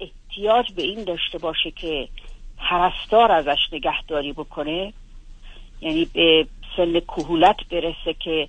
احتیاج 0.00 0.72
به 0.72 0.82
این 0.82 1.04
داشته 1.04 1.38
باشه 1.38 1.70
که 1.70 2.08
پرستار 2.58 3.32
ازش 3.32 3.68
نگهداری 3.72 4.32
بکنه 4.32 4.92
یعنی 5.80 6.04
به 6.04 6.46
سن 6.76 7.00
کهولت 7.00 7.68
برسه 7.70 8.14
که 8.14 8.48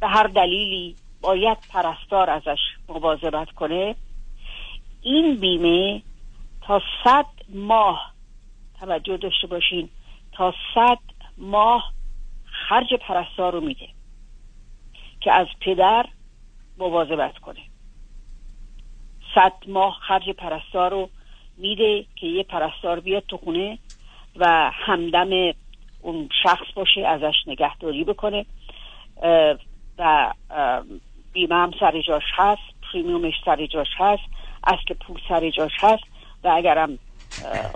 به 0.00 0.08
هر 0.08 0.26
دلیلی 0.26 0.96
باید 1.20 1.58
پرستار 1.68 2.30
ازش 2.30 2.58
مواظبت 2.88 3.50
کنه 3.50 3.94
این 5.02 5.36
بیمه 5.36 6.02
تا 6.60 6.82
صد 7.04 7.26
ماه 7.48 8.12
توجه 8.80 9.16
داشته 9.16 9.46
باشین 9.46 9.88
تا 10.32 10.54
صد 10.74 10.98
ماه 11.38 11.92
خرج 12.68 12.94
پرستار 12.94 13.52
رو 13.52 13.60
میده 13.60 13.88
که 15.20 15.32
از 15.32 15.46
پدر 15.60 16.06
مواظبت 16.78 17.38
کنه. 17.38 17.60
صد 19.34 19.52
ماه 19.68 19.98
خرج 20.08 20.30
پرستار 20.30 20.90
رو 20.90 21.10
میده 21.56 22.04
که 22.16 22.26
یه 22.26 22.42
پرستار 22.42 23.00
بیاد 23.00 23.22
تو 23.28 23.36
خونه 23.36 23.78
و 24.36 24.70
همدم 24.74 25.54
اون 26.02 26.28
شخص 26.42 26.66
باشه 26.74 27.06
ازش 27.06 27.34
نگهداری 27.46 28.04
بکنه. 28.04 28.46
و 29.98 30.32
بیمه 31.32 31.54
هم 31.54 31.70
سر 31.80 32.00
جاش 32.00 32.22
هست 32.34 32.62
پریمیومش 32.92 33.34
سر 33.44 33.66
جاش 33.66 33.88
هست 33.96 34.22
اصل 34.64 34.94
پول 34.94 35.20
سر 35.28 35.50
جاش 35.50 35.72
هست 35.80 36.04
و 36.44 36.48
اگرم 36.48 36.98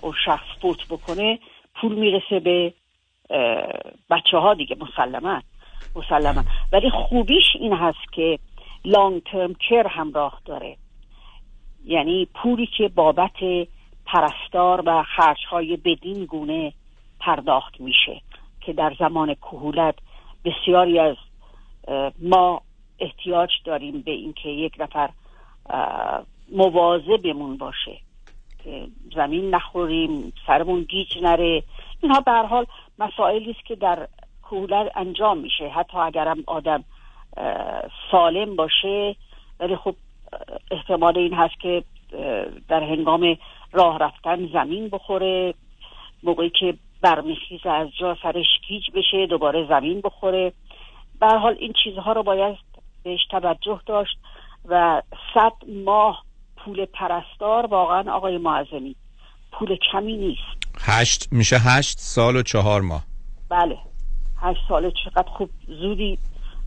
اون 0.02 0.14
شخص 0.24 0.46
فوت 0.62 0.88
بکنه 0.88 1.38
پول 1.74 1.94
می‌رسه 1.94 2.40
به 2.40 2.72
بچه 4.10 4.38
ها 4.38 4.54
دیگه 4.54 4.76
مسلما 4.80 5.42
مسلما 5.96 6.44
ولی 6.72 6.90
خوبیش 6.90 7.44
این 7.54 7.72
هست 7.72 8.12
که 8.12 8.38
لانگ 8.84 9.22
ترم 9.22 9.54
کر 9.54 9.86
همراه 9.86 10.40
داره. 10.44 10.76
یعنی 11.88 12.28
پولی 12.34 12.66
که 12.66 12.88
بابت 12.88 13.36
پرستار 14.06 14.82
و 14.86 15.02
خرج 15.02 15.38
های 15.50 15.76
بدین 15.76 16.24
گونه 16.24 16.72
پرداخت 17.20 17.80
میشه 17.80 18.20
که 18.60 18.72
در 18.72 18.96
زمان 18.98 19.34
کهولت 19.34 19.94
بسیاری 20.44 20.98
از 20.98 21.16
ما 22.22 22.60
احتیاج 22.98 23.50
داریم 23.64 24.00
به 24.00 24.10
اینکه 24.10 24.48
یک 24.48 24.74
نفر 24.78 25.10
بمون 27.24 27.56
باشه 27.56 27.98
که 28.64 28.86
زمین 29.14 29.54
نخوریم 29.54 30.32
سرمون 30.46 30.82
گیج 30.82 31.18
نره. 31.22 31.62
اینها 32.02 32.20
به 32.20 32.32
حال 32.32 32.66
مسائلی 32.98 33.50
است 33.50 33.64
که 33.66 33.74
در 33.74 34.08
کهولت 34.42 34.92
انجام 34.96 35.38
میشه. 35.38 35.68
حتی 35.68 35.98
اگرم 35.98 36.44
آدم 36.46 36.84
سالم 38.10 38.56
باشه 38.56 39.16
ولی 39.60 39.76
خب 39.76 39.94
احتمال 40.70 41.18
این 41.18 41.34
هست 41.34 41.60
که 41.60 41.84
در 42.68 42.82
هنگام 42.82 43.36
راه 43.72 43.98
رفتن 43.98 44.48
زمین 44.52 44.88
بخوره 44.88 45.54
موقعی 46.22 46.50
که 46.60 46.74
برمیخیز 47.02 47.60
از 47.64 47.88
جا 48.00 48.16
سرش 48.22 48.46
گیج 48.68 48.90
بشه 48.94 49.26
دوباره 49.26 49.66
زمین 49.68 50.00
بخوره. 50.00 50.52
به 51.20 51.26
حال 51.26 51.56
این 51.58 51.72
چیزها 51.84 52.12
رو 52.12 52.22
باید 52.22 52.56
بهش 53.02 53.20
توجه 53.30 53.80
داشت 53.86 54.18
و 54.64 55.02
صد 55.34 55.52
ماه 55.84 56.24
پول 56.56 56.84
پرستار 56.84 57.66
واقعا 57.66 58.12
آقای 58.12 58.38
معظمی 58.38 58.96
پول 59.52 59.76
کمی 59.92 60.16
نیست. 60.16 60.76
هشت 60.80 61.32
میشه 61.32 61.58
هشت 61.58 61.98
سال 61.98 62.36
و 62.36 62.42
چهار 62.42 62.80
ماه. 62.80 63.02
بله 63.48 63.78
هشت 64.40 64.60
سال 64.68 64.92
چقدر 65.04 65.28
خوب 65.28 65.50
زودی 65.66 66.18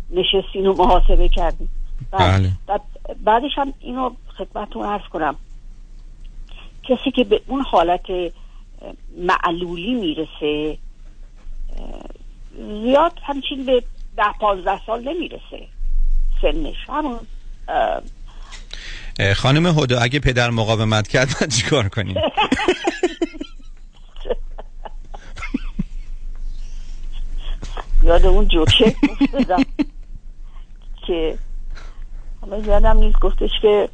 نشستین 0.09 0.67
و 0.67 0.73
محاسبه 0.73 1.29
کردیم 1.29 1.69
بله. 2.11 2.51
بعدش 3.23 3.51
هم 3.55 3.73
اینو 3.79 4.11
خدمتتون 4.37 4.85
عرض 4.85 5.07
کنم. 5.13 5.35
کسی 6.83 7.11
که 7.11 7.23
به 7.23 7.41
اون 7.47 7.61
حالت 7.61 8.05
معلولی 9.17 9.93
می‌رسه 9.93 10.77
زیاد 12.83 13.13
همچین 13.23 13.65
به 13.65 13.83
ده 14.17 14.31
پازده 14.39 14.85
سال 14.85 15.03
نمی‌رسه. 15.03 15.67
سنش 16.41 16.75
همون 16.89 17.19
خانم 19.35 19.65
هدا 19.65 19.99
اگه 19.99 20.19
پدر 20.19 20.49
مقاومت 20.49 21.07
کرد 21.07 21.29
من 21.41 21.47
چیکار 21.47 21.89
کنیم؟ 21.89 22.15
یاد 28.03 28.25
اون 28.25 28.47
جوکه 28.47 28.95
که 31.07 31.37
حالا 32.41 32.57
یادم 32.57 32.97
نیست 32.97 33.19
گفتش 33.19 33.49
که 33.61 33.89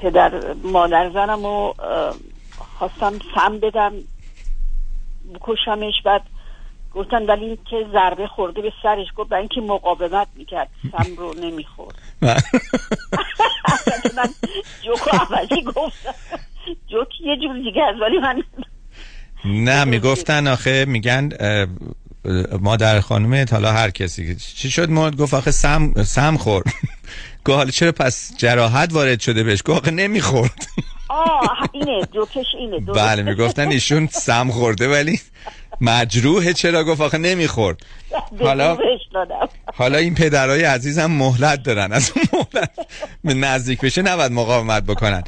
پدر 0.00 0.54
مادر 0.64 1.10
زنم 1.10 1.44
و 1.44 1.72
خواستم 2.78 3.18
سم 3.34 3.58
بدم 3.58 3.92
بکشمش 5.34 5.94
بعد 6.04 6.22
گفتن 6.94 7.26
ولی 7.26 7.44
این 7.44 7.58
که 7.70 7.86
ضربه 7.92 8.26
خورده 8.26 8.62
به 8.62 8.72
سرش 8.82 9.06
گفت 9.16 9.30
برای 9.30 9.40
اینکه 9.40 9.60
مقاومت 9.60 10.28
می‌کرد 10.36 10.68
سم 10.92 11.16
رو 11.16 11.34
نمی‌خورد. 11.34 11.98
من 14.16 14.28
جوک 14.84 15.14
اولی 15.14 15.62
گفتم. 15.62 16.14
جوک 16.88 17.20
یه 17.20 17.36
جور 17.36 17.58
دیگه 17.58 17.82
از 17.82 18.00
ولی 18.00 18.18
من 18.18 18.42
نه 19.44 19.84
می‌گفتن 19.84 20.46
آخه 20.46 20.84
میگن 20.84 21.28
مادر 22.60 23.00
خانم 23.00 23.46
حالا 23.50 23.72
هر 23.72 23.90
کسی 23.90 24.36
چی 24.36 24.70
شد 24.70 24.90
ما 24.90 25.10
گفت 25.10 25.34
آخه 25.34 25.50
سم 25.50 26.02
سم 26.02 26.36
خورد. 26.36 26.66
گفت 27.44 27.56
حالا 27.56 27.70
چرا 27.70 27.92
پس 27.92 28.32
جراحت 28.38 28.92
وارد 28.92 29.20
شده 29.20 29.42
بهش؟ 29.42 29.62
گفت 29.64 29.78
آخه 29.82 29.90
نمی‌خورد. 29.90 30.66
آه 31.08 31.58
اینه 31.72 32.08
جوکش 32.14 32.46
اینه 32.58 32.80
بله 32.94 33.22
می‌گفتن 33.22 33.68
ایشون 33.68 34.08
سم 34.12 34.50
خورده 34.50 34.88
ولی 34.88 35.20
مجروحه 35.80 36.52
چرا 36.52 36.84
گفت؟ 36.84 37.00
آخه 37.00 37.18
نمی‌خورد. 37.18 37.78
حالا 38.40 38.78
حالا 39.74 39.98
این 39.98 40.14
پدرای 40.14 40.64
عزیزم 40.64 41.06
مهلت 41.06 41.62
دارن. 41.62 41.92
از 41.92 42.12
اون 42.32 42.44
مهلت 42.54 42.70
نزدیک 43.24 43.80
بشه 43.80 44.02
نباید 44.02 44.32
مقاومت 44.32 44.82
بکنن. 44.82 45.22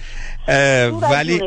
ولی 1.11 1.41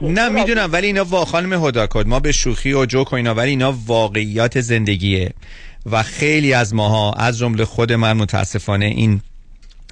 نه 0.00 0.28
می‌دونم 0.28 0.68
ولی 0.72 0.86
اینا 0.86 1.04
وا 1.04 1.24
خانم 1.24 1.66
هدا 1.66 1.86
کد 1.86 2.06
ما 2.06 2.20
به 2.20 2.32
شوخی 2.32 2.72
و 2.72 2.86
جوک 2.86 3.12
و 3.12 3.16
اینا 3.16 3.34
ولی 3.34 3.50
اینا 3.50 3.74
واقعیات 3.86 4.60
زندگیه. 4.60 5.34
و 5.86 6.02
خیلی 6.02 6.52
از 6.52 6.74
ماها 6.74 7.12
از 7.12 7.38
جمله 7.38 7.64
خود 7.64 7.92
من 7.92 8.12
متاسفانه 8.12 8.86
این 8.86 9.20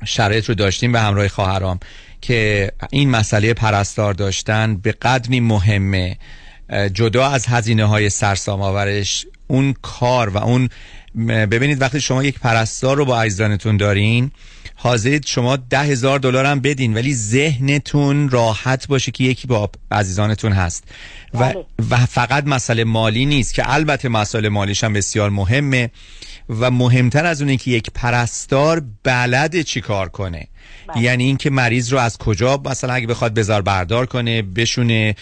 شرایط 0.05 0.49
رو 0.49 0.55
داشتیم 0.55 0.93
به 0.93 1.01
همراه 1.01 1.29
خواهرام 1.29 1.81
که 2.21 2.71
این 2.91 3.11
مسئله 3.11 3.55
پرستار 3.55 4.15
داشتن 4.15 4.77
به 4.77 4.93
قدری 4.93 5.41
مهمه. 5.41 6.17
جدا 6.93 7.29
از 7.29 7.47
هزینه 7.47 7.85
های 7.85 8.11
سرسام 8.11 8.63
آورش 8.63 9.27
اون 9.47 9.75
کار 9.83 10.29
و 10.29 10.37
اون 10.37 10.69
ببینید 11.27 11.81
وقتی 11.81 12.01
شما 12.01 12.25
یک 12.25 12.39
پرستار 12.39 12.97
رو 12.97 13.05
با 13.05 13.23
عزیزانتون 13.23 13.77
دارین 13.77 14.31
حاضرید 14.75 15.27
شما 15.27 15.57
ده 15.57 15.79
هزار 15.79 16.19
دلار 16.19 16.47
هم 16.47 16.61
بدین 16.61 16.95
ولی 16.95 17.15
ذهنتون 17.15 18.29
راحت 18.29 18.87
باشه 18.87 19.11
که 19.11 19.25
یکی 19.25 19.47
با 19.47 19.71
عزیزانتون 19.91 20.53
هست 20.53 20.85
و, 21.35 21.39
بله. 21.39 21.65
و 21.91 21.97
فقط 21.97 22.45
مسئله 22.47 22.85
مالی 22.85 23.27
نیست 23.27 23.55
که 23.55 23.73
البته 23.73 24.09
مسئله 24.09 24.49
مالیش 24.49 24.85
هم 24.85 24.93
بسیار 24.93 25.31
مهمه 25.31 25.91
و 26.49 26.71
مهمتر 26.71 27.27
از 27.27 27.43
اونه 27.43 27.57
که 27.57 27.71
یک 27.71 27.91
پرستار 27.95 28.83
بلد 29.03 29.63
چی 29.63 29.81
کار 29.81 30.09
کنه 30.09 30.49
بله. 30.89 31.03
یعنی 31.03 31.25
اینکه 31.25 31.51
مریض 31.51 31.93
رو 31.93 31.99
از 31.99 32.19
کجا 32.19 32.61
مثلا 32.65 32.95
اگه 32.95 33.07
بخواد 33.07 33.35
بزار 33.35 33.63
بردار 33.63 34.07
کنه 34.07 34.43
بشونه 34.43 35.15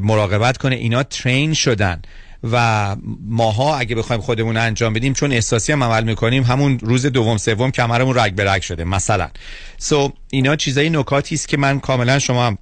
مراقبت 0.00 0.56
کنه 0.56 0.74
اینا 0.74 1.02
ترین 1.02 1.54
شدن. 1.54 2.02
و 2.50 2.96
ماها 3.26 3.76
اگه 3.76 3.94
بخوایم 3.94 4.22
خودمون 4.22 4.56
انجام 4.56 4.92
بدیم 4.92 5.12
چون 5.12 5.32
احساسی 5.32 5.72
هم 5.72 5.84
عمل 5.84 6.04
می‌کنیم 6.04 6.42
همون 6.42 6.78
روز 6.78 7.06
دوم 7.06 7.36
سوم 7.36 7.70
کمرمون 7.70 8.18
رگ 8.18 8.34
به 8.34 8.50
رگ 8.50 8.62
شده 8.62 8.84
مثلا. 8.84 9.28
سو 9.78 10.08
so, 10.08 10.12
اینا 10.30 10.56
چیزای 10.56 10.90
نکاتی 10.90 11.34
است 11.34 11.48
که 11.48 11.56
من 11.56 11.80
کاملا 11.80 12.18
شما 12.18 12.58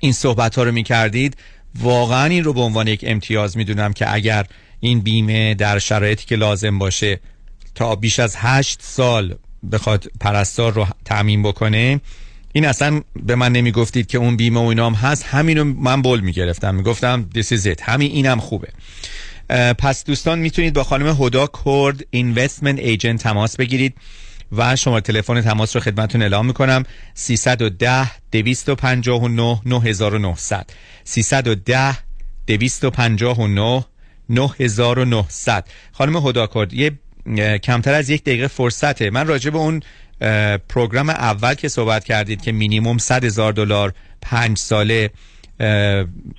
این 0.00 0.12
صحبت 0.12 0.56
ها 0.56 0.62
رو 0.62 0.72
می‌کردید. 0.72 1.36
واقعا 1.78 2.24
این 2.24 2.44
رو 2.44 2.52
به 2.52 2.60
عنوان 2.60 2.88
یک 2.88 3.04
امتیاز 3.08 3.56
می‌دونم 3.56 3.92
که 3.92 4.14
اگر 4.14 4.46
این 4.80 5.00
بیمه 5.00 5.54
در 5.54 5.78
شرایطی 5.78 6.26
که 6.26 6.36
لازم 6.36 6.78
باشه 6.78 7.20
تا 7.74 7.96
بیش 7.96 8.18
از 8.18 8.36
هشت 8.38 8.78
سال 8.82 9.34
بخواد 9.72 10.06
پرستار 10.20 10.72
رو 10.72 10.86
تعمین 11.04 11.42
بکنه 11.42 12.00
این 12.52 12.66
اصلا 12.66 13.00
به 13.22 13.34
من 13.34 13.52
نمی‌گفتید 13.52 14.06
که 14.06 14.18
اون 14.18 14.36
بیمه 14.36 14.60
و 14.60 14.64
اینام 14.64 14.94
هست. 14.94 15.24
همینو 15.24 15.64
من 15.64 16.02
بول 16.02 16.20
می‌گرفتم. 16.20 16.74
می‌گفتم 16.74 17.28
is 17.36 17.64
it. 17.64 17.80
همین 17.82 18.12
اینم 18.12 18.40
خوبه. 18.40 18.68
پس 19.78 20.04
دوستان 20.04 20.38
می‌تونید 20.38 20.74
با 20.74 20.84
خانم 20.84 21.16
هدا 21.20 21.48
کرد 21.64 22.06
اینوستمنت 22.10 22.78
ایجنت 22.78 23.22
تماس 23.22 23.56
بگیرید 23.56 23.94
و 24.52 24.76
شما 24.76 25.00
تلفن 25.00 25.40
تماس 25.40 25.76
رو 25.76 25.82
خدمتون 25.82 26.22
اعلام 26.22 26.46
می‌کنم. 26.46 26.82
310 27.14 28.10
259 28.32 29.60
9900 29.66 30.70
310 31.04 31.98
259 32.46 33.84
9900 34.28 35.68
خانم 35.92 36.16
هدا 36.16 36.46
کرد 36.46 36.72
یه 36.72 36.92
کمتر 37.62 37.94
از 37.94 38.10
یک 38.10 38.22
دقیقه 38.22 38.46
فرصته. 38.46 39.10
من 39.10 39.26
راجع 39.26 39.50
به 39.50 39.58
اون 39.58 39.80
پروگرام 40.68 41.10
اول 41.10 41.54
که 41.54 41.68
صحبت 41.68 42.04
کردید 42.04 42.42
که 42.42 42.52
مینیموم 42.52 42.98
100 42.98 43.24
هزار 43.24 43.52
دلار 43.52 43.92
پنج 44.22 44.58
ساله 44.58 45.10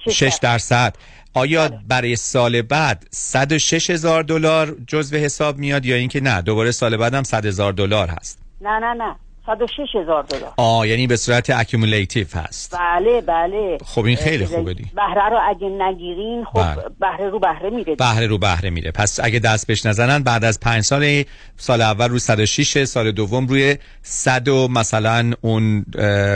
6 0.10 0.38
درصد. 0.42 0.96
آیا 1.34 1.68
بله. 1.68 1.80
برای 1.88 2.16
سال 2.16 2.62
بعد 2.62 3.08
106 3.12 3.90
هزار 3.90 4.24
دلار 4.24 4.76
جزو 4.88 5.18
حساب 5.18 5.58
میاد 5.58 5.86
یا 5.86 5.96
اینکه 5.96 6.22
نه؟ 6.22 6.42
دوباره 6.42 6.72
سال 6.72 6.98
بعد 6.98 7.14
هم 7.14 7.24
100 7.24 7.46
هزار 7.46 7.74
دلار 7.74 8.10
هست. 8.10 8.40
نه 8.62 8.80
نه 8.80 8.94
نه. 8.94 9.16
106 9.46 9.96
هزار 9.96 10.24
دلار. 10.24 10.54
آه 10.58 10.88
یعنی 10.88 11.08
به 11.08 11.16
صورت 11.16 11.50
accumulative 11.50 12.28
هست. 12.34 12.76
بله 12.76 13.22
بله. 13.22 13.78
خب 13.86 14.06
این 14.06 14.16
خیلی 14.16 14.46
خوبه 14.46 14.74
دی. 14.74 14.86
بهره 14.96 15.30
رو 15.30 15.40
اگه 15.50 15.70
نگیرین 15.70 16.46
خب 16.46 16.60
بله. 16.60 16.84
بهره 17.00 17.30
رو 17.30 17.40
بهره 17.40 17.70
میره 17.70 17.96
بهره 17.96 18.28
رو 18.28 18.38
بهره 18.38 18.70
میره. 18.70 18.92
پس 18.92 19.20
اگه 19.24 19.40
دست 19.40 19.68
بهش 19.68 19.86
نزنن 19.86 20.24
بعد 20.24 20.44
از 20.46 20.60
پنج 20.60 20.84
سال 20.84 21.24
سال 21.58 21.82
اول 21.82 22.10
رو 22.10 22.20
106 22.20 22.84
سال 22.84 23.12
دوم 23.12 23.48
روی 23.48 23.78
100 24.02 24.48
و 24.48 24.68
مثلا 24.68 25.34
اون 25.42 25.86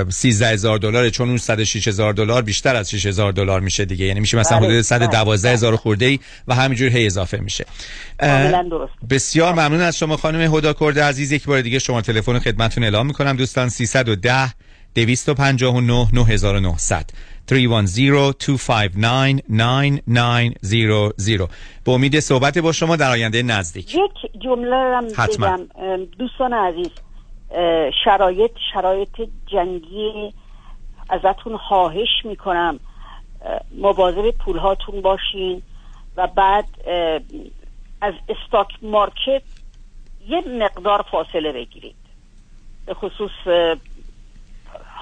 13 0.09 0.47
هزار 0.47 0.77
دلار 0.77 1.09
چون 1.09 1.27
اون 1.29 1.37
106 1.37 1.87
هزار 1.87 2.13
دلار 2.13 2.41
بیشتر 2.41 2.75
از 2.75 2.91
6 2.91 3.05
هزار 3.05 3.31
دلار 3.31 3.59
میشه 3.59 3.85
دیگه. 3.85 4.05
یعنی 4.05 4.19
میشه 4.19 4.37
مثلا 4.37 4.59
بله، 4.59 4.67
حدود 4.67 4.81
112 4.81 5.47
بله. 5.47 5.53
هزار 5.53 5.75
خورده 5.75 6.05
ای 6.05 6.19
و 6.47 6.55
همینجور 6.55 6.89
هی 6.89 7.05
اضافه 7.05 7.37
میشه. 7.37 7.65
درست. 8.19 8.93
بسیار 9.09 9.53
ممنون 9.53 9.81
از 9.81 9.97
شما 9.97 10.17
خانم 10.17 10.55
هدا 10.55 10.73
کرده 10.73 11.03
عزیز. 11.03 11.31
یک 11.31 11.45
بار 11.45 11.61
دیگه 11.61 11.79
شما 11.79 12.01
تلفن 12.01 12.39
خدمتتون 12.39 12.83
اعلام 12.97 13.07
می‌کنم. 13.07 13.35
دوستان 13.35 13.69
310 13.69 14.53
259 14.95 16.07
9900 16.13 17.09
310-259-9900 17.47 17.51
به 21.85 21.91
امید 21.91 22.19
صحبت 22.19 22.57
با 22.57 22.71
شما 22.71 22.95
در 22.95 23.11
آینده 23.11 23.43
نزدیک. 23.43 23.95
یک 23.95 24.41
جمله 24.43 24.75
هم 24.75 25.07
حتما. 25.17 25.57
بگم. 25.57 26.05
دوستان 26.05 26.53
عزیز 26.53 26.89
شرایط 28.05 28.51
شرایط 28.73 29.21
جنگی 29.51 30.33
ازتون 31.09 31.57
خواهش 31.57 32.09
می‌کنم. 32.23 32.79
مواظب 33.77 34.31
پولهاتون 34.31 35.01
باشین 35.01 35.61
و 36.17 36.27
بعد 36.27 36.65
از 38.01 38.13
استاک 38.29 38.67
مارکت 38.81 39.43
یه 40.27 40.43
مقدار 40.59 41.05
فاصله 41.11 41.51
بگیرید. 41.51 41.95
به 42.87 42.93
خصوص 42.93 43.31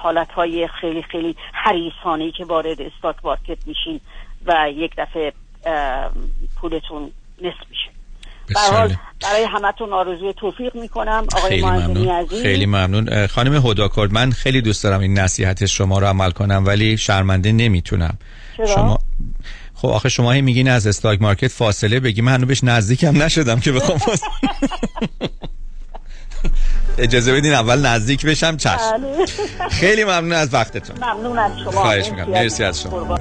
حالت 0.02 0.30
های 0.30 0.68
خیلی 0.80 1.02
خیلی 1.02 1.36
حریصانه 1.52 2.32
که 2.32 2.44
وارد 2.44 2.82
استاک 2.82 3.16
مارکت 3.24 3.58
میشین 3.66 4.00
و 4.46 4.70
یک 4.76 4.92
دفعه 4.98 5.32
پولتون 6.60 7.10
نصف 7.42 7.68
میشه. 7.70 7.90
حال 8.72 8.96
برای 9.22 9.44
همتون 9.44 9.92
آرزوی 9.92 10.32
توفیق 10.32 10.76
می‌کنم 10.76 11.26
آقای 11.36 11.48
خیلی 11.50 11.62
ممنون. 11.62 12.08
عزیز. 12.08 12.42
خیلی 12.42 12.66
ممنون. 12.66 13.26
خانم 13.26 13.66
هداکرد 13.66 14.12
من 14.12 14.30
خیلی 14.30 14.60
دوست 14.60 14.84
دارم 14.84 15.00
این 15.00 15.18
نصیحت 15.18 15.66
شما 15.66 15.98
رو 15.98 16.06
عمل 16.06 16.30
کنم 16.30 16.64
ولی 16.66 16.98
شرمنده 16.98 17.52
نمی‌تونم. 17.52 18.18
چرا؟ 18.56 18.66
شما 18.66 18.98
خب 19.74 19.88
آخه 19.88 20.08
شما 20.08 20.32
هی 20.32 20.40
میگین 20.42 20.68
از 20.68 20.86
استاک 20.86 21.22
مارکت 21.22 21.48
فاصله 21.48 22.00
بگی. 22.00 22.22
من 22.22 22.32
هنوز 22.32 22.48
بهش 22.48 22.64
نزدیکم 22.64 23.22
نشدم 23.22 23.60
که 23.60 23.72
بخوام 23.72 23.98
اجازه 26.98 27.34
بدین 27.34 27.52
اول 27.52 27.86
نزدیک 27.86 28.26
بشم 28.26 28.56
چشم. 28.56 28.76
بله. 28.76 29.26
خیلی 29.70 30.04
ممنون 30.04 30.32
از 30.32 30.54
وقتتون. 30.54 30.96
ممنون 30.96 31.38
از 31.38 31.52
شما. 31.64 31.70
خواهش 31.70 32.08
می‌کنم. 32.10 32.30
مرسی 32.30 32.64
از 32.64 32.82
شما. 32.82 33.18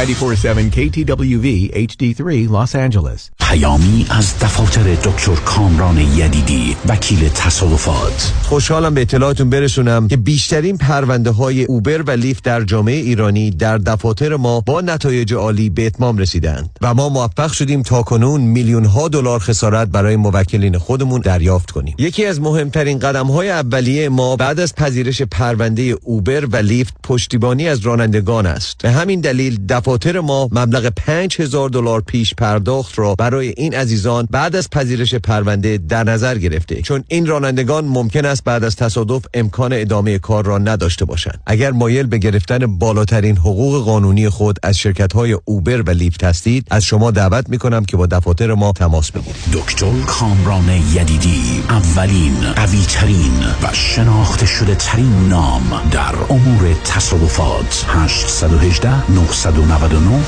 قربان. 0.00 0.10
ninety-four-seven 0.10 0.70
KTWV 0.70 1.70
HD3 1.74 2.48
Los 2.48 2.74
Angeles. 2.74 3.30
پیامی 3.50 4.06
از 4.10 4.38
دفاتر 4.38 4.94
دکتر 4.94 5.34
کامران 5.34 5.98
یدیدی 5.98 6.76
وکیل 6.88 7.28
تصادفات 7.28 8.32
خوشحالم 8.42 8.94
به 8.94 9.00
اطلاعاتون 9.00 9.50
برسونم 9.50 10.08
که 10.08 10.16
بیشترین 10.16 10.76
پرونده 10.76 11.30
های 11.30 11.64
اوبر 11.64 12.02
و 12.02 12.10
لیفت 12.10 12.44
در 12.44 12.62
جامعه 12.62 12.94
ایرانی 12.94 13.50
در 13.50 13.78
دفاتر 13.78 14.36
ما 14.36 14.60
با 14.60 14.80
نتایج 14.80 15.34
عالی 15.34 15.70
به 15.70 15.86
اتمام 15.86 16.18
رسیدند 16.18 16.70
و 16.80 16.94
ما 16.94 17.08
موفق 17.08 17.52
شدیم 17.52 17.82
تا 17.82 18.02
کنون 18.02 18.40
میلیون 18.40 18.84
ها 18.84 19.08
دلار 19.08 19.40
خسارت 19.40 19.88
برای 19.88 20.16
موکلین 20.16 20.78
خودمون 20.78 21.20
دریافت 21.20 21.70
کنیم 21.70 21.94
یکی 21.98 22.26
از 22.26 22.40
مهمترین 22.40 22.98
قدم 22.98 23.26
های 23.26 23.50
اولیه 23.50 24.08
ما 24.08 24.36
بعد 24.36 24.60
از 24.60 24.74
پذیرش 24.74 25.22
پرونده 25.22 25.82
اوبر 26.02 26.46
و 26.46 26.56
لیفت 26.56 26.94
پشتیبانی 27.02 27.68
از 27.68 27.80
رانندگان 27.80 28.46
است 28.46 28.78
به 28.82 28.90
همین 28.90 29.20
دلیل 29.20 29.66
دفاتر 29.68 29.89
ما 30.22 30.48
مبلغ 30.52 30.88
5000 30.96 31.68
دلار 31.68 32.00
پیش 32.00 32.34
پرداخت 32.34 32.98
را 32.98 33.14
برای 33.14 33.54
این 33.56 33.74
عزیزان 33.74 34.28
بعد 34.30 34.56
از 34.56 34.70
پذیرش 34.70 35.14
پرونده 35.14 35.78
در 35.78 36.04
نظر 36.04 36.38
گرفته. 36.38 36.82
چون 36.82 37.04
این 37.08 37.26
رانندگان 37.26 37.84
ممکن 37.84 38.24
است 38.24 38.44
بعد 38.44 38.64
از 38.64 38.76
تصادف 38.76 39.24
امکان 39.34 39.72
ادامه 39.72 40.18
کار 40.18 40.44
را 40.44 40.58
نداشته 40.58 41.04
باشند. 41.04 41.40
اگر 41.46 41.70
مایل 41.70 42.06
به 42.06 42.18
گرفتن 42.18 42.78
بالاترین 42.78 43.36
حقوق 43.36 43.84
قانونی 43.84 44.28
خود 44.28 44.58
از 44.62 44.78
شرکت 44.78 45.12
های 45.12 45.36
اوبر 45.44 45.82
و 45.82 45.90
لیفت 45.90 46.24
هستید 46.24 46.66
از 46.70 46.84
شما 46.84 47.10
دعوت 47.10 47.48
می 47.48 47.58
کنم 47.58 47.84
که 47.84 47.96
با 47.96 48.06
دفاتر 48.06 48.54
ما 48.54 48.72
تماس 48.72 49.10
بگیرید. 49.10 49.36
دکتر 49.52 49.92
کامران 50.06 50.68
یدیدی 50.68 51.62
اولین 51.68 52.52
قوی 52.56 52.82
ترین 52.88 53.40
و 53.62 53.72
شناخته 53.72 54.46
شده 54.46 54.74
ترین 54.74 55.28
نام 55.28 55.82
در 55.90 56.14
امور 56.30 56.74
تصادفات. 56.84 57.84
818 57.88 59.10
999 59.10 59.79
99 59.80 60.20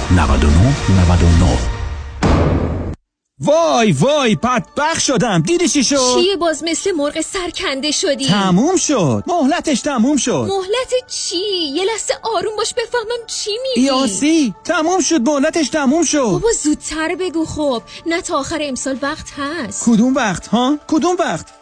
99 0.89 1.59
وای 3.41 3.93
وای 3.93 4.35
بدبخ 4.35 5.01
شدم. 5.01 5.43
دیدی 5.43 5.69
چی 5.69 5.85
شد؟ 5.85 5.97
چیه 6.15 6.37
باز 6.37 6.65
مثل 6.65 6.93
مرغ 6.93 7.21
سرکنده 7.21 7.91
شدی. 7.91 8.27
تموم 8.29 8.77
شد. 8.77 9.25
مهلتش 9.27 9.81
تموم 9.81 10.17
شد. 10.17 10.49
مهلت 10.49 11.11
چی؟ 11.11 11.37
یه 11.75 11.85
لحظه 11.85 12.15
آروم 12.37 12.57
باش 12.57 12.75
بفهمم 12.75 13.27
چی 13.27 13.51
میگی. 13.63 13.87
یاسی 13.87 14.55
تموم 14.65 15.01
شد 15.01 15.29
مهلتش 15.29 15.69
تموم 15.69 16.05
شد. 16.05 16.19
بابا 16.19 16.49
زودتر 16.63 17.15
بگو 17.21 17.45
خب. 17.45 17.83
نه 18.07 18.21
تا 18.21 18.39
آخر 18.39 18.59
امسال 18.61 18.99
وقت 19.03 19.27
هست. 19.39 19.85
کدوم 19.85 20.15
وقت 20.15 20.47
ها؟ 20.47 20.79
کدوم 20.89 21.17
وقت؟ 21.19 21.62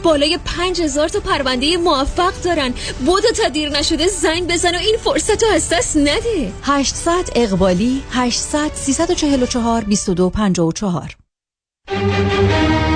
بالای 0.03 0.39
پنج 0.45 0.81
هزار 0.81 1.09
تا 1.09 1.19
پرونده 1.19 1.77
موفق 1.77 2.33
دارن. 2.43 2.73
بودو 3.05 3.31
تا 3.31 3.49
دیر 3.49 3.69
نشده 3.69 4.07
زنگ 4.07 4.47
بزن 4.47 4.75
و 4.75 4.77
این 4.77 4.97
فرصت 5.03 5.43
رو 5.43 5.49
از 5.49 5.69
دست 5.69 5.97
نده. 5.97 6.51
800 6.63 7.29
اقبالی 7.35 8.03
800 8.11 8.71
344 8.73 9.81
2254 9.81 11.15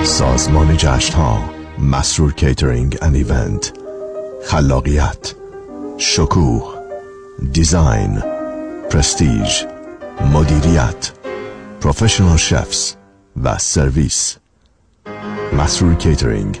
سازمان 0.04 0.76
جشن 0.76 1.12
ها 1.12 1.50
مسرور 1.78 2.32
Catering 2.32 2.98
and 3.02 3.14
Event 3.14 3.72
خلاقیت 4.44 5.34
شکوه 5.98 6.74
design 7.52 8.22
پرستیژ 8.90 9.62
مدیریت 10.32 11.10
professional 11.80 12.36
chefs 12.36 12.94
و 13.42 13.58
سرویس 13.58 14.36
مسرور 15.52 15.94
کیترینگ 15.94 16.60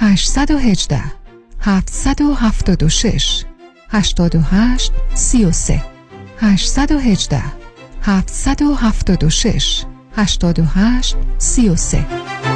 818 0.00 1.02
776 1.86 3.44
88 3.92 4.92
33 5.14 5.82
818 6.40 7.42
776 8.26 9.86
88 10.16 11.16
33 11.38 12.55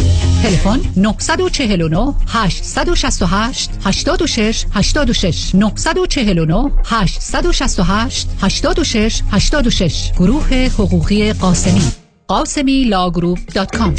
تلفن 0.43 0.79
949 0.97 2.13
868 2.27 3.69
86 3.85 4.65
86 4.73 5.55
949 5.55 6.71
868 6.85 8.27
86 8.41 9.21
86 9.31 10.11
گروه 10.17 10.53
حقوقی 10.53 11.33
قاسمی. 11.33 11.81
قاسمی 12.27 12.83
law 12.83 13.04
group 13.04 13.39
dot 13.53 13.77
com. 13.77 13.95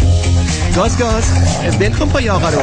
گاز 0.77 0.99
گاز 0.99 1.25
بلکن 1.79 2.09
پای 2.09 2.29
آقا 2.29 2.49
رو. 2.49 2.59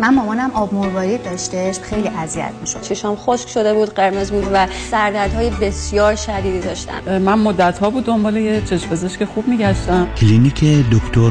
من 0.00 0.14
مامانم 0.14 0.50
آب 0.54 0.74
مروارید 0.74 1.24
داشتش 1.24 1.78
خیلی 1.82 2.08
اذیت 2.08 2.52
می‌شد. 2.60 2.82
چشام 2.82 3.16
خشک 3.16 3.48
شده 3.48 3.74
بود 3.74 3.94
قرمز 3.94 4.30
بود 4.30 4.48
و 4.52 4.66
سردردهای 4.90 5.50
بسیار 5.50 6.16
شدیدی 6.16 6.60
داشتم. 6.60 7.18
من 7.18 7.38
مدت 7.38 7.78
ها 7.78 7.90
بود 7.90 8.04
دنبال 8.04 8.36
یه 8.36 8.62
چشم 8.70 8.88
پزشک 8.88 9.24
خوب 9.24 9.48
میگشتم. 9.48 10.08
کلینیک 10.20 10.64
دکتر 10.92 11.30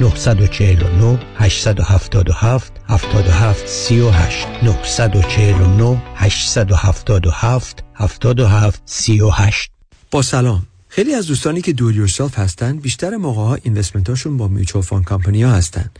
949 0.00 1.18
877 1.36 2.72
77 2.88 3.68
38 3.68 4.46
949 4.62 6.02
877 6.14 7.84
77 7.94 8.82
38 8.84 9.70
با 10.10 10.22
سلام. 10.22 10.66
خیلی 10.88 11.14
از 11.14 11.26
دوستانی 11.26 11.60
که 11.60 11.72
do 11.72 11.84
it 11.84 11.96
yourself 11.96 12.38
هستن 12.38 12.76
بیشتر 12.76 13.16
موقع 13.16 13.40
ها 13.42 13.54
investment 13.54 14.13
اشون 14.13 14.36
با 14.36 14.48
mutual 14.48 14.82
fund 14.82 15.04
company 15.04 15.42
ها 15.42 15.50
هستن. 15.50 15.90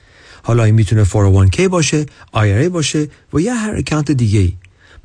حالا 0.42 0.64
این 0.64 0.74
می‌تونه 0.74 1.04
401k 1.04 1.60
باشه 1.60 2.06
IRA 2.34 2.68
باشه 2.72 3.08
و 3.32 3.40
یا 3.40 3.54
هر 3.54 3.76
account 3.76 4.10
دیگه 4.10 4.40
ای 4.40 4.52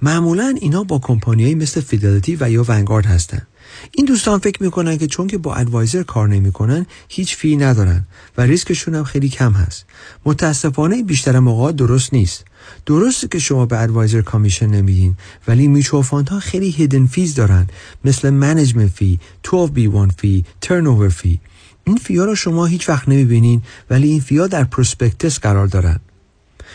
معمولا 0.01 0.55
اینا 0.61 0.83
با 0.83 0.99
کمپانیایی 0.99 1.55
مثل 1.55 1.81
Fidelity 1.81 2.37
و 2.39 2.49
یا 2.51 2.65
Vanguard 2.67 3.05
هستن. 3.05 3.47
این 3.91 4.05
دوستان 4.05 4.39
فکر 4.39 4.63
می‌کنن 4.63 4.97
که 4.97 5.07
چون 5.07 5.27
که 5.27 5.37
با 5.37 5.55
advisor 5.55 6.03
کار 6.03 6.27
نمی‌کنن 6.27 6.85
هیچ 7.09 7.35
fee 7.35 7.57
ندارن 7.57 8.05
و 8.37 8.41
ریسکشون 8.41 8.95
هم 8.95 9.03
خیلی 9.03 9.29
کم 9.29 9.51
هست. 9.51 9.85
متاسفانه 10.25 11.03
بیشتر 11.03 11.39
موقع 11.39 11.71
درست 11.71 12.13
نیست. 12.13 12.45
درسته 12.85 13.27
که 13.27 13.39
شما 13.39 13.65
به 13.65 13.81
advisor 13.81 14.21
commission 14.21 14.67
نمیدین 14.67 15.17
ولی 15.47 15.67
میچو 15.67 16.01
ها 16.01 16.39
خیلی 16.39 16.69
hidden 16.69 17.05
fees 17.05 17.35
دارن. 17.35 17.67
مثل 18.05 18.29
management 18.29 18.91
fee 18.91 19.19
12B1 19.47 20.11
fee 20.17 20.45
turnover 20.61 21.09
fee 21.09 21.39
این 21.83 21.97
fee 21.97 22.18
ا 22.18 22.25
رو 22.25 22.35
شما 22.35 22.65
هیچ 22.65 22.89
وقت 22.89 23.09
نمی‌بینین 23.09 23.61
ولی 23.89 24.07
این 24.07 24.19
fee 24.19 24.40
ا 24.40 24.47
در 24.47 24.63
prospectus 24.63 25.39
قرار 25.39 25.67
دارن. 25.67 25.99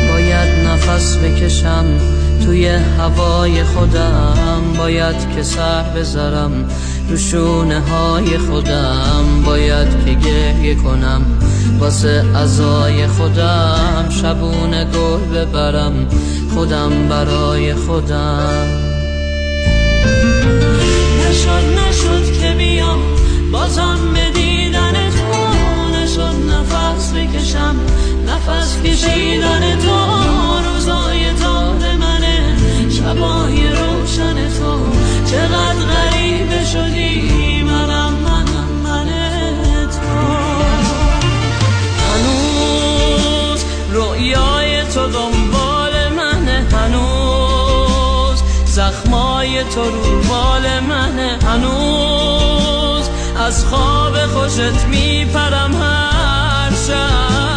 باید 0.09 0.65
نفس 0.65 1.17
بکشم 1.17 1.85
توی 2.45 2.67
هوای 2.67 3.63
خودم. 3.63 4.56
باید 4.77 5.35
که 5.35 5.43
سر 5.43 5.83
بذارم 5.83 6.69
رو 7.09 7.17
شونه 7.17 7.79
های 7.79 8.37
خودم. 8.37 9.43
باید 9.45 10.05
که 10.05 10.13
گریه 10.13 10.75
کنم 10.75 11.21
واسه 11.79 12.25
ازای 12.35 13.07
خودم. 13.07 14.05
شبونه 14.09 14.85
گل 14.85 15.19
ببرم 15.19 16.07
خودم 16.53 17.07
برای 17.09 17.73
خودم. 17.73 18.67
نشد 21.29 21.79
نشد 21.79 22.41
که 22.41 22.55
بیام 22.57 22.99
بازم 23.51 23.99
به 24.13 24.39
دیدن 24.39 24.93
تو. 24.93 25.37
نشد 25.97 26.35
نفس 26.51 27.13
بکشم 27.13 27.75
نفس 28.27 28.81
کشیدن 28.83 29.79
تو. 29.79 30.06
تو 49.63 49.83
رو. 49.83 50.21
بال 50.29 50.79
منه 50.79 51.39
هنوز. 51.45 53.09
از 53.39 53.65
خواب 53.65 54.25
خوشت 54.25 54.85
میپرم 54.89 55.75
هر 55.75 56.71
شب. 56.87 57.47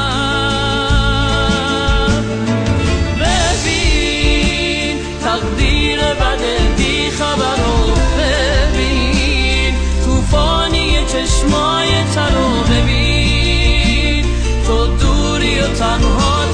ببین 3.20 4.98
تقدیر 5.24 6.00
بده 6.00 6.58
بی 6.76 7.10
خبر 7.10 7.56
رو. 7.56 7.92
ببین 8.18 9.74
توفانی 10.04 11.04
چشمای 11.06 11.88
تر 12.14 12.30
رو. 12.30 12.60
ببین 12.60 14.24
تو 14.66 14.86
دوری 14.86 15.60
و 15.60 15.66
تنها 15.66 16.49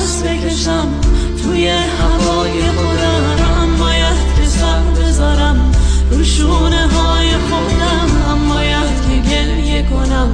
نفس 0.00 0.22
بکشم 0.22 0.88
توی 1.42 1.68
هوای 1.68 2.62
خودم. 2.62 3.76
باید 3.78 4.16
که 4.36 4.46
سر 4.46 4.80
بذارم 4.80 5.72
روشونه 6.10 6.86
های 6.86 7.30
خودم. 7.30 8.48
باید 8.48 9.08
که 9.08 9.30
گریه 9.30 9.82
کنم 9.82 10.28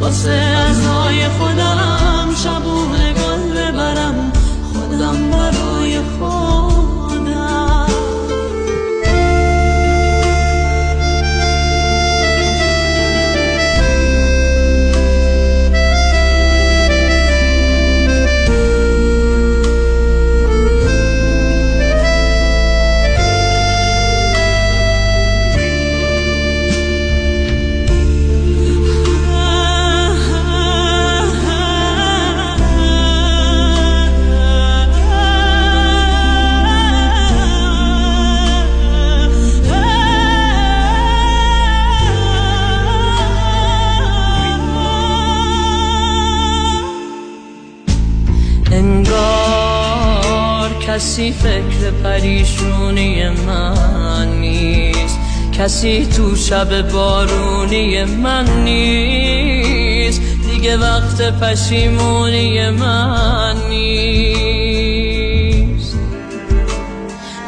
واسه 0.00 0.30
ازای 0.30 1.28
خودم. 1.28 1.79
کسی 51.20 51.32
فکر 51.32 51.90
پریشونی 52.04 53.28
من 53.28 54.40
نیست. 54.40 55.18
کسی 55.52 56.06
تو 56.06 56.36
شب 56.36 56.90
بارونی 56.90 58.04
من 58.04 58.64
نیست. 58.64 60.22
دیگه 60.50 60.76
وقت 60.76 61.40
پشیمونی 61.40 62.70
من 62.70 63.56
نیست. 63.68 65.98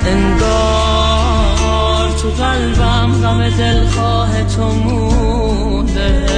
انگار 0.06 2.10
تو 2.22 2.30
قلبم 2.30 3.12
غم 3.22 3.48
دلخواه 3.48 4.42
تو 4.42 4.72
مونده. 4.72 6.28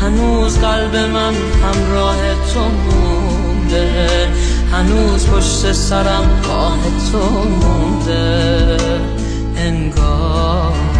هنوز 0.00 0.58
قلب 0.58 0.96
من 0.96 1.34
همراه 1.34 2.16
تو 2.54 2.60
مونده. 2.60 4.28
هنوز 4.72 5.26
پشت 5.26 5.72
سرم 5.72 6.40
راه 6.44 6.78
تو 7.12 7.18
مونده 7.48 8.78
انگار 9.56 10.91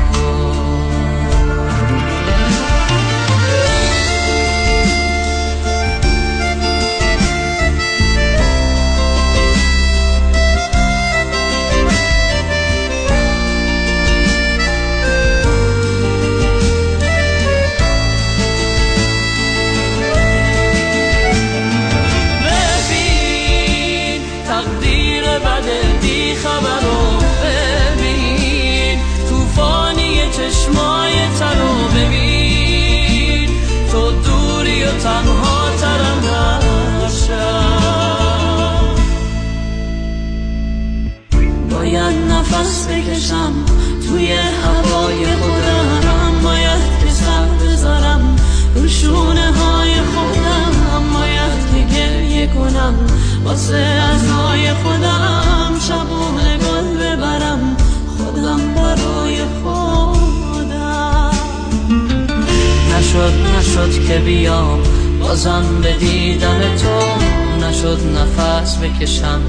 چشمای 30.62 31.12
ترو 31.38 31.88
ببین. 31.96 33.50
تو 33.92 34.10
دوری 34.10 34.84
و 34.84 34.92
تنها 34.92 35.70
ترم 35.80 36.22
نشم 37.04 38.14
باید 41.70 42.16
نفس 42.30 42.86
بکشم 42.86 43.52
توی 44.08 44.32
هوای 44.32 45.26
خودم. 45.26 46.40
باید 46.44 46.82
که 47.04 47.10
سر 47.10 47.44
بذارم 47.44 48.36
رو 48.74 48.88
شونه 48.88 49.52
های 49.52 49.94
خودم. 49.94 51.12
باید 51.14 51.88
که 51.88 51.96
گریه 51.96 52.46
کنم 52.46 52.94
واسه 53.44 53.76
ازای 53.76 54.31
نشد 63.72 64.06
که 64.08 64.18
بیام. 64.18 64.82
بازم 65.20 65.64
به 65.82 65.92
دیدن 65.92 66.76
تو 66.76 67.00
نشد 67.66 67.98
نفس 68.16 68.76
بکشم. 68.76 69.40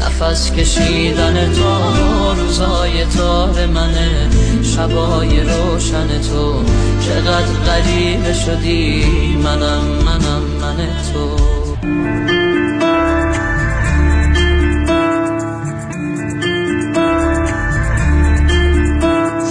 نفس 0.00 0.50
کشیدن 0.52 1.52
تو 1.52 2.34
روزای 2.34 3.04
تار 3.04 3.66
منه. 3.66 4.30
شبای 4.62 5.40
روشن 5.40 6.20
تو. 6.20 6.62
چقدر 7.06 7.52
غریبه 7.66 8.32
شدی؟ 8.32 9.04
منم 9.44 9.84
منم 10.04 10.42
من 10.60 10.76
تو. 11.12 11.36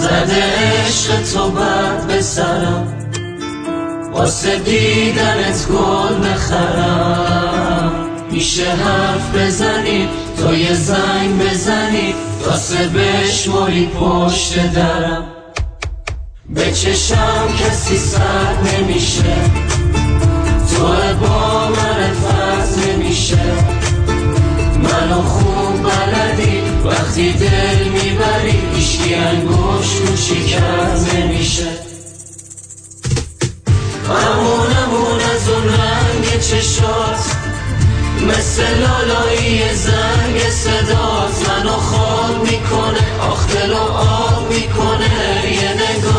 زده 0.00 0.42
عشق 0.86 1.32
تو 1.32 1.50
بعد 1.50 2.06
به 2.06 2.20
سرم 2.20 2.97
واسه 4.18 4.58
دیدنت 4.58 5.66
گل 5.68 6.28
بخرم. 6.28 7.92
میشه 8.30 8.70
حرف 8.70 9.34
بزنی 9.34 10.08
تو 10.38 10.54
یه 10.54 10.74
زنگ 10.74 11.38
بزنی 11.38 12.14
واسه 12.46 12.88
بشموری 12.88 13.86
پشت 13.86 14.72
درم. 14.72 15.24
به 16.50 16.72
چشم 16.72 17.48
کسی 17.60 17.98
سر 17.98 18.54
نمیشه 18.72 19.36
تو 20.70 20.86
با 21.20 21.68
من 21.68 22.12
فرض 22.12 22.78
نمیشه. 22.78 23.38
منو 24.82 25.22
خوب 25.22 25.82
بلدی 25.82 26.62
وقتی 26.84 27.32
دل 27.32 27.88
می‌بری 27.88 28.58
ایشکی 28.74 29.14
انگوش 29.14 29.86
رو 29.96 30.16
نمیشه. 31.16 31.87
ممونمون 34.08 35.20
از 35.34 35.48
اون 35.48 35.68
رنگ 35.68 36.40
چشات 36.40 37.36
مثل 38.22 38.62
لالایی 38.62 39.74
زنگ 39.74 40.50
صدات 40.50 41.48
منو 41.48 41.72
خواب 41.72 42.42
می‌کنه 42.42 43.20
آخ 43.30 43.46
دل 43.46 43.72
و 43.72 43.82
آب 43.92 44.52
می‌کنه. 44.52 45.52
یه 45.52 45.72
نگاه 45.72 46.17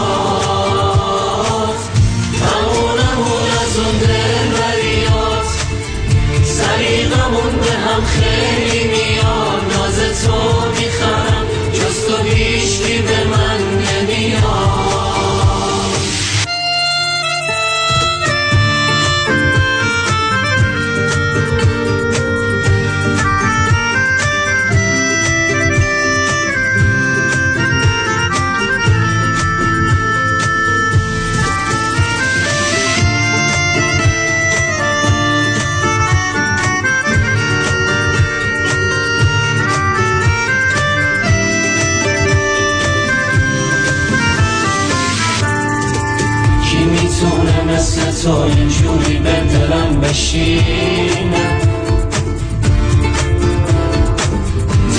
دلم 50.10 50.14
بشینه 50.14 51.60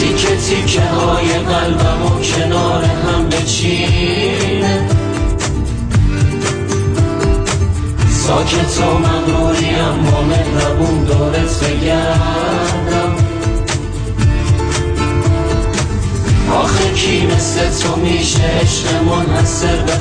تیکه 0.01 0.37
تیکه 0.37 0.83
های 0.83 1.39
قلبم 1.39 2.03
و 2.07 2.21
کنار 2.21 2.85
هم 2.85 3.29
بچینه 3.29 4.89
ساکت 8.11 8.79
و 8.79 8.99
مغروریم 8.99 10.11
با 10.11 10.21
مهربون 10.23 11.05
دورت 11.05 11.65
بگردم. 11.65 13.17
آخه 16.55 16.93
کی 16.95 17.27
مثل 17.27 17.83
تو 17.83 17.97
میشه 17.97 18.43
عشق 18.43 19.03
منحصر 19.03 19.77
به 19.77 19.93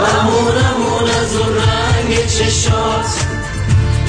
ممونمون 0.00 1.06
از 1.22 1.36
اون 1.36 1.54
رنگ 1.56 2.26
چشات. 2.26 3.10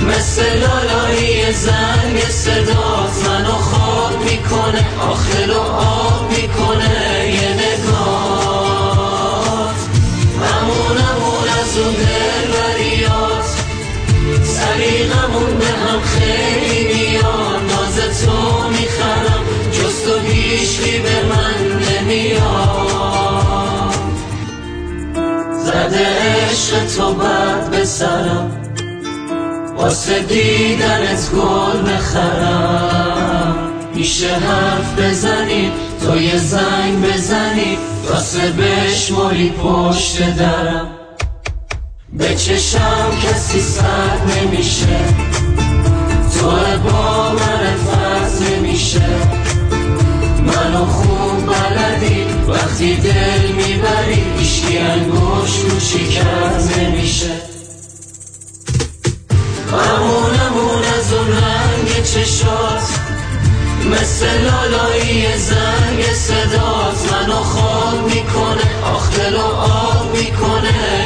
مثل 0.08 0.42
لالایی 0.60 1.54
زنگ 1.54 2.18
صدات. 2.30 3.28
منو 3.28 3.52
خواب 3.52 4.24
می‌کنه 4.24 4.86
آخل 5.12 5.50
و 5.52 5.60
آب 5.60 6.32
می‌کنه 6.32 6.96
یه 7.28 7.50
نگاه. 7.54 8.72
ممونمون 10.38 11.48
از 11.62 11.78
اون 11.78 11.94
دلبریات. 11.94 13.50
سلیقمون 14.44 15.52
به 15.60 15.66
هم 15.66 16.02
خیلی 16.02 16.94
میان 16.94 17.66
ناز 17.66 17.98
تو 18.26 18.38
می‌خرم 18.70 19.44
جز 19.72 19.96
تو 20.04 20.20
هیچی 20.20 21.00
به 21.00 21.24
من 21.24 21.60
نمیاد. 21.88 22.71
زده 25.92 26.08
عشق 26.52 26.96
تو 26.96 27.14
بد 27.14 27.70
به 27.72 27.86
سرم 27.86 28.52
واسه 29.78 30.20
دیدنت 30.20 31.30
گل 31.32 31.92
بخرم. 31.92 33.56
میشه 33.96 34.28
حرف 34.28 35.00
بزنی 35.00 35.72
تو 36.02 36.22
یه 36.22 36.38
زنگ 36.38 37.02
بزنی 37.02 37.78
واسه 38.10 38.52
بشماری 38.52 39.50
پشت 39.50 40.36
درم. 40.36 40.88
به 42.14 42.36
چشم 42.36 43.12
کسی 43.24 43.62
سر 43.62 44.18
نمیشه. 44.36 45.00
تو 46.40 46.52
با 46.90 47.32
من 47.32 47.76
فرض 47.76 48.42
نمیشه. 48.42 49.02
منو 50.46 50.86
خوب 50.86 51.31
بلدی؟ 51.76 52.26
وقتی 52.48 52.96
دل 52.96 53.48
می‌بری 53.52 54.24
ایشکی 54.38 54.78
انگوش 54.78 55.60
رو 55.60 55.80
شکر 55.80 56.24
نمیشه. 56.78 57.32
ممونمون 59.72 60.84
از 61.00 61.14
اون 61.14 61.28
رنگ 61.28 62.04
چشات 62.04 62.84
مثل 63.92 64.26
لالایی 64.42 65.38
زنگ 65.38 66.14
صدات. 66.14 67.12
منو 67.12 67.36
خواب 67.36 68.06
می‌کنه 68.06 68.84
آخ 68.84 69.18
دل 69.18 69.36
و 69.36 69.46
آب 69.56 70.18
می‌کنه 70.18 71.06